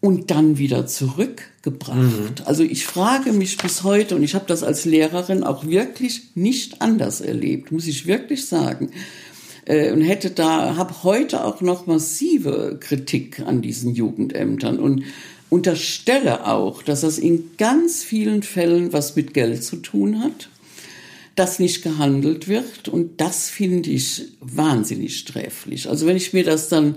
und 0.00 0.30
dann 0.30 0.56
wieder 0.56 0.86
zurückgebracht. 0.86 2.46
Also 2.46 2.62
ich 2.62 2.86
frage 2.86 3.32
mich 3.32 3.58
bis 3.58 3.84
heute, 3.84 4.16
und 4.16 4.22
ich 4.22 4.34
habe 4.34 4.46
das 4.48 4.62
als 4.62 4.86
Lehrerin 4.86 5.44
auch 5.44 5.66
wirklich 5.66 6.22
nicht 6.34 6.80
anders 6.80 7.20
erlebt, 7.20 7.70
muss 7.70 7.86
ich 7.86 8.06
wirklich 8.06 8.46
sagen. 8.46 8.90
Äh, 9.64 9.92
Und 9.92 10.02
hätte 10.02 10.30
da, 10.30 10.76
habe 10.76 11.02
heute 11.02 11.44
auch 11.44 11.60
noch 11.60 11.86
massive 11.86 12.78
Kritik 12.80 13.40
an 13.40 13.62
diesen 13.62 13.94
Jugendämtern 13.94 14.78
und 14.78 15.04
unterstelle 15.48 16.46
auch, 16.46 16.82
dass 16.82 17.00
das 17.00 17.18
in 17.18 17.50
ganz 17.58 18.04
vielen 18.04 18.42
Fällen 18.42 18.92
was 18.92 19.16
mit 19.16 19.34
Geld 19.34 19.64
zu 19.64 19.76
tun 19.76 20.22
hat 20.22 20.48
dass 21.36 21.58
nicht 21.58 21.82
gehandelt 21.82 22.48
wird. 22.48 22.88
Und 22.88 23.20
das 23.20 23.48
finde 23.48 23.88
ich 23.90 24.24
wahnsinnig 24.40 25.16
sträflich. 25.16 25.88
Also 25.88 26.06
wenn 26.06 26.16
ich 26.16 26.34
mir 26.34 26.44
das 26.44 26.68
dann 26.68 26.96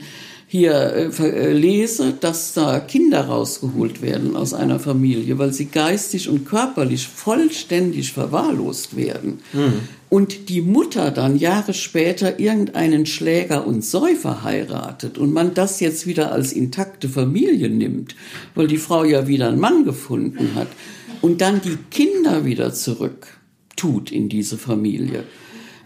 hier 0.53 1.11
äh, 1.19 1.27
äh, 1.27 1.51
lese, 1.51 2.13
dass 2.13 2.53
da 2.53 2.79
Kinder 2.79 3.21
rausgeholt 3.21 4.03
werden 4.03 4.35
aus 4.35 4.53
einer 4.53 4.79
Familie, 4.79 5.39
weil 5.39 5.51
sie 5.51 5.65
geistig 5.65 6.29
und 6.29 6.45
körperlich 6.45 7.07
vollständig 7.07 8.13
verwahrlost 8.13 8.95
werden. 8.95 9.39
Und 10.09 10.49
die 10.49 10.61
Mutter 10.61 11.09
dann 11.09 11.37
Jahre 11.37 11.73
später 11.73 12.39
irgendeinen 12.39 13.07
Schläger 13.07 13.65
und 13.65 13.83
Säufer 13.83 14.43
heiratet 14.43 15.17
und 15.17 15.33
man 15.33 15.55
das 15.55 15.79
jetzt 15.79 16.05
wieder 16.05 16.31
als 16.31 16.53
intakte 16.53 17.09
Familie 17.09 17.69
nimmt, 17.69 18.15
weil 18.53 18.67
die 18.67 18.77
Frau 18.77 19.03
ja 19.05 19.27
wieder 19.27 19.47
einen 19.47 19.59
Mann 19.59 19.85
gefunden 19.85 20.53
hat 20.53 20.67
und 21.21 21.41
dann 21.41 21.61
die 21.61 21.79
Kinder 21.89 22.45
wieder 22.45 22.71
zurück 22.75 23.39
tut 23.75 24.11
in 24.11 24.29
diese 24.29 24.59
Familie. 24.59 25.23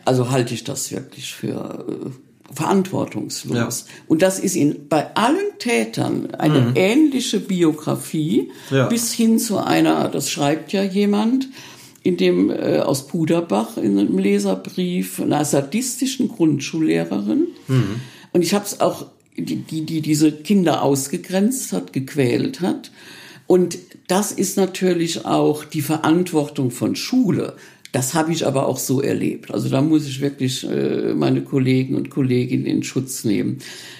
Also 0.04 0.30
halte 0.30 0.54
ich 0.54 0.66
das 0.66 0.92
wirklich 0.92 1.34
für 1.34 1.86
äh, 1.88 2.27
verantwortungslos. 2.54 3.86
Ja. 3.88 3.94
Und 4.08 4.22
das 4.22 4.40
ist 4.40 4.56
in, 4.56 4.88
bei 4.88 5.16
allen 5.16 5.58
Tätern 5.60 6.34
eine 6.36 6.74
ähnliche 6.76 7.40
Biografie 7.40 8.52
Ja. 8.70 8.88
bis 8.88 9.14
hin 9.14 9.40
zu 9.40 9.58
einer, 9.58 10.10
das 10.10 10.30
schreibt 10.30 10.74
ja 10.74 10.84
jemand, 10.84 11.50
in 12.04 12.16
dem 12.18 12.50
äh, 12.50 12.80
aus 12.80 13.08
Puderbach 13.08 13.76
in 13.78 13.98
einem 14.00 14.18
Leserbrief 14.18 15.20
einer 15.20 15.44
sadistischen 15.44 16.30
Grundschullehrerin. 16.30 17.48
Und 18.32 18.42
ich 18.42 18.54
habe 18.54 18.64
es 18.66 18.80
auch, 18.80 19.08
die, 19.38 19.58
die, 19.58 19.86
die 19.86 20.02
diese 20.02 20.32
Kinder 20.32 20.84
ausgegrenzt 20.84 21.74
hat, 21.74 21.92
gequält 21.92 22.62
hat. 22.62 22.92
Und 23.46 23.78
das 24.08 24.32
ist 24.32 24.56
natürlich 24.58 25.26
auch 25.26 25.66
die 25.66 25.82
Verantwortung 25.82 26.72
von 26.72 26.96
Schule. 26.96 27.56
Das 27.92 28.14
habe 28.14 28.32
ich 28.32 28.46
aber 28.46 28.68
auch 28.68 28.78
so 28.78 29.02
erlebt. 29.02 29.52
Also 29.52 29.70
da 29.70 29.82
muss 29.82 30.08
ich 30.08 30.22
wirklich 30.22 30.70
äh, 30.70 31.14
meine 31.14 31.42
Kollegen 31.42 31.96
und 31.96 32.10
Kolleginnen 32.10 32.66
in 32.66 32.84
Schutz 32.84 33.24
nehmen. 33.24 33.60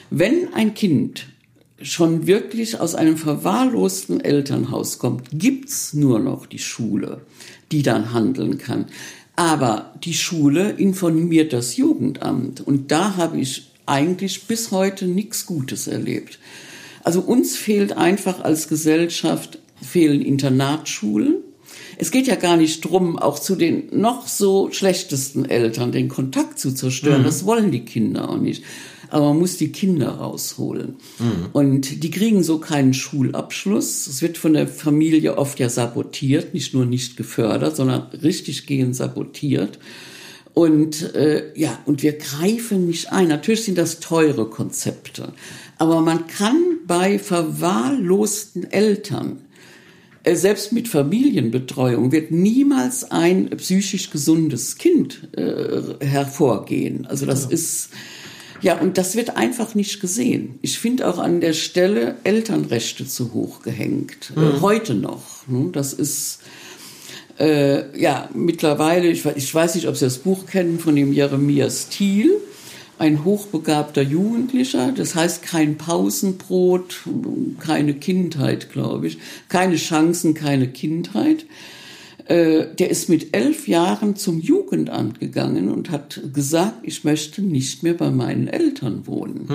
Wenn 0.10 0.54
ein 0.54 0.74
Kind 0.74 1.28
schon 1.82 2.28
wirklich 2.28 2.80
aus 2.80 2.96
einem 2.96 3.18
verwahrlosten 3.18 4.20
Elternhaus 4.20 5.00
kommt, 5.00 5.30
gibt's 5.32 5.94
nur 5.94 6.20
noch 6.20 6.46
die 6.46 6.60
Schule, 6.60 7.22
die 7.72 7.84
dann 7.84 8.14
handeln 8.14 8.58
kann. 8.58 8.88
Aber 9.36 9.94
die 10.04 10.16
Schule 10.16 10.72
informiert 10.72 11.54
das 11.54 11.78
Jugendamt 11.78 12.62
und 12.62 12.92
da 12.92 13.16
habe 13.18 13.40
ich 13.40 13.72
eigentlich 13.86 14.48
bis 14.48 14.72
heute 14.72 15.06
nichts 15.06 15.46
Gutes 15.46 15.88
erlebt. 15.88 16.40
Also 17.04 17.22
uns 17.22 17.56
fehlt 17.56 17.94
einfach 17.94 18.42
als 18.44 18.68
Gesellschaft, 18.68 19.60
fehlen 19.82 20.22
Internatsschulen. 20.22 21.36
Es 22.00 22.12
geht 22.12 22.28
ja 22.28 22.36
gar 22.36 22.58
nicht 22.58 22.82
drum, 22.82 23.18
auch 23.18 23.40
zu 23.40 23.56
den 23.56 23.88
noch 23.92 24.28
so 24.28 24.70
schlechtesten 24.72 25.46
Eltern 25.46 25.92
den 25.92 26.10
Kontakt 26.10 26.60
zu 26.60 26.74
zerstören. 26.74 27.24
Das 27.24 27.46
wollen 27.46 27.72
die 27.72 27.86
Kinder 27.86 28.30
auch 28.30 28.38
nicht. 28.38 28.64
Aber 29.10 29.30
man 29.30 29.40
muss 29.40 29.58
die 29.58 29.72
Kinder 29.72 30.10
rausholen. 30.10 30.98
Und 31.54 32.04
die 32.04 32.12
kriegen 32.12 32.44
so 32.44 32.60
keinen 32.60 32.94
Schulabschluss. 32.94 34.06
Es 34.08 34.22
wird 34.22 34.38
von 34.38 34.54
der 34.54 34.68
Familie 34.68 35.38
oft 35.38 35.60
ja 35.60 35.70
sabotiert, 35.70 36.54
nicht 36.54 36.74
nur 36.74 36.86
nicht 36.86 37.16
gefördert, 37.16 37.78
sondern 37.78 38.08
richtig 38.22 38.68
gehend 38.68 38.96
sabotiert. 38.96 39.80
Und 40.54 41.14
äh, 41.14 41.52
ja, 41.56 41.78
und 41.86 42.02
wir 42.02 42.14
greifen 42.14 42.88
nicht 42.88 43.12
ein. 43.12 43.28
Natürlich 43.28 43.64
sind 43.64 43.78
das 43.78 44.00
teure 44.00 44.50
Konzepte, 44.50 45.34
aber 45.78 46.02
man 46.02 46.26
kann 46.26 46.80
bei 46.88 47.20
verwahrlosten 47.20 48.64
Eltern, 48.64 49.42
selbst 50.36 50.72
mit 50.74 50.88
Familienbetreuung, 50.88 52.12
wird 52.12 52.32
niemals 52.32 53.12
ein 53.12 53.50
psychisch 53.52 54.10
gesundes 54.10 54.78
Kind 54.78 55.30
äh, 55.38 56.06
hervorgehen. 56.06 57.06
Also 57.08 57.26
das 57.26 57.46
ist 57.46 57.90
ja, 58.62 58.80
und 58.80 58.98
das 58.98 59.16
wird 59.16 59.38
einfach 59.38 59.76
nicht 59.76 60.02
gesehen. 60.02 60.58
Ich 60.64 60.80
finde 60.80 61.08
auch 61.08 61.20
an 61.20 61.42
der 61.42 61.54
Stelle 61.54 62.16
Elternrechte 62.24 63.06
zu 63.06 63.34
hoch 63.34 63.62
gehängt. 63.62 64.34
Äh, 64.36 64.62
heute 64.62 64.96
noch. 64.96 65.48
Ne? 65.48 65.70
Das 65.72 65.94
ist 65.94 66.40
äh, 67.40 68.00
ja, 68.00 68.30
mittlerweile, 68.34 69.08
ich, 69.08 69.26
ich 69.26 69.54
weiß 69.54 69.76
nicht, 69.76 69.88
ob 69.88 69.96
Sie 69.96 70.06
das 70.06 70.18
Buch 70.18 70.48
kennen 70.48 70.80
von 70.80 70.96
dem 70.96 71.14
Jeremias 71.14 71.90
Thiel, 71.90 72.32
ein 73.00 73.24
hochbegabter 73.24 74.02
Jugendlicher, 74.02 74.92
das 74.92 75.16
heißt 75.16 75.44
kein 75.44 75.78
Pausenbrot, 75.78 77.04
keine 77.60 77.94
Kindheit, 77.94 78.72
glaube 78.72 79.08
ich, 79.08 79.20
keine 79.50 79.76
Chancen, 79.76 80.34
keine 80.34 80.68
Kindheit. 80.68 81.46
Äh, 82.26 82.66
der 82.76 82.90
ist 82.90 83.08
mit 83.08 83.36
elf 83.36 83.68
Jahren 83.68 84.16
zum 84.16 84.40
Jugendamt 84.40 85.20
gegangen 85.20 85.72
und 85.72 85.92
hat 85.92 86.22
gesagt, 86.34 86.80
ich 86.84 87.04
möchte 87.04 87.42
nicht 87.42 87.84
mehr 87.84 87.94
bei 87.94 88.10
meinen 88.10 88.48
Eltern 88.48 89.08
wohnen. 89.08 89.48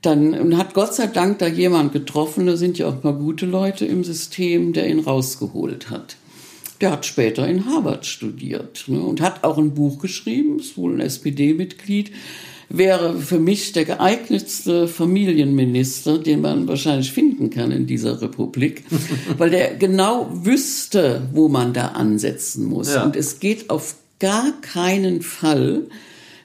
Dann 0.00 0.34
und 0.34 0.56
hat 0.56 0.74
Gott 0.74 0.94
sei 0.94 1.06
Dank 1.06 1.38
da 1.38 1.46
jemand 1.46 1.92
getroffen, 1.92 2.46
da 2.46 2.56
sind 2.56 2.78
ja 2.78 2.88
auch 2.88 3.02
mal 3.04 3.14
gute 3.14 3.46
Leute 3.46 3.84
im 3.84 4.04
System, 4.04 4.72
der 4.72 4.88
ihn 4.88 5.00
rausgeholt 5.00 5.90
hat. 5.90 6.16
Der 6.80 6.90
hat 6.90 7.06
später 7.06 7.46
in 7.46 7.66
Harvard 7.66 8.06
studiert 8.06 8.84
ne, 8.88 9.00
und 9.00 9.20
hat 9.20 9.44
auch 9.44 9.58
ein 9.58 9.74
Buch 9.74 10.00
geschrieben, 10.00 10.58
ist 10.58 10.76
wohl 10.76 10.94
ein 10.94 11.00
SPD-Mitglied, 11.00 12.10
wäre 12.72 13.18
für 13.18 13.38
mich 13.38 13.72
der 13.72 13.84
geeignetste 13.84 14.88
Familienminister, 14.88 16.18
den 16.18 16.40
man 16.40 16.66
wahrscheinlich 16.66 17.12
finden 17.12 17.50
kann 17.50 17.70
in 17.70 17.86
dieser 17.86 18.22
Republik, 18.22 18.84
weil 19.38 19.50
der 19.50 19.74
genau 19.74 20.30
wüsste, 20.32 21.28
wo 21.32 21.48
man 21.48 21.72
da 21.72 21.88
ansetzen 21.88 22.64
muss. 22.64 22.94
Ja. 22.94 23.04
Und 23.04 23.14
es 23.14 23.40
geht 23.40 23.68
auf 23.70 23.96
gar 24.18 24.52
keinen 24.62 25.20
Fall, 25.20 25.86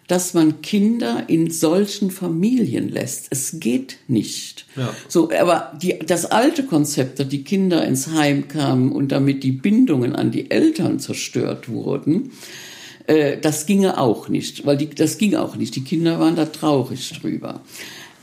dass 0.07 0.33
man 0.33 0.61
Kinder 0.61 1.25
in 1.27 1.51
solchen 1.51 2.11
Familien 2.11 2.89
lässt. 2.89 3.27
Es 3.29 3.59
geht 3.59 3.97
nicht. 4.07 4.65
Ja. 4.75 4.93
So, 5.07 5.29
aber 5.31 5.73
die, 5.81 5.99
das 5.99 6.25
alte 6.25 6.63
Konzept, 6.63 7.19
dass 7.19 7.27
die 7.27 7.43
Kinder 7.43 7.85
ins 7.85 8.07
Heim 8.07 8.47
kamen 8.47 8.91
und 8.91 9.11
damit 9.11 9.43
die 9.43 9.51
Bindungen 9.51 10.15
an 10.15 10.31
die 10.31 10.49
Eltern 10.49 10.99
zerstört 10.99 11.67
wurden, 11.67 12.31
äh, 13.07 13.38
das 13.39 13.65
ginge 13.65 13.97
auch 13.99 14.29
nicht, 14.29 14.65
weil 14.65 14.77
die, 14.77 14.89
das 14.89 15.17
ging 15.17 15.35
auch 15.35 15.55
nicht. 15.55 15.75
Die 15.75 15.84
Kinder 15.84 16.19
waren 16.19 16.35
da 16.35 16.45
traurig 16.45 17.11
drüber. 17.19 17.61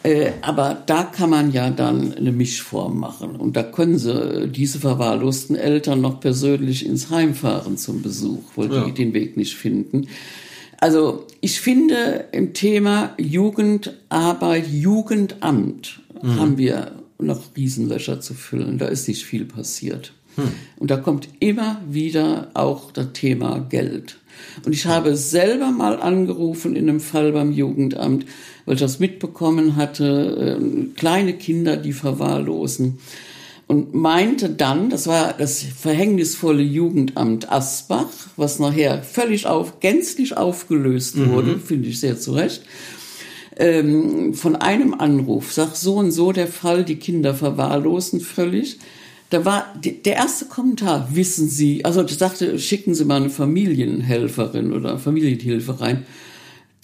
Äh, 0.02 0.32
aber 0.42 0.82
da 0.86 1.04
kann 1.04 1.30
man 1.30 1.50
ja 1.52 1.70
dann 1.70 2.12
eine 2.14 2.30
Mischform 2.30 3.00
machen. 3.00 3.36
Und 3.36 3.56
da 3.56 3.62
können 3.62 3.96
sie 3.98 4.48
diese 4.48 4.78
verwahrlosten 4.78 5.56
Eltern 5.56 6.02
noch 6.02 6.20
persönlich 6.20 6.84
ins 6.84 7.08
Heim 7.10 7.34
fahren 7.34 7.78
zum 7.78 8.02
Besuch, 8.02 8.42
weil 8.56 8.70
Ja. 8.72 8.84
die 8.84 8.92
den 8.92 9.14
Weg 9.14 9.36
nicht 9.38 9.54
finden. 9.56 10.08
Also 10.78 11.26
ich 11.40 11.60
finde 11.60 12.26
im 12.32 12.52
Thema 12.52 13.14
Jugendarbeit, 13.18 14.66
Jugendamt 14.70 16.00
haben 16.22 16.58
wir 16.58 16.92
noch 17.18 17.40
Riesenlöcher 17.56 18.20
zu 18.20 18.34
füllen. 18.34 18.78
Da 18.78 18.86
ist 18.86 19.08
nicht 19.08 19.24
viel 19.24 19.44
passiert. 19.46 20.12
Und 20.78 20.90
da 20.90 20.96
kommt 20.96 21.28
immer 21.40 21.80
wieder 21.88 22.50
auch 22.54 22.90
das 22.92 23.12
Thema 23.12 23.60
Geld. 23.60 24.18
Und 24.64 24.72
ich 24.72 24.86
habe 24.86 25.16
selber 25.16 25.70
mal 25.70 26.00
angerufen 26.00 26.76
in 26.76 26.88
einem 26.88 27.00
Fall 27.00 27.32
beim 27.32 27.52
Jugendamt, 27.52 28.26
weil 28.64 28.74
ich 28.74 28.80
das 28.80 29.00
mitbekommen 29.00 29.76
hatte, 29.76 30.58
äh, 30.60 30.94
kleine 30.96 31.34
Kinder, 31.34 31.76
die 31.76 31.92
verwahrlosen. 31.92 32.98
Und 33.66 33.94
meinte 33.94 34.50
dann, 34.50 34.90
das 34.90 35.06
war 35.06 35.32
das 35.32 35.62
verhängnisvolle 35.62 36.62
Jugendamt 36.62 37.50
Asbach, 37.50 38.10
was 38.36 38.58
nachher 38.58 39.02
völlig 39.02 39.46
auf, 39.46 39.80
gänzlich 39.80 40.36
aufgelöst 40.36 41.16
wurde, 41.16 41.58
finde 41.58 41.88
ich 41.88 41.98
sehr 41.98 42.18
zurecht, 42.18 42.62
ähm, 43.56 44.34
von 44.34 44.56
einem 44.56 44.94
Anruf, 44.94 45.52
sag 45.52 45.76
so 45.76 45.96
und 45.96 46.10
so 46.10 46.32
der 46.32 46.48
Fall, 46.48 46.84
die 46.84 46.96
Kinder 46.96 47.34
verwahrlosen 47.34 48.20
völlig. 48.20 48.78
Da 49.34 49.44
war 49.44 49.74
der 49.82 50.14
erste 50.14 50.44
Kommentar, 50.44 51.08
wissen 51.12 51.48
Sie, 51.48 51.84
also 51.84 52.04
ich 52.04 52.16
sagte, 52.18 52.56
schicken 52.56 52.94
Sie 52.94 53.04
mal 53.04 53.16
eine 53.16 53.30
Familienhelferin 53.30 54.72
oder 54.72 54.96
Familienhilfe 54.96 55.80
rein. 55.80 56.06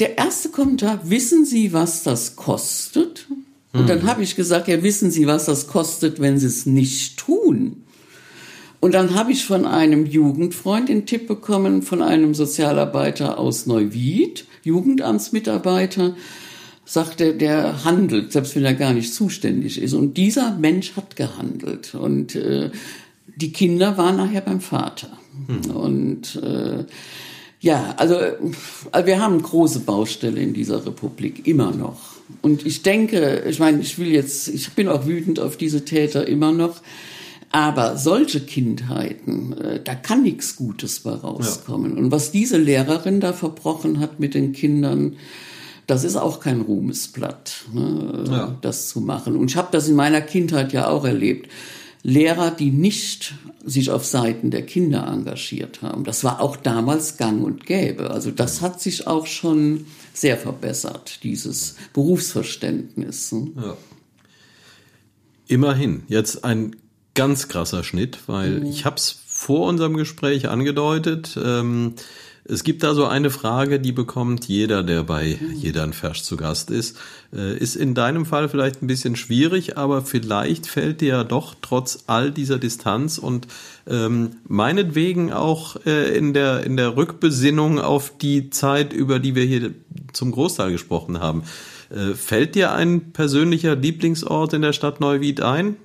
Der 0.01 0.19
erste 0.19 0.49
Kommentar, 0.49 0.99
wissen 1.09 1.45
Sie, 1.45 1.73
was 1.73 2.03
das 2.03 2.35
kostet? 2.35 3.29
Und 3.73 3.89
dann 3.89 4.03
habe 4.03 4.25
ich 4.25 4.35
gesagt, 4.35 4.67
ja, 4.67 4.83
wissen 4.83 5.13
Sie, 5.13 5.29
was 5.29 5.45
das 5.45 5.69
kostet, 5.69 6.19
wenn 6.19 6.41
Sie 6.41 6.49
es 6.49 6.67
nicht 6.67 7.19
tun? 7.21 7.85
Und 8.81 8.95
dann 8.95 9.15
habe 9.15 9.31
ich 9.31 9.45
von 9.45 9.65
einem 9.65 10.05
Jugendfreund 10.05 10.89
den 10.89 11.07
Tipp 11.07 11.29
bekommen, 11.29 11.83
von 11.83 12.03
einem 12.03 12.35
Sozialarbeiter 12.35 13.39
aus 13.39 13.67
Neuwied, 13.67 14.45
Jugendamtsmitarbeiter, 14.65 16.17
sagte, 16.91 17.35
der 17.35 17.85
handelt, 17.85 18.33
selbst 18.33 18.57
wenn 18.57 18.65
er 18.65 18.75
gar 18.75 18.93
nicht 18.93 19.15
zuständig 19.15 19.81
ist. 19.81 19.95
Und 19.95 20.17
dieser 20.17 20.57
Mensch 20.57 20.97
hat 20.97 21.15
gehandelt. 21.15 21.95
Und 21.95 22.35
äh, 22.35 22.71
die 23.37 23.53
Kinder 23.53 23.97
waren 23.97 24.17
nachher 24.17 24.41
beim 24.41 24.61
Vater. 24.61 25.09
Und 25.73 26.35
äh, 26.43 26.85
ja, 27.61 27.95
also 27.97 28.15
äh, 28.17 29.07
wir 29.07 29.21
haben 29.21 29.41
große 29.41 29.81
Baustelle 29.81 30.41
in 30.41 30.53
dieser 30.53 30.85
Republik, 30.85 31.47
immer 31.47 31.71
noch. 31.71 32.01
Und 32.43 32.67
ich 32.67 32.83
denke, 32.83 33.45
ich 33.49 33.61
meine, 33.61 33.81
ich 33.81 33.97
will 34.01 34.09
jetzt, 34.09 34.49
ich 34.49 34.71
bin 34.71 34.89
auch 34.89 35.07
wütend 35.07 35.39
auf 35.39 35.57
diese 35.57 35.85
Täter 35.85 36.27
immer 36.27 36.51
noch. 36.51 36.81
Aber 37.53 37.97
solche 37.99 38.41
Kindheiten, 38.41 39.53
äh, 39.53 39.81
da 39.83 39.95
kann 39.95 40.25
nichts 40.25 40.57
Gutes 40.57 41.01
bei 41.01 41.13
rauskommen. 41.13 41.97
Und 41.97 42.11
was 42.11 42.33
diese 42.33 42.59
Lehrerin 42.59 43.21
da 43.21 43.33
verbrochen 43.33 44.01
hat 44.01 44.19
mit 44.19 44.35
den 44.35 44.53
Kindern, 44.53 45.17
das 45.91 46.05
ist 46.05 46.17
auch 46.17 46.41
kein 46.41 46.61
Ruhmesblatt, 46.61 47.65
ne, 47.73 48.25
Ja. 48.31 48.57
das 48.63 48.89
zu 48.89 49.01
machen. 49.01 49.37
Und 49.37 49.51
ich 49.51 49.57
habe 49.57 49.69
das 49.73 49.89
in 49.89 49.97
meiner 49.97 50.21
Kindheit 50.21 50.73
ja 50.73 50.89
auch 50.89 51.05
erlebt. 51.05 51.51
Lehrer, 52.03 52.51
die 52.51 52.71
nicht 52.71 53.35
sich 53.65 53.91
auf 53.91 54.07
Seiten 54.07 54.51
der 54.51 54.65
Kinder 54.65 55.07
engagiert 55.07 55.83
haben. 55.83 56.05
Das 56.05 56.25
war 56.25 56.41
auch 56.41 56.57
damals 56.57 57.19
gang 57.19 57.45
und 57.45 57.67
gäbe. 57.67 58.11
Also 58.11 58.31
das 58.31 58.63
hat 58.63 58.81
sich 58.81 59.07
auch 59.07 59.27
schon 59.27 59.85
sehr 60.15 60.39
verbessert, 60.39 61.19
dieses 61.25 61.77
Berufsverständnis. 61.93 63.33
ne? 63.33 63.49
Ja. 63.57 63.77
Immerhin, 65.47 66.05
jetzt 66.09 66.45
ein 66.45 66.77
ganz 67.15 67.49
krasser 67.49 67.83
Schnitt, 67.85 68.19
weil 68.29 68.65
ich 68.67 68.85
habe 68.85 68.97
es 68.97 69.21
vor 69.27 69.67
unserem 69.69 69.97
Gespräch 69.97 70.49
angedeutet. 70.49 71.39
Ähm, 71.43 71.95
es 72.51 72.65
gibt 72.65 72.83
da 72.83 72.95
so 72.95 73.07
eine 73.07 73.31
Frage, 73.31 73.79
die 73.79 73.93
bekommt 73.93 74.49
jeder, 74.49 74.83
der 74.83 75.05
bei 75.05 75.39
jeder 75.55 75.85
ein 75.85 75.93
Vers 75.93 76.25
zu 76.25 76.37
Gast 76.37 76.71
ist. 76.71 76.99
Äh, 77.33 77.57
ist 77.57 77.77
in 77.77 77.95
deinem 77.95 78.27
Fall 78.27 78.49
vielleicht 78.49 78.83
ein 78.83 78.89
bisschen 78.89 79.15
schwierig, 79.15 79.79
aber 79.79 80.03
vielleicht 80.03 80.67
fällt 80.67 81.01
dir 81.01 81.09
ja 81.09 81.25
doch 81.25 81.55
trotz 81.63 82.05
all 82.09 82.33
dieser 82.33 82.59
Distanz 82.59 83.19
und 83.19 83.47
ähm, 83.87 84.33
meinetwegen 84.49 85.33
auch 85.33 85.77
äh, 85.87 86.17
in 86.17 86.35
der 86.35 86.65
in 86.65 86.77
der 86.77 86.97
Rückbesinnung 86.97 87.79
auf 87.79 88.19
die 88.19 88.51
Zeit, 88.51 88.93
über 88.93 89.21
die 89.21 89.37
wir 89.37 89.45
hier 89.45 89.71
zum 90.13 90.33
Großteil 90.33 90.73
gesprochen 90.73 91.21
haben. 91.21 91.45
Äh, 91.91 92.15
fällt 92.15 92.57
dir 92.57 92.73
ein 92.73 93.13
persönlicher 93.13 93.77
Lieblingsort 93.77 94.55
in 94.55 94.63
der 94.63 94.73
Stadt 94.73 95.01
Neuwied 95.01 95.41
ein? 95.41 95.77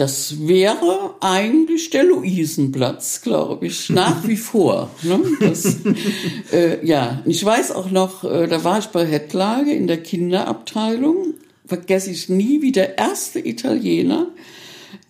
Das 0.00 0.48
wäre 0.48 1.14
eigentlich 1.20 1.90
der 1.90 2.04
Luisenplatz, 2.04 3.20
glaube 3.20 3.66
ich, 3.66 3.90
nach 3.90 4.26
wie 4.26 4.38
vor. 4.38 4.88
Ne? 5.02 5.20
Das, 5.40 5.76
äh, 6.54 6.82
ja, 6.82 7.22
ich 7.26 7.44
weiß 7.44 7.72
auch 7.72 7.90
noch, 7.90 8.24
äh, 8.24 8.46
da 8.48 8.64
war 8.64 8.78
ich 8.78 8.86
bei 8.86 9.04
Hettlage 9.04 9.74
in 9.74 9.86
der 9.88 10.02
Kinderabteilung, 10.02 11.34
vergesse 11.66 12.12
ich 12.12 12.30
nie, 12.30 12.62
wie 12.62 12.72
der 12.72 12.96
erste 12.96 13.46
Italiener 13.46 14.28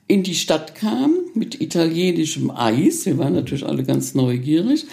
in 0.08 0.24
die 0.24 0.34
Stadt 0.34 0.74
kam 0.74 1.14
mit 1.34 1.60
italienischem 1.60 2.50
Eis. 2.50 3.06
Wir 3.06 3.16
waren 3.16 3.34
natürlich 3.34 3.64
alle 3.64 3.84
ganz 3.84 4.16
neugierig. 4.16 4.86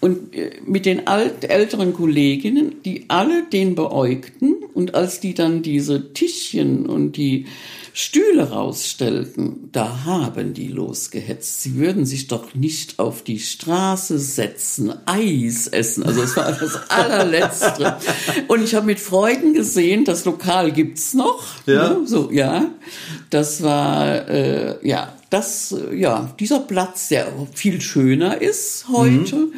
Und 0.00 0.34
äh, 0.34 0.50
mit 0.66 0.84
den 0.84 1.06
alt, 1.06 1.48
älteren 1.48 1.94
Kolleginnen, 1.94 2.74
die 2.84 3.06
alle 3.08 3.44
den 3.50 3.74
beäugten. 3.74 4.56
Und 4.74 4.94
als 4.94 5.20
die 5.20 5.32
dann 5.32 5.62
diese 5.62 6.12
Tischchen 6.12 6.84
und 6.84 7.16
die 7.16 7.46
Stühle 7.92 8.50
rausstellten, 8.50 9.68
da 9.72 10.04
haben 10.04 10.54
die 10.54 10.68
losgehetzt. 10.68 11.62
Sie 11.62 11.76
würden 11.76 12.06
sich 12.06 12.28
doch 12.28 12.54
nicht 12.54 12.98
auf 12.98 13.22
die 13.22 13.38
Straße 13.38 14.18
setzen, 14.18 14.92
Eis 15.06 15.66
essen. 15.66 16.04
Also 16.04 16.22
es 16.22 16.36
war 16.36 16.52
das 16.52 16.78
allerletzte. 16.88 17.96
Und 18.48 18.62
ich 18.62 18.74
habe 18.74 18.86
mit 18.86 19.00
Freuden 19.00 19.54
gesehen, 19.54 20.04
das 20.04 20.24
Lokal 20.24 20.72
gibt's 20.72 21.14
noch. 21.14 21.44
Ja. 21.66 21.90
Ne? 21.90 22.06
So, 22.06 22.30
ja. 22.30 22.70
Das 23.30 23.62
war, 23.62 24.28
äh, 24.28 24.86
ja, 24.86 25.12
das, 25.30 25.74
ja, 25.92 26.34
dieser 26.38 26.60
Platz, 26.60 27.08
der 27.08 27.32
viel 27.54 27.80
schöner 27.80 28.40
ist 28.40 28.86
heute. 28.88 29.48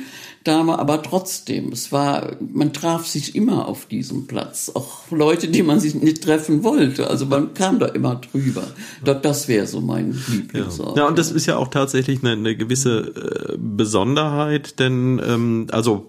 Da 0.45 0.67
war 0.67 0.79
aber 0.81 1.03
trotzdem, 1.03 1.71
es 1.73 1.93
war, 1.93 2.33
man 2.41 2.73
traf 2.73 3.07
sich 3.07 3.35
immer 3.37 3.69
auf 3.69 3.87
diesem 3.87 4.27
Platz. 4.27 4.71
Auch 4.75 5.11
Leute, 5.11 5.47
die 5.49 5.63
man 5.63 5.79
sich 5.79 5.95
nicht 5.95 6.23
treffen 6.25 6.65
wollte. 6.65 7.09
Also 7.09 7.27
man 7.27 7.55
kam 7.55 7.79
da 7.79 7.87
immer 7.87 8.17
drüber. 8.17 8.65
Da- 9.05 9.15
Das 9.15 9.47
wäre 9.49 9.67
so 9.67 9.81
mein 9.81 10.19
Lieblingsort. 10.29 10.97
Ja, 10.99 11.07
und 11.07 11.17
das 11.19 11.31
ist 11.31 11.47
ja 11.47 11.57
auch 11.57 11.69
tatsächlich 11.69 12.21
eine, 12.23 12.33
eine 12.33 12.57
gewisse 12.57 13.53
äh, 13.53 13.57
Besonderheit, 13.59 14.79
denn 14.81 15.21
ähm, 15.25 15.67
also 15.71 16.09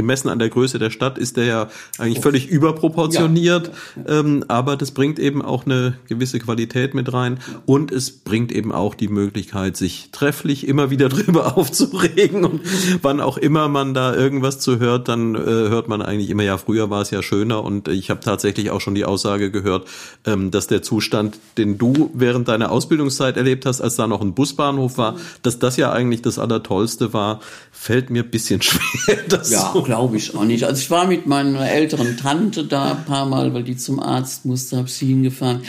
gemessen 0.00 0.30
an 0.30 0.38
der 0.38 0.48
Größe 0.48 0.78
der 0.78 0.88
Stadt 0.88 1.18
ist 1.18 1.36
der 1.36 1.44
ja 1.44 1.68
eigentlich 1.98 2.20
völlig 2.20 2.48
überproportioniert, 2.48 3.70
Ähm, 4.06 4.44
aber 4.48 4.76
das 4.76 4.92
bringt 4.92 5.18
eben 5.18 5.42
auch 5.42 5.66
eine 5.66 5.98
gewisse 6.08 6.38
Qualität 6.38 6.94
mit 6.94 7.12
rein. 7.12 7.38
Und 7.66 7.92
es 7.92 8.10
bringt 8.10 8.50
eben 8.50 8.72
auch 8.72 8.94
die 8.94 9.08
Möglichkeit, 9.08 9.76
sich 9.76 10.08
trefflich 10.10 10.66
immer 10.66 10.90
wieder 10.90 11.08
drüber 11.14 11.58
aufzuregen. 11.58 12.44
Und 12.44 12.62
wann 13.02 13.20
auch 13.20 13.36
immer 13.36 13.68
man 13.68 13.92
da 13.92 14.14
irgendwas 14.14 14.58
zu 14.58 14.78
hört, 14.78 15.08
dann 15.08 15.34
äh, 15.34 15.38
hört 15.38 15.88
man 15.88 16.00
eigentlich 16.00 16.30
immer, 16.30 16.44
ja, 16.44 16.56
früher 16.56 16.88
war 16.88 17.02
es 17.02 17.10
ja 17.10 17.22
schöner. 17.22 17.62
Und 17.62 17.88
ich 17.88 18.08
habe 18.08 18.20
tatsächlich 18.20 18.70
auch 18.70 18.80
schon 18.80 18.94
die 18.94 19.04
Aussage 19.04 19.50
gehört, 19.50 19.86
ähm, 20.24 20.50
dass 20.50 20.66
der 20.66 20.82
Zustand, 20.82 21.38
den 21.58 21.76
du 21.76 22.10
während 22.14 22.48
deiner 22.48 22.70
Ausbildungszeit 22.72 23.36
erlebt 23.36 23.66
hast, 23.66 23.82
als 23.82 23.96
da 23.96 24.06
noch 24.06 24.22
ein 24.22 24.32
Busbahnhof 24.32 24.96
war, 24.96 25.16
dass 25.42 25.58
das 25.58 25.76
ja 25.76 25.92
eigentlich 25.92 26.22
das 26.22 26.38
Allertollste 26.38 27.12
war, 27.12 27.40
fällt 27.70 28.08
mir 28.10 28.22
ein 28.22 28.30
bisschen 28.30 28.62
schwer. 28.62 29.18
Das 29.28 29.50
Ja, 29.50 29.70
so 29.72 29.82
glaube 29.90 30.18
ich 30.18 30.36
auch 30.36 30.44
nicht. 30.44 30.62
Also 30.62 30.80
ich 30.80 30.90
war 30.92 31.08
mit 31.08 31.26
meiner 31.26 31.68
älteren 31.68 32.16
Tante 32.16 32.62
da 32.62 32.92
ein 32.92 33.04
paar 33.06 33.26
Mal, 33.26 33.54
weil 33.54 33.64
die 33.64 33.76
zum 33.76 33.98
Arzt 33.98 34.44
musste, 34.44 34.76
hab 34.76 34.88
sie 34.88 35.06
hingefahren. 35.06 35.62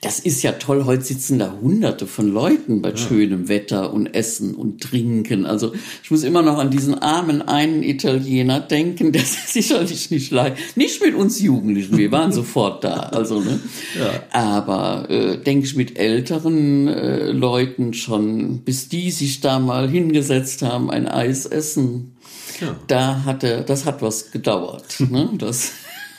Das 0.00 0.20
ist 0.20 0.44
ja 0.44 0.52
toll. 0.52 0.84
Heute 0.84 1.02
sitzen 1.02 1.40
da 1.40 1.56
hunderte 1.60 2.06
von 2.06 2.32
Leuten 2.32 2.82
bei 2.82 2.94
schönem 2.94 3.48
Wetter 3.48 3.92
und 3.92 4.06
Essen 4.06 4.54
und 4.54 4.80
Trinken. 4.80 5.44
Also 5.44 5.72
ich 6.04 6.10
muss 6.12 6.22
immer 6.22 6.42
noch 6.42 6.58
an 6.58 6.70
diesen 6.70 6.94
armen 6.94 7.42
einen 7.42 7.82
Italiener 7.82 8.60
denken, 8.60 9.10
der 9.12 9.22
sicherlich 9.24 10.12
nicht 10.12 10.30
leicht. 10.30 10.76
Nicht 10.76 11.02
mit 11.02 11.16
uns 11.16 11.40
Jugendlichen, 11.40 11.98
wir 11.98 12.12
waren 12.12 12.30
sofort 12.40 12.84
da. 12.84 12.94
Also, 12.94 13.40
ne? 13.40 13.58
Aber 14.30 15.10
äh, 15.10 15.38
denke 15.38 15.66
ich 15.66 15.74
mit 15.74 15.98
älteren 15.98 16.86
äh, 16.86 17.32
Leuten 17.32 17.92
schon, 17.92 18.60
bis 18.60 18.88
die 18.88 19.10
sich 19.10 19.40
da 19.40 19.58
mal 19.58 19.90
hingesetzt 19.90 20.62
haben, 20.62 20.92
ein 20.92 21.08
Eis 21.08 21.44
essen 21.44 22.13
da 22.86 23.24
hatte, 23.24 23.64
das 23.66 23.84
hat 23.84 24.02
was 24.02 24.30
gedauert. 24.30 24.96
Ne? 25.10 25.30
Das, 25.38 25.72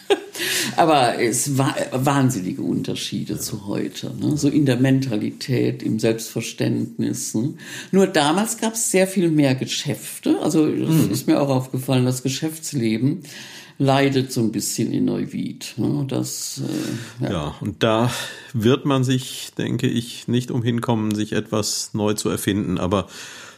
aber 0.78 1.20
es 1.20 1.58
war 1.58 1.76
wahnsinnige 1.92 2.62
Unterschiede 2.62 3.40
zu 3.40 3.68
heute. 3.68 4.14
Ne? 4.20 4.38
So 4.38 4.48
in 4.48 4.66
der 4.66 4.78
Mentalität, 4.78 5.84
im 5.84 6.00
Selbstverständnis. 6.00 7.34
Ne? 7.34 7.56
Nur 7.92 8.08
damals 8.08 8.58
gab 8.58 8.74
es 8.74 8.92
sehr 8.92 9.08
viel 9.08 9.30
mehr 9.32 9.56
Geschäfte. 9.56 10.40
Also 10.42 10.70
das 10.70 10.96
ist 11.08 11.28
mir 11.28 11.42
auch 11.42 11.50
aufgefallen, 11.50 12.06
das 12.06 12.24
Geschäftsleben 12.24 13.24
leidet 13.78 14.32
so 14.32 14.42
ein 14.42 14.52
bisschen 14.52 14.94
in 14.94 15.06
Neuwied. 15.06 15.74
Ne? 15.78 16.06
Das, 16.08 16.62
äh, 17.20 17.24
ja. 17.24 17.32
Ja, 17.32 17.56
und 17.60 17.84
da 17.84 18.12
wird 18.54 18.86
man 18.86 19.04
sich, 19.04 19.52
denke 19.58 19.88
ich, 19.88 20.28
nicht 20.28 20.52
umhin 20.52 20.82
kommen, 20.82 21.14
sich 21.14 21.34
etwas 21.34 21.92
neu 21.94 22.14
zu 22.14 22.30
erfinden. 22.30 22.78
Aber 22.78 23.08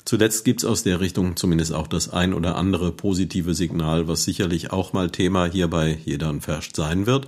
zuletzt 0.08 0.46
gibt's 0.46 0.64
aus 0.64 0.84
der 0.84 1.02
Richtung 1.02 1.36
zumindest 1.36 1.74
auch 1.74 1.88
das 1.88 2.10
ein 2.10 2.34
oder 2.34 2.56
andere 2.56 2.92
positive 2.92 3.54
Signal, 3.54 4.08
was 4.08 4.24
sicherlich 4.24 4.72
auch 4.72 4.94
mal 4.94 5.10
Thema 5.10 5.46
hier 5.46 5.68
bei 5.68 6.00
Jeder 6.06 6.30
und 6.30 6.42
Verscht 6.42 6.76
sein 6.76 7.06
wird. 7.06 7.28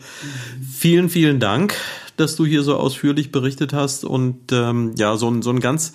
Vielen, 0.71 1.09
vielen 1.09 1.39
Dank, 1.41 1.75
dass 2.15 2.37
du 2.37 2.45
hier 2.45 2.63
so 2.63 2.77
ausführlich 2.77 3.31
berichtet 3.31 3.73
hast 3.73 4.05
und 4.05 4.51
ähm, 4.51 4.93
ja, 4.97 5.17
so, 5.17 5.41
so 5.41 5.49
einen 5.49 5.59
ganz 5.59 5.91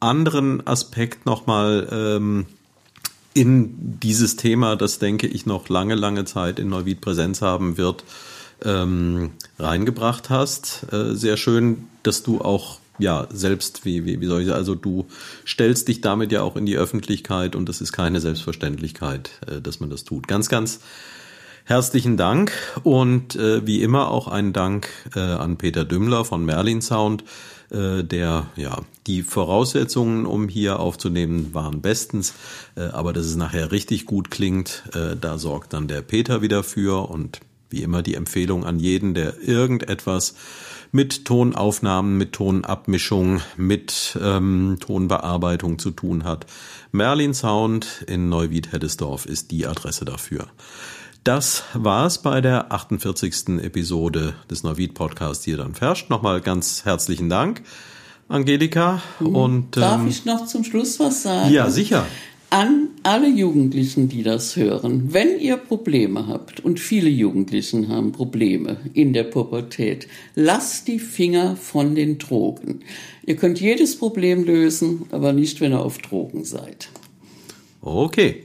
anderen 0.00 0.66
Aspekt 0.66 1.24
nochmal 1.24 1.88
ähm, 1.92 2.46
in 3.32 3.98
dieses 4.00 4.36
Thema, 4.36 4.76
das 4.76 4.98
denke 4.98 5.28
ich 5.28 5.46
noch 5.46 5.68
lange, 5.68 5.94
lange 5.94 6.24
Zeit 6.24 6.58
in 6.58 6.68
Neuwied 6.68 7.00
Präsenz 7.00 7.42
haben 7.42 7.76
wird, 7.76 8.04
ähm, 8.64 9.30
reingebracht 9.58 10.30
hast. 10.30 10.86
Äh, 10.92 11.14
sehr 11.14 11.36
schön, 11.36 11.88
dass 12.02 12.22
du 12.22 12.40
auch 12.40 12.78
ja 12.98 13.26
selbst, 13.30 13.84
wie, 13.84 14.04
wie, 14.04 14.20
wie 14.20 14.26
soll 14.26 14.42
ich 14.42 14.46
sagen, 14.46 14.58
also 14.58 14.74
du 14.74 15.06
stellst 15.46 15.88
dich 15.88 16.00
damit 16.00 16.32
ja 16.32 16.42
auch 16.42 16.56
in 16.56 16.66
die 16.66 16.76
Öffentlichkeit 16.76 17.56
und 17.56 17.68
das 17.68 17.80
ist 17.80 17.92
keine 17.92 18.20
Selbstverständlichkeit, 18.20 19.30
äh, 19.46 19.60
dass 19.60 19.80
man 19.80 19.90
das 19.90 20.04
tut. 20.04 20.28
Ganz, 20.28 20.48
ganz 20.48 20.80
herzlichen 21.64 22.16
Dank 22.16 22.52
und 22.82 23.36
äh, 23.36 23.66
wie 23.66 23.82
immer 23.82 24.10
auch 24.10 24.28
einen 24.28 24.52
Dank 24.52 24.88
äh, 25.16 25.20
an 25.20 25.56
Peter 25.56 25.84
Dümmler 25.84 26.24
von 26.24 26.44
Merlin 26.44 26.82
Sound, 26.82 27.24
äh, 27.70 28.04
der 28.04 28.48
ja 28.56 28.82
die 29.06 29.22
Voraussetzungen, 29.22 30.26
um 30.26 30.48
hier 30.48 30.78
aufzunehmen, 30.78 31.54
waren 31.54 31.80
bestens, 31.80 32.34
äh, 32.76 32.82
aber 32.82 33.12
dass 33.12 33.24
es 33.26 33.36
nachher 33.36 33.72
richtig 33.72 34.04
gut 34.04 34.30
klingt, 34.30 34.84
äh, 34.94 35.16
da 35.18 35.38
sorgt 35.38 35.72
dann 35.72 35.88
der 35.88 36.02
Peter 36.02 36.42
wieder 36.42 36.62
für 36.62 37.08
und 37.08 37.40
wie 37.70 37.82
immer 37.82 38.02
die 38.02 38.14
Empfehlung 38.14 38.64
an 38.64 38.78
jeden, 38.78 39.14
der 39.14 39.40
irgendetwas 39.40 40.34
mit 40.94 41.24
Tonaufnahmen, 41.24 42.16
mit 42.16 42.34
Tonabmischung, 42.34 43.40
mit 43.56 44.16
ähm, 44.22 44.76
Tonbearbeitung 44.78 45.80
zu 45.80 45.90
tun 45.90 46.22
hat. 46.22 46.46
Merlin 46.92 47.34
Sound 47.34 48.04
in 48.06 48.28
Neuwied-Heddesdorf 48.28 49.26
ist 49.26 49.50
die 49.50 49.66
Adresse 49.66 50.04
dafür. 50.04 50.46
Das 51.24 51.64
war's 51.74 52.22
bei 52.22 52.40
der 52.40 52.70
48. 52.70 53.60
Episode 53.60 54.34
des 54.48 54.62
Neuwied 54.62 54.94
Podcasts 54.94 55.44
hier 55.44 55.56
dann 55.56 55.74
Ferscht. 55.74 56.10
Nochmal 56.10 56.40
ganz 56.40 56.84
herzlichen 56.84 57.28
Dank, 57.28 57.64
Angelika. 58.28 59.02
Und, 59.18 59.76
Darf 59.76 60.00
ähm, 60.00 60.06
ich 60.06 60.24
noch 60.24 60.46
zum 60.46 60.62
Schluss 60.62 61.00
was 61.00 61.24
sagen? 61.24 61.50
ja, 61.50 61.70
sicher. 61.70 62.06
An 62.54 62.90
alle 63.02 63.28
Jugendlichen, 63.28 64.08
die 64.08 64.22
das 64.22 64.54
hören, 64.54 65.12
wenn 65.12 65.40
ihr 65.40 65.56
Probleme 65.56 66.28
habt, 66.28 66.60
und 66.60 66.78
viele 66.78 67.08
Jugendlichen 67.08 67.88
haben 67.88 68.12
Probleme 68.12 68.76
in 68.92 69.12
der 69.12 69.24
Pubertät, 69.24 70.06
lasst 70.36 70.86
die 70.86 71.00
Finger 71.00 71.56
von 71.56 71.96
den 71.96 72.18
Drogen. 72.18 72.82
Ihr 73.26 73.34
könnt 73.34 73.60
jedes 73.60 73.98
Problem 73.98 74.44
lösen, 74.44 75.06
aber 75.10 75.32
nicht, 75.32 75.60
wenn 75.60 75.72
ihr 75.72 75.80
auf 75.80 75.98
Drogen 75.98 76.44
seid. 76.44 76.90
Okay. 77.80 78.44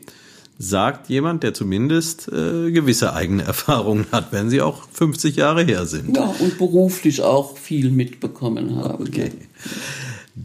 Sagt 0.58 1.08
jemand, 1.08 1.44
der 1.44 1.54
zumindest 1.54 2.30
äh, 2.30 2.72
gewisse 2.72 3.14
eigene 3.14 3.44
Erfahrungen 3.54 4.08
hat, 4.12 4.32
wenn 4.32 4.50
sie 4.50 4.62
auch 4.62 4.88
50 4.92 5.36
Jahre 5.36 5.64
her 5.64 5.86
sind. 5.86 6.18
Ja, 6.18 6.34
und 6.40 6.58
beruflich 6.58 7.22
auch 7.22 7.58
viel 7.58 7.92
mitbekommen 7.92 8.76
haben. 8.76 9.08
Okay. 9.08 9.30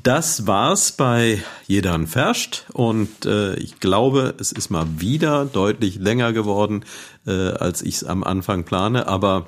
Das 0.02 0.48
war's 0.48 0.90
bei 0.90 1.40
Jedan 1.68 2.08
Ferscht 2.08 2.64
und 2.72 3.26
äh, 3.26 3.54
ich 3.54 3.78
glaube, 3.78 4.34
es 4.40 4.50
ist 4.50 4.68
mal 4.68 4.86
wieder 4.98 5.44
deutlich 5.44 5.96
länger 5.96 6.32
geworden, 6.32 6.84
äh, 7.28 7.30
als 7.30 7.80
ich 7.80 7.96
es 7.96 8.04
am 8.04 8.24
Anfang 8.24 8.64
plane, 8.64 9.06
aber 9.06 9.46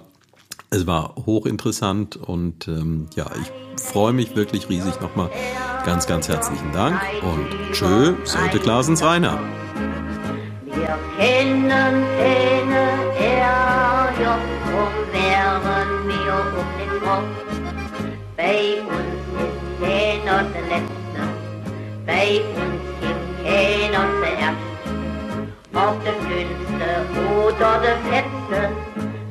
es 0.71 0.87
war 0.87 1.17
hochinteressant 1.27 2.15
und 2.15 2.69
ähm, 2.69 3.09
ja, 3.17 3.27
ich 3.43 3.83
freue 3.83 4.13
mich 4.13 4.37
wirklich 4.37 4.69
riesig 4.69 5.01
nochmal. 5.01 5.31
Ganz, 5.85 6.07
ganz 6.07 6.29
herzlichen 6.29 6.71
Dank 6.73 7.01
und 7.23 7.73
tschö, 7.73 8.15
Sölte 8.23 8.61
Klasens 8.61 9.03
Rainer. 9.03 9.41
Wir 10.65 10.99
kennen 11.19 11.69
keine 11.69 12.87
Ärger, 13.19 14.39
drum 14.65 14.95
wären 15.13 16.07
wir 16.07 16.35
um 16.61 16.69
den 16.79 17.01
Kopf. 17.03 17.47
Bei 18.37 18.81
uns 18.83 19.06
keiner 20.27 20.43
der 20.43 20.63
Letzte, 20.63 21.23
bei 22.05 22.41
uns 22.57 22.83
gibt 23.01 23.45
keiner 23.45 24.07
der 24.21 24.39
Erste. 24.39 24.67
Ob 25.73 26.05
der 26.05 26.15
Dünnste 26.15 26.89
oder 27.47 27.81
der 27.81 27.97
Fetzte, 28.11 28.71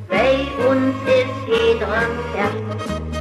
bei 0.08 0.32
uns 0.66 0.96
ist 1.06 1.36
jeder 1.46 2.02
Erste. 2.34 3.15